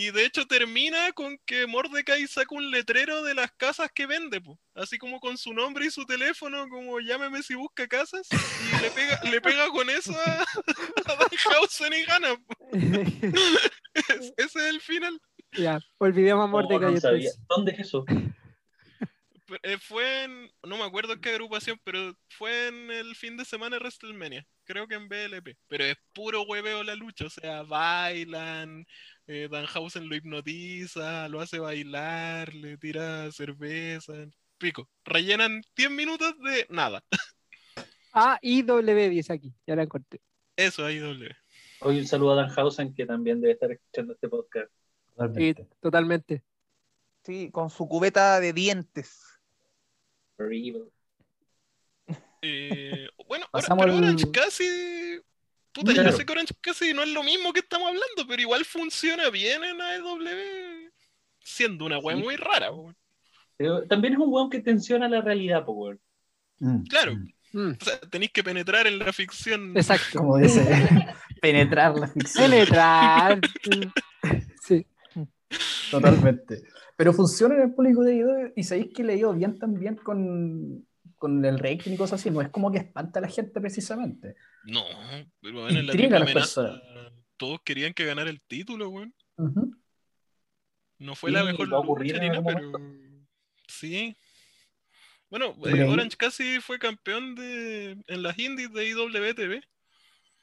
Y 0.00 0.12
de 0.12 0.24
hecho 0.26 0.46
termina 0.46 1.10
con 1.10 1.36
que 1.44 1.66
Mordecai 1.66 2.24
saca 2.28 2.54
un 2.54 2.70
letrero 2.70 3.24
de 3.24 3.34
las 3.34 3.50
casas 3.50 3.90
que 3.92 4.06
vende, 4.06 4.40
po. 4.40 4.56
así 4.74 4.96
como 4.96 5.18
con 5.18 5.36
su 5.36 5.52
nombre 5.52 5.86
y 5.86 5.90
su 5.90 6.06
teléfono, 6.06 6.68
como 6.68 7.00
llámeme 7.00 7.42
si 7.42 7.56
busca 7.56 7.88
casas, 7.88 8.28
y 8.30 8.80
le 8.80 8.90
pega, 8.92 9.20
le 9.24 9.40
pega 9.40 9.68
con 9.70 9.90
eso 9.90 10.12
a, 10.16 10.42
a 11.92 11.96
y 11.96 12.02
gana. 12.04 12.28
Es- 14.08 14.32
ese 14.36 14.58
es 14.60 14.66
el 14.66 14.80
final. 14.80 15.20
ya, 15.50 15.80
olvidemos 15.98 16.42
a 16.42 16.44
Oh, 16.44 16.48
Mordecai. 16.48 16.94
no 16.94 17.00
sabía. 17.00 17.30
¿Dónde 17.48 17.72
es 17.72 17.80
eso? 17.80 18.04
Eh, 19.64 19.78
fue 19.80 20.24
en, 20.24 20.48
no 20.62 20.76
me 20.76 20.84
acuerdo 20.84 21.14
en 21.14 21.20
qué 21.20 21.30
agrupación, 21.30 21.80
pero 21.82 22.14
fue 22.28 22.68
en 22.68 22.92
el 22.92 23.16
fin 23.16 23.36
de 23.36 23.44
semana 23.44 23.74
de 23.76 23.80
WrestleMania, 23.80 24.46
creo 24.64 24.86
que 24.86 24.94
en 24.94 25.08
BLP. 25.08 25.56
Pero 25.66 25.84
es 25.86 25.96
puro 26.12 26.42
hueveo 26.42 26.84
la 26.84 26.94
lucha, 26.94 27.24
o 27.26 27.30
sea, 27.30 27.62
bailan, 27.62 28.86
eh, 29.28 29.46
Danhausen 29.50 30.08
lo 30.08 30.16
hipnotiza, 30.16 31.28
lo 31.28 31.40
hace 31.40 31.58
bailar, 31.58 32.54
le 32.54 32.76
tira 32.78 33.30
cerveza, 33.30 34.14
pico. 34.56 34.88
Rellenan 35.04 35.62
10 35.76 35.90
minutos 35.90 36.34
de 36.40 36.66
nada. 36.70 37.04
Ah, 38.20 38.38
IW 38.42 39.10
dice 39.10 39.34
aquí, 39.34 39.54
ya 39.66 39.76
la 39.76 39.82
encontré. 39.84 40.20
Eso 40.56 40.82
doble. 40.82 41.36
Hoy 41.80 41.98
un 42.00 42.06
saludo 42.06 42.32
a 42.32 42.36
Danhausen 42.42 42.92
que 42.94 43.06
también 43.06 43.40
debe 43.40 43.52
estar 43.52 43.70
escuchando 43.70 44.14
este 44.14 44.28
podcast. 44.28 44.72
Sí, 44.72 45.14
Totalmente. 45.14 45.68
totalmente. 45.80 46.42
Sí, 47.22 47.50
con 47.52 47.68
su 47.70 47.86
cubeta 47.86 48.40
de 48.40 48.52
dientes. 48.54 49.22
Horrible. 50.38 50.84
Eh, 52.42 53.08
bueno, 53.28 53.46
ahora- 53.52 53.76
pero 53.76 54.32
Cassidy. 54.32 55.20
Puta, 55.78 55.92
yo 55.92 56.02
Claro. 56.02 56.16
sé 56.16 56.26
que 56.26 56.32
Orange 56.32 56.54
Cassidy 56.60 56.92
no 56.94 57.02
es 57.02 57.08
lo 57.10 57.22
mismo 57.22 57.52
que 57.52 57.60
estamos 57.60 57.88
hablando, 57.88 58.26
pero 58.28 58.42
igual 58.42 58.64
funciona 58.64 59.30
bien 59.30 59.62
en 59.64 59.80
AEW. 59.80 60.90
Siendo 61.40 61.84
una 61.86 61.98
wea 61.98 62.16
Sí. 62.16 62.22
muy 62.22 62.36
rara, 62.36 62.70
po. 62.70 62.92
Pero 63.56 63.82
también 63.86 64.14
es 64.14 64.18
un 64.20 64.32
weón 64.32 64.50
que 64.50 64.60
tensiona 64.60 65.08
la 65.08 65.20
realidad, 65.20 65.64
po, 65.64 65.72
weón. 65.72 66.00
Mm, 66.58 66.82
Claro. 66.84 67.14
mm. 67.16 67.28
Mm, 67.52 67.76
O 67.80 67.84
sea, 67.84 67.98
tenéis 68.00 68.30
que 68.32 68.44
penetrar 68.44 68.86
en 68.86 68.98
la 68.98 69.12
ficción. 69.12 69.74
exacto. 69.76 70.18
Como 70.18 70.36
dice, 70.36 70.60
penetrar 71.40 71.96
la 71.96 72.06
ficción. 72.08 72.50
Penetrar. 72.50 73.40
sí. 74.62 74.86
Totalmente. 75.90 76.62
Pero 76.96 77.12
funciona 77.12 77.54
en 77.54 77.62
el 77.62 77.74
público 77.74 78.02
de 78.02 78.16
IW 78.16 78.52
y 78.56 78.64
sabéis 78.64 78.88
que 78.94 79.04
le 79.04 79.14
dio 79.16 79.32
bien 79.32 79.58
también 79.58 79.96
con, 79.96 80.86
con 81.18 81.44
el 81.44 81.58
rating 81.58 81.92
y 81.92 81.96
cosas 81.96 82.20
así. 82.20 82.30
No 82.30 82.40
es 82.40 82.48
como 82.48 82.72
que 82.72 82.78
espanta 82.78 83.18
a 83.18 83.22
la 83.22 83.28
gente 83.28 83.60
precisamente. 83.60 84.36
No, 84.64 84.84
pero 85.40 85.62
bueno, 85.62 85.68
en 85.78 85.86
la 85.86 85.92
Intriga 85.92 86.16
a 86.16 86.20
las 86.20 86.32
personas. 86.32 86.80
todos 87.36 87.60
querían 87.62 87.92
que 87.92 88.04
ganara 88.04 88.30
el 88.30 88.40
título, 88.40 88.88
weón. 88.88 89.14
Ujú. 89.36 89.76
No 90.98 91.14
fue 91.14 91.30
Sí, 91.30 91.36
la 91.36 91.44
mejor 91.44 91.68
lucha 91.68 92.18
ni 92.18 92.28
nada, 92.28 92.42
pero. 92.44 92.72
Sí. 93.68 94.16
Bueno, 95.30 95.54
eh, 95.66 95.82
Orange 95.84 96.16
Cassidy 96.16 96.60
fue 96.60 96.78
campeón 96.78 97.34
de, 97.34 97.98
en 98.06 98.22
las 98.22 98.38
indies 98.38 98.72
de 98.72 98.88
IWTV. 98.88 99.62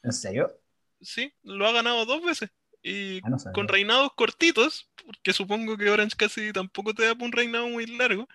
¿En 0.04 0.14
serio? 0.14 0.62
Sí, 1.02 1.34
lo 1.44 1.68
ha 1.68 1.72
ganado 1.72 2.06
dos 2.06 2.24
veces. 2.24 2.52
Y 2.84 3.18
Ah, 3.24 3.30
no 3.32 3.38
con 3.52 3.68
reinados 3.68 4.14
cortitos, 4.14 4.88
porque 5.04 5.34
supongo 5.34 5.76
que 5.76 5.90
Orange 5.90 6.16
Cassidy 6.16 6.54
tampoco 6.54 6.94
te 6.94 7.04
da 7.04 7.14
un 7.20 7.32
reinado 7.32 7.68
muy 7.68 7.88
largo, 7.88 8.28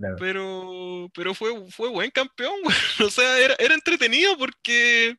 Claro. 0.00 0.16
pero, 0.18 1.10
pero 1.12 1.34
fue, 1.34 1.70
fue 1.70 1.90
buen 1.90 2.10
campeón, 2.10 2.54
güey. 2.64 2.76
O 3.06 3.10
sea, 3.10 3.38
era, 3.38 3.54
era 3.58 3.74
entretenido 3.74 4.36
porque 4.38 5.14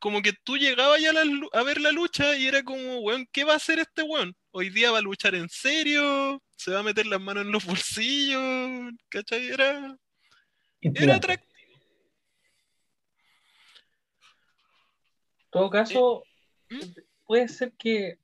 como 0.00 0.20
que 0.20 0.32
tú 0.32 0.56
llegabas 0.56 1.00
ya 1.00 1.10
a, 1.10 1.12
la 1.12 1.22
a 1.52 1.62
ver 1.62 1.80
la 1.80 1.92
lucha 1.92 2.36
y 2.36 2.48
era 2.48 2.64
como, 2.64 2.98
weón, 3.00 3.24
¿qué 3.30 3.44
va 3.44 3.52
a 3.52 3.56
hacer 3.56 3.78
este 3.78 4.02
weón? 4.02 4.34
Hoy 4.50 4.70
día 4.70 4.90
va 4.90 4.98
a 4.98 5.02
luchar 5.02 5.36
en 5.36 5.48
serio, 5.48 6.42
se 6.56 6.72
va 6.72 6.80
a 6.80 6.82
meter 6.82 7.06
las 7.06 7.20
manos 7.20 7.44
en 7.44 7.52
los 7.52 7.64
bolsillos, 7.64 8.92
¿cachai? 9.08 9.46
Era, 9.46 9.96
era 10.80 11.14
atractivo. 11.14 11.52
En 15.38 15.50
todo 15.52 15.70
caso, 15.70 16.24
¿Mm? 16.68 16.80
puede 17.24 17.46
ser 17.46 17.72
que 17.78 18.18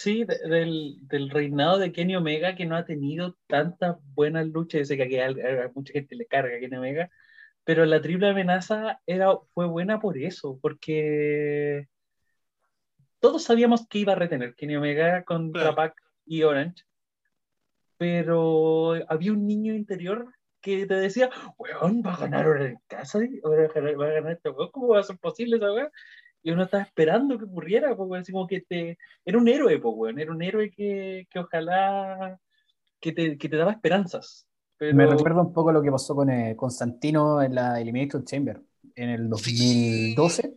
sí, 0.00 0.24
de- 0.24 0.38
del, 0.48 0.96
del 1.08 1.28
reinado 1.30 1.78
de 1.78 1.92
Kenny 1.92 2.14
Omega, 2.16 2.54
que 2.54 2.66
no 2.66 2.76
ha 2.76 2.84
tenido 2.84 3.36
tantas 3.46 3.96
buenas 4.14 4.46
luchas, 4.46 4.80
yo 4.80 4.84
sé 4.84 4.96
que 4.96 5.02
aquí 5.04 5.18
a, 5.18 5.26
a 5.26 5.70
mucha 5.74 5.92
gente 5.92 6.14
le 6.14 6.26
carga 6.26 6.56
a 6.56 6.60
Kenny 6.60 6.76
Omega, 6.76 7.10
pero 7.64 7.84
la 7.84 8.00
triple 8.00 8.28
amenaza 8.28 9.00
era, 9.06 9.36
fue 9.54 9.66
buena 9.66 10.00
por 10.00 10.16
eso, 10.16 10.58
porque 10.62 11.88
todos 13.18 13.42
sabíamos 13.42 13.86
que 13.88 13.98
iba 13.98 14.12
a 14.12 14.16
retener 14.16 14.54
Kenny 14.54 14.76
Omega 14.76 15.24
contra 15.24 15.62
Claro. 15.62 15.76
Pac 15.76 15.94
y 16.24 16.42
Orange, 16.44 16.84
pero 17.96 18.94
había 19.08 19.32
un 19.32 19.46
niño 19.46 19.74
interior 19.74 20.32
que 20.60 20.86
te 20.86 20.94
decía, 20.94 21.30
weón, 21.56 22.02
va 22.06 22.14
a 22.14 22.18
ganar 22.18 22.44
ahora 22.46 22.66
en 22.66 22.78
casa, 22.86 23.18
va 23.18 23.64
a 23.64 23.68
ganar, 23.68 24.00
va 24.00 24.06
a 24.06 24.12
ganar 24.12 24.32
este 24.32 24.50
weón, 24.50 24.70
¿cómo 24.70 24.88
va 24.88 25.00
a 25.00 25.02
ser 25.02 25.18
posible 25.18 25.56
esa 25.56 25.72
weón? 25.72 25.90
Y 26.48 26.50
uno 26.50 26.62
estaba 26.62 26.82
esperando 26.82 27.36
que 27.38 27.44
ocurriera, 27.44 27.92
weón, 27.92 28.22
así 28.22 28.32
como 28.32 28.46
que 28.46 28.62
te... 28.62 28.96
Era 29.22 29.36
un 29.36 29.46
héroe, 29.48 29.78
pues, 29.78 29.94
weón, 29.94 30.18
era 30.18 30.32
un 30.32 30.40
héroe 30.40 30.70
que, 30.70 31.26
que 31.30 31.38
ojalá 31.40 32.40
que 32.98 33.12
te, 33.12 33.36
que 33.36 33.50
te 33.50 33.56
daba 33.58 33.72
esperanzas. 33.72 34.46
Pero... 34.78 34.96
Me 34.96 35.06
recuerda 35.06 35.42
un 35.42 35.52
poco 35.52 35.72
lo 35.72 35.82
que 35.82 35.90
pasó 35.90 36.16
con 36.16 36.30
eh, 36.30 36.56
Constantino 36.56 37.42
en 37.42 37.54
la 37.54 37.78
Elimination 37.78 38.24
Chamber 38.24 38.62
en 38.94 39.10
el 39.10 39.28
2012, 39.28 40.54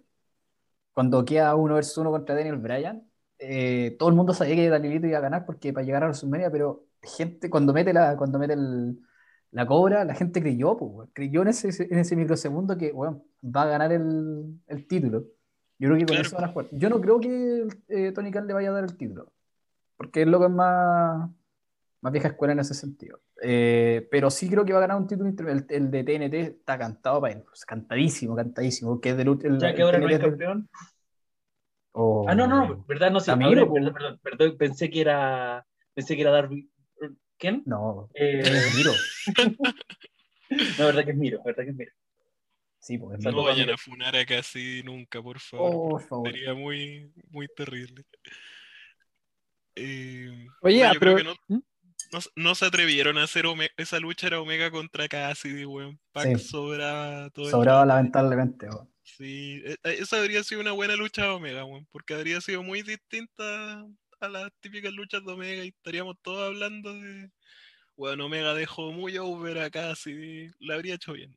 cuando 0.93 1.25
queda 1.25 1.55
uno 1.55 1.75
versus 1.75 1.97
uno 1.97 2.11
contra 2.11 2.35
Daniel 2.35 2.55
Bryan. 2.55 3.03
eh, 3.37 3.97
todo 3.99 4.07
el 4.07 4.15
mundo 4.15 4.33
sabía 4.33 4.55
que 4.55 4.69
Danielito 4.69 5.07
iba 5.07 5.17
a 5.17 5.21
ganar 5.21 5.45
porque 5.45 5.73
para 5.73 5.85
llegar 5.85 6.03
a 6.03 6.05
WrestleMania, 6.05 6.49
pero 6.51 6.85
gente, 7.03 7.49
cuando 7.49 7.73
mete 7.73 7.91
la, 7.91 8.15
cuando 8.15 8.39
mete 8.39 8.53
el- 8.53 8.97
la 9.51 9.65
cobra, 9.67 10.05
la 10.05 10.15
gente 10.15 10.39
creyó, 10.41 10.77
pues, 10.77 11.09
creyó 11.11 11.41
en 11.41 11.49
ese, 11.49 11.67
en 11.83 11.99
ese 11.99 12.15
microsegundo 12.15 12.77
que 12.77 12.93
weón, 12.93 13.21
va 13.43 13.63
a 13.63 13.65
ganar 13.65 13.91
el, 13.91 14.57
el 14.67 14.87
título. 14.87 15.25
Yo 15.81 15.87
creo 15.87 15.97
que 15.97 16.05
con 16.05 16.15
Claro. 16.15 16.27
eso 16.27 16.35
van 16.35 16.45
a 16.45 16.53
jugar. 16.53 16.67
Yo 16.71 16.89
no 16.89 17.01
creo 17.01 17.19
que 17.19 17.67
eh, 17.89 18.11
Tony 18.11 18.29
Khan 18.31 18.45
le 18.45 18.53
vaya 18.53 18.69
a 18.69 18.73
dar 18.73 18.83
el 18.83 18.95
título, 18.95 19.33
porque 19.97 20.21
el 20.21 20.29
loco 20.29 20.45
es 20.45 20.51
más, 20.51 21.27
más 22.01 22.13
vieja 22.13 22.27
escuela 22.27 22.53
en 22.53 22.59
ese 22.59 22.75
sentido. 22.75 23.19
Eh, 23.41 24.07
pero 24.11 24.29
sí 24.29 24.47
creo 24.47 24.63
que 24.63 24.73
va 24.73 24.77
a 24.77 24.81
ganar 24.81 24.97
un 24.97 25.07
título 25.07 25.27
el, 25.29 25.65
el 25.67 25.89
de 25.89 26.03
TNT 26.03 26.33
está 26.35 26.77
cantado 26.77 27.19
para 27.19 27.33
él, 27.33 27.41
pues, 27.41 27.65
cantadísimo, 27.65 28.35
cantadísimo, 28.35 29.01
que 29.01 29.09
es 29.09 29.17
del 29.17 29.29
el, 29.43 29.57
Ya 29.57 29.73
que 29.73 29.81
ahora 29.81 29.97
no 29.97 30.07
es 30.07 30.19
campeón. 30.19 30.69
Oh. 31.93 32.25
Ah, 32.29 32.35
no, 32.35 32.45
no, 32.45 32.85
verdad, 32.87 33.09
no, 33.11 33.19
sí, 33.19 33.31
ahora- 33.31 33.65
po. 33.65 33.73
perdón, 33.73 33.93
perdón, 33.93 34.19
perdón, 34.21 34.57
pensé 34.59 34.89
que 34.91 35.01
era, 35.01 35.65
pensé 35.95 36.15
que 36.15 36.21
era 36.21 36.29
Darby, 36.31 36.69
¿quién? 37.39 37.63
No, 37.65 38.07
Eh, 38.13 38.41
es 38.45 38.75
Miro. 38.75 38.91
no, 40.79 40.85
verdad 40.85 41.03
que 41.05 41.11
es 41.11 41.17
Miro, 41.17 41.41
verdad 41.43 41.63
que 41.63 41.69
es 41.71 41.75
Miro. 41.75 41.91
Sí, 42.81 42.97
pues 42.97 43.19
es 43.19 43.25
No 43.25 43.43
vayan 43.43 43.69
a 43.69 43.77
funar 43.77 44.15
a 44.15 44.25
Cassidy 44.25 44.81
nunca, 44.83 45.21
por 45.21 45.39
favor. 45.39 45.71
Oh, 45.73 45.89
por 45.89 46.01
favor. 46.07 46.31
Sería 46.31 46.53
muy, 46.55 47.13
muy 47.29 47.47
terrible. 47.55 48.03
Eh, 49.75 50.47
Oye, 50.61 50.77
puta, 50.79 50.89
ah, 50.91 50.95
creo 50.99 51.15
que 51.15 51.23
no, 51.23 51.35
no, 51.47 52.19
no 52.35 52.55
se 52.55 52.65
atrevieron 52.65 53.17
a 53.17 53.23
hacer 53.23 53.45
Ome- 53.45 53.69
esa 53.77 53.99
lucha 53.99 54.27
era 54.27 54.41
Omega 54.41 54.69
contra 54.71 55.07
Cassidy, 55.07 55.65
weón. 55.65 55.99
Pac 56.11 56.37
Sí. 56.37 56.43
sobraba 56.47 57.29
todo 57.29 57.49
Sobraba 57.49 57.85
lamentablemente. 57.85 58.67
weón. 58.67 58.89
Sí, 59.03 59.61
e- 59.65 59.77
e- 59.83 59.93
esa 60.01 60.17
habría 60.19 60.43
sido 60.43 60.61
una 60.61 60.71
buena 60.71 60.95
lucha 60.95 61.23
de 61.23 61.29
Omega, 61.29 61.63
weón, 61.65 61.87
porque 61.91 62.13
habría 62.15 62.41
sido 62.41 62.63
muy 62.63 62.81
distinta 62.81 63.85
a 64.19 64.27
las 64.27 64.51
típicas 64.59 64.91
luchas 64.93 65.23
de 65.25 65.31
Omega 65.31 65.63
y 65.63 65.69
estaríamos 65.69 66.17
todos 66.21 66.47
hablando 66.47 66.93
de. 66.93 67.29
Bueno, 67.95 68.25
Omega 68.25 68.53
dejó 68.55 68.91
muy 68.91 69.17
over 69.17 69.59
a 69.59 69.69
Cassidy, 69.69 70.49
la 70.59 70.75
habría 70.75 70.95
hecho 70.95 71.13
bien. 71.13 71.35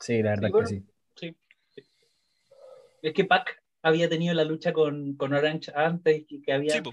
Sí, 0.00 0.22
la 0.22 0.30
verdad 0.30 0.48
Sí, 0.48 0.52
bueno. 0.52 0.68
que 0.68 0.74
sí. 0.74 0.86
Sí. 1.16 1.36
sí. 1.74 1.82
Es 3.02 3.14
que 3.14 3.24
Pac 3.24 3.62
había 3.82 4.08
tenido 4.08 4.34
la 4.34 4.44
lucha 4.44 4.72
con, 4.72 5.16
con 5.16 5.32
Orange 5.32 5.72
antes 5.74 6.24
y 6.28 6.42
que 6.42 6.52
había 6.52 6.74
Sí, 6.74 6.80
po. 6.82 6.92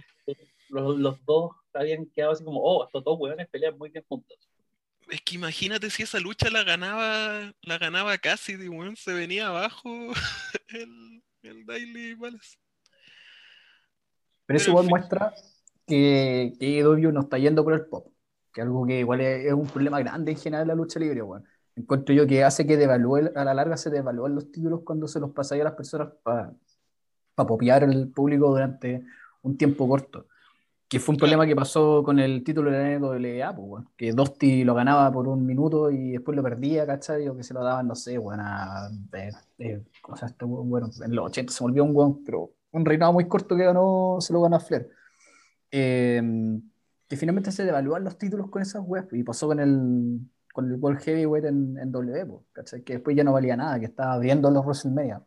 los, 0.69 0.97
los 0.97 1.25
dos 1.25 1.51
habían 1.73 2.05
quedado 2.07 2.31
así 2.33 2.43
como, 2.43 2.61
oh, 2.61 2.85
estos 2.85 3.03
dos 3.03 3.17
hueones 3.19 3.47
pelean 3.49 3.77
muy 3.77 3.89
bien 3.89 4.05
juntos. 4.07 4.37
Es 5.09 5.21
que 5.21 5.35
imagínate 5.35 5.89
si 5.91 6.03
esa 6.03 6.19
lucha 6.19 6.49
la 6.49 6.63
ganaba, 6.63 7.53
la 7.61 7.77
ganaba 7.77 8.17
Cassidy, 8.17 8.67
weón, 8.69 8.95
se 8.95 9.13
venía 9.13 9.47
abajo 9.47 9.89
el, 10.69 11.21
el 11.43 11.65
Daily 11.65 12.15
Palace. 12.15 12.57
Pero 14.47 14.57
eso 14.57 14.71
igual 14.71 14.87
muestra 14.87 15.33
que, 15.87 16.53
que 16.59 16.79
AEW 16.79 17.11
no 17.11 17.21
está 17.21 17.37
yendo 17.37 17.63
por 17.63 17.73
el 17.73 17.85
pop. 17.85 18.11
que 18.53 18.61
algo 18.61 18.85
que 18.85 18.99
igual 18.99 19.21
es, 19.21 19.45
es 19.45 19.53
un 19.53 19.67
problema 19.67 19.99
grande 19.99 20.31
en 20.31 20.37
general 20.37 20.63
en 20.63 20.67
la 20.69 20.75
lucha 20.75 20.99
libre, 20.99 21.21
weón. 21.21 21.43
Encuentro 21.75 22.15
yo 22.15 22.25
que 22.25 22.43
hace 22.43 22.65
que 22.65 22.77
devalúe, 22.77 23.31
a 23.35 23.43
la 23.43 23.53
larga 23.53 23.75
se 23.75 23.89
devalúen 23.89 24.35
los 24.35 24.51
títulos 24.51 24.81
cuando 24.85 25.07
se 25.07 25.19
los 25.19 25.31
pasáis 25.31 25.61
a 25.61 25.65
las 25.65 25.73
personas 25.73 26.09
para 26.23 26.53
popear 27.35 27.83
el 27.83 28.09
público 28.09 28.47
durante 28.47 29.03
un 29.41 29.57
tiempo 29.57 29.87
corto. 29.87 30.27
Que 30.87 30.99
fue 30.99 31.13
un 31.13 31.17
problema 31.17 31.45
que 31.45 31.55
pasó 31.55 32.03
con 32.03 32.19
el 32.19 32.43
título 32.43 32.71
de 32.71 32.77
la 32.77 32.99
NWA, 32.99 33.55
pues, 33.55 33.67
weón. 33.67 33.89
Que 33.97 34.13
Dusty 34.13 34.63
lo 34.63 34.73
ganaba 34.75 35.11
por 35.11 35.27
un 35.27 35.45
minuto 35.45 35.91
y 35.91 36.11
después 36.11 36.35
lo 36.35 36.43
perdía, 36.43 36.85
¿cachai? 36.85 37.27
O 37.27 37.35
que 37.35 37.43
se 37.43 37.53
lo 37.53 37.63
daban, 37.63 37.87
no 37.87 37.95
sé, 37.95 38.17
weón, 38.19 38.39
a, 38.39 38.89
eh, 39.13 39.31
eh, 39.59 39.83
cosas, 40.01 40.31
este 40.31 40.45
weón, 40.45 40.69
bueno, 40.69 40.89
en 41.03 41.15
los 41.15 41.25
80 41.25 41.51
se 41.51 41.63
volvió 41.63 41.83
un 41.83 41.95
weón, 41.95 42.23
pero 42.23 42.51
un 42.71 42.85
reinado 42.85 43.13
muy 43.13 43.27
corto 43.27 43.55
que 43.57 43.65
ganó, 43.65 44.17
se 44.21 44.31
lo 44.31 44.41
ganó 44.41 44.57
a 44.57 44.59
Flair. 44.59 44.89
Eh, 45.71 46.21
que 47.07 47.17
finalmente 47.17 47.51
se 47.51 47.65
devalúan 47.65 48.03
los 48.03 48.17
títulos 48.17 48.49
con 48.49 48.61
esas 48.61 48.83
weas, 48.85 49.07
y 49.11 49.23
pasó 49.23 49.47
con 49.47 49.59
el, 49.59 50.19
con 50.55 50.71
el 50.71 50.79
World 50.79 51.01
Heavyweight 51.01 51.43
en, 51.43 51.91
W, 51.91 52.39
¿cachai? 52.53 52.81
Que 52.81 52.93
después 52.93 53.13
ya 53.13 53.25
no 53.25 53.33
valía 53.33 53.57
nada, 53.57 53.77
que 53.77 53.87
estaba 53.87 54.13
abriendo 54.13 54.49
los 54.49 54.63
WrestleMania. 54.63 55.21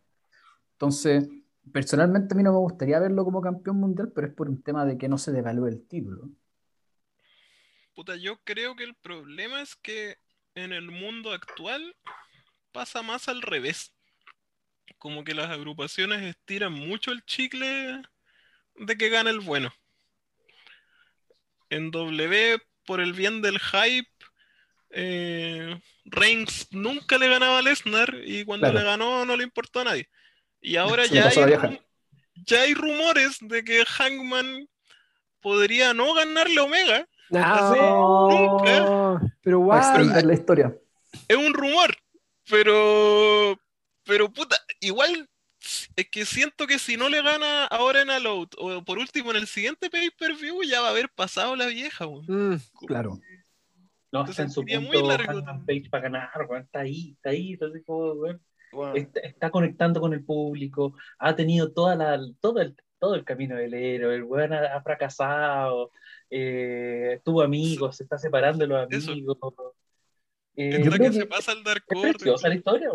Entonces, 0.72 1.28
personalmente 1.70 2.32
a 2.32 2.36
mí 2.38 2.42
no 2.42 2.52
me 2.52 2.58
gustaría 2.60 2.98
verlo 2.98 3.26
como 3.26 3.42
campeón 3.42 3.76
mundial, 3.76 4.10
pero 4.14 4.26
es 4.26 4.32
por 4.32 4.48
un 4.48 4.62
tema 4.62 4.86
de 4.86 4.96
que 4.96 5.06
no 5.06 5.18
se 5.18 5.30
devalúe 5.30 5.66
el 5.66 5.86
título. 5.86 6.30
Puta, 7.94 8.16
yo 8.16 8.38
creo 8.42 8.74
que 8.74 8.84
el 8.84 8.94
problema 8.94 9.60
es 9.60 9.76
que 9.76 10.16
en 10.54 10.72
el 10.72 10.90
mundo 10.90 11.30
actual 11.34 11.94
pasa 12.72 13.02
más 13.02 13.28
al 13.28 13.42
revés. 13.42 13.92
Como 14.96 15.24
que 15.24 15.34
las 15.34 15.50
agrupaciones 15.50 16.22
estiran 16.22 16.72
mucho 16.72 17.12
el 17.12 17.22
chicle 17.26 18.00
de 18.76 18.96
que 18.96 19.10
gane 19.10 19.28
el 19.28 19.40
bueno. 19.40 19.74
En 21.68 21.90
W, 21.90 22.62
por 22.86 23.02
el 23.02 23.12
bien 23.12 23.42
del 23.42 23.58
hype, 23.58 24.08
eh, 24.90 25.80
Reigns 26.04 26.68
nunca 26.70 27.18
le 27.18 27.28
ganaba 27.28 27.58
a 27.58 27.62
Lesnar 27.62 28.14
y 28.24 28.44
cuando 28.44 28.66
Claro. 28.66 28.78
le 28.78 28.84
ganó 28.84 29.24
no 29.24 29.36
le 29.36 29.44
importó 29.44 29.80
a 29.80 29.84
nadie. 29.84 30.08
Y 30.60 30.76
ahora 30.76 31.04
Se 31.04 31.14
ya 31.14 31.28
hay, 31.28 31.80
ya 32.46 32.74
rumores 32.74 33.38
de 33.40 33.64
que 33.64 33.84
Hangman 33.84 34.68
podría 35.40 35.94
no 35.94 36.14
ganarle 36.14 36.60
a 36.60 36.64
Omega. 36.64 37.08
No, 37.30 39.30
pero 39.42 39.42
Para 39.42 39.56
guay. 39.56 39.80
extender 39.80 40.24
la 40.26 40.34
historia. 40.34 40.74
Es 41.28 41.36
un 41.36 41.52
rumor, 41.54 41.96
pero. 42.48 43.58
Pero 44.04 44.32
puta, 44.32 44.56
igual 44.80 45.28
es 45.96 46.08
que 46.10 46.24
siento 46.24 46.66
que 46.66 46.78
si 46.78 46.96
no 46.96 47.10
le 47.10 47.20
gana 47.20 47.66
ahora 47.66 48.00
en 48.00 48.08
Aloud 48.10 48.48
o 48.56 48.82
por 48.82 48.98
último 48.98 49.32
en 49.32 49.36
el 49.36 49.46
siguiente 49.46 49.90
pay-per-view 49.90 50.62
ya 50.62 50.80
va 50.80 50.88
a 50.88 50.90
haber 50.90 51.10
pasado 51.10 51.54
la 51.56 51.66
vieja. 51.66 52.06
Mm, 52.06 52.56
Claro. 52.86 53.18
No, 54.10 54.20
Entonces 54.20 54.30
está 54.30 54.42
en 54.44 54.50
su 54.50 54.64
punto 54.64 55.06
largo. 55.06 55.40
Page 55.66 55.88
para 55.90 56.04
ganar. 56.04 56.30
Está 56.60 56.80
ahí, 56.80 57.12
está 57.12 57.30
ahí. 57.30 57.52
Entonces, 57.52 57.82
como, 57.84 58.12
weón, 58.12 58.40
Bueno, 58.72 58.94
está, 58.94 59.20
está 59.20 59.50
conectando 59.50 60.00
con 60.00 60.12
el 60.12 60.24
público. 60.24 60.94
Ha 61.18 61.36
tenido 61.36 61.72
toda 61.72 61.94
la, 61.94 62.18
todo, 62.40 62.60
el, 62.60 62.76
todo 62.98 63.14
el 63.14 63.24
camino 63.24 63.56
del 63.56 63.74
héroe. 63.74 64.14
El 64.14 64.24
weón 64.24 64.52
ha, 64.52 64.76
ha 64.76 64.82
fracasado. 64.82 65.90
eh, 66.30 67.20
tuvo 67.24 67.42
amigos, 67.42 67.96
se 67.96 68.04
está 68.04 68.18
separando 68.18 68.60
de 68.60 68.66
los 68.68 68.84
amigos. 68.84 69.38
Eh, 70.56 70.82
yo 70.82 70.90
que, 70.90 70.98
creo 70.98 71.12
se 71.12 71.20
que 71.20 71.26
pasa 71.26 71.52
la 72.48 72.54
historia, 72.54 72.90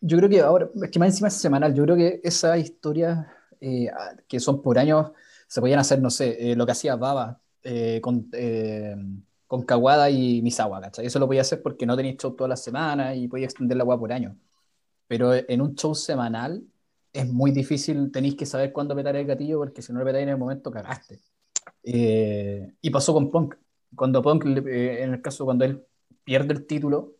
Yo 0.00 0.16
creo 0.18 0.46
ahora, 0.46 0.70
es 0.82 0.90
que 0.90 0.98
más 0.98 1.08
encima 1.08 1.28
es 1.28 1.34
semanal, 1.34 1.74
yo 1.74 1.84
creo 1.84 1.96
que 1.96 2.20
esas 2.24 2.58
historias 2.58 3.26
eh, 3.60 3.88
ah, 3.92 4.16
que 4.26 4.40
son 4.40 4.62
por 4.62 4.78
años 4.78 5.10
se 5.46 5.60
podían 5.60 5.78
hacer, 5.78 6.00
no 6.00 6.08
sé, 6.10 6.52
eh, 6.52 6.56
lo 6.56 6.64
que 6.64 6.72
hacía 6.72 6.96
Baba 6.96 7.40
eh, 7.62 8.00
con, 8.00 8.28
eh, 8.32 8.96
con 9.48 9.62
Kawada 9.64 10.10
y 10.10 10.42
Misawa, 10.42 10.80
¿cachai? 10.80 11.06
Eso 11.06 11.18
lo 11.18 11.26
podía 11.26 11.40
hacer 11.40 11.62
porque 11.62 11.86
no 11.86 11.96
tenéis 11.96 12.18
show 12.18 12.36
toda 12.36 12.48
la 12.48 12.56
semana 12.56 13.14
y 13.16 13.28
podía 13.28 13.46
extender 13.46 13.76
la 13.78 13.82
agua 13.82 13.98
por 13.98 14.12
año. 14.12 14.36
Pero 15.08 15.32
en 15.34 15.62
un 15.62 15.74
show 15.74 15.94
semanal 15.94 16.62
es 17.12 17.26
muy 17.28 17.50
difícil, 17.50 18.12
tenéis 18.12 18.36
que 18.36 18.46
saber 18.46 18.72
cuándo 18.72 18.94
petar 18.94 19.16
el 19.16 19.26
gatillo 19.26 19.58
porque 19.58 19.82
si 19.82 19.92
no 19.92 20.00
lo 20.00 20.04
petáis 20.04 20.24
en 20.24 20.28
el 20.30 20.38
momento 20.38 20.70
cagaste. 20.70 21.20
Eh, 21.82 22.74
y 22.82 22.90
pasó 22.90 23.14
con 23.14 23.30
Punk. 23.30 23.56
Cuando 23.96 24.22
Punk, 24.22 24.44
eh, 24.46 25.02
en 25.02 25.14
el 25.14 25.22
caso 25.22 25.46
cuando 25.46 25.64
él 25.64 25.82
pierde 26.24 26.52
el 26.52 26.66
título, 26.66 27.14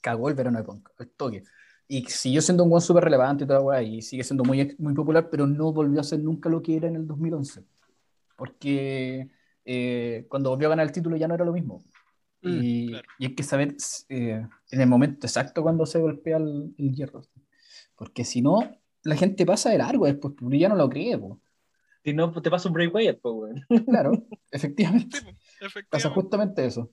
cagó 0.00 0.30
el 0.30 0.34
verano 0.34 0.58
de 0.58 0.64
Punk, 0.64 0.88
el 0.98 1.10
toque. 1.10 1.44
Y 1.86 2.06
siguió 2.06 2.40
siendo 2.40 2.64
un 2.64 2.70
buen 2.70 2.80
súper 2.80 3.04
relevante 3.04 3.44
y 3.44 3.46
toda 3.46 3.58
la 3.58 3.64
weá, 3.66 3.82
y 3.82 4.00
sigue 4.00 4.24
siendo 4.24 4.44
muy, 4.44 4.74
muy 4.78 4.94
popular, 4.94 5.28
pero 5.30 5.46
no 5.46 5.72
volvió 5.72 6.00
a 6.00 6.04
ser 6.04 6.20
nunca 6.20 6.48
lo 6.48 6.62
que 6.62 6.76
era 6.76 6.88
en 6.88 6.96
el 6.96 7.06
2011. 7.06 7.62
Porque 8.36 9.30
eh, 9.64 10.26
cuando 10.28 10.50
volvió 10.50 10.68
a 10.68 10.70
ganar 10.70 10.86
el 10.86 10.92
título 10.92 11.16
ya 11.16 11.28
no 11.28 11.34
era 11.34 11.44
lo 11.44 11.52
mismo. 11.52 11.82
Y, 12.42 12.86
Mm, 12.86 12.88
claro. 12.88 13.08
y 13.18 13.26
hay 13.26 13.34
que 13.34 13.42
saber 13.44 13.76
eh, 14.08 14.46
en 14.70 14.80
el 14.80 14.88
momento 14.88 15.26
exacto 15.26 15.62
cuando 15.62 15.86
se 15.86 16.00
golpea 16.00 16.38
el, 16.38 16.74
el 16.78 16.92
hierro. 16.94 17.22
Porque 17.96 18.24
si 18.24 18.42
no, 18.42 18.58
la 19.04 19.16
gente 19.16 19.46
pasa 19.46 19.70
de 19.70 19.78
largo 19.78 20.06
después, 20.06 20.34
porque 20.38 20.58
ya 20.58 20.68
no 20.68 20.76
lo 20.76 20.88
cree. 20.88 21.16
po. 21.18 21.40
Si 22.04 22.12
no, 22.14 22.32
te 22.42 22.50
pasa 22.50 22.68
un 22.68 22.74
Bray 22.74 22.88
Wyatt, 22.88 23.20
pues, 23.20 23.34
weón. 23.34 23.84
Claro, 23.86 24.12
efectivamente. 24.50 25.18
Sí, 25.18 25.24
Pasa 25.24 25.66
efectivamente. 25.66 26.08
justamente 26.08 26.66
eso. 26.66 26.90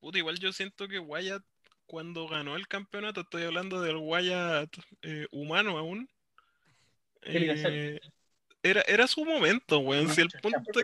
Puta, 0.00 0.18
igual 0.18 0.38
yo 0.38 0.52
siento 0.52 0.88
que 0.88 0.98
Wyatt, 0.98 1.44
cuando 1.86 2.26
ganó 2.28 2.56
el 2.56 2.66
campeonato, 2.68 3.20
estoy 3.22 3.44
hablando 3.44 3.80
del 3.80 3.96
Wyatt 3.96 4.70
eh, 5.02 5.26
humano 5.32 5.78
aún. 5.78 6.08
Eh, 7.22 7.98
era, 8.62 8.82
era 8.82 9.06
su 9.06 9.24
momento, 9.24 9.78
weón. 9.78 10.08
Si 10.10 10.20
el 10.20 10.28
punto 10.42 10.80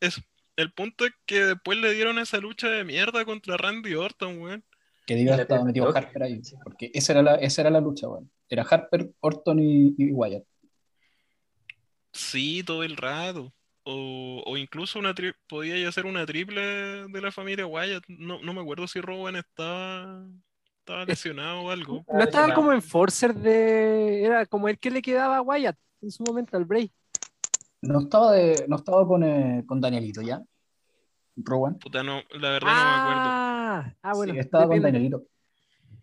es, 0.00 0.20
el 0.56 0.72
punto 0.72 1.06
es 1.06 1.12
que 1.26 1.44
después 1.44 1.78
le 1.78 1.92
dieron 1.92 2.18
esa 2.18 2.38
lucha 2.38 2.68
de 2.68 2.84
mierda 2.84 3.24
contra 3.24 3.56
Randy 3.56 3.94
Orton, 3.94 4.40
weón. 4.40 4.64
Que 5.06 5.14
estado 5.22 5.46
pena 5.46 5.64
metido. 5.64 5.96
Harper 5.96 6.22
ahí. 6.22 6.40
Porque 6.62 6.90
esa 6.94 7.12
era 7.12 7.22
la, 7.22 7.34
esa 7.36 7.62
era 7.62 7.70
la 7.70 7.80
lucha, 7.80 8.08
weón. 8.08 8.30
Era 8.48 8.62
Harper, 8.62 9.10
Orton 9.20 9.58
y, 9.58 9.94
y 9.98 10.12
Wyatt. 10.12 10.44
Sí, 12.12 12.62
todo 12.64 12.84
el 12.84 12.96
rato. 12.96 13.52
O, 13.82 14.42
o 14.44 14.56
incluso 14.56 14.98
una 14.98 15.14
tri- 15.14 15.34
podía 15.48 15.78
ya 15.78 15.90
ser 15.90 16.06
una 16.06 16.26
triple 16.26 16.60
de 17.08 17.20
la 17.20 17.32
familia 17.32 17.66
Wyatt. 17.66 18.04
No, 18.08 18.40
no 18.42 18.52
me 18.52 18.60
acuerdo 18.60 18.86
si 18.86 19.00
Rowan 19.00 19.36
estaba, 19.36 20.26
estaba 20.80 21.04
lesionado 21.06 21.62
o 21.62 21.70
algo. 21.70 22.04
No 22.12 22.22
estaba 22.22 22.54
como 22.54 22.72
enforcer 22.72 23.34
de. 23.34 24.22
Era 24.24 24.46
como 24.46 24.68
el 24.68 24.78
que 24.78 24.90
le 24.90 25.02
quedaba 25.02 25.38
a 25.38 25.42
Wyatt 25.42 25.78
en 26.02 26.10
su 26.10 26.22
momento 26.24 26.56
al 26.56 26.64
Bray. 26.64 26.90
No 27.82 28.00
estaba, 28.00 28.32
de, 28.32 28.64
no 28.68 28.76
estaba 28.76 29.06
con, 29.06 29.22
eh, 29.22 29.64
con 29.66 29.80
Danielito 29.80 30.20
ya. 30.22 30.42
Rowan. 31.36 31.78
Puta, 31.78 32.02
no, 32.02 32.22
la 32.32 32.50
verdad 32.50 32.68
no 32.68 32.74
me 32.74 32.90
acuerdo. 33.00 33.22
Ah, 33.24 33.94
ah, 34.02 34.12
bueno. 34.14 34.32
Sí, 34.34 34.38
estaba 34.38 34.66
con. 34.66 34.82
Danielito. 34.82 35.22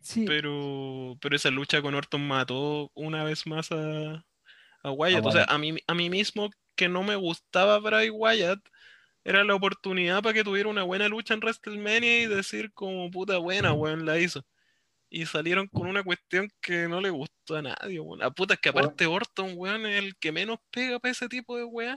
Sí, 0.02 0.26
Pero, 0.26 1.18
pero 1.20 1.36
esa 1.36 1.50
lucha 1.52 1.82
con 1.82 1.94
Orton 1.94 2.26
mató 2.26 2.92
una 2.94 3.24
vez 3.24 3.46
más 3.46 3.72
a, 3.72 4.26
a 4.84 4.92
Wyatt. 4.92 5.26
A 5.26 5.28
O 5.28 5.32
sea, 5.32 5.44
a 5.46 5.58
mí, 5.58 5.76
a 5.86 5.94
mí 5.94 6.10
mismo 6.10 6.50
que 6.76 6.88
no 6.88 7.04
me 7.04 7.16
gustaba 7.16 7.80
Bray 7.80 8.10
Wyatt, 8.10 8.60
era 9.26 9.44
la 9.44 9.56
oportunidad 9.56 10.24
para 10.24 10.34
que 10.34 10.44
tuviera 10.44 10.70
una 10.70 10.84
buena 10.84 11.10
lucha 11.10 11.34
en 11.34 11.42
WrestleMania 11.42 12.22
y 12.22 12.28
decir 12.28 12.72
como 12.74 13.12
puta 13.12 13.38
buena, 13.38 13.74
weón, 13.74 14.06
la 14.06 14.18
hizo. 14.18 14.46
Y 15.10 15.26
salieron 15.26 15.68
con 15.68 15.88
una 15.88 16.04
cuestión 16.04 16.50
que 16.60 16.88
no 16.90 17.00
le 17.00 17.10
gustó 17.10 17.56
a 17.56 17.62
nadie, 17.62 18.00
weón. 18.00 18.22
A 18.24 18.30
puta, 18.32 18.56
es 18.56 18.60
que 18.60 18.70
aparte 18.70 19.06
Orton, 19.06 19.54
weón, 19.56 19.86
es 19.86 20.04
el 20.04 20.18
que 20.18 20.34
menos 20.34 20.58
pega 20.70 21.00
para 21.00 21.14
ese 21.14 21.30
tipo 21.30 21.56
de 21.58 21.64
weá. 21.64 21.96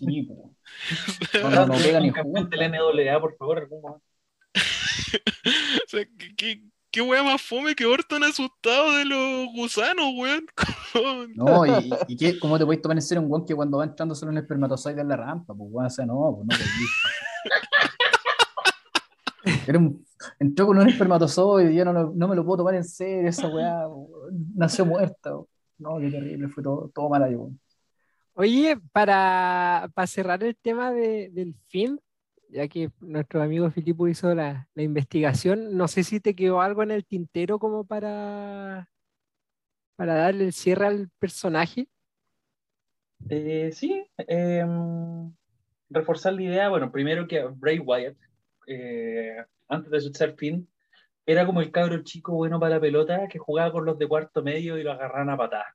Sí. 0.00 0.28
No, 1.42 1.48
no, 1.50 1.66
no 1.66 1.74
pega 1.74 2.00
ni 2.00 2.10
de 2.10 2.56
la 2.56 2.68
NWA, 2.68 3.20
por 3.20 3.36
favor, 3.36 3.58
algún 3.58 3.82
momento. 3.82 4.04
O 5.86 5.88
sea, 5.88 6.04
¿qué, 6.18 6.34
qué, 6.36 6.62
qué 6.90 7.00
weá 7.02 7.22
más 7.22 7.40
fome 7.40 7.74
que 7.76 7.86
Orton 7.86 8.24
asustado 8.24 8.96
de 8.96 9.04
los 9.04 9.46
gusanos, 9.54 10.06
weón. 10.16 10.46
No, 11.36 11.66
y, 11.66 11.90
y 12.08 12.16
qué- 12.16 12.38
¿cómo 12.38 12.58
te 12.58 12.64
puedes 12.64 12.80
tomar 12.82 12.96
en 12.96 13.02
serio 13.02 13.22
un 13.22 13.30
weón 13.30 13.44
que 13.46 13.54
cuando 13.54 13.78
va 13.78 13.84
entrando 13.84 14.14
solo 14.14 14.32
un 14.32 14.38
espermatozoide 14.38 15.02
en 15.02 15.08
la 15.08 15.16
rampa? 15.16 15.54
Pues 15.54 15.68
weón, 15.70 15.86
o 15.86 15.90
sea, 15.90 16.06
no, 16.06 16.42
pues 16.42 16.58
no, 16.58 16.64
pues, 16.64 16.70
Era 19.66 19.78
un, 19.78 20.04
entró 20.38 20.66
con 20.66 20.78
un 20.78 20.88
espermatozoide 20.88 21.72
y 21.72 21.76
yo 21.76 21.84
no, 21.84 21.92
lo- 21.92 22.12
no 22.14 22.28
me 22.28 22.36
lo 22.36 22.44
puedo 22.44 22.58
tomar 22.58 22.74
en 22.74 22.84
serio, 22.84 23.28
esa 23.28 23.48
weá, 23.48 23.86
nació 24.54 24.84
muerta. 24.86 25.30
No, 25.78 25.98
qué 25.98 26.10
terrible, 26.10 26.48
fue 26.48 26.62
todo, 26.62 26.90
todo 26.94 27.08
mal 27.08 27.22
ahí. 27.22 27.36
Oye, 28.34 28.76
para, 28.92 29.88
para 29.94 30.06
cerrar 30.06 30.42
el 30.42 30.56
tema 30.56 30.90
de- 30.92 31.30
del 31.30 31.54
fin, 31.68 32.00
ya 32.50 32.68
que 32.68 32.90
nuestro 33.00 33.42
amigo 33.42 33.70
Filipo 33.70 34.08
hizo 34.08 34.34
la, 34.34 34.68
la 34.74 34.82
investigación, 34.82 35.76
no 35.76 35.88
sé 35.88 36.02
si 36.04 36.20
te 36.20 36.34
quedó 36.34 36.60
algo 36.60 36.82
en 36.82 36.90
el 36.90 37.04
tintero 37.04 37.58
como 37.58 37.84
para, 37.84 38.88
para 39.96 40.14
darle 40.14 40.44
el 40.44 40.52
cierre 40.52 40.86
al 40.86 41.10
personaje. 41.18 41.88
Eh, 43.28 43.70
sí, 43.72 44.06
em, 44.18 45.32
reforzar 45.90 46.34
la 46.34 46.42
idea, 46.42 46.68
bueno, 46.68 46.92
primero 46.92 47.26
que 47.26 47.42
Bray 47.44 47.78
Wyatt, 47.78 48.16
eh, 48.66 49.36
antes 49.68 49.90
de 49.90 50.00
su 50.00 50.12
ser 50.12 50.34
fin, 50.36 50.68
era 51.24 51.46
como 51.46 51.60
el 51.60 51.70
cabro 51.72 52.02
chico 52.02 52.32
bueno 52.34 52.60
para 52.60 52.76
la 52.76 52.80
pelota 52.80 53.26
que 53.28 53.38
jugaba 53.38 53.72
con 53.72 53.84
los 53.84 53.98
de 53.98 54.06
cuarto 54.08 54.42
medio 54.42 54.78
y 54.78 54.82
lo 54.82 54.92
agarraban 54.92 55.30
a 55.30 55.36
patadas. 55.36 55.74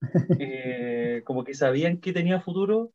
Eh, 0.40 1.22
como 1.24 1.44
que 1.44 1.52
sabían 1.52 1.98
que 2.00 2.12
tenía 2.14 2.40
futuro 2.40 2.92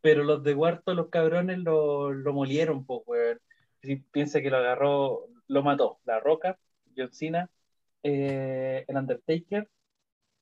pero 0.00 0.22
los 0.22 0.42
de 0.44 0.54
cuarto, 0.54 0.94
los 0.94 1.08
cabrones, 1.08 1.58
lo, 1.58 2.12
lo 2.12 2.32
molieron, 2.32 2.84
pues, 2.86 3.00
weón. 3.06 3.40
Si 3.82 3.96
piensa 3.96 4.40
que 4.40 4.48
lo 4.48 4.58
agarró, 4.58 5.26
lo 5.48 5.62
mató. 5.64 5.98
La 6.04 6.20
Roca, 6.20 6.56
John 6.96 7.12
Cena, 7.12 7.50
eh, 8.04 8.84
el 8.86 8.96
Undertaker, 8.96 9.68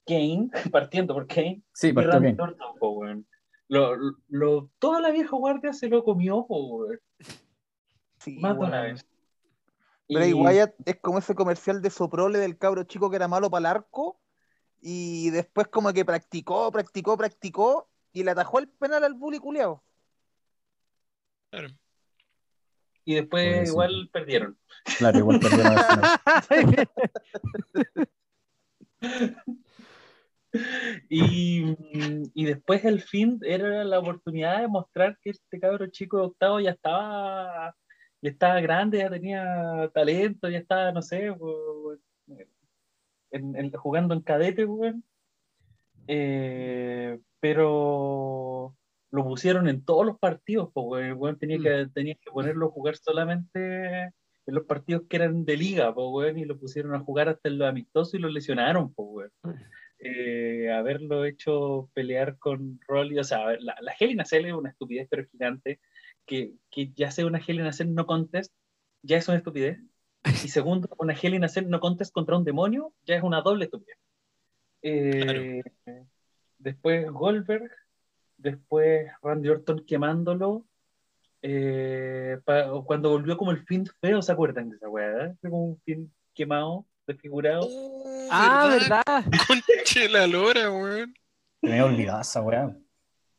Kane, 0.07 0.51
partiendo 0.71 1.15
por 1.15 1.27
Kane, 1.27 1.63
Sí, 1.73 1.89
y 1.89 1.93
Randy. 1.93 2.37
Orton, 2.39 2.77
weón. 2.81 3.27
Lo, 3.69 3.97
lo- 4.29 4.71
toda 4.79 5.01
la 5.01 5.11
vieja 5.11 5.35
guardia 5.37 5.73
se 5.73 5.89
lo 5.89 6.05
comió, 6.05 6.45
weón. 6.45 7.01
Sí, 8.27 8.39
Más 8.41 8.59
de 8.59 8.65
una 8.65 8.81
vez. 8.83 9.07
Bray 10.09 10.31
Y- 10.31 10.35
Wyatt 10.35 10.75
es 10.85 10.97
como 10.97 11.19
ese 11.21 11.37
comercial 11.37 11.81
de 11.81 11.91
Soprole 11.91 12.41
del 12.41 12.59
cabro 12.59 12.83
chico 12.83 13.09
que 13.09 13.15
era 13.15 13.29
malo 13.29 13.49
para 13.49 13.61
el 13.61 13.67
arco 13.67 14.21
y 14.81 15.31
después 15.31 15.69
como 15.69 15.93
que 15.93 16.05
practicó, 16.05 16.73
practicó, 16.73 17.17
practicó 17.17 17.89
y 18.13 18.25
le 18.25 18.33
atajó 18.33 18.59
el 18.59 18.69
penal 18.69 19.05
al 19.05 19.15
bully 19.15 19.39
culiao. 19.39 19.85
Claro. 21.51 21.69
y 23.05 23.15
después 23.15 23.69
igual 23.69 24.11
perdieron. 24.13 24.59
Claro, 24.99 25.19
igual 25.19 25.39
perdieron. 25.39 25.77
Y, 31.11 31.77
y 32.35 32.45
después 32.45 32.85
el 32.85 33.03
fin 33.03 33.39
era 33.43 33.85
la 33.85 33.99
oportunidad 33.99 34.61
de 34.61 34.69
mostrar 34.69 35.19
que 35.21 35.31
este 35.31 35.61
cabro 35.61 35.87
chico 35.89 36.17
de 36.19 36.25
octavo 36.25 36.61
ya 36.61 36.71
estaba, 36.71 37.77
ya 38.27 38.31
estaba 38.33 38.61
grande, 38.61 38.99
ya 38.99 39.09
tenía 39.09 39.89
talento, 39.95 40.49
ya 40.49 40.59
estaba, 40.59 40.91
no 40.91 41.01
sé, 41.01 41.33
po- 41.33 41.97
en- 43.31 43.57
en- 43.57 43.71
jugando 43.73 44.15
en 44.15 44.21
cadete. 44.21 44.67
Eh, 46.09 47.19
pero 47.41 48.77
lo 49.13 49.25
pusieron 49.25 49.69
en 49.69 49.85
todos 49.85 50.05
los 50.05 50.19
partidos, 50.19 50.71
weón. 50.75 51.05
El 51.05 51.15
weón 51.15 51.39
tenía 51.39 51.59
que, 51.59 51.89
tenía 51.95 52.15
que 52.17 52.31
ponerlo 52.33 52.67
a 52.67 52.71
jugar 52.71 52.97
solamente 52.97 53.59
en 54.49 54.55
los 54.55 54.65
partidos 54.65 55.03
que 55.09 55.17
eran 55.17 55.45
de 55.45 55.57
liga, 55.57 55.95
pues, 55.95 56.07
weón, 56.11 56.39
y 56.39 56.45
lo 56.45 56.59
pusieron 56.59 56.95
a 56.95 57.01
jugar 57.01 57.29
hasta 57.29 57.49
en 57.49 57.59
los 57.59 57.69
amistosos 57.69 58.15
y 58.15 58.19
lo 58.19 58.29
lesionaron, 58.29 58.93
pues, 58.93 59.09
weón. 59.43 59.57
Eh, 59.99 60.71
haberlo 60.73 61.25
hecho 61.25 61.89
pelear 61.95 62.39
con 62.39 62.79
Rolly, 62.87 63.19
o 63.19 63.25
sea, 63.25 63.53
la, 63.61 63.77
la 63.81 63.95
Hell 63.99 64.11
in 64.11 64.21
a 64.21 64.25
Cell 64.25 64.45
es 64.47 64.53
una 64.53 64.71
estupidez, 64.71 65.09
pero 65.11 65.25
gigante, 65.31 65.81
que, 66.27 66.53
que 66.71 66.93
ya 66.95 67.11
sea 67.11 67.27
una 67.27 67.39
Hell 67.39 67.61
in 67.61 67.67
a 67.67 67.73
Cell 67.73 67.95
no 67.95 68.05
contest, 68.07 68.53
ya 69.03 69.17
es 69.17 69.29
una 69.29 69.37
estupidez, 69.39 69.79
y 70.25 70.49
segundo, 70.49 70.89
una 70.99 71.15
Hell 71.15 71.35
in 71.35 71.45
a 71.45 71.49
Cell 71.49 71.69
no 71.69 71.79
contest 71.81 72.13
contra 72.13 72.37
un 72.37 72.45
demonio, 72.45 72.93
ya 73.07 73.17
es 73.17 73.23
una 73.23 73.41
doble 73.43 73.65
estupidez. 73.67 73.97
Eh, 74.83 75.63
Después 76.59 77.11
Goldberg, 77.11 77.71
después 78.39 79.11
Randy 79.23 79.49
Orton 79.51 79.85
quemándolo, 79.87 80.67
eh, 81.43 82.39
pa- 82.45 82.67
cuando 82.85 83.11
volvió 83.11 83.37
como 83.37 83.51
el 83.53 83.65
fin 83.67 83.87
feo, 84.01 84.23
¿se 84.23 84.33
acuerdan 84.33 84.71
de 84.71 84.77
esa 84.77 84.89
weá? 84.89 85.27
eh? 85.27 85.35
Fue 85.41 85.51
como 85.51 85.65
un 85.65 85.81
fin 85.83 86.13
quemado, 86.35 86.87
desfigurado. 87.07 87.61
Oh, 87.71 88.29
ah, 88.33 88.69
¿verdad? 88.71 89.03
Conche 89.47 90.09
la 90.09 90.27
lora, 90.27 90.71
weón. 90.71 91.15
Me 91.63 91.73
había 91.73 91.85
olvidado 91.85 92.21
esa 92.23 92.41
weá. 92.43 92.77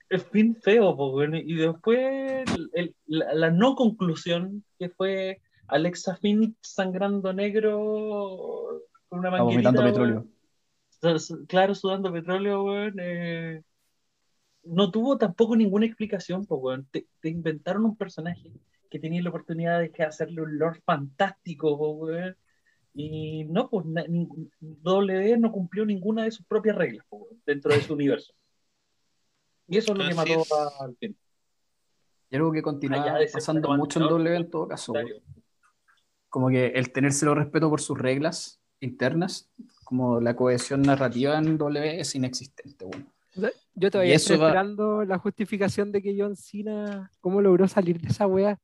El 0.10 0.22
fin 0.22 0.56
feo, 0.62 0.96
po, 0.96 1.14
weón. 1.16 1.36
y 1.36 1.54
después 1.56 2.46
el- 2.56 2.70
el- 2.74 2.96
la, 3.06 3.34
la 3.34 3.52
no 3.52 3.76
conclusión 3.76 4.64
que 4.80 4.90
fue 4.90 5.42
Alexa 5.68 6.16
Phoenix 6.16 6.56
sangrando 6.62 7.34
negro 7.34 8.84
con 9.10 9.20
una 9.20 9.30
Estaba 9.30 9.44
manguerita, 9.44 9.70
vomitando 9.72 9.84
petróleo. 9.92 10.28
Claro, 11.48 11.76
sudando 11.76 12.12
petróleo, 12.12 12.64
weón. 12.64 12.96
eh, 13.00 13.62
No 14.64 14.92
tuvo 14.92 15.18
tampoco 15.18 15.56
ninguna 15.56 15.86
explicación. 15.86 16.46
Te, 16.92 17.08
te 17.22 17.30
inventaron 17.30 17.86
un 17.86 17.96
personaje 17.96 18.52
que 18.90 19.00
tenía 19.00 19.22
la 19.22 19.30
oportunidad 19.30 19.80
de 19.80 19.92
hacerle 20.04 20.42
un 20.42 20.58
lord 20.58 20.82
fantástico, 20.86 21.74
weón. 21.76 22.36
Y 22.94 23.44
no, 23.46 23.70
pues 23.70 23.86
na- 23.86 24.08
ningún- 24.08 24.52
WWE 24.84 25.38
no 25.38 25.52
cumplió 25.52 25.86
ninguna 25.86 26.24
de 26.24 26.32
sus 26.32 26.46
propias 26.46 26.76
reglas 26.76 27.06
weón, 27.12 27.40
dentro 27.46 27.74
de 27.74 27.82
su 27.82 27.94
universo. 27.94 28.34
Y 29.68 29.78
eso 29.78 29.92
es 29.94 29.98
lo 30.00 30.08
que 30.08 30.14
mató 30.16 30.42
es. 30.42 30.52
a- 30.52 30.84
al 30.86 30.96
fin. 30.98 31.18
Y 32.30 32.36
algo 32.36 32.52
que 32.52 32.62
continúa 32.62 33.18
pasando 33.32 33.76
mucho 33.78 34.00
en 34.02 34.08
W 34.08 34.36
en 34.36 34.50
todo 34.50 34.68
caso. 34.68 34.94
Como 36.30 36.50
que 36.50 36.68
el 36.68 36.92
tenérselo 36.92 37.34
respeto 37.36 37.70
por 37.70 37.80
sus 37.82 37.98
reglas 37.98 38.60
internas, 38.82 39.50
como 39.86 40.20
la 40.20 40.36
cohesión 40.36 40.82
narrativa 40.82 41.38
en 41.38 41.58
W 41.58 42.00
es 42.00 42.14
inexistente, 42.16 42.86
weón. 42.86 43.08
Yo 43.76 43.92
todavía 43.92 44.16
estoy 44.16 44.38
va- 44.38 44.48
esperando 44.48 45.06
la 45.06 45.20
justificación 45.20 45.92
de 45.92 46.02
que 46.02 46.16
John 46.20 46.36
Cena, 46.36 47.12
¿cómo 47.22 47.42
logró 47.42 47.68
salir 47.68 48.00
de 48.02 48.08
esa 48.10 48.26
wea? 48.28 48.60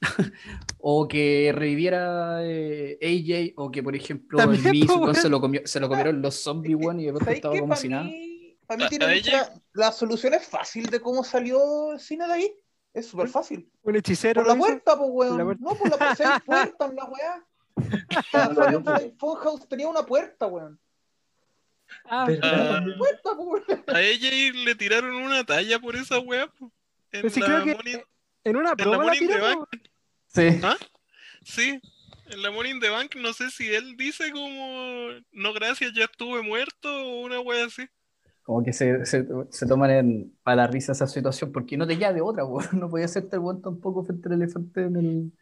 O 0.78 1.08
que 1.08 1.50
reviviera 1.54 2.40
eh, 2.42 2.98
AJ, 3.02 3.54
o 3.56 3.70
que 3.70 3.82
por 3.82 3.96
ejemplo 3.96 4.38
el 4.42 4.48
Miz, 4.70 4.86
se, 5.14 5.28
lo 5.30 5.40
comió- 5.40 5.62
se 5.66 5.80
lo 5.80 5.88
comieron 5.88 6.20
los 6.20 6.34
zombies, 6.34 6.76
weón, 6.78 7.00
y 7.00 7.06
de 7.06 7.12
¿Sabes 7.18 7.36
estaba 7.36 7.58
como 7.58 7.74
si 7.74 7.88
nada. 7.88 8.10
Para 8.66 8.78
mí 8.78 8.84
A- 8.84 8.88
tiene 8.88 9.06
mucha- 9.06 9.16
ella- 9.16 9.52
la 9.72 9.92
solución 9.92 10.34
es 10.34 10.46
fácil 10.46 10.86
de 10.90 11.00
cómo 11.00 11.24
salió 11.24 11.58
Cena 11.98 12.26
de 12.28 12.32
ahí. 12.34 12.54
Es 12.92 13.08
súper 13.08 13.28
fácil. 13.28 13.68
Un 13.82 13.96
hechicero. 13.96 14.42
Por 14.42 14.52
la 14.52 14.56
puerta, 14.56 14.96
pues, 14.96 15.10
weón. 15.12 15.36
Por 15.36 15.38
la 15.38 15.44
puerta. 15.44 15.62
No, 15.64 15.74
por 15.78 15.90
la 15.90 15.96
puerta. 15.98 16.14
Seis 16.16 16.30
puertas 16.46 16.90
en 16.90 16.96
la 16.96 17.04
weá. 17.06 17.44
Funhouse 19.18 19.68
tenía 19.68 19.88
una 19.88 20.04
puerta, 20.06 20.46
weón. 20.46 20.78
Ah, 22.06 22.26
Ah, 22.42 22.80
Puerta, 22.96 23.30
pues, 23.36 23.62
weón. 23.68 23.84
a 23.88 24.00
ella 24.00 24.30
le 24.64 24.74
tiraron 24.74 25.14
una 25.16 25.44
talla 25.44 25.78
por 25.78 25.96
esa 25.96 26.18
weá. 26.18 26.44
En 26.60 26.70
Pero 27.10 27.30
sí 27.30 27.40
la 27.40 27.46
creo 27.46 27.64
que- 27.64 27.74
Money- 27.76 28.02
en 28.44 28.56
una 28.56 28.70
la 28.70 28.76
promo 28.76 29.02
la 29.02 29.12
tiró, 29.12 29.40
Bank. 29.42 29.68
Sí. 30.28 30.60
¿Ah? 30.62 30.76
Sí, 31.44 31.80
en 32.26 32.42
la 32.42 32.68
in 32.68 32.80
the 32.80 32.88
Bank 32.88 33.14
no 33.16 33.32
sé 33.32 33.50
si 33.50 33.72
él 33.72 33.96
dice 33.96 34.32
como 34.32 35.10
no 35.32 35.52
gracias, 35.52 35.92
ya 35.94 36.04
estuve 36.04 36.42
muerto 36.42 36.88
o 36.90 37.20
una 37.22 37.40
wea 37.40 37.66
así. 37.66 37.86
Como 38.44 38.62
que 38.62 38.72
se, 38.74 39.04
se, 39.06 39.26
se 39.50 39.66
toman 39.66 39.90
en, 39.90 40.36
para 40.42 40.56
la 40.56 40.66
risa 40.66 40.92
esa 40.92 41.06
situación, 41.06 41.50
porque 41.50 41.76
no 41.78 41.86
te 41.86 41.98
queda 41.98 42.12
de 42.12 42.20
otra, 42.20 42.44
weón. 42.46 42.68
No 42.78 42.88
podía 42.88 43.06
hacerte 43.06 43.36
el 43.36 43.42
weón 43.42 43.60
tampoco 43.62 44.04
frente 44.04 44.28
al 44.28 44.34
elefante 44.34 44.82
en, 44.84 44.96
el, 44.96 45.32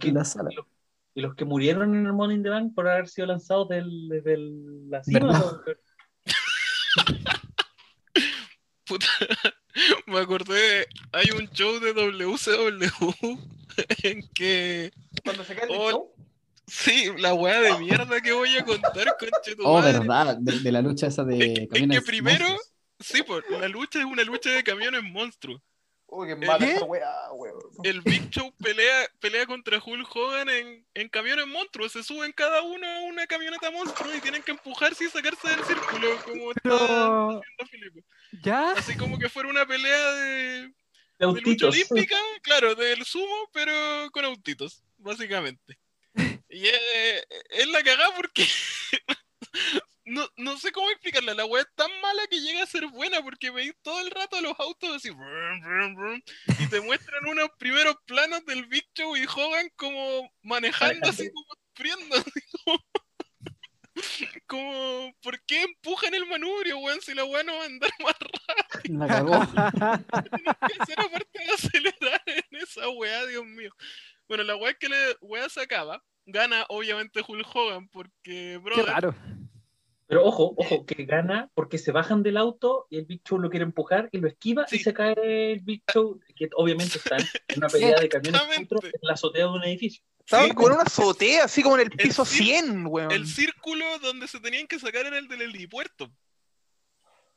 en 0.00 0.14
la 0.14 0.24
sala. 0.24 0.50
Y 0.52 0.54
los, 0.54 0.66
y 1.14 1.20
los 1.22 1.34
que 1.34 1.44
murieron 1.44 1.94
en 1.94 2.06
el 2.06 2.32
in 2.32 2.42
the 2.42 2.48
Bank 2.48 2.74
por 2.74 2.88
haber 2.88 3.08
sido 3.08 3.26
lanzados 3.26 3.68
del, 3.68 4.08
desde 4.08 4.34
el- 4.34 4.88
la 4.88 5.02
cima. 5.02 5.60
Puta, 8.86 9.06
me 10.06 10.18
acordé, 10.20 10.86
hay 11.12 11.26
un 11.36 11.48
show 11.48 11.80
de 11.80 11.92
WCW 11.92 13.38
en 14.04 14.22
que, 14.32 14.92
Cuando 15.24 15.42
se 15.42 15.56
cae 15.56 15.64
el 15.64 15.70
Oh, 15.76 15.90
show. 15.90 16.15
Sí, 16.66 17.10
la 17.18 17.34
weá 17.34 17.60
de 17.60 17.78
mierda 17.78 18.20
que 18.20 18.32
voy 18.32 18.56
a 18.56 18.64
contar, 18.64 19.16
conche 19.18 19.54
tu 19.56 19.62
Oh, 19.64 19.74
madre. 19.80 19.98
verdad, 19.98 20.36
de, 20.38 20.58
de 20.60 20.72
la 20.72 20.82
lucha 20.82 21.06
esa 21.06 21.24
de 21.24 21.34
Es 21.38 21.54
que- 21.54 21.62
es 21.64 21.68
camiones 21.68 21.98
que 22.00 22.06
primero- 22.06 22.44
monstruos. 22.48 22.72
Sí, 22.98 23.22
pues 23.22 23.44
la 23.50 23.68
lucha 23.68 23.98
es 23.98 24.06
una 24.06 24.22
lucha 24.22 24.50
de 24.50 24.64
camiones 24.64 25.02
monstruos. 25.02 25.60
Uy, 26.08 26.28
qué 26.28 26.36
mala 26.36 26.64
esa 26.64 26.84
weá, 26.84 27.32
weón. 27.32 27.58
El 27.82 28.00
Big 28.00 28.30
Show 28.30 28.54
pelea, 28.62 29.06
pelea 29.20 29.44
contra 29.44 29.82
Hulk 29.84 30.08
Hogan 30.16 30.48
en, 30.48 30.86
en 30.94 31.08
camiones 31.08 31.46
monstruos. 31.48 31.92
Se 31.92 32.02
suben 32.02 32.32
cada 32.32 32.62
uno 32.62 32.86
a 32.88 33.00
una 33.00 33.26
camioneta 33.26 33.70
monstruo 33.72 34.14
y 34.14 34.20
tienen 34.20 34.40
que 34.42 34.52
empujarse 34.52 35.04
y 35.04 35.08
sacarse 35.08 35.48
del 35.48 35.62
círculo, 35.64 36.08
como 36.24 36.50
está 36.52 36.60
Pero, 36.62 37.28
haciendo 37.40 37.66
Filipe. 37.70 38.04
¿ya? 38.42 38.70
Así 38.72 38.96
como 38.96 39.18
que 39.18 39.28
fuera 39.28 39.48
una 39.50 39.66
pelea 39.66 40.12
de, 40.12 40.28
De 40.28 40.70
de 41.18 41.26
lucha 41.26 41.66
autitos. 41.66 41.74
olímpica, 41.74 42.16
claro, 42.42 42.74
del 42.76 43.04
sumo, 43.04 43.50
pero 43.52 43.72
con 44.12 44.24
autitos, 44.24 44.82
básicamente. 44.98 45.76
Y 46.56 46.68
es, 46.68 47.26
es 47.50 47.66
la 47.68 47.82
cagada 47.82 48.16
porque 48.16 48.46
no, 50.06 50.26
no 50.38 50.56
sé 50.56 50.72
cómo 50.72 50.88
explicarla. 50.88 51.34
La 51.34 51.44
weá 51.44 51.60
es 51.60 51.68
tan 51.74 51.90
mala 52.00 52.26
que 52.30 52.40
llega 52.40 52.62
a 52.62 52.66
ser 52.66 52.86
buena 52.86 53.22
porque 53.22 53.50
veis 53.50 53.74
todo 53.82 54.00
el 54.00 54.10
rato 54.10 54.36
a 54.36 54.40
los 54.40 54.58
autos 54.58 54.96
así 54.96 55.10
brum, 55.10 55.60
brum, 55.60 55.94
brum, 55.94 56.22
y 56.58 56.66
te 56.68 56.80
muestran 56.80 57.26
unos 57.26 57.50
primeros 57.58 57.96
planos 58.06 58.42
del 58.46 58.64
Big 58.68 58.86
Show 58.94 59.14
y 59.18 59.26
Hogan 59.26 59.68
como 59.76 60.32
manejando 60.40 61.06
así 61.10 61.30
como 61.30 61.46
sufriendo, 61.68 62.16
así 62.16 62.40
como, 62.64 62.84
como 64.46 65.14
¿por 65.20 65.38
qué 65.42 65.60
empujan 65.60 66.14
el 66.14 66.24
manubrio, 66.24 66.78
weón? 66.78 67.02
Si 67.02 67.12
la 67.12 67.26
weá 67.26 67.42
no 67.42 67.54
va 67.54 67.64
a 67.64 67.66
andar 67.66 67.90
más 67.98 68.14
La 68.84 69.06
cagó. 69.08 69.40
que 70.68 70.82
hacer 70.82 71.00
aparte 71.00 71.38
de 71.38 71.52
acelerar 71.52 72.22
en 72.24 72.62
esa 72.62 72.88
weá, 72.88 73.26
Dios 73.26 73.44
mío. 73.44 73.74
Bueno, 74.26 74.42
la 74.42 74.56
weá 74.56 74.70
es 74.70 74.78
que 74.78 74.88
la 74.88 74.96
weá 75.20 75.50
se 75.50 75.60
acaba. 75.60 76.02
Gana 76.26 76.66
obviamente 76.68 77.22
Hulk 77.26 77.46
Hogan 77.54 77.88
porque, 77.88 78.12
Qué 78.22 78.58
brother, 78.58 78.86
raro. 78.86 79.14
Pero 80.08 80.24
ojo, 80.24 80.54
ojo, 80.56 80.86
que 80.86 81.04
gana 81.04 81.50
porque 81.54 81.78
se 81.78 81.90
bajan 81.90 82.22
del 82.22 82.36
auto 82.36 82.86
y 82.90 82.98
el 82.98 83.06
Big 83.06 83.22
Show 83.24 83.38
lo 83.40 83.50
quiere 83.50 83.64
empujar 83.64 84.08
y 84.12 84.18
lo 84.18 84.28
esquiva 84.28 84.64
y 84.70 84.78
Sí. 84.78 84.84
se 84.84 84.94
cae 84.94 85.52
el 85.52 85.60
Big 85.60 85.82
Show, 85.92 86.20
que 86.36 86.48
obviamente 86.54 86.98
están 86.98 87.20
en 87.48 87.58
una 87.58 87.68
pelea 87.68 87.98
de 88.00 88.08
camiones 88.08 88.40
monstruos 88.46 88.84
en 88.84 88.92
la 89.02 89.14
azotea 89.14 89.44
de 89.46 89.50
un 89.50 89.64
edificio. 89.64 90.02
Estaban 90.20 90.50
con 90.54 90.72
una 90.72 90.82
azotea, 90.82 91.44
así 91.44 91.62
como 91.62 91.76
en 91.76 91.82
el 91.86 91.92
El 91.92 91.96
piso 92.08 92.22
cir- 92.24 92.44
100, 92.62 92.86
weón. 92.86 93.10
el 93.12 93.26
círculo 93.26 93.84
donde 94.00 94.26
se 94.28 94.38
tenían 94.40 94.66
que 94.68 94.78
sacar 94.78 95.06
era 95.06 95.18
el 95.18 95.26
del 95.28 95.42
helipuerto. 95.42 96.10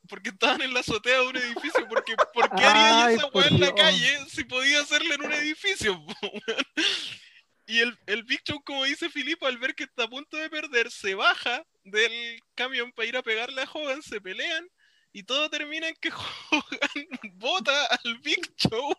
porque 0.07 0.29
estaban 0.31 0.61
en 0.61 0.73
la 0.73 0.79
azotea 0.79 1.19
de 1.21 1.27
un 1.27 1.37
edificio. 1.37 1.87
Porque, 1.87 2.15
¿Por 2.33 2.49
qué 2.55 2.63
haría 2.63 3.05
Ay, 3.05 3.15
esa 3.15 3.27
weá 3.27 3.47
en 3.47 3.59
la 3.59 3.75
calle 3.75 4.17
si 4.27 4.43
podía 4.43 4.81
hacerla 4.81 5.13
en 5.15 5.21
un 5.23 5.31
edificio? 5.33 6.01
y 7.69 7.81
el, 7.81 7.95
el 8.07 8.23
Big 8.23 8.41
Show, 8.43 8.59
como 8.63 8.83
dice 8.83 9.11
Filipo, 9.11 9.45
al 9.45 9.59
ver 9.59 9.75
que 9.75 9.83
está 9.83 10.05
a 10.05 10.09
punto 10.09 10.35
de 10.37 10.49
perder, 10.49 10.89
se 10.89 11.13
baja 11.13 11.63
del 11.83 12.41
camión 12.55 12.91
para 12.91 13.07
ir 13.07 13.15
a 13.15 13.21
pegarle 13.21 13.61
a 13.61 13.69
Hogan, 13.71 14.01
se 14.01 14.19
pelean. 14.19 14.67
Y 15.13 15.21
todo 15.21 15.51
termina 15.51 15.87
en 15.87 15.95
que 16.01 16.09
Hogan 16.51 17.07
bota 17.35 17.85
al 17.85 18.17
Big 18.21 18.41
Show 18.55 18.91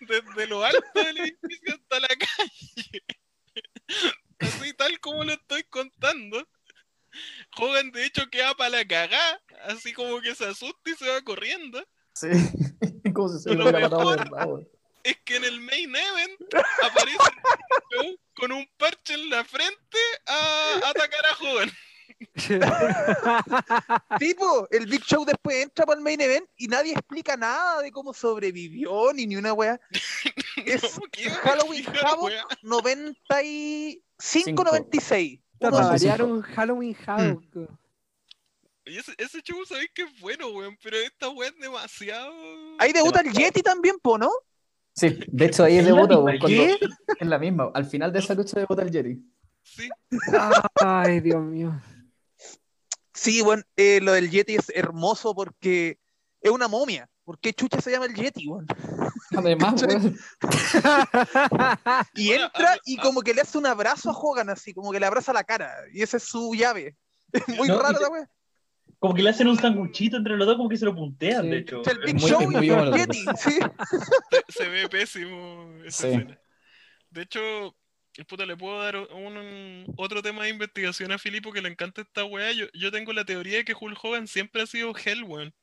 desde 0.00 0.46
lo 0.46 0.62
alto 0.62 0.82
del 0.94 1.16
edificio 1.16 1.74
hasta 1.74 2.00
la 2.00 2.08
calle. 2.08 3.02
Así 4.40 4.74
tal 4.74 5.00
como 5.00 5.24
lo 5.24 5.32
estoy 5.32 5.62
contando. 5.64 6.46
Hogan 7.56 7.90
de 7.92 8.04
hecho 8.04 8.28
queda 8.28 8.54
para 8.54 8.76
la 8.76 8.86
cagá, 8.86 9.40
así 9.64 9.94
como 9.94 10.20
que 10.20 10.34
se 10.34 10.44
asusta 10.44 10.90
y 10.90 10.94
se 10.96 11.08
va 11.08 11.22
corriendo. 11.22 11.82
Sí. 12.12 12.28
Como 13.14 13.30
si 13.30 13.38
se 13.38 13.54
lo 13.54 13.62
hubiera 13.62 13.88
matado 13.88 14.68
Es 15.02 15.16
que 15.24 15.36
en 15.36 15.44
el 15.44 15.60
main 15.60 15.94
event 15.94 16.40
aparece 16.82 17.16
el 17.16 17.36
Big 17.36 17.82
Show 17.92 18.18
con 18.34 18.52
un 18.52 18.68
parche 18.76 19.14
en 19.14 19.30
la 19.30 19.44
frente 19.44 19.98
a 20.26 20.80
atacar 20.84 21.24
a 21.26 21.32
Hogan. 21.42 21.70
Tipo, 24.18 24.66
el 24.70 24.86
Big 24.86 25.02
Show 25.04 25.24
después 25.24 25.62
entra 25.62 25.86
para 25.86 25.98
el 25.98 26.04
main 26.04 26.20
event 26.20 26.48
y 26.56 26.66
nadie 26.66 26.92
explica 26.92 27.36
nada 27.36 27.80
de 27.82 27.92
cómo 27.92 28.12
sobrevivió 28.12 29.12
ni 29.12 29.24
ni 29.26 29.36
una 29.36 29.52
wea. 29.52 29.80
Es 30.66 30.82
¿Cómo 30.82 31.06
que 31.12 31.22
iba 31.22 31.32
a 31.34 31.36
Halloween 31.36 31.86
Havoc 32.02 32.24
wea? 32.24 32.44
95-96. 32.62 35.40
Para 35.60 35.76
Uno- 35.76 35.88
variar 35.88 36.22
un 36.22 36.42
Halloween 36.42 36.96
Havoc. 37.06 37.44
Y 38.84 38.98
ese, 38.98 39.14
ese 39.18 39.40
show 39.42 39.64
sabéis 39.66 39.90
que 39.94 40.02
es 40.02 40.20
bueno, 40.20 40.48
weón, 40.48 40.76
pero 40.82 40.96
esta 40.96 41.28
wea 41.28 41.50
es 41.50 41.58
demasiado. 41.58 42.32
Ahí 42.78 42.92
debuta 42.92 43.20
el 43.20 43.32
Yeti 43.32 43.62
también, 43.62 43.98
po, 44.00 44.18
¿no? 44.18 44.32
Sí, 44.98 45.20
de 45.28 45.46
hecho 45.46 45.62
ahí 45.62 45.80
debuta, 45.80 46.18
weón, 46.18 46.38
¿Qué? 46.44 46.76
es 47.20 47.28
la 47.28 47.38
misma. 47.38 47.70
Al 47.72 47.84
final 47.84 48.12
de 48.12 48.18
esa 48.18 48.34
lucha 48.34 48.58
debuta 48.58 48.82
el 48.82 48.90
Jerry. 48.90 49.22
Sí, 49.62 49.88
Ay, 50.74 51.20
Dios 51.20 51.40
mío. 51.42 51.80
Sí, 53.14 53.42
bueno, 53.42 53.62
eh, 53.76 54.00
lo 54.00 54.12
del 54.12 54.30
Yeti 54.30 54.56
es 54.56 54.72
hermoso 54.74 55.34
porque 55.34 55.98
es 56.40 56.50
una 56.50 56.66
momia. 56.68 57.08
¿Por 57.24 57.38
qué 57.38 57.52
chucha 57.52 57.80
se 57.80 57.90
llama 57.90 58.06
el 58.06 58.14
Yeti, 58.14 58.48
weón? 58.48 58.66
Además, 59.36 59.82
weón, 59.82 60.18
Y 62.14 62.32
entra 62.32 62.78
y 62.84 62.96
como 62.96 63.20
que 63.22 63.34
le 63.34 63.42
hace 63.42 63.58
un 63.58 63.66
abrazo 63.66 64.10
a 64.10 64.18
Hogan, 64.18 64.48
así, 64.50 64.72
como 64.74 64.90
que 64.90 64.98
le 64.98 65.06
abraza 65.06 65.32
la 65.32 65.44
cara. 65.44 65.74
Y 65.92 66.02
esa 66.02 66.16
es 66.16 66.24
su 66.24 66.54
llave. 66.54 66.96
Es 67.32 67.46
muy 67.48 67.68
No, 67.68 67.78
te- 67.82 67.92
la 68.00 68.08
wea. 68.08 68.30
Como 68.98 69.14
que 69.14 69.22
le 69.22 69.30
hacen 69.30 69.46
un 69.46 69.56
sanguchito 69.56 70.16
entre 70.16 70.36
los 70.36 70.46
dos, 70.46 70.56
como 70.56 70.68
que 70.68 70.76
se 70.76 70.84
lo 70.84 70.94
puntean, 70.94 71.44
Sí. 71.44 71.50
de 71.50 71.58
hecho. 71.58 71.82
El 71.84 71.98
Es 71.98 72.04
Big 72.04 72.20
muy- 72.20 72.30
Show 72.30 72.52
y 72.62 72.68
el 72.68 72.92
Yeti. 72.94 73.24
Sí. 73.36 73.58
se, 74.48 74.68
ve 74.68 74.88
pésimo 74.88 75.72
esa 75.84 76.02
Sí. 76.02 76.08
escena. 76.14 76.38
De 77.10 77.22
hecho, 77.22 77.76
puta, 78.26 78.44
le 78.44 78.56
puedo 78.56 78.82
dar 78.82 78.96
un, 78.96 79.84
otro 79.96 80.20
tema 80.20 80.42
de 80.44 80.50
investigación 80.50 81.12
a 81.12 81.18
Filipo 81.18 81.52
que 81.52 81.62
le 81.62 81.68
encanta 81.68 82.02
esta 82.02 82.24
weá. 82.24 82.50
Yo, 82.52 82.66
yo 82.74 82.90
tengo 82.90 83.12
la 83.12 83.24
teoría 83.24 83.58
de 83.58 83.64
que 83.64 83.74
Hulk 83.78 83.98
Hogan 84.04 84.26
siempre 84.26 84.62
ha 84.62 84.66
sido 84.66 84.92
Hell, 84.96 85.22
weón. 85.24 85.54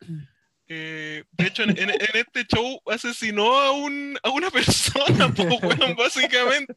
Eh, 0.67 1.23
de 1.31 1.45
hecho, 1.47 1.61
en, 1.63 1.71
en- 1.77 1.91
en 1.91 2.15
este 2.15 2.43
show 2.45 2.81
asesinó 2.87 3.53
a, 3.59 3.71
un, 3.71 4.17
a 4.23 4.29
una 4.31 4.49
persona, 4.51 5.31
po, 5.33 5.59
básicamente. 5.95 6.75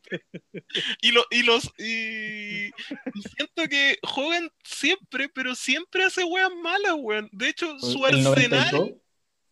Y, 1.00 1.10
lo, 1.12 1.24
y 1.30 1.42
los 1.42 1.64
y, 1.78 2.66
y 2.66 3.22
siento 3.36 3.66
que 3.68 3.98
Hogan 4.02 4.50
siempre, 4.62 5.28
pero 5.30 5.54
siempre 5.54 6.04
hace 6.04 6.22
weas 6.24 6.50
malas, 6.62 6.94
weón. 6.98 7.28
De 7.32 7.48
hecho, 7.48 7.78
su 7.78 8.04
arsenal 8.04 8.24
92, 8.72 8.90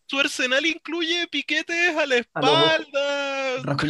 su 0.06 0.20
arsenal 0.20 0.66
incluye 0.66 1.26
piquetes 1.28 1.96
a 1.96 2.04
la 2.06 2.16
espalda, 2.16 2.78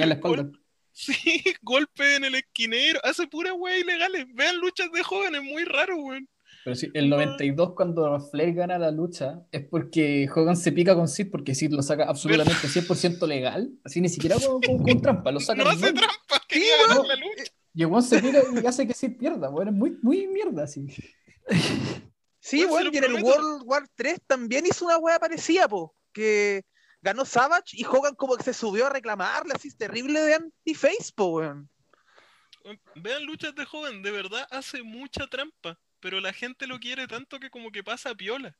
la 0.06 0.16
gol- 0.28 0.38
espalda. 0.38 0.58
sí, 0.92 1.42
golpe 1.62 2.14
en 2.16 2.24
el 2.24 2.36
esquinero, 2.36 3.00
hace 3.04 3.26
pura 3.26 3.52
wea 3.52 3.78
ilegales. 3.78 4.26
Vean 4.32 4.58
luchas 4.58 4.92
de 4.92 5.02
jóvenes, 5.02 5.42
muy 5.42 5.64
raro, 5.64 5.96
weón. 5.96 6.28
Pero 6.66 6.74
sí, 6.74 6.90
el 6.94 7.08
92 7.08 7.74
cuando 7.76 8.18
Flair 8.18 8.52
gana 8.52 8.76
la 8.76 8.90
lucha 8.90 9.46
es 9.52 9.64
porque 9.68 10.28
Hogan 10.34 10.56
se 10.56 10.72
pica 10.72 10.96
con 10.96 11.06
Sid 11.06 11.30
porque 11.30 11.54
Sid 11.54 11.70
lo 11.70 11.80
saca 11.80 12.06
absolutamente 12.06 12.66
100% 12.66 13.24
legal, 13.28 13.70
así 13.84 14.00
ni 14.00 14.08
siquiera 14.08 14.34
con, 14.34 14.60
con- 14.60 14.82
con 14.82 15.00
trampa, 15.00 15.30
lo 15.30 15.38
saca 15.38 15.62
No 15.62 15.70
hace 15.70 15.92
trampa, 15.92 16.42
quería 16.48 16.72
weón. 16.88 16.88
ganar 16.88 17.06
la 17.06 17.14
lucha. 17.14 17.44
Y 17.72 17.82
el 17.84 18.02
se 18.02 18.20
pica 18.20 18.42
y 18.60 18.66
hace 18.66 18.84
que 18.84 18.94
Sid 18.94 19.16
pierda, 19.16 19.48
weón, 19.48 19.68
es 19.68 19.74
muy, 19.74 19.96
muy 20.02 20.26
mierda 20.26 20.64
así. 20.64 20.88
Sí, 22.40 22.64
bueno, 22.64 22.90
y 22.92 22.96
en 22.96 23.04
el. 23.04 23.22
World 23.22 23.62
War 23.64 23.86
3 23.94 24.22
también 24.26 24.66
hizo 24.66 24.86
una 24.86 24.98
wea 24.98 25.20
parecida, 25.20 25.68
po, 25.68 25.94
que 26.12 26.64
ganó 27.00 27.24
Savage 27.24 27.76
y 27.76 27.84
Hogan 27.84 28.16
como 28.16 28.36
que 28.36 28.42
se 28.42 28.54
subió 28.54 28.86
a 28.86 28.90
reclamarle, 28.90 29.52
así 29.54 29.68
es 29.68 29.76
terrible 29.76 30.20
de 30.20 30.34
anti-face, 30.34 31.12
po, 31.14 31.26
weón. 31.26 31.70
Vean 32.96 33.24
luchas 33.24 33.54
de 33.54 33.64
joven, 33.64 34.02
de 34.02 34.10
verdad 34.10 34.48
hace 34.50 34.82
mucha 34.82 35.28
trampa, 35.28 35.78
pero 36.06 36.20
la 36.20 36.32
gente 36.32 36.68
lo 36.68 36.78
quiere 36.78 37.08
tanto 37.08 37.40
que 37.40 37.50
como 37.50 37.72
que 37.72 37.82
pasa 37.82 38.14
piola. 38.14 38.56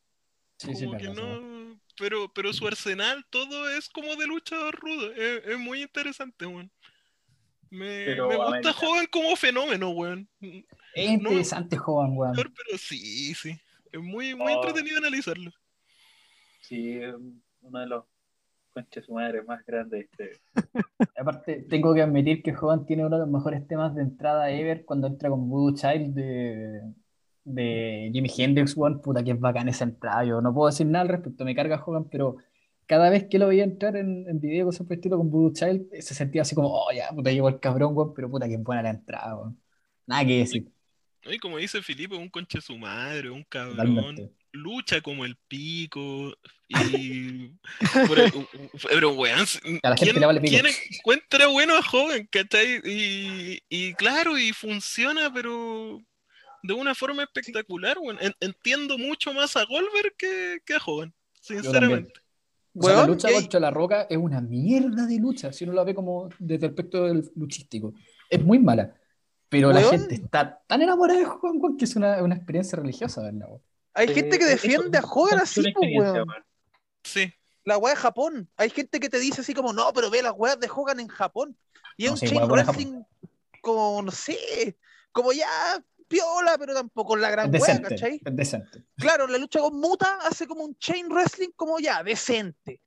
Sí, 0.58 0.74
sí, 0.74 0.84
como 0.86 0.96
me 0.96 0.98
que 0.98 1.08
no, 1.10 1.80
pero, 1.96 2.32
pero 2.34 2.52
su 2.52 2.66
arsenal 2.66 3.24
todo 3.30 3.70
es 3.70 3.88
como 3.88 4.16
de 4.16 4.26
luchador 4.26 4.74
rudo, 4.74 5.12
es, 5.12 5.46
es 5.46 5.58
muy 5.58 5.82
interesante, 5.82 6.44
weón. 6.44 6.72
Me, 7.70 8.04
Pero, 8.04 8.28
me 8.28 8.34
a 8.34 8.38
gusta 8.38 8.72
ver, 8.72 8.76
Hogan 8.82 9.06
como 9.06 9.36
fenómeno, 9.36 9.90
weón. 9.90 10.28
Es 10.94 11.10
interesante 11.10 11.78
Hogan, 11.78 12.16
weón. 12.16 12.34
Pero 12.34 12.50
sí, 12.78 13.32
sí. 13.34 13.56
Es 13.92 14.00
muy, 14.00 14.34
muy 14.34 14.52
Oh. 14.52 14.56
entretenido 14.56 14.98
analizarlo. 14.98 15.52
Sí, 16.60 16.98
es 16.98 17.14
uno 17.60 17.80
de 17.80 17.86
los 17.86 18.04
conches 18.72 19.04
su 19.06 19.12
madre 19.14 19.42
más 19.42 19.64
grandes. 19.66 20.06
Este. 20.10 20.40
Aparte, 21.16 21.62
tengo 21.68 21.94
que 21.94 22.02
admitir 22.02 22.42
que 22.42 22.54
Hogan 22.56 22.86
tiene 22.86 23.06
uno 23.06 23.16
de 23.16 23.22
los 23.22 23.30
mejores 23.30 23.66
temas 23.66 23.94
de 23.94 24.02
entrada 24.02 24.50
ever 24.50 24.84
cuando 24.84 25.06
entra 25.08 25.30
con 25.30 25.48
Voodoo 25.48 25.74
Child 25.76 26.14
de, 26.14 26.82
de 27.46 28.10
Jimi 28.12 28.28
Hendrix, 28.36 28.76
weón. 28.76 29.00
Puta, 29.00 29.22
que 29.24 29.30
es 29.30 29.40
bacán 29.40 29.68
esa 29.68 29.84
entrada. 29.84 30.24
Yo 30.24 30.40
no 30.42 30.52
puedo 30.52 30.68
decir 30.68 30.86
nada 30.86 31.02
al 31.04 31.08
respecto, 31.08 31.44
me 31.44 31.54
carga 31.54 31.82
Hogan, 31.84 32.08
pero 32.10 32.36
cada 32.86 33.08
vez 33.08 33.26
que 33.30 33.38
lo 33.38 33.48
veía 33.48 33.64
entrar 33.64 33.96
en, 33.96 34.28
en 34.28 34.40
video 34.40 34.66
cosas 34.66 34.86
por 34.86 34.94
el 34.94 34.98
estilo 34.98 35.16
con 35.16 35.30
Voodoo 35.30 35.52
Child, 35.52 35.86
se 36.00 36.14
sentía 36.14 36.42
así 36.42 36.54
como, 36.54 36.68
oh, 36.72 36.92
ya, 36.92 37.08
puta, 37.10 37.30
llegó 37.32 37.48
el 37.48 37.60
cabrón, 37.60 37.96
weón, 37.96 38.12
pero 38.14 38.30
puta, 38.30 38.48
que 38.48 38.56
buena 38.58 38.82
la 38.82 38.90
entrada, 38.90 39.36
weón. 39.36 39.60
Nada 40.06 40.24
que 40.24 40.38
decir, 40.38 40.68
Y 41.24 41.38
como 41.38 41.58
dice 41.58 41.82
Felipe, 41.82 42.16
un 42.16 42.28
conche 42.28 42.60
su 42.60 42.76
madre, 42.76 43.30
un 43.30 43.44
cabrón. 43.44 43.76
totalmente. 43.76 44.32
Lucha 44.52 45.00
como 45.00 45.24
el 45.24 45.36
pico. 45.48 46.32
Y. 46.68 47.50
pero, 48.88 49.12
weón, 49.12 49.46
A 49.82 49.90
la 49.90 49.96
gente 49.96 50.12
¿quién, 50.12 50.20
le 50.20 50.26
vale 50.26 50.40
pico. 50.40 50.52
quién 50.52 50.66
encuentra 50.98 51.46
bueno 51.48 51.74
a 51.76 51.80
Hogan? 51.80 52.26
¿Cachai? 52.30 52.80
Y, 52.84 53.60
y 53.68 53.94
claro, 53.94 54.38
y 54.38 54.52
funciona, 54.52 55.32
pero 55.32 56.02
de 56.66 56.74
una 56.74 56.94
forma 56.94 57.22
espectacular, 57.24 57.98
weón. 57.98 58.18
En- 58.20 58.34
entiendo 58.40 58.98
mucho 58.98 59.32
más 59.32 59.56
a 59.56 59.64
Goldberg 59.64 60.14
que, 60.16 60.58
que 60.64 60.74
a 60.74 60.78
Hogan, 60.84 61.12
sinceramente. 61.40 62.12
O 62.78 62.82
sea, 62.82 62.96
la 62.96 63.06
lucha 63.06 63.32
contra 63.32 63.58
la 63.60 63.70
roca 63.70 64.02
es 64.10 64.18
una 64.18 64.40
mierda 64.40 65.06
de 65.06 65.18
lucha, 65.18 65.52
si 65.52 65.64
uno 65.64 65.72
la 65.72 65.84
ve 65.84 65.94
como 65.94 66.28
desde 66.38 66.66
el 66.66 66.72
aspecto 66.72 67.04
del 67.04 67.30
luchístico. 67.34 67.94
Es 68.28 68.44
muy 68.44 68.58
mala. 68.58 68.94
Pero 69.48 69.72
la 69.72 69.80
gente 69.82 70.16
está 70.16 70.60
tan 70.66 70.82
enamorada 70.82 71.20
de 71.20 71.26
Hogan 71.26 71.76
que 71.78 71.84
es 71.84 71.96
una, 71.96 72.22
una 72.22 72.34
experiencia 72.34 72.76
religiosa 72.78 73.22
verla. 73.22 73.46
weón. 73.46 73.62
Hay 73.94 74.08
gente 74.08 74.38
que 74.38 74.44
Eh, 74.44 74.48
defiende 74.48 74.98
a 74.98 75.02
Hogan 75.02 75.38
así, 75.40 75.60
experiencia, 75.60 76.24
weón. 76.24 76.44
Sí. 77.02 77.32
La 77.64 77.78
weá 77.78 77.94
de 77.94 78.00
Japón. 78.00 78.48
Hay 78.56 78.70
gente 78.70 79.00
que 79.00 79.08
te 79.08 79.18
dice 79.18 79.40
así 79.40 79.54
como, 79.54 79.72
no, 79.72 79.92
pero 79.94 80.10
ve 80.10 80.22
las 80.22 80.34
weas 80.36 80.60
de 80.60 80.68
Hogan 80.68 81.00
en 81.00 81.08
Japón. 81.08 81.56
Y 81.96 82.04
es 82.04 82.10
No, 82.10 82.12
un 82.14 82.18
sí, 82.18 82.26
chain 82.28 82.48
wrestling 82.50 83.02
como, 83.62 84.02
no 84.02 84.10
sé, 84.12 84.76
como 85.12 85.32
ya 85.32 85.48
piola, 86.08 86.56
pero 86.58 86.74
tampoco 86.74 87.16
la 87.16 87.30
gran 87.30 87.50
decente. 87.50 87.88
¿cachai? 87.90 88.20
Es 88.24 88.36
decente. 88.36 88.84
Claro, 88.96 89.26
la 89.26 89.38
lucha 89.38 89.60
con 89.60 89.78
Muta 89.78 90.18
hace 90.22 90.46
como 90.46 90.64
un 90.64 90.76
chain 90.78 91.08
wrestling 91.10 91.50
como 91.56 91.78
ya, 91.78 92.02
decente. 92.02 92.80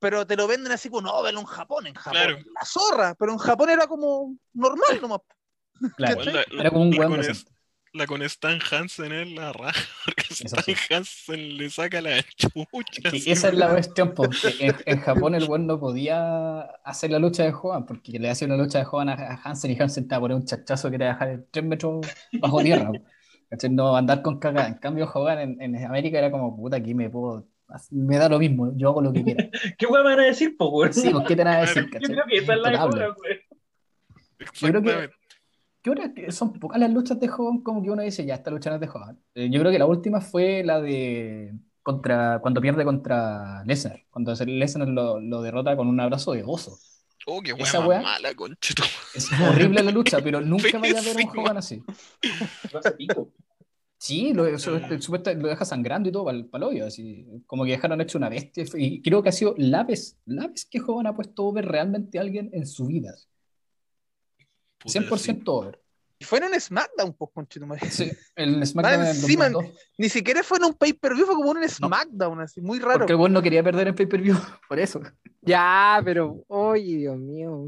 Pero 0.00 0.26
te 0.26 0.36
lo 0.36 0.46
venden 0.46 0.70
así 0.72 0.88
como, 0.88 1.02
no, 1.08 1.22
velo 1.22 1.40
en 1.40 1.46
Japón, 1.46 1.86
en 1.86 1.94
Japón. 1.94 2.12
Claro. 2.22 2.38
La 2.38 2.64
zorra, 2.64 3.14
pero 3.16 3.32
en 3.32 3.38
Japón 3.38 3.70
era 3.70 3.86
como 3.86 4.36
normal 4.52 5.00
nomás. 5.00 5.20
Claro. 5.96 6.20
Igual 6.22 6.34
la- 6.34 6.60
Era 6.60 6.70
como 6.70 6.82
un 6.84 6.96
con 6.96 7.16
decente. 7.20 7.52
La 7.94 8.06
con 8.06 8.22
Stan 8.22 8.58
Hansen 8.70 9.12
es 9.12 9.30
la 9.32 9.52
raja, 9.52 9.80
porque 10.04 10.24
Stan 10.30 10.62
sí. 10.62 10.74
Hansen 10.90 11.56
le 11.56 11.70
saca 11.70 12.00
la 12.00 12.22
chucha. 12.36 13.10
Y 13.12 13.30
esa 13.30 13.48
es 13.48 13.54
la 13.54 13.70
cuestión, 13.70 14.12
porque 14.14 14.54
en, 14.60 14.76
en 14.84 15.00
Japón 15.00 15.34
el 15.34 15.44
weón 15.48 15.66
no 15.66 15.80
podía 15.80 16.60
hacer 16.84 17.10
la 17.10 17.18
lucha 17.18 17.44
de 17.44 17.50
Hogan, 17.52 17.86
porque 17.86 18.18
le 18.18 18.28
hacía 18.30 18.46
una 18.46 18.56
lucha 18.56 18.78
de 18.78 18.86
Hogan 18.90 19.08
a, 19.08 19.14
a 19.14 19.40
Hansen 19.42 19.70
y 19.70 19.80
Hansen 19.80 20.06
te 20.06 20.14
va 20.14 20.18
a 20.18 20.20
poner 20.20 20.36
un 20.36 20.44
chachazo 20.44 20.90
que 20.90 20.98
te 20.98 21.04
va 21.04 21.10
a 21.10 21.12
dejar 21.14 21.44
3 21.50 21.64
metros 21.64 22.06
bajo 22.32 22.60
tierra. 22.62 22.90
No 23.70 23.96
andar 23.96 24.20
con 24.20 24.38
caca. 24.38 24.66
En 24.68 24.74
cambio, 24.74 25.10
Hogan 25.12 25.38
en, 25.38 25.62
en 25.62 25.84
América 25.86 26.18
era 26.18 26.30
como, 26.30 26.54
puta, 26.54 26.76
aquí 26.76 26.94
me 26.94 27.08
puedo. 27.08 27.48
Me 27.90 28.16
da 28.18 28.28
lo 28.28 28.38
mismo, 28.38 28.72
yo 28.76 28.90
hago 28.90 29.00
lo 29.02 29.12
que 29.12 29.24
quiera. 29.24 29.48
¿Qué 29.78 29.86
weón 29.86 30.04
me 30.04 30.10
van 30.10 30.20
a 30.20 30.26
decir, 30.26 30.56
po? 30.58 30.86
Sí, 30.92 31.08
pues, 31.10 31.26
¿qué 31.26 31.34
te 31.36 31.44
van 31.44 31.54
a 31.54 31.60
decir? 31.62 31.88
Yo 31.90 31.98
creo 32.08 32.24
que 32.28 32.36
esa 32.36 32.52
es 32.54 32.60
la. 32.60 32.72
Yo 32.72 32.90
creo 32.90 34.82
que- 34.82 35.10
Que 35.82 36.32
son 36.32 36.52
pocas 36.52 36.80
las 36.80 36.90
luchas 36.90 37.18
de 37.20 37.28
Hogan 37.30 37.62
como 37.62 37.82
que 37.82 37.90
uno 37.90 38.02
dice, 38.02 38.24
ya, 38.26 38.34
esta 38.34 38.50
lucha 38.50 38.70
no 38.70 38.76
es 38.76 38.80
de 38.80 38.88
Hogan. 38.88 39.18
Eh, 39.34 39.48
yo 39.50 39.60
creo 39.60 39.72
que 39.72 39.78
la 39.78 39.86
última 39.86 40.20
fue 40.20 40.62
la 40.64 40.80
de 40.80 41.54
contra, 41.82 42.40
cuando 42.40 42.60
pierde 42.60 42.84
contra 42.84 43.64
Lesnar. 43.64 44.02
Cuando 44.10 44.34
Lesnar 44.34 44.88
lo, 44.88 45.20
lo 45.20 45.40
derrota 45.42 45.76
con 45.76 45.88
un 45.88 46.00
abrazo 46.00 46.32
de 46.32 46.42
oso. 46.44 46.78
Oh, 47.26 47.42
qué 47.42 47.52
Esa 47.58 47.86
wea 47.86 48.00
mala, 48.00 48.34
conchito. 48.34 48.82
Es 49.14 49.28
horrible 49.32 49.82
la 49.82 49.90
lucha, 49.90 50.20
pero 50.22 50.40
nunca 50.42 50.78
vaya 50.78 50.98
a 50.98 51.02
ver 51.02 51.16
un 51.16 51.22
Pésimo. 51.24 51.42
Hogan 51.42 51.56
así. 51.58 51.82
Sí, 53.98 54.32
lo, 54.32 54.46
eso- 54.46 54.76
este, 54.76 55.34
lo 55.34 55.48
deja 55.48 55.64
sangrando 55.64 56.08
y 56.08 56.12
todo 56.12 56.24
para 56.24 56.38
el 56.38 56.62
hoyo, 56.62 56.86
así. 56.86 57.26
Como 57.46 57.64
que 57.64 57.72
dejaron 57.72 58.00
hecho 58.00 58.16
una 58.16 58.28
bestia. 58.28 58.64
Y 58.76 59.02
creo 59.02 59.22
que 59.22 59.28
ha 59.28 59.32
sido 59.32 59.54
la 59.58 59.84
vez, 59.84 60.18
la 60.24 60.46
vez 60.46 60.64
que 60.64 60.80
Hogan 60.80 61.06
ha 61.06 61.14
puesto 61.14 61.44
over 61.44 61.66
realmente 61.66 62.18
a 62.18 62.22
alguien 62.22 62.48
en 62.52 62.66
su 62.66 62.86
vida. 62.86 63.14
Puta, 64.78 64.92
sí. 64.92 64.98
100% 64.98 65.42
over. 65.46 65.80
Y 66.20 66.24
fue 66.24 66.38
en 66.38 66.44
un 66.46 66.60
SmackDown, 66.60 67.12
pues, 67.14 67.30
conchetumare. 67.32 67.88
Sí, 67.90 68.10
el 68.34 68.66
SmackDown 68.66 69.06
encima- 69.06 69.50
2002. 69.50 69.78
Ni 69.98 70.08
siquiera 70.08 70.42
fue 70.42 70.58
en 70.58 70.64
un 70.64 70.74
pay-per-view, 70.74 71.26
fue 71.26 71.34
como 71.36 71.52
en 71.52 71.58
un 71.58 71.68
SmackDown, 71.68 72.40
así, 72.40 72.60
muy 72.60 72.78
raro. 72.80 72.98
Porque 73.00 73.12
el 73.12 73.18
buen 73.18 73.32
no 73.32 73.40
quería 73.42 73.62
perder 73.62 73.88
en 73.88 73.94
pay-per-view, 73.94 74.36
por 74.68 74.78
eso. 74.80 75.00
Ya, 75.42 76.00
pero, 76.04 76.44
oye, 76.48 76.96
Dios 76.96 77.16
mío. 77.18 77.66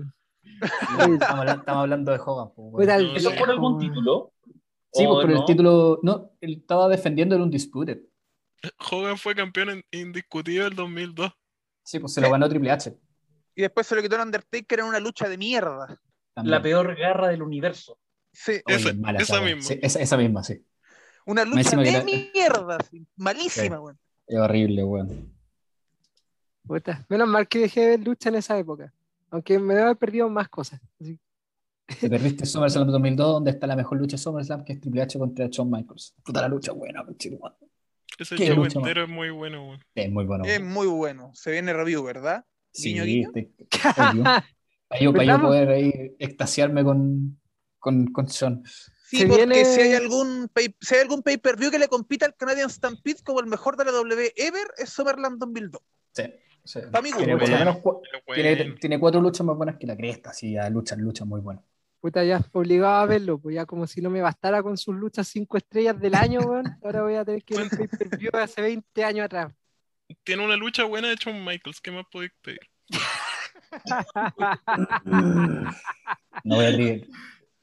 Estamos 0.61 1.23
hablando, 1.29 1.61
estamos 1.61 1.81
hablando 1.83 2.13
de 2.13 2.19
Hogan. 2.19 2.49
pues, 2.55 2.57
weón. 2.57 2.73
Puta, 2.81 2.97
el 2.97 3.07
No, 3.13 3.17
¿Eso 3.17 3.33
por 3.39 3.51
algún 3.51 3.79
título? 3.79 4.33
Sí, 4.93 5.07
¿O 5.07 5.15
pues, 5.15 5.27
por 5.27 5.31
el 5.31 5.45
título. 5.45 6.01
No, 6.03 6.33
él 6.41 6.55
estaba 6.61 6.89
defendiendo 6.89 7.37
en 7.37 7.43
un 7.43 7.51
disputed. 7.51 8.01
Hogan 8.91 9.17
fue 9.17 9.35
campeón 9.37 9.71
en- 9.71 9.85
indiscutido 9.93 10.67
el 10.67 10.75
2002. 10.75 11.31
Sí, 11.85 11.99
pues 12.01 12.13
se 12.13 12.21
lo 12.21 12.31
ganó 12.31 12.49
Triple 12.49 12.71
H. 12.73 12.93
Y 13.55 13.63
después 13.63 13.87
se 13.87 13.95
lo 13.95 14.03
quitó 14.03 14.17
el 14.17 14.23
Undertaker 14.23 14.81
en 14.81 14.87
una 14.87 14.99
lucha 15.01 15.29
de 15.29 15.39
mierda. 15.39 16.01
También. 16.35 16.51
La 16.51 16.63
peor 16.63 16.97
garra 16.97 17.29
del 17.29 17.43
universo. 17.43 17.99
Sí, 18.33 18.53
Oye, 18.67 18.77
Esa- 18.77 18.95
mala 18.95 19.19
esa 19.19 19.41
wea. 19.43 19.55
misma. 19.57 19.63
Sí, 19.69 19.79
esa, 19.83 20.01
esa 20.01 20.17
misma, 20.17 20.43
sí. 20.45 20.65
una 21.27 21.45
lucha 21.45 21.77
de 21.77 21.93
la- 21.93 22.03
mierda, 22.05 22.79
sí, 22.91 23.07
malísima, 23.17 23.81
weón. 23.81 23.99
Es 24.27 24.39
horrible, 24.39 24.85
weón. 24.85 25.33
Puta, 26.67 27.05
menos 27.09 27.29
mal 27.29 27.49
que 27.49 27.59
dejé 27.61 27.81
de 27.81 27.87
ver 27.89 28.01
lucha 28.07 28.29
en 28.29 28.37
esa 28.37 28.59
época. 28.59 28.93
Aunque 29.31 29.59
me 29.59 29.75
debe 29.75 29.85
haber 29.87 29.97
perdido 29.97 30.29
más 30.29 30.49
cosas. 30.49 30.81
Así- 31.01 31.19
Te 32.01 32.09
perdiste 32.09 32.47
SummerSlam 32.47 32.87
2002, 32.89 33.33
donde 33.33 33.51
está 33.51 33.67
la 33.67 33.75
mejor 33.77 33.99
lucha 33.99 34.17
de 34.17 34.23
SummerSlam, 34.23 34.65
que 34.65 34.75
es 34.75 34.81
Triple 34.81 35.03
H 35.03 35.19
contra 35.19 35.47
Shawn 35.49 35.71
Michaels. 35.71 36.15
Puta 36.25 36.41
la 36.43 36.49
lucha 36.49 36.73
buena, 36.73 37.05
conchetumare. 37.05 37.57
Ese 38.19 38.37
show 38.37 38.57
lucha, 38.57 38.79
entero 38.79 39.05
es 39.05 39.09
muy 39.09 39.31
bueno, 39.31 39.67
weón. 39.67 39.85
Es 39.95 40.11
muy 40.11 40.25
bueno. 40.25 40.45
Es 40.45 40.59
weón. 40.61 40.73
muy 40.73 40.87
bueno. 40.87 41.31
Se 41.35 41.51
viene 41.51 41.73
review, 41.73 42.03
¿verdad? 42.05 42.45
Sí, 42.73 42.91
guiño, 42.93 43.05
guiño. 43.05 43.31
obvio. 43.31 44.25
Para 44.91 45.03
yo, 45.03 45.13
para 45.15 45.41
poder 45.41 45.69
ahí 45.69 46.17
extasiarme 46.19 46.83
con, 46.83 47.41
con, 47.79 48.09
con 48.09 48.27
Shawn. 48.27 48.65
Sí, 49.05 49.25
porque 49.25 49.47
viene- 49.47 49.65
si 49.65 49.81
hay 49.81 49.95
algún 49.95 50.49
pay, 50.53 50.75
si 50.81 50.95
hay 50.97 51.03
algún 51.03 51.23
pay-per-view 51.23 51.71
que 51.71 51.79
le 51.79 51.87
compita 51.89 52.27
al 52.27 52.35
Canadian 52.35 52.69
Stampede 52.69 53.23
como 53.25 53.39
el 53.41 53.47
mejor 53.47 53.77
de 53.77 53.85
la 53.85 53.93
W 53.93 54.33
ever, 54.37 54.67
es 54.77 54.91
Summerland 54.91 55.39
2002. 55.39 55.81
Sí, 56.13 56.25
sí. 56.65 56.81
Pa' 56.91 57.01
mi 57.03 57.11
gusto, 57.11 57.25
Tiene, 57.25 57.37
menos 57.37 57.79
tiene, 58.35 58.57
bueno. 58.57 58.75
tiene 58.81 58.99
cuatro 59.01 59.21
luchas 59.21 59.47
más 59.47 59.57
buenas 59.57 59.77
que 59.79 59.87
la 59.87 59.97
cresta, 59.97 60.33
sí, 60.33 60.57
a 60.57 60.69
luchas, 60.69 60.99
luchas 60.99 61.27
muy 61.27 61.41
buenas. 61.41 61.65
Puta, 62.01 62.25
ya 62.25 62.41
obligado 62.53 62.95
a 62.95 63.07
verlo, 63.07 63.39
pues 63.39 63.55
ya 63.55 63.67
como 63.67 63.87
si 63.87 64.01
no 64.01 64.11
me 64.11 64.23
bastara 64.23 64.63
con 64.63 64.77
sus 64.77 64.95
luchas 64.97 65.29
cinco 65.29 65.57
estrellas 65.57 66.01
del 66.01 66.15
año, 66.15 66.41
weón. 66.41 66.65
Ahora 66.83 67.03
voy 67.03 67.15
a 67.15 67.25
tener 67.25 67.45
que 67.45 67.55
ver 67.57 67.65
el 67.65 67.71
pay-per-view 67.71 68.31
de 68.33 68.41
hace 68.43 68.63
20 68.63 69.05
años 69.05 69.27
atrás. 69.27 69.53
Tiene 70.25 70.45
una 70.45 70.57
lucha 70.57 70.85
buena 70.85 71.09
de 71.09 71.17
Shawn 71.17 71.45
Michaels. 71.45 71.81
¿Qué 71.81 71.91
más 71.91 72.07
podéis 72.11 72.33
pedir? 72.43 72.61
No 76.45 76.57
voy 76.57 76.65
a 76.67 76.71
reír. 76.71 77.09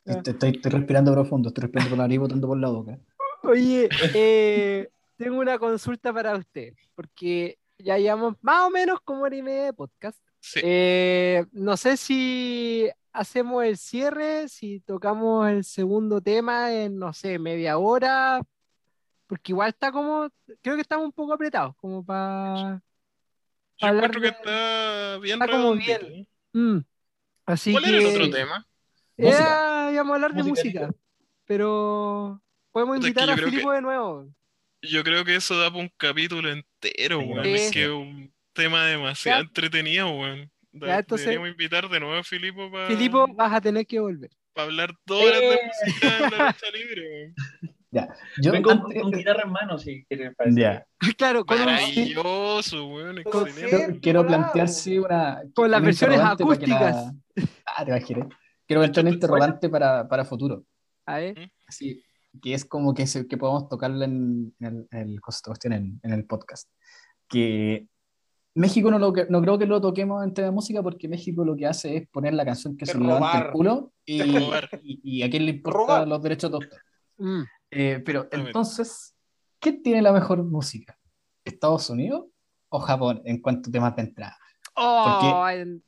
Estoy, 0.06 0.34
estoy- 0.34 0.52
estoy 0.56 0.72
respirando 0.72 1.12
profundo, 1.14 1.50
estoy 1.50 1.64
respirando 1.64 1.90
por 1.90 1.98
la 1.98 2.04
nariz, 2.06 2.20
botando 2.20 2.48
por 2.48 2.58
la 2.58 2.70
boca. 2.70 2.98
Oye, 3.44 3.90
eh, 4.14 4.90
tengo 5.18 5.40
una 5.40 5.58
consulta 5.60 6.14
para 6.14 6.36
usted, 6.36 6.74
porque 6.96 7.58
ya 7.78 7.98
llevamos 7.98 8.36
más 8.42 8.66
o 8.66 8.70
menos 8.70 9.00
como 9.02 9.24
hora 9.24 9.36
y 9.36 9.42
media 9.42 9.66
de 9.66 9.74
podcast. 9.74 10.20
Sí. 10.40 10.60
Eh, 10.64 11.46
no 11.52 11.76
sé 11.78 11.98
si 11.98 12.90
hacemos 13.12 13.64
el 13.66 13.78
cierre, 13.78 14.48
si 14.48 14.80
tocamos 14.82 15.50
el 15.50 15.64
segundo 15.64 16.22
tema 16.22 16.72
en, 16.74 16.98
no 17.00 17.12
sé, 17.14 17.38
media 17.40 17.78
hora, 17.78 18.42
porque 19.28 19.52
igual 19.52 19.70
está 19.70 19.92
como, 19.92 20.30
creo 20.62 20.76
que 20.76 20.82
estamos 20.82 21.06
un 21.06 21.12
poco 21.12 21.34
apretados, 21.34 21.76
como 21.78 22.04
para... 22.06 22.82
Yo 23.80 23.88
hablar 23.88 24.06
encuentro 24.06 24.22
que 24.22 24.28
está 24.30 25.18
bien 25.20 25.42
está 25.42 25.52
como 25.52 25.76
bien. 25.76 26.28
Mm. 26.54 26.78
Así 27.46 27.72
¿Cuál 27.72 27.84
que... 27.84 27.90
era 27.90 28.00
el 28.00 28.06
otro 28.08 28.30
tema? 28.30 28.68
Era, 29.18 29.90
íbamos 29.92 30.12
a 30.12 30.16
hablar 30.16 30.34
de 30.34 30.44
Música, 30.44 30.90
pero 31.46 32.42
podemos 32.72 33.00
que 33.00 33.08
invitar 33.08 33.28
yo 33.28 33.34
a 33.34 33.36
creo 33.36 33.50
Filipo 33.50 33.72
de 33.72 33.82
nuevo. 33.82 34.28
Yo 34.84 35.04
creo 35.04 35.26
que 35.26 35.36
eso 35.36 35.58
da 35.58 35.70
para 35.72 35.82
un 35.82 35.92
capítulo 35.98 36.50
entero, 36.52 37.20
weón. 37.20 37.44
sí. 37.44 37.54
Es 37.54 37.72
que 37.72 37.84
es 37.86 37.90
un 37.90 38.32
tema 38.54 38.86
demasiado 38.86 39.40
Ya. 39.42 39.48
entretenido, 39.48 40.10
weón. 40.12 40.52
Ya, 40.74 41.00
entonces- 41.00 41.26
Deberíamos 41.26 41.50
invitar 41.50 41.90
de 41.90 42.00
nuevo 42.00 42.16
a 42.16 42.24
Filipo 42.24 42.70
para 42.72 42.88
Filipo, 42.88 43.26
vas 43.34 43.54
a 43.54 43.62
tener 43.62 43.86
que 43.88 44.00
volver. 44.00 44.30
hablar 44.56 44.94
dos 45.06 45.24
horas 45.24 45.40
de 45.40 45.54
Eh. 45.54 45.60
música 45.86 46.18
en 46.18 46.22
la 46.32 46.48
lucha 46.48 46.72
libre, 46.74 47.10
weón. 47.10 47.36
Yo, 48.42 48.52
Vengo 48.52 48.70
con, 48.70 48.80
antes- 48.82 49.02
con 49.02 49.12
guitarra 49.12 49.44
en 49.46 49.52
mano, 49.52 49.78
si 49.78 50.04
quieres. 50.06 50.36
parece. 50.36 50.60
ya. 50.60 50.86
claro, 51.18 51.46
con, 51.46 51.58
Maravilloso, 51.58 52.88
weón. 52.88 53.24
Con- 53.24 53.48
Excelente. 53.48 53.78
Quiero, 53.78 54.00
quiero 54.02 54.28
plantear 54.28 54.68
sí, 54.68 55.00
una. 55.00 55.42
Con 55.56 55.72
las 55.72 55.80
un 55.80 55.86
versiones 55.86 56.18
que 56.20 56.24
la- 56.24 56.32
acústicas. 56.32 57.14
Ah, 57.66 57.86
te 57.86 57.92
imaginé. 57.92 58.28
Quiero 58.68 58.82
plantear 58.82 59.06
un 59.06 59.14
interrogante 59.14 59.70
para, 59.70 60.08
para 60.08 60.26
futuro. 60.26 60.64
a 61.06 61.18
ver, 61.20 61.52
Así, 61.68 62.04
que 62.42 62.54
es 62.54 62.66
como 62.66 62.94
que, 62.94 63.08
se- 63.08 63.26
que 63.28 63.38
podamos 63.38 63.70
tocarlo 63.70 64.04
en, 64.04 64.54
en 64.60 64.68
el, 64.68 64.88
en 64.92 65.20
el- 65.72 66.00
en, 66.04 66.12
el 66.14 66.26
podcast. 66.26 66.70
Que 67.30 67.88
México 68.56 68.92
no, 68.92 69.00
lo, 69.00 69.14
que- 69.14 69.28
no 69.30 69.42
creo 69.42 69.58
que 69.58 69.66
lo 69.66 69.80
toquemos 69.80 70.24
en 70.24 70.34
tema 70.34 70.48
de 70.48 70.52
música 70.52 70.84
porque 70.84 71.08
México 71.08 71.46
lo 71.46 71.56
que 71.56 71.66
hace 71.68 71.96
es 71.98 72.08
poner 72.10 72.34
la 72.34 72.44
canción 72.46 72.76
que 72.76 72.86
se 72.86 72.98
le 72.98 73.06
levanta 73.06 73.38
el 73.38 73.44
robar. 73.44 73.52
culo 73.54 73.94
y, 74.06 74.40
robar. 74.40 74.70
y, 74.84 75.00
y 75.04 75.24
a 75.24 75.30
quién 75.30 75.46
le 75.46 75.52
importa 75.52 75.78
Robar. 75.80 76.08
los 76.08 76.22
derechos 76.22 76.52
de 76.52 76.56
autor. 76.56 76.82
mm, 77.18 77.44
Eh, 77.72 78.02
pero 78.06 78.28
entonces, 78.32 79.16
¿quién 79.60 79.82
tiene 79.84 80.02
la 80.02 80.12
mejor 80.12 80.44
música? 80.44 80.98
¿Estados 81.44 81.90
Unidos 81.90 82.26
o 82.70 82.80
Japón 82.80 83.22
en 83.26 83.42
cuanto 83.42 83.70
a 83.70 83.72
temas 83.72 83.96
de 83.96 84.02
entrada? 84.04 84.38
oh, 84.76 85.48
en- 85.50 85.84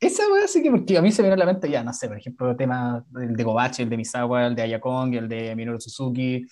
Esa 0.00 0.22
weá 0.32 0.46
sí 0.48 0.62
que 0.62 0.70
porque 0.70 0.96
a 0.96 1.02
mí 1.02 1.12
se 1.12 1.20
me 1.22 1.28
viene 1.28 1.42
a 1.42 1.44
la 1.46 1.52
mente 1.52 1.68
ya, 1.68 1.82
no 1.84 1.92
sé, 1.92 2.08
por 2.08 2.16
ejemplo, 2.16 2.56
temas 2.56 3.04
el 3.20 3.36
de 3.36 3.44
Gobachi, 3.44 3.82
el 3.82 3.90
de 3.90 3.96
Misawa, 3.98 4.46
el 4.46 4.54
de 4.54 4.62
Ayakong, 4.62 5.12
el 5.14 5.28
de 5.28 5.54
Minoru 5.54 5.78
Suzuki, 5.78 6.46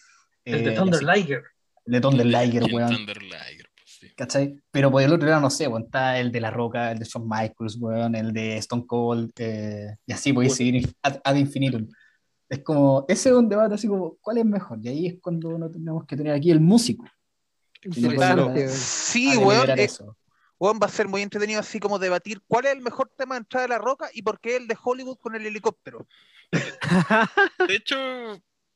El 0.45 0.65
de 0.65 0.70
eh, 0.70 0.74
Thunder 0.74 0.97
así, 1.09 1.20
Liger. 1.20 1.43
el 1.86 1.93
de 1.93 2.01
Thunder 2.03 2.27
Liger, 2.27 2.62
el 2.65 2.74
weón, 2.74 2.95
Thunder 2.95 3.23
Liger, 3.23 3.70
pues, 3.74 3.97
sí. 4.01 4.09
¿cachai? 4.15 4.55
Pero 4.70 4.90
por 4.90 5.01
el 5.01 5.11
otro 5.15 5.27
lado, 5.27 5.40
no 5.40 5.49
sé, 5.49 5.66
weón, 5.66 5.85
está 5.85 6.19
el 6.19 6.31
de 6.31 6.40
La 6.43 6.51
Roca, 6.51 6.93
el 6.93 6.99
de 6.99 7.07
Shawn 7.07 7.27
Michaels, 7.27 7.78
weón, 7.81 8.15
el 8.15 8.32
de 8.35 8.59
Stone 8.59 8.85
Cold, 8.86 9.31
eh, 9.39 9.97
y 10.05 10.12
así 10.12 10.35
podéis 10.35 10.53
Puta. 10.53 10.57
seguir 10.59 10.93
ad, 11.03 11.16
ad 11.24 11.35
infinitum. 11.36 11.89
Es 12.49 12.61
como, 12.62 13.05
ese 13.09 13.29
es 13.29 13.35
un 13.35 13.49
debate 13.49 13.75
así 13.75 13.87
como, 13.89 14.16
¿cuál 14.20 14.39
es 14.39 14.45
mejor? 14.45 14.79
Y 14.83 14.89
ahí 14.89 15.07
es 15.07 15.15
cuando 15.20 15.59
no 15.59 15.70
tenemos 15.70 16.07
que 16.07 16.16
tener 16.16 16.33
aquí 16.33 16.51
el 16.51 16.61
músico. 16.61 17.05
interesante. 17.83 18.16
Claro. 18.16 18.70
Sí, 18.73 19.33
a 19.33 19.39
weón. 19.39 19.70
eh, 19.70 19.85
eso. 19.85 20.16
weón, 20.59 20.79
va 20.83 20.87
a 20.87 20.91
ser 20.91 21.09
muy 21.09 21.23
entretenido 21.23 21.61
así 21.61 21.79
como 21.79 21.99
debatir 21.99 22.41
cuál 22.47 22.66
es 22.66 22.73
el 22.73 22.81
mejor 22.81 23.12
tema 23.16 23.35
de 23.35 23.41
entrada 23.41 23.66
de 23.66 23.70
la 23.75 23.79
roca 23.79 24.09
y 24.15 24.23
por 24.23 24.41
qué 24.41 24.57
el 24.57 24.66
de 24.66 24.77
Hollywood 24.83 25.19
con 25.19 25.35
el 25.35 25.45
helicóptero. 25.47 26.07
De 27.69 27.75
hecho, 27.75 27.97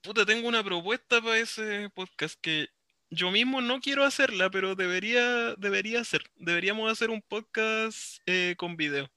puta, 0.02 0.26
tengo 0.26 0.48
una 0.48 0.62
propuesta 0.62 1.22
para 1.22 1.38
ese 1.38 1.88
podcast 1.94 2.38
que 2.40 2.66
yo 3.10 3.30
mismo 3.30 3.60
no 3.62 3.80
quiero 3.80 4.04
hacerla, 4.04 4.50
pero 4.50 4.74
debería, 4.74 5.54
debería 5.56 6.00
hacer. 6.00 6.22
Deberíamos 6.36 6.90
hacer 6.92 7.08
un 7.10 7.22
podcast 7.22 8.18
eh, 8.26 8.54
con 8.58 8.76
video. 8.76 9.08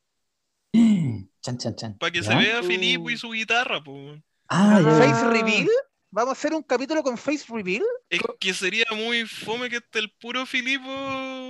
Chan, 1.42 1.58
chan, 1.60 1.76
chan. 1.76 1.98
Para 1.98 2.12
que 2.12 2.22
¿Ya? 2.22 2.32
se 2.32 2.36
vea 2.36 2.60
a 2.60 2.64
Filipo 2.64 3.10
y 3.10 3.16
Uh. 3.16 3.18
su 3.18 3.32
guitarra, 3.32 3.84
pues. 3.84 4.20
Ah, 4.50 4.80
ya. 4.84 4.92
Face 4.92 5.28
Reveal. 5.28 5.68
Vamos 6.12 6.30
a 6.30 6.32
hacer 6.34 6.54
un 6.54 6.64
capítulo 6.64 7.04
con 7.04 7.18
Face 7.18 7.44
Reveal. 7.50 7.84
Es 8.10 8.22
que 8.40 8.54
sería 8.54 8.86
muy 8.96 9.26
fome 9.26 9.70
que 9.70 9.78
esté 9.78 10.00
el 10.00 10.12
puro 10.12 10.46
Filipo. 10.46 10.90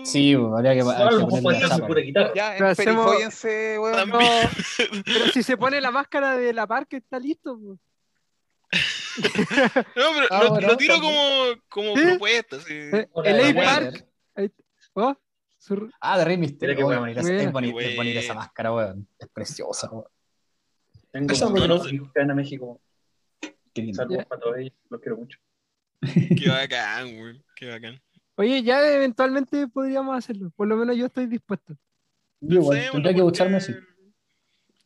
Sí, 0.05 0.33
habría 0.33 0.73
que, 0.73 0.81
O 0.81 0.89
habría 0.89 1.05
a 1.05 1.09
que 1.09 1.15
lo 1.15 1.25
mejor 1.27 1.29
puede 1.29 1.41
ponerle 1.43 1.59
ser 1.59 1.69
la 1.69 1.75
su 1.75 1.81
chapa. 1.81 1.87
pura 1.87 2.01
guitarra. 2.01 2.31
Ya, 2.35 2.53
Pero 2.57 2.67
hacemos- 2.69 3.15
weón. 3.79 3.95
También. 3.95 4.49
pero 5.05 5.25
si 5.33 5.43
se 5.43 5.55
pone 5.57 5.79
la 5.81 5.91
máscara 5.91 6.35
de 6.37 6.51
la 6.53 6.65
par 6.65 6.87
que 6.87 6.97
está 6.97 7.19
listo. 7.19 7.59
pues. 7.59 7.79
No, 9.95 10.11
pero 10.13 10.27
Ah, 10.31 10.43
lo, 10.43 10.49
bueno, 10.51 10.67
lo 10.69 10.77
tiro 10.77 10.95
también. 10.95 11.13
como, 11.69 11.91
como 11.93 11.95
¿Sí? 11.95 12.03
propuesta. 12.09 12.59
sí. 12.61 12.73
Eh, 12.73 13.07
el 13.23 13.57
A. 13.59 13.63
Park. 13.63 14.05
oh, 14.93 15.15
Ah, 15.99 16.17
de 16.19 16.25
Rey 16.25 16.37
Mysterio. 16.37 16.75
Mira 16.75 16.77
qué 16.77 16.83
Oh, 16.83 16.85
bueno. 16.87 17.01
bonita, 17.01 17.21
es, 17.21 17.27
es 17.27 17.95
bonita 17.95 18.19
esa 18.19 18.33
máscara, 18.33 18.73
weón. 18.73 19.07
Es 19.19 19.27
preciosa, 19.29 19.89
weón. 19.91 20.05
Tengo 21.11 21.31
Esa 21.33 21.49
muchos 21.49 21.67
no 21.93 22.11
que 22.11 22.19
van 22.19 22.31
a 22.31 22.35
México. 22.35 22.81
Qué 23.75 23.81
lindo. 23.81 23.97
Saludos 23.97 24.25
para 24.25 24.41
todos 24.41 24.57
ellos. 24.57 24.73
Los 24.89 25.01
quiero 25.01 25.17
mucho. 25.17 25.37
Qué 26.01 26.01
bacán, 26.49 27.17
güey. 27.17 27.41
Qué 27.57 27.69
bacán. 27.69 28.01
Oye, 28.35 28.63
ya 28.63 28.95
eventualmente 28.95 29.67
podríamos 29.67 30.17
hacerlo. 30.17 30.49
Por 30.55 30.67
lo 30.67 30.77
menos 30.77 30.95
yo 30.95 31.07
estoy 31.07 31.27
dispuesto. 31.27 31.75
Yo 32.39 32.61
igual, 32.61 32.89
tendría 32.91 33.13
que 33.13 33.21
ducharme 33.21 33.57
así. 33.57 33.73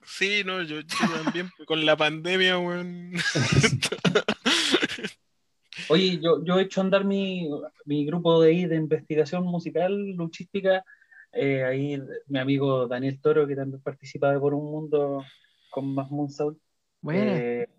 Sí, 0.04 0.42
no, 0.44 0.64
yo, 0.64 0.80
yo 0.80 0.98
también, 1.24 1.50
con 1.68 1.86
la 1.86 1.96
pandemia, 1.96 2.58
weón. 2.58 3.12
Oye, 5.90 6.20
yo, 6.20 6.44
yo 6.44 6.58
he 6.58 6.64
hecho 6.64 6.82
andar 6.82 7.06
mi, 7.06 7.48
mi 7.86 8.06
grupo 8.06 8.42
de, 8.42 8.50
ahí 8.50 8.66
de 8.66 8.76
investigación 8.76 9.44
musical, 9.44 10.14
luchística. 10.14 10.84
eh, 11.32 11.64
ahí 11.64 12.02
mi 12.28 12.40
amigo 12.40 12.88
Daniel 12.88 13.22
Toro, 13.22 13.46
que 13.46 13.56
también 13.56 13.84
participa 13.84 14.32
de 14.32 14.40
Por 14.40 14.56
un 14.56 14.72
Mundo 14.72 15.24
con 15.70 15.94
más 15.94 16.10
Moonsoul. 16.10 16.60
Buena. 17.02 17.38
Eh, 17.38 17.70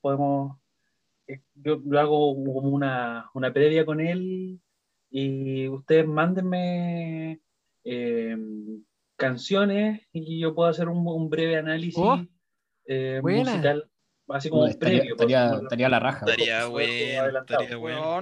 podemos. 0.00 0.58
eh, 1.26 1.42
yo 1.54 1.80
lo 1.86 2.00
hago 2.00 2.34
como 2.36 2.52
una, 2.70 3.30
una 3.34 3.52
previa 3.52 3.86
con 3.86 4.00
él 4.00 4.60
y 5.10 5.68
ustedes 5.68 6.06
mándenme 6.06 7.40
eh, 7.84 8.36
canciones 9.16 10.02
y 10.12 10.40
yo 10.40 10.54
puedo 10.54 10.68
hacer 10.70 10.88
un, 10.88 11.06
un 11.06 11.30
breve 11.30 11.56
análisis 11.56 12.02
Oh, 12.02 12.20
eh, 12.86 13.20
musical, 13.24 13.90
así 14.28 14.50
como 14.50 14.66
estaría, 14.66 14.98
previo. 14.98 15.12
estaría, 15.14 15.50
por- 15.50 15.62
estaría 15.64 15.88
la 15.88 16.00
raja. 16.00 16.26
Estaría 16.26 16.66
bueno, 16.66 17.20
adelantado. 17.22 17.62
estaría 17.62 17.76
bueno. 17.76 18.12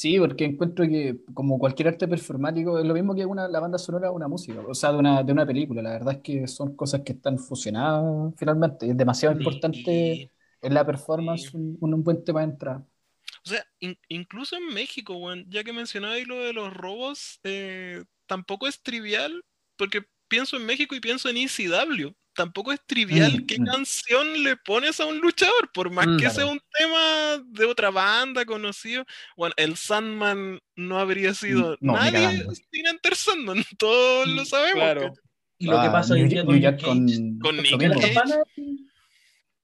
Sí, 0.00 0.16
porque 0.20 0.44
encuentro 0.44 0.84
que 0.86 1.18
como 1.34 1.58
cualquier 1.58 1.88
arte 1.88 2.06
performático 2.06 2.78
es 2.78 2.84
lo 2.86 2.94
mismo 2.94 3.16
que 3.16 3.26
una, 3.26 3.48
la 3.48 3.58
banda 3.58 3.78
sonora 3.78 4.08
de 4.08 4.14
una 4.14 4.28
música, 4.28 4.60
o 4.60 4.72
sea, 4.72 4.92
de 4.92 4.98
una, 4.98 5.24
de 5.24 5.32
una 5.32 5.44
película. 5.44 5.82
La 5.82 5.90
verdad 5.90 6.14
es 6.14 6.20
que 6.22 6.46
son 6.46 6.76
cosas 6.76 7.00
que 7.02 7.12
están 7.14 7.36
fusionadas 7.38 8.32
finalmente. 8.36 8.88
Es 8.88 8.96
demasiado 8.96 9.34
Sí, 9.34 9.34
importante 9.34 10.30
en 10.62 10.74
la 10.74 10.86
performance 10.86 11.52
sí. 11.52 11.54
un, 11.54 11.76
un 11.80 12.04
buen 12.04 12.22
tema 12.22 12.40
de 12.40 12.46
entrada. 12.46 12.86
O 13.44 13.48
sea, 13.48 13.64
in- 13.80 13.98
incluso 14.08 14.56
en 14.56 14.66
México, 14.68 15.16
weón, 15.16 15.46
ya 15.50 15.64
que 15.64 15.72
mencionabais 15.72 16.26
lo 16.26 16.38
de 16.40 16.52
los 16.52 16.72
robos, 16.74 17.40
eh, 17.44 18.04
tampoco 18.26 18.66
es 18.68 18.82
trivial, 18.82 19.44
porque 19.76 20.02
pienso 20.28 20.56
en 20.56 20.66
México 20.66 20.94
y 20.94 21.00
pienso 21.00 21.28
en 21.28 21.36
ECW. 21.38 22.12
Tampoco 22.34 22.70
es 22.72 22.78
trivial 22.86 23.42
Mm, 23.42 23.46
qué 23.46 23.60
mm. 23.60 23.64
canción 23.64 24.42
le 24.44 24.56
pones 24.56 25.00
a 25.00 25.06
un 25.06 25.18
luchador, 25.18 25.70
por 25.72 25.90
más 25.90 26.06
Mm. 26.06 26.16
que 26.18 26.22
Claro. 26.24 26.34
sea 26.36 26.46
un 26.46 26.60
tema 26.78 27.44
de 27.46 27.64
otra 27.64 27.90
banda 27.90 28.44
conocido. 28.44 29.04
Bueno, 29.36 29.54
el 29.56 29.76
Sandman 29.76 30.60
no 30.76 30.98
habría 31.00 31.34
sido 31.34 31.76
no, 31.80 31.94
nadie 31.94 32.46
sin 32.72 32.86
Enter 32.86 33.16
Sandman, 33.16 33.64
todos 33.76 34.28
lo 34.28 34.44
sabemos. 34.44 35.18
Y 35.58 35.66
lo 35.66 35.80
que 35.80 35.86
Ah, 35.88 35.92
pasa 35.92 36.14
hoy 36.14 36.28
día 36.28 36.44
con 36.44 36.54
Nick 36.54 36.80
con, 36.80 37.06
Cage, 37.06 37.22
Con 37.40 37.56
Nick 37.56 37.78
Cage. 37.80 38.14
campana, 38.14 38.36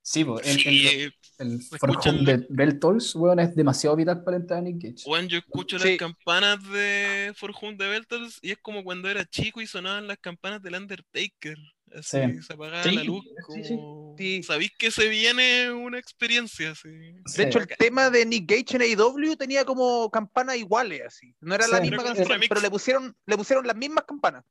Sí, 0.03 0.21
el, 0.45 0.59
Sí, 0.61 0.69
el, 0.69 0.87
eh, 1.07 1.11
el 1.39 1.63
se 1.63 1.79
For 1.79 1.91
escuchan 1.91 2.17
Whom 2.17 2.25
la- 2.27 2.39
the 2.39 2.47
Bell 2.51 2.79
Tolls, 2.79 3.15
weón, 3.15 3.39
es 3.41 3.55
demasiado 3.55 3.97
vital 3.97 4.23
para 4.25 4.39
de 4.39 4.63
Nick 4.63 4.83
Cage. 4.83 5.09
Weón, 5.11 5.29
yo 5.29 5.39
escucho 5.39 5.79
Sí. 5.79 5.89
las 5.91 5.99
campanas 5.99 6.59
de 6.73 7.33
For 7.37 7.51
Whom 7.51 7.77
the 7.77 7.87
Bell 7.89 8.07
Tolls 8.07 8.39
y 8.43 8.51
es 8.53 8.59
como 8.59 8.83
cuando 8.85 9.09
era 9.09 9.25
chico 9.25 9.61
y 9.61 9.67
sonaban 9.67 10.07
las 10.07 10.19
campanas 10.19 10.63
del 10.63 10.75
Undertaker. 10.77 11.57
Así, 11.97 12.17
Sí. 12.19 12.43
se 12.43 12.53
apagaba 12.55 12.83
Sí, 12.83 12.97
la 12.97 13.05
luz. 13.05 13.25
sí, 13.55 13.63
sí. 13.65 13.77
Como... 13.77 14.15
Sí. 14.19 14.43
Sabéis 14.43 14.73
que 14.77 14.91
se 14.91 15.09
viene 15.09 15.71
una 15.71 15.99
experiencia 15.99 16.73
así. 16.73 16.89
Sí. 17.27 17.37
De 17.37 17.45
hecho, 17.45 17.61
el 17.61 17.69
tema 17.79 18.11
de 18.11 18.27
Nick 18.27 18.51
Gage 18.51 18.77
en 18.77 18.83
AEW 18.83 19.37
tenía 19.37 19.65
como 19.65 20.11
campanas 20.11 20.57
iguales, 20.57 21.03
así. 21.07 21.35
No 21.41 21.55
era 21.55 21.69
la 21.69 21.81
misma 21.81 21.97
Era 21.99 22.05
canción, 22.07 22.29
remix. 22.29 22.49
pero 22.49 22.61
le 22.61 22.71
pusieron, 22.71 23.15
le 23.27 23.37
pusieron 23.37 23.65
las 23.67 23.77
mismas 23.77 24.05
campanas. 24.07 24.43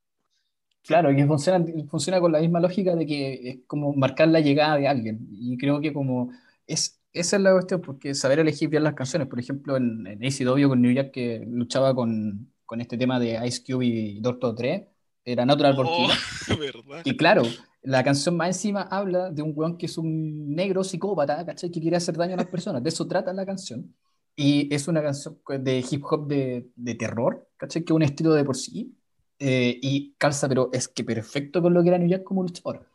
Claro, 0.85 1.11
y 1.11 1.15
que 1.15 1.25
funciona, 1.25 1.65
funciona 1.89 2.19
con 2.19 2.31
la 2.33 2.39
misma 2.41 2.59
lógica 2.59 2.93
de 2.95 3.05
que 3.05 3.49
es 3.49 3.57
como 3.67 3.93
marcar 3.93 4.27
la 4.27 4.41
llegada 4.41 4.75
de 4.77 4.87
alguien. 4.87 5.27
Y 5.31 5.57
creo 5.57 5.79
que 5.79 5.93
como 5.93 6.31
es, 6.67 7.01
esa 7.13 7.35
es 7.37 7.41
la 7.41 7.51
cuestión, 7.53 7.81
porque 7.81 8.15
saber 8.15 8.39
elegir 8.39 8.69
bien 8.69 8.83
las 8.83 8.93
canciones, 8.93 9.27
por 9.27 9.39
ejemplo, 9.39 9.77
en, 9.77 10.05
en 10.07 10.23
ACW 10.25 10.67
con 10.69 10.81
New 10.81 10.93
Jack 10.93 11.11
que 11.11 11.43
luchaba 11.47 11.93
con, 11.93 12.51
con 12.65 12.81
este 12.81 12.97
tema 12.97 13.19
de 13.19 13.39
Ice 13.47 13.63
Cube 13.65 13.85
y 13.85 14.19
Doctor 14.19 14.55
Dre, 14.55 14.89
era 15.25 15.45
Natural 15.45 15.75
Born 15.75 15.89
Oh. 15.91 16.07
Y 17.05 17.15
claro, 17.15 17.43
la 17.81 18.03
canción 18.03 18.35
más 18.35 18.49
encima 18.49 18.81
habla 18.83 19.29
de 19.29 19.41
un 19.41 19.53
weón 19.55 19.77
que 19.77 19.85
es 19.85 19.97
un 19.97 20.53
negro 20.53 20.83
psicópata, 20.83 21.45
¿cachai? 21.45 21.71
Que 21.71 21.81
quiere 21.81 21.97
hacer 21.97 22.17
daño 22.17 22.33
a 22.33 22.37
las 22.37 22.47
personas. 22.47 22.83
De 22.83 22.89
eso 22.89 23.07
trata 23.07 23.33
la 23.33 23.45
canción. 23.45 23.95
Y 24.35 24.73
es 24.73 24.87
una 24.87 25.01
canción 25.01 25.39
de 25.59 25.85
hip 25.89 26.03
hop 26.05 26.27
de, 26.27 26.69
de 26.75 26.95
terror, 26.95 27.47
¿cachai? 27.57 27.83
Que 27.83 27.93
es 27.93 27.95
un 27.95 28.03
estilo 28.03 28.33
de 28.33 28.43
por 28.43 28.57
sí. 28.57 28.97
Eh, 29.39 29.77
y 29.81 30.13
calza, 30.17 30.47
pero 30.47 30.69
es 30.71 30.87
que 30.87 31.03
perfecto 31.03 31.61
con 31.61 31.73
lo 31.73 31.83
que 31.83 31.89
era 31.89 31.97
New 31.97 32.09
Jack 32.09 32.23
como 32.23 32.43
luchador. 32.43 32.87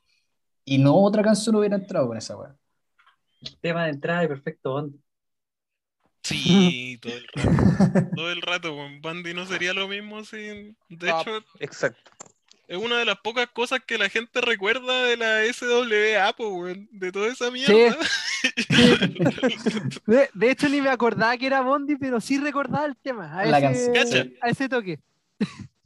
Y 0.64 0.78
no 0.78 0.96
otra 0.96 1.22
canción 1.22 1.56
hubiera 1.56 1.76
entrado 1.76 2.08
con 2.08 2.16
esa 2.16 2.36
weá. 2.36 2.56
Tema 3.60 3.85
de 3.85 3.90
entrada 3.90 4.23
de 4.23 4.28
perfecto 4.28 4.73
Bond. 4.73 4.94
Sí, 6.23 6.98
todo 7.02 7.12
el 7.15 7.27
rato. 7.35 8.10
Todo 8.16 8.32
el 8.32 8.43
rato, 8.43 8.74
weón. 8.77 9.01
Bandy 9.01 9.35
no 9.35 9.47
sería 9.47 9.73
lo 9.73 9.89
mismo 9.89 10.24
sin. 10.24 10.77
De 10.89 11.10
Ah, 11.10 11.20
hecho, 11.23 11.44
Exacto. 11.60 12.10
es 12.66 12.77
una 12.77 12.98
de 12.98 13.05
las 13.05 13.19
pocas 13.20 13.47
cosas 13.48 13.81
que 13.86 13.98
la 13.98 14.09
gente 14.09 14.40
recuerda 14.40 15.05
de 15.05 15.16
la 15.16 15.44
SWA, 15.52 16.35
weón. 16.39 16.89
De 16.90 17.12
toda 17.12 17.28
esa 17.28 17.51
mierda. 17.51 17.73
De, 20.06 20.31
de 20.32 20.51
hecho, 20.51 20.69
ni 20.69 20.81
me 20.81 20.90
acordaba 20.90 21.36
que 21.36 21.47
era 21.47 21.60
Bondi, 21.60 21.97
pero 21.97 22.20
sí 22.20 22.39
recordaba 22.39 22.86
el 22.86 22.97
tema. 22.97 23.39
A 23.39 23.44
La 23.47 23.59
ese, 23.70 23.93
canción. 23.93 24.35
A 24.40 24.48
ese 24.51 24.69
toque. 24.69 25.01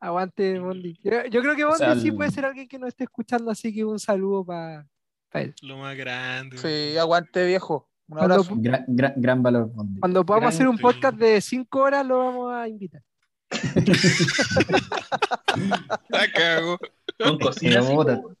Aguante, 0.00 0.58
Bondi. 0.58 0.98
Yo, 1.02 1.24
yo 1.26 1.40
creo 1.42 1.56
que 1.56 1.64
Bondi 1.64 2.00
sí 2.00 2.12
puede 2.12 2.30
ser 2.30 2.44
alguien 2.44 2.68
que 2.68 2.78
nos 2.78 2.88
esté 2.88 3.04
escuchando, 3.04 3.50
así 3.50 3.74
que 3.74 3.84
un 3.84 3.98
saludo 3.98 4.44
para 4.44 4.86
él. 5.32 5.54
Lo 5.62 5.78
más 5.78 5.96
grande. 5.96 6.58
Sí, 6.58 6.96
aguante 6.98 7.44
viejo. 7.46 7.88
Un 8.08 8.18
abrazo. 8.20 8.54
Gran, 8.56 8.84
gran, 8.86 9.12
gran 9.16 9.42
valor, 9.42 9.70
Bondi. 9.72 10.00
Cuando 10.00 10.24
podamos 10.24 10.42
Gran 10.44 10.54
hacer 10.54 10.68
un 10.68 10.78
podcast 10.78 11.16
de 11.18 11.40
5 11.40 11.78
horas, 11.80 12.06
lo 12.06 12.18
vamos 12.18 12.52
a 12.54 12.68
invitar. 12.68 13.02
La 16.08 16.30
cago. 16.32 16.78
Con 17.18 17.38
puta. 17.38 17.80
como- 17.80 18.36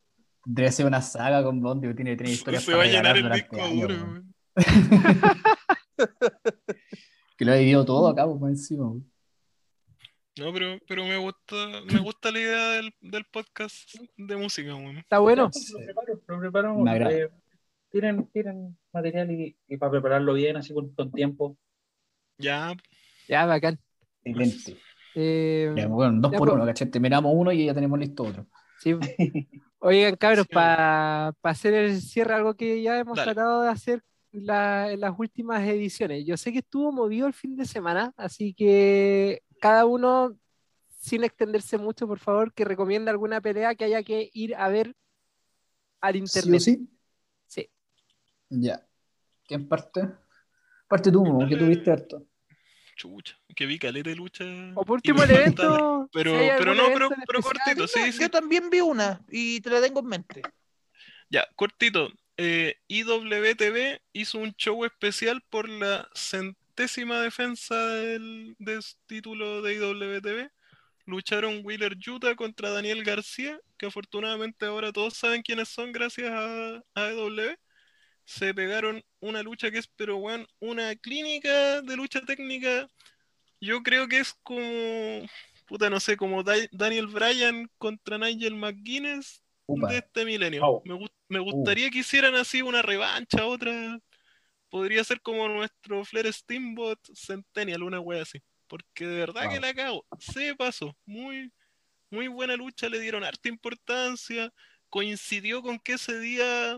Debe 0.48 0.70
ser 0.70 0.86
una 0.86 1.02
saga 1.02 1.42
con 1.42 1.60
Bondi 1.60 1.88
que 1.88 1.94
tiene 1.94 2.14
tres 2.14 2.30
historias 2.30 2.62
Se 2.62 2.70
para 2.70 2.78
va 2.78 2.84
a 2.84 2.92
llenar 2.92 3.16
el 3.16 3.30
disco 3.32 3.56
duro. 3.68 4.22
Que 7.36 7.44
lo 7.44 7.52
ha 7.52 7.56
vivido 7.56 7.84
todo 7.84 8.08
acá, 8.08 8.26
pues, 8.26 8.50
encima. 8.52 8.84
weón. 8.84 9.12
No, 10.38 10.52
pero, 10.52 10.78
pero 10.86 11.04
me 11.04 11.16
gusta, 11.16 11.54
me 11.90 11.98
gusta 12.00 12.30
la 12.30 12.38
idea 12.40 12.70
del, 12.72 12.92
del 13.00 13.24
podcast 13.24 13.94
de 14.16 14.36
música, 14.36 14.74
weón. 14.74 14.98
Está 14.98 15.18
bueno. 15.18 15.50
Lo 15.72 15.78
preparo, 15.84 16.20
lo 16.26 16.40
preparo. 16.40 16.74
Me 16.78 16.90
agrada. 16.90 17.12
eh, 17.12 17.30
tienen, 17.90 18.26
tienen 18.26 18.76
material 18.92 19.30
y, 19.30 19.56
y 19.66 19.76
para 19.78 19.92
prepararlo 19.92 20.34
bien, 20.34 20.56
así 20.58 20.74
con, 20.74 20.90
con 20.94 21.10
tiempo. 21.10 21.56
Ya, 22.38 22.74
Ya, 23.28 23.46
bacán. 23.46 23.78
Excelente. 24.24 24.76
Eh, 25.14 25.72
Ya, 25.74 25.86
bueno, 25.86 26.20
dos 26.20 26.32
Ya, 26.32 26.38
por 26.38 26.48
pues. 26.48 26.56
uno, 26.56 26.66
¿cachai? 26.66 26.90
Terminamos 26.90 27.32
uno 27.34 27.50
y 27.52 27.64
ya 27.64 27.72
tenemos 27.74 27.98
listo 27.98 28.24
otro. 28.24 28.46
sí. 28.80 28.94
Oigan, 29.78 30.16
cabros, 30.16 30.46
Sí. 30.48 30.54
para 30.54 31.28
hacer 31.42 31.72
el 31.74 32.00
cierre, 32.00 32.34
algo 32.34 32.54
que 32.54 32.82
ya 32.82 32.98
hemos 32.98 33.16
Dale. 33.16 33.32
tratado 33.32 33.62
de 33.62 33.68
hacer 33.70 34.02
la- 34.32 34.90
en 34.92 35.00
las 35.00 35.14
últimas 35.18 35.62
ediciones. 35.66 36.24
Yo 36.26 36.36
sé 36.36 36.52
que 36.52 36.58
estuvo 36.58 36.90
movido 36.92 37.26
el 37.26 37.32
fin 37.34 37.56
de 37.56 37.64
semana, 37.66 38.12
así 38.16 38.52
que 38.52 39.42
cada 39.60 39.84
uno, 39.86 40.36
sin 41.00 41.24
extenderse 41.24 41.78
mucho, 41.78 42.06
por 42.06 42.18
favor, 42.18 42.52
que 42.52 42.64
recomienda 42.64 43.10
alguna 43.10 43.40
pelea 43.40 43.74
que 43.74 43.84
haya 43.84 44.02
que 44.02 44.30
ir 44.32 44.54
a 44.56 44.68
ver 44.68 44.94
al 46.00 46.14
¿Sí 46.14 46.18
internet. 46.18 46.60
o 46.60 46.60
sí? 46.64 46.88
Sí. 47.46 47.70
Ya. 48.50 48.86
¿Quién 49.46 49.68
parte? 49.68 50.08
Parte 50.88 51.10
tú, 51.10 51.24
que 51.48 51.56
tuviste 51.56 51.90
harto. 51.90 52.24
chucha, 52.96 53.38
que 53.54 53.66
vi 53.66 53.78
caleta 53.78 54.10
de 54.10 54.16
lucha. 54.16 54.44
O 54.74 54.84
por 54.84 54.96
último, 54.96 55.22
el 55.22 55.30
evento. 55.32 56.08
Pero, 56.12 56.30
si 56.32 56.48
pero 56.58 56.74
no, 56.74 56.84
pero, 56.92 57.08
cortito, 57.42 57.86
sí, 57.88 58.12
sí. 58.12 58.20
Yo 58.20 58.30
también 58.30 58.70
vi 58.70 58.80
una 58.80 59.20
y 59.28 59.60
te 59.60 59.70
la 59.70 59.80
tengo 59.80 60.00
en 60.00 60.06
mente. 60.06 60.42
Ya, 61.28 61.46
cortito. 61.56 62.08
Eh, 62.36 62.76
IWTV 62.88 64.00
hizo 64.12 64.38
un 64.38 64.52
show 64.52 64.84
especial 64.84 65.42
por 65.48 65.68
la 65.68 66.08
centésima 66.14 66.56
defensa 66.76 67.74
del, 67.96 68.54
del 68.58 68.80
título 69.06 69.62
de 69.62 69.74
IWTV. 69.74 70.50
Lucharon 71.06 71.60
Wheeler 71.64 71.96
Yuta 71.96 72.34
contra 72.34 72.70
Daniel 72.70 73.04
García, 73.04 73.58
que 73.78 73.86
afortunadamente 73.86 74.66
ahora 74.66 74.92
todos 74.92 75.14
saben 75.14 75.42
quiénes 75.42 75.68
son 75.68 75.92
gracias 75.92 76.30
a, 76.32 76.82
a 76.94 77.10
EW. 77.10 77.54
Se 78.24 78.52
pegaron 78.52 79.02
una 79.20 79.42
lucha 79.42 79.70
que 79.70 79.78
es, 79.78 79.86
pero 79.96 80.18
bueno, 80.18 80.44
una 80.58 80.96
clínica 80.96 81.80
de 81.82 81.96
lucha 81.96 82.20
técnica. 82.22 82.88
Yo 83.60 83.82
creo 83.84 84.08
que 84.08 84.18
es 84.18 84.34
como, 84.42 85.24
puta, 85.66 85.88
no 85.88 86.00
sé, 86.00 86.16
como 86.16 86.42
Da- 86.42 86.68
Daniel 86.72 87.06
Bryan 87.06 87.70
contra 87.78 88.18
Nigel 88.18 88.56
McGuinness 88.56 89.42
Upa. 89.66 89.88
de 89.92 89.98
este 89.98 90.24
milenio. 90.24 90.60
Oh. 90.64 90.82
Me, 90.84 90.98
me 91.28 91.38
gustaría 91.38 91.88
que 91.90 91.98
hicieran 92.00 92.34
así 92.34 92.62
una 92.62 92.82
revancha, 92.82 93.46
otra. 93.46 94.00
Podría 94.76 95.02
ser 95.04 95.22
como 95.22 95.48
nuestro 95.48 96.04
Flair 96.04 96.30
Steamboat 96.30 96.98
Centennial, 97.14 97.82
una 97.82 97.98
wea 97.98 98.20
así. 98.20 98.42
Porque 98.66 99.06
de 99.06 99.16
verdad 99.16 99.50
que 99.50 99.58
la 99.58 99.72
cago. 99.72 100.04
Se 100.18 100.54
pasó. 100.54 100.94
Muy, 101.06 101.50
muy 102.10 102.28
buena 102.28 102.56
lucha, 102.56 102.90
le 102.90 103.00
dieron 103.00 103.24
harta 103.24 103.48
importancia. 103.48 104.52
Coincidió 104.90 105.62
con 105.62 105.78
que 105.78 105.94
ese 105.94 106.18
día 106.18 106.76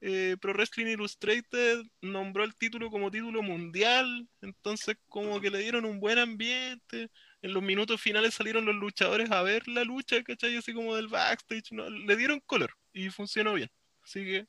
eh, 0.00 0.36
Pro 0.40 0.54
Wrestling 0.54 0.86
Illustrated 0.86 1.84
nombró 2.02 2.42
el 2.42 2.56
título 2.56 2.90
como 2.90 3.12
título 3.12 3.44
mundial. 3.44 4.28
Entonces, 4.40 4.96
como 5.06 5.40
que 5.40 5.50
le 5.50 5.60
dieron 5.60 5.84
un 5.84 6.00
buen 6.00 6.18
ambiente. 6.18 7.12
En 7.42 7.54
los 7.54 7.62
minutos 7.62 8.00
finales 8.00 8.34
salieron 8.34 8.64
los 8.64 8.74
luchadores 8.74 9.30
a 9.30 9.42
ver 9.42 9.68
la 9.68 9.84
lucha, 9.84 10.20
¿cachai? 10.24 10.56
Así 10.56 10.74
como 10.74 10.96
del 10.96 11.06
backstage. 11.06 11.70
¿no? 11.70 11.88
Le 11.88 12.16
dieron 12.16 12.40
color 12.40 12.72
y 12.92 13.08
funcionó 13.08 13.54
bien. 13.54 13.70
Así 14.02 14.24
que 14.24 14.48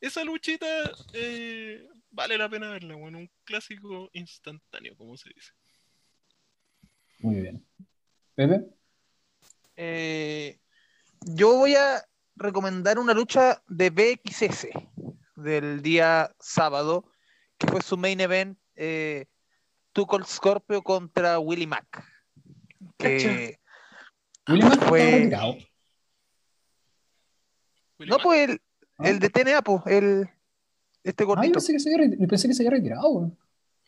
esa 0.00 0.22
luchita, 0.24 0.66
eh, 1.14 1.88
vale 2.10 2.38
la 2.38 2.48
pena 2.48 2.70
verla, 2.70 2.96
weón. 2.96 3.14
Un 3.16 3.30
clásico 3.44 4.08
instantáneo, 4.12 4.96
como 4.96 5.16
se 5.16 5.30
dice. 5.34 5.52
Muy 7.20 7.40
bien. 7.40 7.66
Pepe, 8.34 8.64
Eh, 9.76 10.58
yo 11.20 11.56
voy 11.56 11.74
a 11.74 12.02
recomendar 12.36 12.98
una 12.98 13.12
lucha 13.14 13.62
de 13.68 13.90
BXS 13.90 14.68
del 15.36 15.82
día 15.82 16.34
sábado, 16.40 17.10
que 17.58 17.66
fue 17.66 17.82
su 17.82 17.96
main 17.96 18.20
event, 18.20 18.58
eh, 18.74 19.26
Tuchel 19.92 20.24
Scorpio 20.26 20.82
contra 20.82 21.38
Willie 21.38 21.66
Mack. 21.66 22.04
Que, 22.98 23.58
William 24.48 24.68
Mack 24.70 24.88
Fue- 24.88 25.30
Willy 27.98 28.10
no, 28.10 28.18
pues 28.18 28.48
el, 28.50 28.62
Ah. 28.98 29.08
el 29.08 29.18
de 29.18 29.30
TNA, 29.30 29.62
pues, 29.62 29.82
el, 29.86 30.28
este 31.08 31.22
Ah, 31.24 31.26
yo 31.26 31.26
gordito. 31.28 31.52
pensé 31.54 31.72
que 31.72 31.80
se 31.80 31.94
había, 31.94 32.16
yo 32.18 32.28
pensé 32.28 32.48
que 32.48 32.54
se 32.54 32.62
había 32.62 32.78
retirado. 32.78 33.08
weón. 33.08 33.38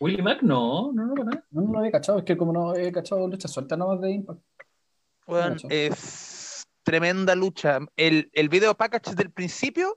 Willy 0.01 0.23
Mac, 0.23 0.43
no, 0.43 0.93
no, 0.93 1.07
no, 1.07 1.15
para 1.15 1.31
nada. 1.31 1.45
No, 1.51 1.63
no 1.63 1.73
lo 1.73 1.79
había 1.81 1.91
cachado. 1.91 2.19
Es 2.19 2.25
que 2.25 2.37
como 2.37 2.53
no 2.53 2.75
he 2.75 2.93
cachado 2.93 3.27
luchas 3.27 3.51
sueltas 3.51 3.77
nomás 3.79 4.01
de 4.01 4.13
Impact. 4.13 4.41
Weón, 5.27 5.53
Cacho. 5.55 5.67
es 5.71 6.65
tremenda 6.85 7.35
lucha. 7.35 7.81
El, 7.97 8.31
el 8.33 8.49
video 8.49 8.75
package 8.75 9.15
del 9.15 9.31
principio 9.31 9.97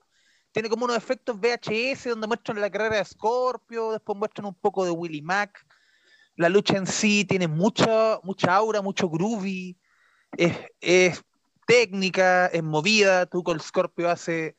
tiene 0.52 0.69
como 0.69 0.85
unos 0.85 0.98
efectos 0.98 1.38
VHS 1.39 2.06
donde 2.10 2.27
muestran 2.27 2.60
la 2.60 2.69
carrera 2.69 2.98
de 2.98 3.06
Scorpio, 3.06 3.91
después 3.91 4.18
muestran 4.18 4.48
un 4.48 4.56
poco 4.56 4.84
de 4.84 4.91
Willy 4.91 5.22
Mack. 5.22 5.65
La 6.35 6.49
lucha 6.49 6.77
en 6.77 6.88
sí 6.88 7.23
tiene 7.23 7.48
mucha, 7.48 8.19
mucha 8.23 8.56
aura, 8.56 8.81
mucho 8.81 9.07
groovy, 9.10 9.77
es, 10.38 10.57
es 10.81 11.22
técnica, 11.68 12.48
es 12.48 12.64
movida. 12.64 13.26
Tú 13.27 13.43
con 13.43 13.60
Scorpio 13.60 14.10
hace 14.10 14.57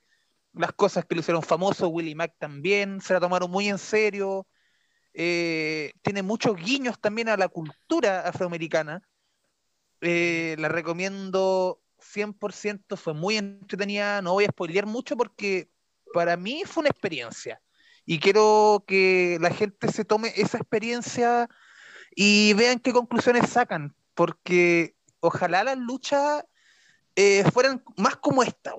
las 0.54 0.72
cosas 0.72 1.04
que 1.04 1.14
lo 1.14 1.20
hicieron 1.20 1.42
famoso, 1.42 1.88
Willy 1.88 2.14
Mack 2.14 2.34
también, 2.38 3.00
se 3.00 3.14
la 3.14 3.20
tomaron 3.20 3.50
muy 3.50 3.68
en 3.68 3.78
serio. 3.78 4.46
Eh, 5.14 5.92
tiene 6.02 6.22
muchos 6.22 6.56
guiños 6.56 6.98
también 7.00 7.28
a 7.28 7.36
la 7.36 7.48
cultura 7.48 8.20
afroamericana. 8.28 9.02
Eh, 10.00 10.56
la 10.58 10.68
recomiendo 10.68 11.80
100%, 11.98 12.96
fue 12.96 13.14
muy 13.14 13.36
entretenida, 13.36 14.20
no 14.22 14.32
voy 14.32 14.44
a 14.44 14.48
spoilear 14.48 14.86
mucho 14.86 15.16
porque 15.16 15.70
para 16.12 16.36
mí 16.36 16.62
fue 16.66 16.82
una 16.82 16.90
experiencia 16.90 17.62
y 18.04 18.18
quiero 18.18 18.84
que 18.86 19.38
la 19.40 19.50
gente 19.50 19.90
se 19.92 20.04
tome 20.04 20.32
esa 20.36 20.58
experiencia 20.58 21.48
y 22.14 22.52
vean 22.54 22.80
qué 22.80 22.92
conclusiones 22.92 23.48
sacan, 23.48 23.94
porque 24.14 24.96
ojalá 25.20 25.64
las 25.64 25.78
luchas 25.78 26.44
eh, 27.16 27.44
fueran 27.52 27.82
más 27.96 28.16
como 28.16 28.42
esta. 28.42 28.74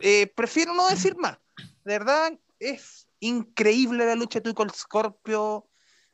Eh, 0.00 0.26
prefiero 0.34 0.74
no 0.74 0.88
decir 0.88 1.16
más, 1.16 1.38
de 1.84 1.98
verdad 1.98 2.32
es 2.58 3.06
increíble 3.20 4.04
la 4.04 4.14
lucha 4.14 4.40
de 4.40 4.52
Tuchel 4.52 4.70
Scorpio, 4.70 5.68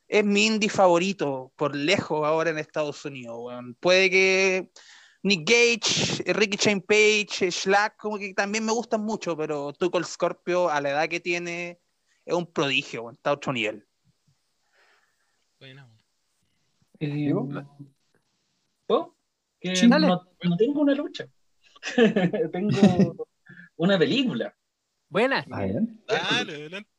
es 0.08 0.24
mi 0.24 0.46
indie 0.46 0.68
favorito, 0.68 1.52
por 1.56 1.74
lejos 1.74 2.26
ahora 2.26 2.50
en 2.50 2.58
Estados 2.58 3.04
Unidos. 3.04 3.52
Puede 3.80 4.10
que 4.10 4.70
Nick 5.22 5.48
Gage, 5.48 6.32
Ricky 6.32 6.56
Shane 6.56 6.80
Page, 6.80 7.50
Slack, 7.50 7.96
como 7.96 8.18
que 8.18 8.32
también 8.34 8.64
me 8.64 8.72
gustan 8.72 9.02
mucho, 9.02 9.36
pero 9.36 9.72
Tuchel 9.72 10.04
Scorpio, 10.04 10.68
a 10.68 10.80
la 10.80 10.90
edad 10.90 11.08
que 11.08 11.20
tiene, 11.20 11.80
es 12.24 12.34
un 12.34 12.46
prodigio, 12.46 13.10
está 13.10 13.30
a 13.30 13.34
otro 13.34 13.52
nivel. 13.52 13.86
Weón. 15.60 15.96
Eh. 17.00 17.32
¿puedo? 18.86 19.16
Que 19.60 19.76
Sí, 19.76 19.88
dale. 19.88 20.06
no, 20.06 20.22
no 20.42 20.56
tengo 20.56 20.80
una 20.80 20.94
lucha. 20.94 21.26
tengo 22.52 23.26
una 23.76 23.98
película 23.98 24.54
Buena. 25.08 25.44
Ah. 25.52 25.66
Dale, 26.08 26.52
adelante. 26.54 26.90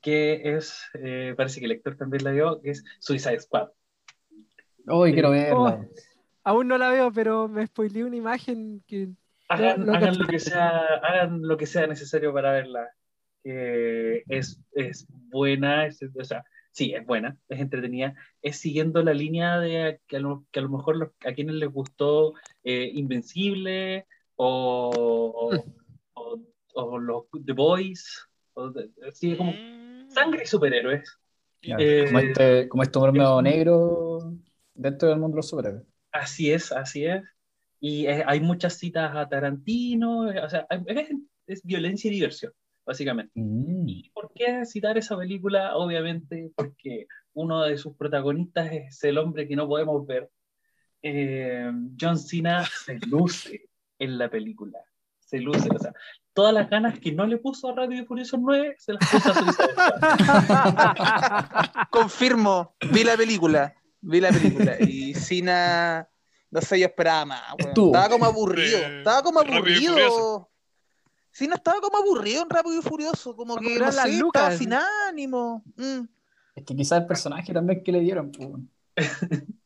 que 0.00 0.40
es, 0.56 0.80
eh, 0.94 1.34
parece 1.36 1.58
que 1.58 1.66
el 1.66 1.70
lector 1.70 1.96
también 1.96 2.22
la 2.22 2.30
vio, 2.30 2.60
que 2.62 2.70
es 2.70 2.84
Suicide 3.00 3.40
Squad. 3.40 3.68
Hoy 4.86 5.12
quiero 5.12 5.30
verla. 5.30 5.56
Oh. 5.58 5.88
Aún 6.44 6.68
no 6.68 6.78
la 6.78 6.88
veo, 6.90 7.12
pero 7.12 7.48
me 7.48 7.66
spoileé 7.66 8.04
una 8.04 8.16
imagen 8.16 8.82
que. 8.86 9.08
Hagan, 9.48 9.86
Lo- 9.86 9.92
hagan 9.92 10.12
que- 10.14 10.18
lo 10.20 10.26
que 10.28 10.38
sea, 10.38 10.68
hagan 11.02 11.42
lo 11.42 11.56
que 11.56 11.66
sea 11.66 11.86
necesario 11.88 12.32
para 12.32 12.52
verla. 12.52 12.88
Que 13.42 14.22
es, 14.28 14.60
es 14.72 15.06
buena, 15.10 15.86
es- 15.86 16.00
o 16.02 16.24
sea, 16.24 16.44
sí, 16.70 16.94
es 16.94 17.04
buena, 17.04 17.36
es 17.48 17.60
entretenida, 17.60 18.14
es 18.40 18.56
siguiendo 18.58 19.02
la 19.02 19.14
línea 19.14 19.58
de 19.58 20.00
que 20.06 20.16
a 20.18 20.20
lo, 20.20 20.44
que 20.52 20.60
a 20.60 20.62
lo 20.62 20.68
mejor 20.70 20.96
los- 20.96 21.10
a 21.26 21.32
quienes 21.32 21.56
les 21.56 21.70
gustó 21.70 22.34
eh, 22.62 22.88
Invencible 22.94 24.06
o, 24.36 24.90
o, 25.34 25.50
o- 26.18 26.40
o 26.74 26.98
los 26.98 27.24
The 27.44 27.52
Boys, 27.52 28.26
o 28.54 28.70
de- 28.70 28.90
sigue 29.12 29.36
como 29.36 29.52
Mm. 29.52 30.10
sangre 30.10 30.42
y 30.44 30.46
superhéroes. 30.46 31.18
Ya, 31.62 31.76
Eh, 31.78 32.04
como 32.06 32.18
este, 32.20 32.68
como 32.68 32.82
este 32.84 32.98
hombre 32.98 33.22
es- 33.24 33.42
negro 33.42 34.32
dentro 34.74 35.08
del 35.08 35.18
mundo 35.18 35.34
de 35.34 35.38
los 35.38 35.48
superhéroes. 35.48 35.84
Así 36.12 36.50
es, 36.52 36.70
así 36.72 37.04
es. 37.04 37.22
Y 37.80 38.06
eh, 38.06 38.22
hay 38.26 38.40
muchas 38.40 38.74
citas 38.74 39.14
a 39.14 39.28
Tarantino, 39.28 40.20
o 40.28 40.48
sea, 40.48 40.66
es, 40.70 41.08
es 41.46 41.62
violencia 41.64 42.10
y 42.10 42.14
diversión, 42.14 42.52
básicamente. 42.86 43.32
Mm. 43.34 43.88
¿Y 43.88 44.10
por 44.10 44.32
qué 44.34 44.64
citar 44.66 44.98
esa 44.98 45.16
película? 45.16 45.76
Obviamente 45.76 46.50
porque 46.56 47.06
uno 47.34 47.62
de 47.64 47.76
sus 47.76 47.94
protagonistas 47.96 48.70
es 48.72 49.04
el 49.04 49.18
hombre 49.18 49.46
que 49.48 49.54
no 49.56 49.66
podemos 49.68 50.06
ver. 50.06 50.28
Eh, 51.02 51.70
John 52.00 52.18
Cena 52.18 52.64
se 52.84 52.98
luce 53.06 53.68
en 53.98 54.18
la 54.18 54.28
película. 54.28 54.78
Se 55.28 55.38
luce, 55.38 55.68
o 55.74 55.78
sea, 55.78 55.92
todas 56.32 56.54
las 56.54 56.70
ganas 56.70 56.98
que 56.98 57.12
no 57.12 57.26
le 57.26 57.36
puso 57.36 57.68
a 57.68 57.74
Radio 57.74 58.00
y 58.00 58.06
Furioso 58.06 58.38
9 58.38 58.76
se 58.78 58.94
las 58.94 59.10
puso 59.10 59.30
a 59.30 59.34
Suicide. 59.34 59.74
Confirmo, 61.90 62.74
vi 62.92 63.04
la 63.04 63.16
película, 63.16 63.74
vi 64.00 64.20
la 64.20 64.30
película 64.30 64.76
y 64.80 65.12
Cena, 65.14 66.08
no 66.50 66.60
sé, 66.62 66.80
yo 66.80 66.86
esperaba 66.86 67.26
más. 67.26 67.42
Estaba 67.58 68.08
como 68.08 68.24
aburrido, 68.24 68.78
Eh, 68.78 68.98
estaba 68.98 69.22
como 69.22 69.40
aburrido. 69.40 70.48
Cena 71.30 71.56
estaba 71.56 71.80
como 71.80 71.98
aburrido 71.98 72.42
en 72.42 72.50
Rápido 72.50 72.78
y 72.78 72.82
Furioso, 72.82 73.36
como 73.36 73.56
que, 73.56 73.78
no 73.78 73.84
las 73.86 73.96
sé, 73.96 74.12
lucas. 74.16 74.54
estaba 74.54 74.56
sin 74.58 74.72
ánimo. 75.08 75.62
Mm. 75.76 76.00
Es 76.54 76.64
que 76.64 76.74
quizás 76.74 77.00
el 77.02 77.06
personaje 77.06 77.52
también 77.52 77.84
que 77.84 77.92
le 77.92 78.00
dieron. 78.00 78.32
pues. 78.32 78.48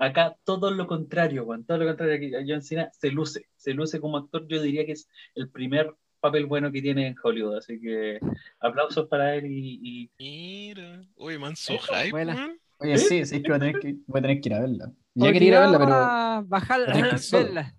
Acá 0.00 0.34
todo 0.44 0.70
lo 0.70 0.86
contrario, 0.86 1.44
Juan, 1.44 1.64
todo 1.64 1.78
lo 1.78 1.86
contrario. 1.86 2.14
Aquí 2.38 2.46
John 2.50 2.62
Cena 2.62 2.90
se 2.92 3.10
luce, 3.10 3.46
se 3.56 3.74
luce 3.74 4.00
como 4.00 4.16
actor. 4.16 4.46
Yo 4.48 4.62
diría 4.62 4.86
que 4.86 4.92
es 4.92 5.08
el 5.34 5.50
primer 5.50 5.94
papel 6.20 6.46
bueno 6.46 6.72
que 6.72 6.80
tiene 6.80 7.06
en 7.08 7.16
Hollywood. 7.22 7.56
Así 7.58 7.78
que 7.80 8.18
aplausos 8.60 9.08
para 9.08 9.34
él 9.36 9.46
y, 9.46 9.78
y 9.82 10.10
Mira. 10.18 11.02
Oye, 11.16 11.38
manso 11.38 11.74
hype, 11.78 12.10
Buena. 12.12 12.34
weón. 12.34 12.58
Oye, 12.78 12.96
sí, 12.96 13.26
sí, 13.26 13.36
es 13.36 13.42
que 13.42 13.48
voy 13.48 13.56
a 13.56 13.58
tener 13.58 13.78
que, 13.78 13.96
voy 14.06 14.18
a 14.18 14.22
tener 14.22 14.40
que 14.40 14.48
ir 14.48 14.54
a 14.54 14.60
verla. 14.60 14.92
Ya 15.14 15.32
quería 15.32 15.48
ir 15.48 15.54
a 15.56 15.60
verla, 15.60 15.78
pero. 15.78 15.90
Obligado 15.92 16.10
a 16.10 16.44
bajar 16.46 16.80
pero 16.86 17.06
es 17.08 17.12
que 17.12 17.18
solo. 17.18 17.44
verla. 17.44 17.74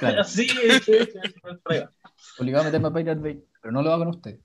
claro, 0.00 0.20
es, 0.22 0.38
es 0.38 1.34
prueba. 1.62 1.92
obligado 2.38 2.62
a 2.62 2.66
meterme 2.66 2.88
a 2.88 2.92
Pirate 2.94 3.20
Bay, 3.20 3.44
pero 3.60 3.72
no 3.72 3.82
lo 3.82 3.92
hago 3.92 4.04
con 4.04 4.08
usted. 4.14 4.40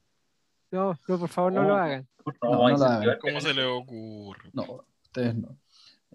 No, 0.71 0.99
no, 1.07 1.17
por 1.19 1.29
favor, 1.29 1.53
no 1.53 1.61
No. 1.61 1.67
lo 1.69 1.75
hagan. 1.75 2.07
No, 2.41 2.49
No, 2.51 2.69
no 2.69 2.77
sentido. 2.77 2.87
hagan. 3.11 3.17
¿Cómo 3.21 3.39
se 3.41 3.53
le 3.53 3.63
ocurre? 3.63 4.49
No, 4.53 4.85
ustedes 5.03 5.35
no. 5.35 5.57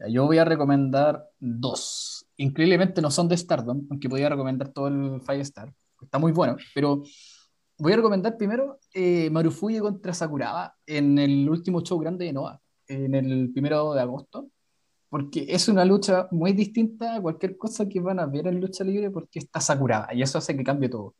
Yo 0.09 0.27
voy 0.27 0.39
a 0.39 0.45
recomendar 0.45 1.29
dos. 1.39 2.27
Increíblemente 2.37 3.03
no 3.03 3.11
son 3.11 3.29
de 3.29 3.37
Stardom, 3.37 3.87
aunque 3.91 4.09
podía 4.09 4.29
recomendar 4.29 4.69
todo 4.69 4.89
el 4.89 5.21
Firestar. 5.21 5.73
Está 6.01 6.19
muy 6.19 6.33
bueno, 6.33 6.57
pero 6.75 7.03
voy 7.79 7.93
a 7.93 7.97
recomendar 7.97 8.37
primero 8.37 8.79
eh, 8.93 9.31
Marufuji 9.31 9.79
contra 9.81 10.15
Sakuraba 10.15 10.75
en 10.87 11.19
el 11.19 11.49
último 11.49 11.81
show 11.83 11.99
grande 11.99 12.27
de 12.27 12.33
Noah, 12.33 12.61
en 12.87 13.15
el 13.15 13.51
primero 13.53 13.93
de 13.95 14.01
agosto, 14.01 14.49
porque 15.09 15.47
es 15.49 15.69
una 15.69 15.85
lucha 15.85 16.29
muy 16.31 16.53
distinta 16.53 17.17
a 17.17 17.21
cualquier 17.21 17.57
cosa 17.57 17.89
que 17.89 18.01
van 18.01 18.21
a 18.21 18.27
ver 18.27 18.47
en 18.47 18.61
lucha 18.61 18.85
libre, 18.85 19.11
porque 19.11 19.41
está 19.41 19.61
Sakuraba, 19.61 20.15
y 20.15 20.23
eso 20.23 20.39
hace 20.39 20.57
que 20.57 20.65
cambie 20.65 20.89
todo. 20.89 21.15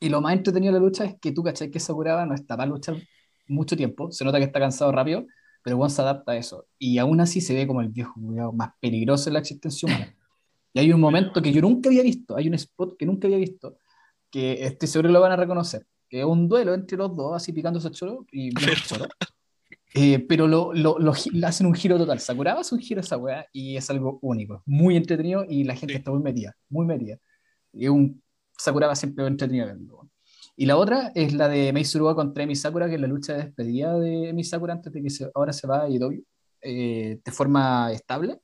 Y 0.00 0.08
lo 0.08 0.20
más 0.20 0.34
entretenido 0.34 0.72
de 0.72 0.80
la 0.80 0.84
lucha 0.84 1.04
es 1.04 1.16
que 1.20 1.32
tú 1.32 1.42
cachai 1.42 1.70
que 1.70 1.80
Sakuraba 1.80 2.26
no 2.26 2.34
está 2.34 2.56
para 2.56 2.68
luchar 2.68 2.96
mucho 3.48 3.76
tiempo, 3.76 4.10
se 4.10 4.24
nota 4.24 4.38
que 4.38 4.44
está 4.44 4.60
cansado 4.60 4.92
rápido, 4.92 5.24
pero 5.66 5.78
Juan 5.78 5.90
se 5.90 6.00
adapta 6.00 6.30
a 6.30 6.36
eso. 6.36 6.68
Y 6.78 6.98
aún 6.98 7.20
así 7.20 7.40
se 7.40 7.52
ve 7.52 7.66
como 7.66 7.80
el 7.80 7.88
viejo 7.88 8.14
culiao 8.14 8.52
más 8.52 8.70
peligroso 8.78 9.28
en 9.28 9.32
la 9.34 9.40
existencia 9.40 9.88
humana. 9.88 10.14
Y 10.72 10.78
hay 10.78 10.92
un 10.92 11.00
momento 11.00 11.42
que 11.42 11.52
yo 11.52 11.60
nunca 11.60 11.88
había 11.88 12.04
visto, 12.04 12.36
hay 12.36 12.46
un 12.46 12.54
spot 12.54 12.96
que 12.96 13.04
nunca 13.04 13.26
había 13.26 13.38
visto, 13.38 13.76
que 14.30 14.64
estoy 14.64 14.86
seguro 14.86 15.08
que 15.08 15.14
lo 15.14 15.20
van 15.20 15.32
a 15.32 15.36
reconocer, 15.36 15.84
que 16.08 16.20
es 16.20 16.24
un 16.24 16.48
duelo 16.48 16.72
entre 16.72 16.96
los 16.96 17.16
dos, 17.16 17.34
así 17.34 17.52
picándose 17.52 17.88
el 17.88 17.94
choro 17.94 18.24
y 18.30 18.54
bien 18.54 18.76
choro. 18.86 19.06
Eh, 19.92 20.20
pero 20.20 20.46
lo, 20.46 20.72
lo, 20.72 20.98
lo 21.00 21.12
hacen 21.48 21.66
un 21.66 21.74
giro 21.74 21.98
total. 21.98 22.20
Sakuraba 22.20 22.60
hace 22.60 22.72
un 22.76 22.80
giro 22.80 23.00
a 23.00 23.02
esa 23.02 23.16
weá 23.16 23.44
y 23.52 23.76
es 23.76 23.90
algo 23.90 24.20
único, 24.22 24.62
muy 24.66 24.96
entretenido 24.96 25.44
y 25.48 25.64
la 25.64 25.74
gente 25.74 25.94
Sí. 25.94 25.98
está 25.98 26.12
muy 26.12 26.22
metida, 26.22 26.54
muy 26.68 26.86
metida. 26.86 27.18
Y 27.72 27.88
un 27.88 28.22
Sakuraba 28.56 28.94
siempre 28.94 29.26
entretenido 29.26 29.66
verlo. 29.66 30.05
Y 30.56 30.64
la 30.66 30.76
otra 30.78 31.12
es 31.14 31.34
la 31.34 31.48
de 31.48 31.72
Mei 31.72 31.84
Suruga 31.84 32.14
contra 32.14 32.42
Emi 32.42 32.56
Sakura, 32.56 32.88
que 32.88 32.94
es 32.94 33.00
la 33.00 33.06
lucha 33.06 33.34
de 33.34 33.44
despedida 33.44 33.98
de 33.98 34.30
Emi 34.30 34.42
Sakura 34.42 34.72
antes 34.72 34.92
de 34.92 35.02
que 35.02 35.10
se- 35.10 35.30
ahora 35.34 35.52
se 35.52 35.66
va 35.66 35.82
a 35.82 35.88
IW 35.90 36.24
eh, 36.62 37.20
de 37.24 37.32
forma 37.32 37.92
estable. 37.92 38.40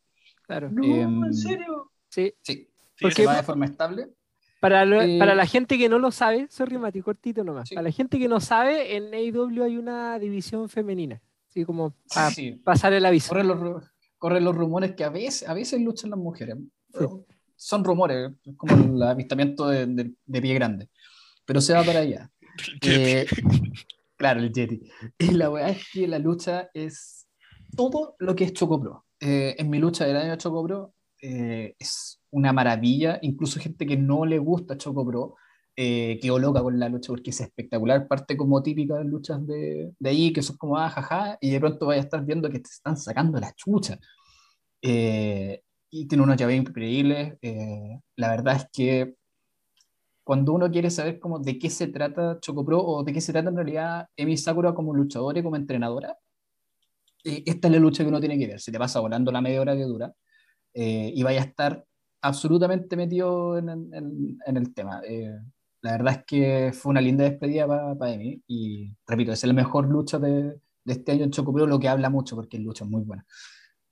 Claro. 0.46 0.70
No, 0.70 0.84
Em, 0.84 1.24
en 1.24 1.34
serio. 1.34 1.90
Sí. 2.10 2.32
Sí, 2.42 2.68
Sí, 2.96 3.08
se 3.10 3.14
qué? 3.14 3.26
va 3.26 3.36
de 3.36 3.42
forma 3.42 3.64
estable. 3.64 4.08
Para, 4.60 4.84
lo- 4.84 5.00
Eh, 5.02 5.18
para 5.18 5.34
la 5.34 5.46
gente 5.46 5.76
que 5.78 5.88
no 5.88 5.98
lo 5.98 6.10
sabe, 6.12 6.46
sorry 6.50 6.76
Mati, 6.78 7.00
cortito 7.00 7.42
nomás. 7.42 7.68
Sí. 7.70 7.74
Para 7.74 7.84
la 7.88 7.90
gente 7.92 8.18
que 8.18 8.28
no 8.28 8.38
sabe, 8.40 8.94
en 8.96 9.12
AEW 9.14 9.62
hay 9.64 9.76
una 9.78 10.18
división 10.18 10.68
femenina. 10.68 11.20
Así 11.48 11.64
como 11.64 11.94
para 12.14 12.30
Sí. 12.30 12.52
pasar 12.62 12.92
el 12.92 13.04
aviso. 13.06 13.30
Corren 13.30 13.48
los, 13.48 13.82
corren 14.18 14.44
los 14.44 14.54
rumores 14.54 14.92
que 14.94 15.04
a 15.04 15.08
veces, 15.10 15.48
a 15.48 15.54
veces 15.54 15.80
luchan 15.80 16.10
las 16.10 16.18
mujeres. 16.18 16.56
Sí. 16.92 17.04
Son 17.56 17.82
rumores, 17.84 18.30
es 18.44 18.56
como 18.56 18.74
el 18.96 19.02
avistamiento 19.02 19.66
de, 19.68 19.86
de- 19.86 20.12
de 20.24 20.42
pie 20.42 20.54
grande. 20.54 20.88
Pero 21.44 21.60
se 21.60 21.74
va 21.74 21.82
para 21.82 22.00
allá. 22.00 22.30
Eh, 22.82 23.26
claro, 24.16 24.40
el 24.40 24.52
Yeti. 24.52 24.80
Y 25.18 25.32
la 25.32 25.50
weá 25.50 25.68
es 25.70 25.86
que 25.92 26.06
la 26.06 26.18
lucha 26.18 26.70
es 26.74 27.26
todo 27.76 28.16
lo 28.18 28.34
que 28.34 28.44
es 28.44 28.52
Chocopro. 28.52 29.06
Eh, 29.20 29.54
en 29.58 29.70
mi 29.70 29.78
lucha 29.78 30.04
del 30.04 30.16
año 30.16 30.36
Chocopro 30.36 30.94
eh, 31.20 31.74
es 31.78 32.20
una 32.30 32.52
maravilla. 32.52 33.18
Incluso 33.22 33.60
gente 33.60 33.86
que 33.86 33.96
no 33.96 34.24
le 34.24 34.38
gusta 34.38 34.76
Chocopro 34.76 35.36
eh, 35.74 36.18
quedó 36.20 36.38
loca 36.38 36.62
con 36.62 36.78
la 36.78 36.88
lucha 36.88 37.08
porque 37.08 37.30
es 37.30 37.40
espectacular. 37.40 38.06
Parte 38.06 38.36
como 38.36 38.62
típica 38.62 38.96
de 38.96 39.04
luchas 39.04 39.46
de, 39.46 39.92
de 39.98 40.10
ahí, 40.10 40.32
que 40.32 40.42
son 40.42 40.56
como 40.56 40.78
ah, 40.78 40.90
jaja, 40.90 41.38
y 41.40 41.50
de 41.50 41.60
pronto 41.60 41.86
vaya 41.86 42.02
a 42.02 42.04
estar 42.04 42.24
viendo 42.24 42.50
que 42.50 42.60
te 42.60 42.68
están 42.68 42.96
sacando 42.96 43.40
la 43.40 43.52
chucha. 43.54 43.98
Eh, 44.82 45.62
y 45.90 46.06
tiene 46.06 46.24
unos 46.24 46.36
llaves 46.36 46.56
increíbles. 46.56 47.34
eh, 47.42 47.98
la 48.16 48.30
verdad 48.30 48.56
es 48.56 48.66
que 48.72 49.14
cuando 50.24 50.52
uno 50.52 50.70
quiere 50.70 50.90
saber 50.90 51.18
como 51.20 51.38
de 51.40 51.58
qué 51.58 51.70
se 51.70 51.88
trata 51.88 52.38
Chocopro 52.40 52.80
o 52.84 53.04
de 53.04 53.12
qué 53.12 53.20
se 53.20 53.32
trata 53.32 53.50
en 53.50 53.56
realidad 53.56 54.06
Emi 54.16 54.36
Sakura 54.36 54.74
como 54.74 54.94
luchadora 54.94 55.38
y 55.40 55.42
como 55.42 55.56
entrenadora, 55.56 56.16
eh, 57.24 57.42
esta 57.46 57.68
es 57.68 57.72
la 57.74 57.80
lucha 57.80 58.02
que 58.02 58.08
uno 58.08 58.20
tiene 58.20 58.38
que 58.38 58.46
ver. 58.46 58.60
Se 58.60 58.72
te 58.72 58.78
pasa 58.78 59.00
volando 59.00 59.32
la 59.32 59.40
media 59.40 59.60
hora 59.60 59.74
que 59.76 59.82
dura 59.84 60.12
eh, 60.74 61.12
y 61.14 61.22
vaya 61.22 61.42
a 61.42 61.44
estar 61.46 61.84
absolutamente 62.22 62.96
metido 62.96 63.58
en, 63.58 63.68
en- 63.70 64.38
en 64.46 64.58
el 64.58 64.74
tema. 64.74 65.02
Eh, 65.08 65.38
la 65.82 65.92
verdad 65.92 66.14
es 66.20 66.24
que 66.26 66.72
fue 66.74 66.90
una 66.90 67.00
linda 67.00 67.24
despedida 67.24 67.66
para 67.98 68.12
Emi 68.14 68.42
y 68.48 68.94
repito, 69.06 69.32
es 69.32 69.44
el 69.44 69.54
mejor 69.54 69.88
lucha 69.88 70.18
de, 70.18 70.44
de 70.84 70.92
este 70.94 71.12
año 71.12 71.24
en 71.24 71.30
Chocopro, 71.32 71.66
lo 71.66 71.78
que 71.80 71.88
habla 71.88 72.10
mucho 72.10 72.36
porque 72.36 72.56
el 72.58 72.64
lucha 72.64 72.84
es 72.84 72.90
muy 72.90 73.02
buena. 73.04 73.26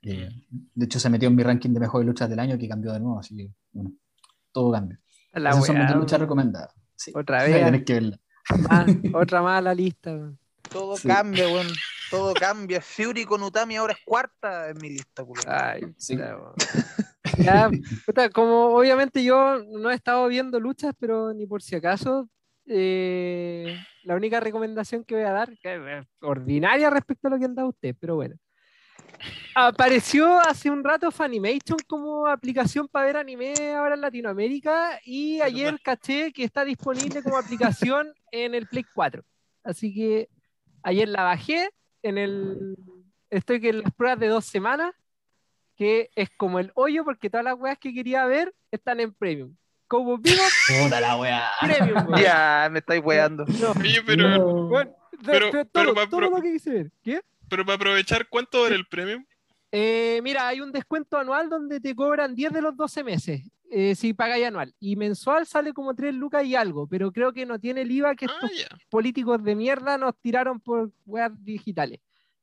Eh, 0.02 0.28
de 0.74 0.86
hecho, 0.86 1.00
se 1.00 1.10
metió 1.10 1.28
en 1.28 1.36
mi 1.36 1.42
ranking 1.44 1.70
de 1.72 1.80
mejores 1.80 2.06
luchas 2.06 2.30
del 2.30 2.40
año 2.40 2.58
que 2.58 2.68
cambió 2.68 2.92
de 2.92 3.00
nuevo, 3.00 3.20
así 3.20 3.36
que 3.36 3.50
bueno, 3.72 3.92
todo 4.52 4.72
cambia. 4.72 5.00
La 5.32 5.50
Esas 5.50 5.66
son 5.66 5.78
mis 5.78 5.94
luchas 5.94 6.20
recomendadas. 6.20 6.74
Sí, 6.96 7.12
Otra 7.14 7.40
ahí 7.42 7.52
vez. 7.52 7.64
tenés 7.64 7.84
que 7.84 7.92
verla. 7.94 8.20
Ah, 8.68 8.84
otra 9.14 9.42
más 9.42 9.58
a 9.58 9.62
la 9.62 9.74
lista. 9.74 10.32
Todo 10.70 10.96
Sí. 10.96 11.08
cambia, 11.08 11.46
weón. 11.46 11.66
Todo 12.10 12.34
cambia. 12.34 12.80
Fury 12.80 13.24
con 13.24 13.42
Utami 13.42 13.76
ahora 13.76 13.92
es 13.92 14.00
cuarta 14.04 14.68
en 14.68 14.78
mi 14.78 14.90
lista, 14.90 15.24
culo. 15.24 15.42
Ay, 15.46 15.82
Sí. 15.96 16.18
Ya, 17.38 17.70
puta, 18.06 18.28
como 18.30 18.66
obviamente 18.76 19.22
yo 19.22 19.62
no 19.64 19.90
he 19.90 19.94
estado 19.94 20.26
viendo 20.28 20.58
luchas, 20.58 20.92
pero 20.98 21.32
ni 21.32 21.46
por 21.46 21.62
si 21.62 21.76
acaso, 21.76 22.28
eh, 22.66 23.76
la 24.04 24.14
única 24.16 24.40
recomendación 24.40 25.04
que 25.04 25.14
voy 25.14 25.24
a 25.24 25.32
dar, 25.32 25.56
que 25.58 25.74
es 25.98 26.06
ordinaria 26.20 26.90
respecto 26.90 27.28
a 27.28 27.30
lo 27.30 27.38
que 27.38 27.44
han 27.44 27.54
dado 27.54 27.68
ustedes, 27.68 27.94
pero 28.00 28.16
bueno. 28.16 28.34
Apareció 29.54 30.38
hace 30.40 30.70
un 30.70 30.82
rato 30.84 31.10
Funimation 31.10 31.78
como 31.86 32.26
aplicación 32.26 32.88
para 32.88 33.06
ver 33.06 33.16
anime 33.16 33.52
ahora 33.74 33.94
en 33.94 34.00
Latinoamérica 34.00 35.00
y 35.04 35.40
ayer 35.40 35.78
caché 35.82 36.32
que 36.32 36.44
está 36.44 36.64
disponible 36.64 37.22
como 37.22 37.36
aplicación 37.36 38.12
en 38.32 38.54
el 38.54 38.66
Play 38.66 38.84
4. 38.94 39.22
Así 39.64 39.92
que 39.94 40.28
ayer 40.82 41.08
la 41.08 41.24
bajé, 41.24 41.70
en 42.02 42.16
el 42.18 42.76
estoy 43.28 43.60
en 43.68 43.82
las 43.82 43.92
pruebas 43.92 44.18
de 44.18 44.28
dos 44.28 44.44
semanas, 44.44 44.94
que 45.76 46.10
es 46.14 46.30
como 46.36 46.58
el 46.58 46.72
hoyo 46.74 47.04
porque 47.04 47.30
todas 47.30 47.44
las 47.44 47.54
weas 47.58 47.78
que 47.78 47.92
quería 47.94 48.24
ver 48.26 48.54
están 48.70 49.00
en 49.00 49.12
Premium. 49.12 49.54
Como 49.86 50.18
vivo, 50.18 50.42
Puta 50.84 51.00
la 51.00 51.16
weá. 51.16 51.48
Premium. 51.60 52.06
weón. 52.08 52.20
Ya, 52.22 52.68
me 52.70 52.78
estáis 52.78 53.02
weando. 53.04 53.44
No, 53.46 53.72
Oye, 53.72 54.00
pero, 54.06 54.28
No. 54.28 54.68
de- 54.78 54.94
Pero- 55.24 55.50
pero 55.50 55.64
todo, 55.66 55.94
va 55.94 56.06
todo 56.08 56.20
lo 56.20 56.40
que 56.40 56.52
quise 56.52 56.70
ver. 56.70 56.92
¿Qué? 57.02 57.20
Pero 57.50 57.64
para 57.66 57.76
aprovechar, 57.76 58.28
¿cuánto 58.28 58.62
vale 58.62 58.76
el 58.76 58.86
premium? 58.86 59.24
Eh, 59.72 60.20
mira, 60.22 60.48
hay 60.48 60.60
un 60.60 60.72
descuento 60.72 61.18
anual 61.18 61.48
donde 61.48 61.80
te 61.80 61.94
cobran 61.94 62.34
10 62.34 62.52
de 62.52 62.62
los 62.62 62.76
12 62.76 63.04
meses 63.04 63.42
eh, 63.70 63.94
si 63.94 64.12
pagáis 64.14 64.46
anual. 64.46 64.74
Y 64.80 64.96
mensual 64.96 65.46
sale 65.46 65.72
como 65.72 65.94
3 65.94 66.12
lucas 66.14 66.44
y 66.44 66.56
algo, 66.56 66.86
pero 66.88 67.12
creo 67.12 67.32
que 67.32 67.46
no 67.46 67.58
tiene 67.60 67.82
el 67.82 67.90
IVA 67.92 68.16
que 68.16 68.26
Ah, 68.26 68.38
estos 68.42 68.68
políticos 68.88 69.42
de 69.44 69.54
mierda 69.54 69.96
nos 69.98 70.16
tiraron 70.20 70.58
por 70.60 70.90
weas 71.06 71.30
digitales. 71.44 72.00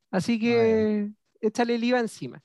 Así 0.10 0.40
que 0.40 1.10
échale 1.42 1.76
el 1.76 1.84
IVA 1.84 2.00
encima. 2.00 2.42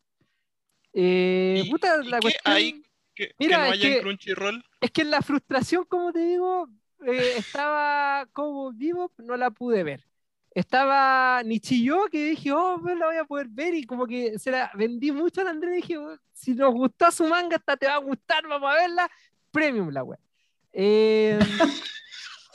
Eh, 0.93 1.63
¿Y- 1.65 1.71
puta, 1.71 1.97
y 2.03 2.09
la 2.09 2.19
qué 2.19 2.23
cuestión 2.23 2.55
hay 2.57 2.73
que, 3.15 3.29
que 3.29 3.35
Mira, 3.39 3.59
no 3.59 3.65
es 3.67 3.73
haya 3.75 3.89
en 3.89 3.95
que- 3.95 4.01
Crunchyroll? 4.01 4.65
es 4.81 4.91
que 4.91 5.03
en 5.03 5.11
la 5.11 5.23
frustración, 5.23 5.85
como 5.85 6.13
te 6.13 6.19
digo, 6.27 6.69
eh, 7.07 7.35
estaba 7.37 8.27
como 8.33 8.73
vivo, 8.73 9.13
no 9.19 9.37
la 9.37 9.51
pude 9.51 9.85
ver. 9.85 10.05
Estaba 10.55 11.43
Nichillo, 11.45 12.07
que 12.11 12.25
dije, 12.25 12.53
oh, 12.53 12.79
pues 12.83 12.99
la 12.99 13.07
voy 13.07 13.17
a 13.17 13.25
poder 13.25 13.49
ver, 13.49 13.75
y 13.75 13.85
como 13.85 14.07
que 14.07 14.39
se 14.39 14.51
la 14.51 14.71
vendí 14.75 15.11
mucho 15.11 15.41
a 15.41 15.49
Andrés, 15.49 15.77
dije, 15.77 15.97
"Oh, 15.97 16.17
si 16.33 16.55
nos 16.55 16.75
gustó 16.75 17.11
su 17.11 17.27
manga, 17.27 17.57
esta 17.57 17.77
te 17.77 17.87
va 17.87 17.95
a 17.95 17.99
gustar, 17.99 18.47
vamos 18.47 18.71
a 18.71 18.75
verla. 18.75 19.11
Premium 19.51 19.91
la 19.91 20.03
web. 20.03 20.19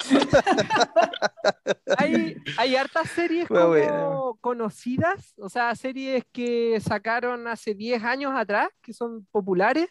hay, 1.98 2.36
hay 2.57 2.76
hartas 2.76 3.10
series 3.11 3.48
como 3.48 3.68
buena. 3.68 4.10
conocidas, 4.41 5.34
o 5.38 5.49
sea, 5.49 5.76
series 5.76 6.24
que 6.32 6.80
sacaron 6.82 7.48
hace 7.48 7.74
10 7.74 8.03
años 8.03 8.34
atrás, 8.36 8.69
que 8.82 8.94
son 8.94 9.26
populares. 9.32 9.88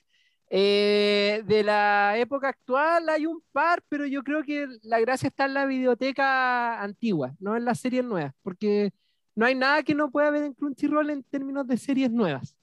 Eh, 0.48 1.43
de 1.44 1.62
la 1.64 2.16
época 2.18 2.48
actual 2.51 3.09
hay 3.09 3.27
un 3.27 3.43
par, 3.52 3.82
pero 3.89 4.06
yo 4.06 4.23
creo 4.23 4.44
que 4.44 4.68
la 4.82 5.01
gracia 5.01 5.27
está 5.28 5.47
en 5.47 5.55
la 5.55 5.66
videoteca 5.66 6.81
antigua, 6.81 7.35
no 7.40 7.56
en 7.56 7.64
las 7.64 7.81
series 7.81 8.05
nuevas, 8.05 8.32
porque 8.43 8.93
no 9.35 9.44
hay 9.44 9.55
nada 9.56 9.82
que 9.82 9.94
no 9.94 10.10
pueda 10.10 10.31
ver 10.31 10.44
en 10.44 10.55
Crunchyroll 10.55 11.10
en 11.10 11.23
términos 11.24 11.66
de 11.66 11.77
series 11.77 12.10
nuevas. 12.12 12.55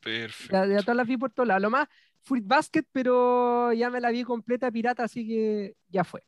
Perfecto. 0.00 0.54
Ya, 0.54 0.66
ya 0.66 0.80
todas 0.80 0.96
las 0.96 1.06
vi 1.06 1.16
por 1.16 1.30
todos 1.30 1.46
lados. 1.48 1.62
Lo 1.62 1.70
más, 1.70 1.88
Fruit 2.22 2.46
Basket, 2.46 2.84
pero 2.90 3.72
ya 3.72 3.90
me 3.90 4.00
la 4.00 4.10
vi 4.10 4.24
completa 4.24 4.70
pirata, 4.70 5.04
así 5.04 5.26
que 5.26 5.74
ya 5.88 6.04
fue. 6.04 6.22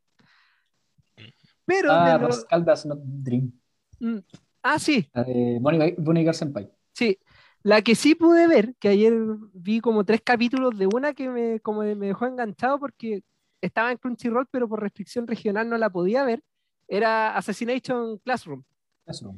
Pero 1.64 1.90
Ah, 1.92 2.18
lo- 2.18 2.84
Not 2.86 2.98
Dream. 3.02 3.52
Mm, 4.00 4.18
ah, 4.62 4.78
sí, 4.78 5.08
Eh, 5.14 5.58
Bonnie, 5.60 5.94
Bonnie 5.98 6.32
Senpai. 6.34 6.70
sí. 6.92 7.18
La 7.62 7.82
que 7.82 7.94
sí 7.94 8.14
pude 8.14 8.46
ver, 8.46 8.74
que 8.76 8.88
ayer 8.88 9.14
vi 9.52 9.80
como 9.80 10.04
tres 10.04 10.20
capítulos 10.22 10.78
de 10.78 10.86
una 10.86 11.12
que 11.12 11.28
me, 11.28 11.60
como 11.60 11.80
me 11.80 12.06
dejó 12.06 12.26
enganchado 12.26 12.78
porque 12.78 13.22
estaba 13.60 13.90
en 13.90 13.98
Crunchyroll, 13.98 14.46
pero 14.50 14.68
por 14.68 14.80
restricción 14.80 15.26
regional 15.26 15.68
no 15.68 15.76
la 15.76 15.90
podía 15.90 16.24
ver, 16.24 16.42
era 16.86 17.36
Assassination 17.36 18.18
Classroom. 18.18 18.62
Eso. 19.06 19.34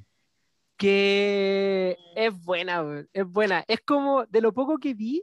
que 0.76 1.96
es 2.16 2.44
buena, 2.44 3.06
es 3.12 3.26
buena. 3.26 3.64
Es 3.68 3.80
como, 3.80 4.26
de 4.26 4.40
lo 4.40 4.52
poco 4.52 4.78
que 4.78 4.94
vi, 4.94 5.22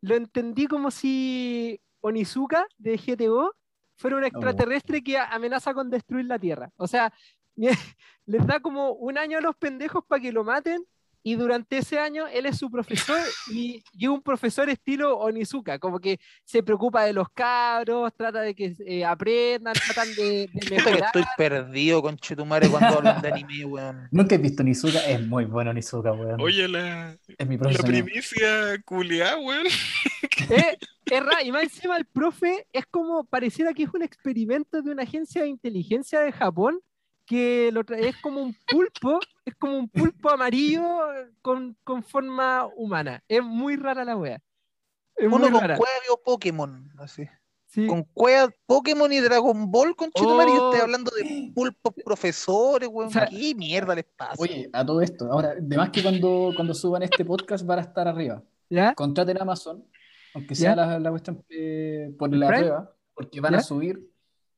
lo 0.00 0.14
entendí 0.14 0.66
como 0.66 0.90
si 0.90 1.80
Onizuka 2.00 2.66
de 2.78 2.96
GTO 2.96 3.54
fuera 3.96 4.16
un 4.16 4.24
extraterrestre 4.24 5.02
que 5.02 5.18
amenaza 5.18 5.74
con 5.74 5.90
destruir 5.90 6.26
la 6.26 6.38
Tierra. 6.38 6.70
O 6.76 6.86
sea, 6.86 7.12
les 8.26 8.46
da 8.46 8.60
como 8.60 8.92
un 8.92 9.18
año 9.18 9.38
a 9.38 9.40
los 9.40 9.56
pendejos 9.56 10.04
para 10.06 10.20
que 10.20 10.32
lo 10.32 10.44
maten 10.44 10.84
y 11.22 11.36
durante 11.36 11.78
ese 11.78 11.98
año 11.98 12.26
él 12.26 12.46
es 12.46 12.58
su 12.58 12.70
profesor 12.70 13.18
y, 13.52 13.82
y 13.92 14.06
un 14.06 14.22
profesor 14.22 14.68
estilo 14.68 15.18
Onizuka, 15.18 15.78
como 15.78 16.00
que 16.00 16.18
se 16.44 16.62
preocupa 16.62 17.04
de 17.04 17.12
los 17.12 17.28
cabros, 17.30 18.12
trata 18.16 18.40
de 18.40 18.54
que 18.54 18.74
eh, 18.86 19.04
aprendan, 19.04 19.74
tratan 19.74 20.14
de, 20.14 20.22
de 20.22 20.48
Puta 20.52 20.66
que 20.66 20.74
mejorar. 20.74 21.02
estoy 21.04 21.24
perdido 21.36 22.02
con 22.02 22.16
Chetumare 22.16 22.68
cuando 22.68 22.98
hablan 22.98 23.22
de 23.22 23.28
anime, 23.28 23.64
weón. 23.64 24.08
Nunca 24.10 24.34
he 24.34 24.38
visto 24.38 24.62
Nizuka, 24.62 24.98
es 25.06 25.26
muy 25.26 25.44
bueno 25.44 25.72
Nizuka, 25.72 26.12
weón. 26.12 26.40
Oye, 26.40 26.68
la, 26.68 27.16
es 27.38 27.46
mi 27.46 27.56
la 27.56 27.78
primicia 27.78 28.82
culiá, 28.84 29.36
weón. 29.36 29.66
Eh, 30.50 30.78
es 31.06 31.20
raro, 31.24 31.44
y 31.44 31.52
más 31.52 31.64
encima 31.64 31.96
el 31.96 32.06
profe 32.06 32.66
es 32.72 32.86
como, 32.86 33.24
pareciera 33.24 33.72
que 33.72 33.84
es 33.84 33.90
un 33.92 34.02
experimento 34.02 34.82
de 34.82 34.90
una 34.90 35.02
agencia 35.02 35.42
de 35.42 35.48
inteligencia 35.48 36.20
de 36.20 36.32
Japón, 36.32 36.80
que 37.26 37.70
lo 37.72 37.82
es 37.94 38.16
como 38.16 38.42
un 38.42 38.56
pulpo, 38.66 39.20
es 39.44 39.54
como 39.56 39.78
un 39.78 39.88
pulpo 39.88 40.30
amarillo 40.30 40.82
con, 41.42 41.76
con 41.84 42.02
forma 42.02 42.66
humana. 42.76 43.22
Es 43.28 43.42
muy 43.42 43.76
rara 43.76 44.04
la 44.04 44.16
wea. 44.16 44.40
Es 45.16 45.28
muy 45.28 45.38
Uno 45.38 45.50
con 45.50 45.60
rara. 45.60 45.76
cueva 45.76 45.94
vio 46.06 46.20
Pokémon, 46.24 46.90
así. 46.98 47.24
Sí. 47.66 47.86
Con 47.86 48.02
cueva 48.12 48.50
Pokémon 48.66 49.10
y 49.12 49.20
Dragon 49.20 49.70
Ball 49.70 49.96
con 49.96 50.10
y 50.14 50.20
yo 50.20 50.40
estoy 50.40 50.80
Oh. 50.80 50.82
hablando 50.82 51.10
de 51.12 51.52
pulpos 51.54 51.94
profesores, 52.04 52.88
weón. 52.92 53.08
O 53.08 53.10
sea, 53.10 53.26
¿Qué 53.26 53.54
mierda 53.54 53.94
les 53.94 54.04
pasa? 54.04 54.34
Oye, 54.38 54.68
a 54.72 54.84
todo 54.84 55.00
esto, 55.00 55.30
ahora, 55.32 55.52
además 55.52 55.88
que 55.90 56.02
cuando, 56.02 56.52
cuando 56.54 56.74
suban 56.74 57.02
este 57.02 57.24
podcast 57.24 57.64
van 57.64 57.78
a 57.78 57.82
estar 57.82 58.06
arriba. 58.06 58.42
¿Ya? 58.68 58.94
Contraten 58.94 59.40
Amazon, 59.40 59.84
aunque 60.34 60.54
sea 60.54 60.76
la, 60.76 60.98
la 60.98 61.10
cuestión 61.10 61.42
eh, 61.48 62.14
por 62.18 62.34
la 62.34 62.46
prueba, 62.48 62.94
porque 63.14 63.40
van 63.40 63.52
¿Ya? 63.52 63.58
a 63.58 63.62
subir 63.62 64.00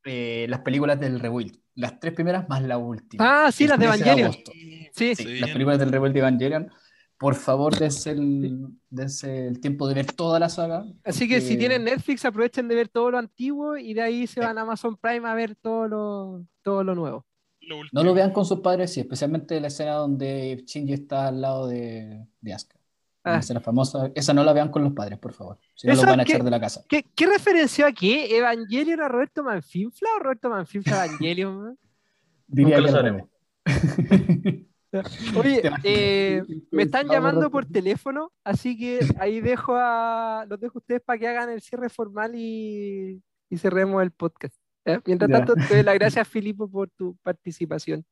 eh, 0.04 0.46
las 0.48 0.60
películas 0.60 0.98
del 1.00 1.18
Rebuild. 1.20 1.56
Las 1.76 1.98
tres 2.00 2.14
primeras 2.14 2.48
más 2.48 2.62
la 2.62 2.78
última. 2.78 3.46
Ah, 3.46 3.52
sí, 3.52 3.66
las 3.66 3.78
de 3.78 3.86
13 3.86 4.02
Evangelion. 4.02 4.30
agosto. 4.32 4.52
Sí, 4.52 4.88
Sí, 4.92 5.14
Sí. 5.16 5.38
las 5.40 5.50
películas 5.50 5.78
del 5.78 5.90
Rebuild 5.92 6.14
de 6.14 6.20
Evangelion. 6.20 6.70
por 7.16 7.34
favor, 7.36 7.76
dense 7.78 8.10
el, 8.10 8.68
dense 8.90 9.46
el 9.46 9.58
tiempo 9.60 9.88
de 9.88 9.94
ver 9.94 10.06
toda 10.12 10.38
la 10.38 10.48
saga. 10.48 10.84
Así 11.04 11.26
que 11.28 11.40
si 11.40 11.56
tienen 11.56 11.84
Netflix, 11.84 12.24
aprovechen 12.24 12.68
de 12.68 12.74
ver 12.74 12.88
todo 12.88 13.10
lo 13.12 13.18
antiguo 13.18 13.76
y 13.78 13.94
de 13.94 14.02
ahí 14.02 14.26
se 14.26 14.40
van 14.40 14.58
a 14.58 14.62
Amazon 14.62 14.96
Prime 14.96 15.26
a 15.28 15.34
ver 15.34 15.54
todo 15.56 15.88
lo, 15.88 16.44
todo 16.62 16.84
lo 16.84 16.94
nuevo. 16.94 17.24
Lo 17.62 17.76
No 17.92 18.04
lo 18.04 18.12
vean 18.14 18.30
con 18.32 18.44
sus 18.44 18.60
padres, 18.60 18.92
sí, 18.92 19.00
especialmente 19.00 19.58
la 19.60 19.68
escena 19.68 19.92
donde 19.94 20.64
Shinji 20.66 20.92
está 20.92 21.28
al 21.28 21.40
lado 21.40 21.66
de, 21.68 22.26
de 22.40 22.52
Asuka. 22.52 22.76
Ah. 23.24 23.40
famosa. 23.60 24.10
Esa 24.14 24.34
no 24.34 24.44
la 24.44 24.52
vean 24.52 24.70
con 24.70 24.84
los 24.84 24.92
padres, 24.92 25.18
por 25.18 25.32
favor. 25.32 25.58
Si 25.74 25.86
no, 25.86 25.94
los 25.94 26.04
van 26.04 26.20
a 26.20 26.22
echar 26.24 26.44
de 26.44 26.50
la 26.50 26.60
casa. 26.60 26.84
¿Qué, 26.88 27.04
qué 27.14 27.26
referenció 27.26 27.86
aquí? 27.86 28.12
¿Evangelion 28.12 29.00
a 29.00 29.08
Roberto 29.08 29.42
Manfinfla 29.42 30.08
o 30.16 30.18
Roberto 30.22 30.50
Manfinfla 30.50 31.02
a 31.02 31.06
Evangelion? 31.06 31.78
Diría 32.46 32.78
Nunca 32.80 33.02
que 33.02 33.10
lo. 33.10 33.30
Oye, 35.40 35.62
eh, 35.82 36.42
me 36.70 36.84
están 36.84 37.06
Vamos, 37.08 37.14
llamando 37.16 37.50
por 37.50 37.66
teléfono, 37.66 38.30
así 38.44 38.78
que 38.78 39.00
ahí 39.18 39.40
dejo 39.40 39.74
a 39.74 40.46
los 40.48 40.60
dejo 40.60 40.78
a 40.78 40.80
ustedes 40.80 41.00
para 41.02 41.18
que 41.18 41.26
hagan 41.26 41.50
el 41.50 41.60
cierre 41.60 41.88
formal 41.88 42.32
y, 42.36 43.20
y 43.50 43.56
cerremos 43.58 44.02
el 44.02 44.12
podcast. 44.12 44.54
¿ya? 44.84 45.02
Mientras 45.04 45.28
Ya. 45.30 45.36
tanto, 45.38 45.54
te 45.54 45.74
doy 45.74 45.82
las 45.82 45.94
gracias, 45.94 46.28
Filipo, 46.28 46.70
por 46.70 46.90
tu 46.90 47.16
participación. 47.22 48.04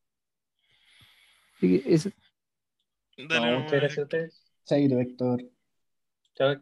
Así 1.56 1.82
que 1.82 1.94
eso- 1.94 2.10
Dale, 3.28 3.52
No, 3.52 3.60
muchas 3.60 3.72
gracias 3.78 3.98
a 3.98 4.02
ustedes. 4.02 4.41
Chaito, 4.64 4.98
Héctor. 4.98 5.42
Chao. 6.34 6.52
Eh, 6.52 6.58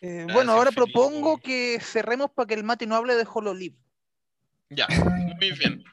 Gracias, 0.00 0.34
bueno, 0.34 0.52
ahora 0.52 0.72
Felipe. 0.72 0.92
propongo 0.92 1.38
que 1.38 1.78
cerremos 1.80 2.30
para 2.30 2.46
que 2.48 2.54
el 2.54 2.64
Mati 2.64 2.86
no 2.86 2.96
hable 2.96 3.14
de 3.14 3.26
Hololive. 3.32 3.76
Ya, 4.70 4.88
muy 4.88 5.52
bien. 5.52 5.84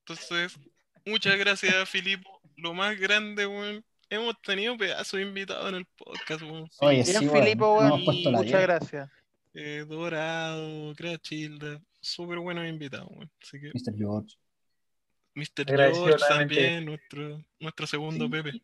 Entonces, 0.00 0.58
muchas 1.04 1.36
gracias, 1.38 1.88
Filipo. 1.88 2.40
Lo 2.56 2.74
más 2.74 2.98
grande, 2.98 3.46
weón. 3.46 3.84
Hemos 4.10 4.40
tenido 4.42 4.76
pedazos 4.76 5.18
de 5.18 5.22
invitados 5.22 5.70
en 5.70 5.76
el 5.76 5.86
podcast, 5.86 6.42
weón. 6.42 6.68
Sí. 6.70 6.78
Oye, 6.82 7.02
Bien, 7.02 7.06
sí, 7.06 7.26
weón, 7.26 8.00
muchas 8.04 8.42
10. 8.42 8.52
gracias. 8.62 9.10
Eh, 9.54 9.84
Dorado, 9.88 10.94
Crachilda, 10.94 11.80
súper 12.00 12.38
buenos 12.38 12.68
invitados, 12.68 13.08
weón. 13.10 13.30
Así 13.42 13.58
que 13.60 13.68
Mr. 13.74 13.96
George. 13.96 14.36
Mr. 15.34 15.64
George 15.66 16.24
también, 16.28 16.84
nuestro, 16.84 17.42
nuestro 17.58 17.86
segundo 17.86 18.26
Sí. 18.26 18.30
Pepe. 18.30 18.62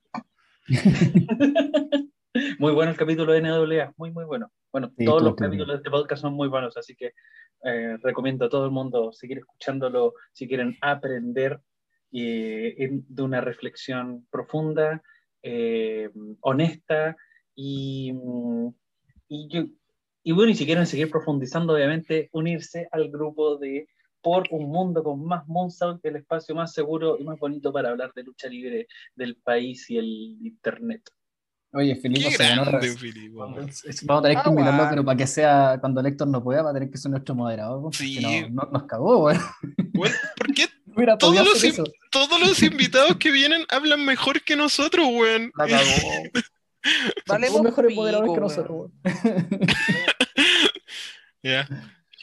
Muy 2.59 2.73
bueno 2.73 2.90
el 2.90 2.97
capítulo 2.97 3.32
de 3.32 3.40
NWA, 3.40 3.95
muy, 3.97 4.12
muy 4.12 4.24
bueno. 4.24 4.53
Bueno, 4.70 4.93
Sí, 4.97 5.05
todos 5.05 5.23
los 5.23 5.35
capítulos 5.35 5.69
de 5.69 5.77
este 5.77 5.90
podcast 5.90 6.23
son 6.23 6.35
muy 6.35 6.49
buenos, 6.49 6.77
así 6.77 6.95
que 6.95 7.12
eh, 7.65 7.97
recomiendo 8.03 8.45
a 8.45 8.49
todo 8.49 8.65
el 8.66 8.70
mundo 8.70 9.12
seguir 9.12 9.39
escuchándolo 9.39 10.15
si 10.32 10.47
quieren 10.47 10.77
aprender 10.81 11.61
eh, 12.12 12.74
en- 12.78 13.05
de 13.09 13.23
una 13.23 13.40
reflexión 13.40 14.27
profunda, 14.31 15.03
eh, 15.43 16.11
honesta 16.40 17.16
y, 17.55 18.12
y, 19.28 19.49
yo- 19.49 19.66
y 20.23 20.32
bueno, 20.32 20.51
y 20.53 20.55
si 20.55 20.66
quieren 20.66 20.86
seguir 20.86 21.11
profundizando, 21.11 21.73
obviamente, 21.74 22.28
unirse 22.32 22.89
al 22.93 23.11
grupo 23.11 23.57
de 23.57 23.89
Por 24.20 24.49
un 24.51 24.70
mundo 24.70 25.03
con 25.05 25.24
más 25.24 25.47
Moonsound, 25.47 26.01
el 26.03 26.16
espacio 26.16 26.55
más 26.55 26.73
seguro 26.73 27.16
y 27.19 27.24
más 27.24 27.39
bonito 27.39 27.73
para 27.73 27.90
hablar 27.90 28.12
de 28.15 28.24
lucha 28.24 28.49
libre 28.49 28.89
del 29.15 29.36
país 29.36 29.89
y 29.90 29.99
el 29.99 30.07
internet. 30.43 31.03
Oye, 31.73 31.95
Felipe 31.97 32.31
Qué 32.31 32.36
se 32.36 32.49
ganó. 32.49 32.65
grande, 32.65 32.97
Filipo. 32.97 33.40
Vamos 33.40 33.59
a 33.61 34.23
tener 34.23 34.36
que 34.39 34.43
Ah, 34.45 34.51
invitarlo, 34.51 34.86
pero 34.90 35.05
para 35.05 35.16
que 35.19 35.27
sea 35.27 35.77
cuando 35.81 36.01
el 36.01 36.07
Héctor 36.07 36.28
no 36.28 36.43
pueda, 36.43 36.62
va 36.62 36.70
a 36.70 36.74
tener 36.74 36.90
que 36.90 36.97
ser 36.99 37.11
nuestro 37.11 37.35
moderador. 37.35 37.82
porque 37.82 37.99
Sí. 37.99 38.20
no, 38.20 38.65
no- 38.65 38.70
nos 38.73 38.82
cagó, 38.85 39.24
weón. 39.24 39.39
Weón, 39.95 40.15
¿Por 40.36 40.55
qué 40.55 40.65
hubiera 40.97 41.19
Todos 41.19 41.45
los 41.45 41.62
in- 41.62 41.85
todos 42.11 42.40
los 42.40 42.62
invitados 42.62 43.16
que 43.16 43.31
vienen 43.31 43.65
hablan 43.69 44.05
mejor 44.05 44.40
que 44.43 44.57
nosotros, 44.57 45.07
weón? 45.12 45.53
La 45.59 45.66
cagó. 45.66 45.85
Son 46.82 46.93
Valemos 47.27 47.53
todos 47.53 47.65
mejores 47.65 47.89
pico, 47.90 48.01
moderadores 48.01 48.32
que 48.35 48.40
nosotros, 48.40 48.77
weón. 48.78 48.93
Ya. 51.43 51.69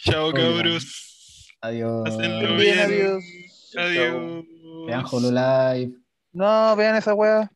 Chao, 0.04 0.28
Oigan. 0.28 0.54
cabros. 0.56 1.15
Adiós. 1.66 2.18
Bien. 2.58 2.80
adiós. 2.80 3.24
Adiós. 3.76 4.46
Vean 4.86 5.04
HoloLive. 5.12 5.96
No, 6.32 6.76
vean 6.76 6.96
esa 6.96 7.16
weá. 7.16 7.50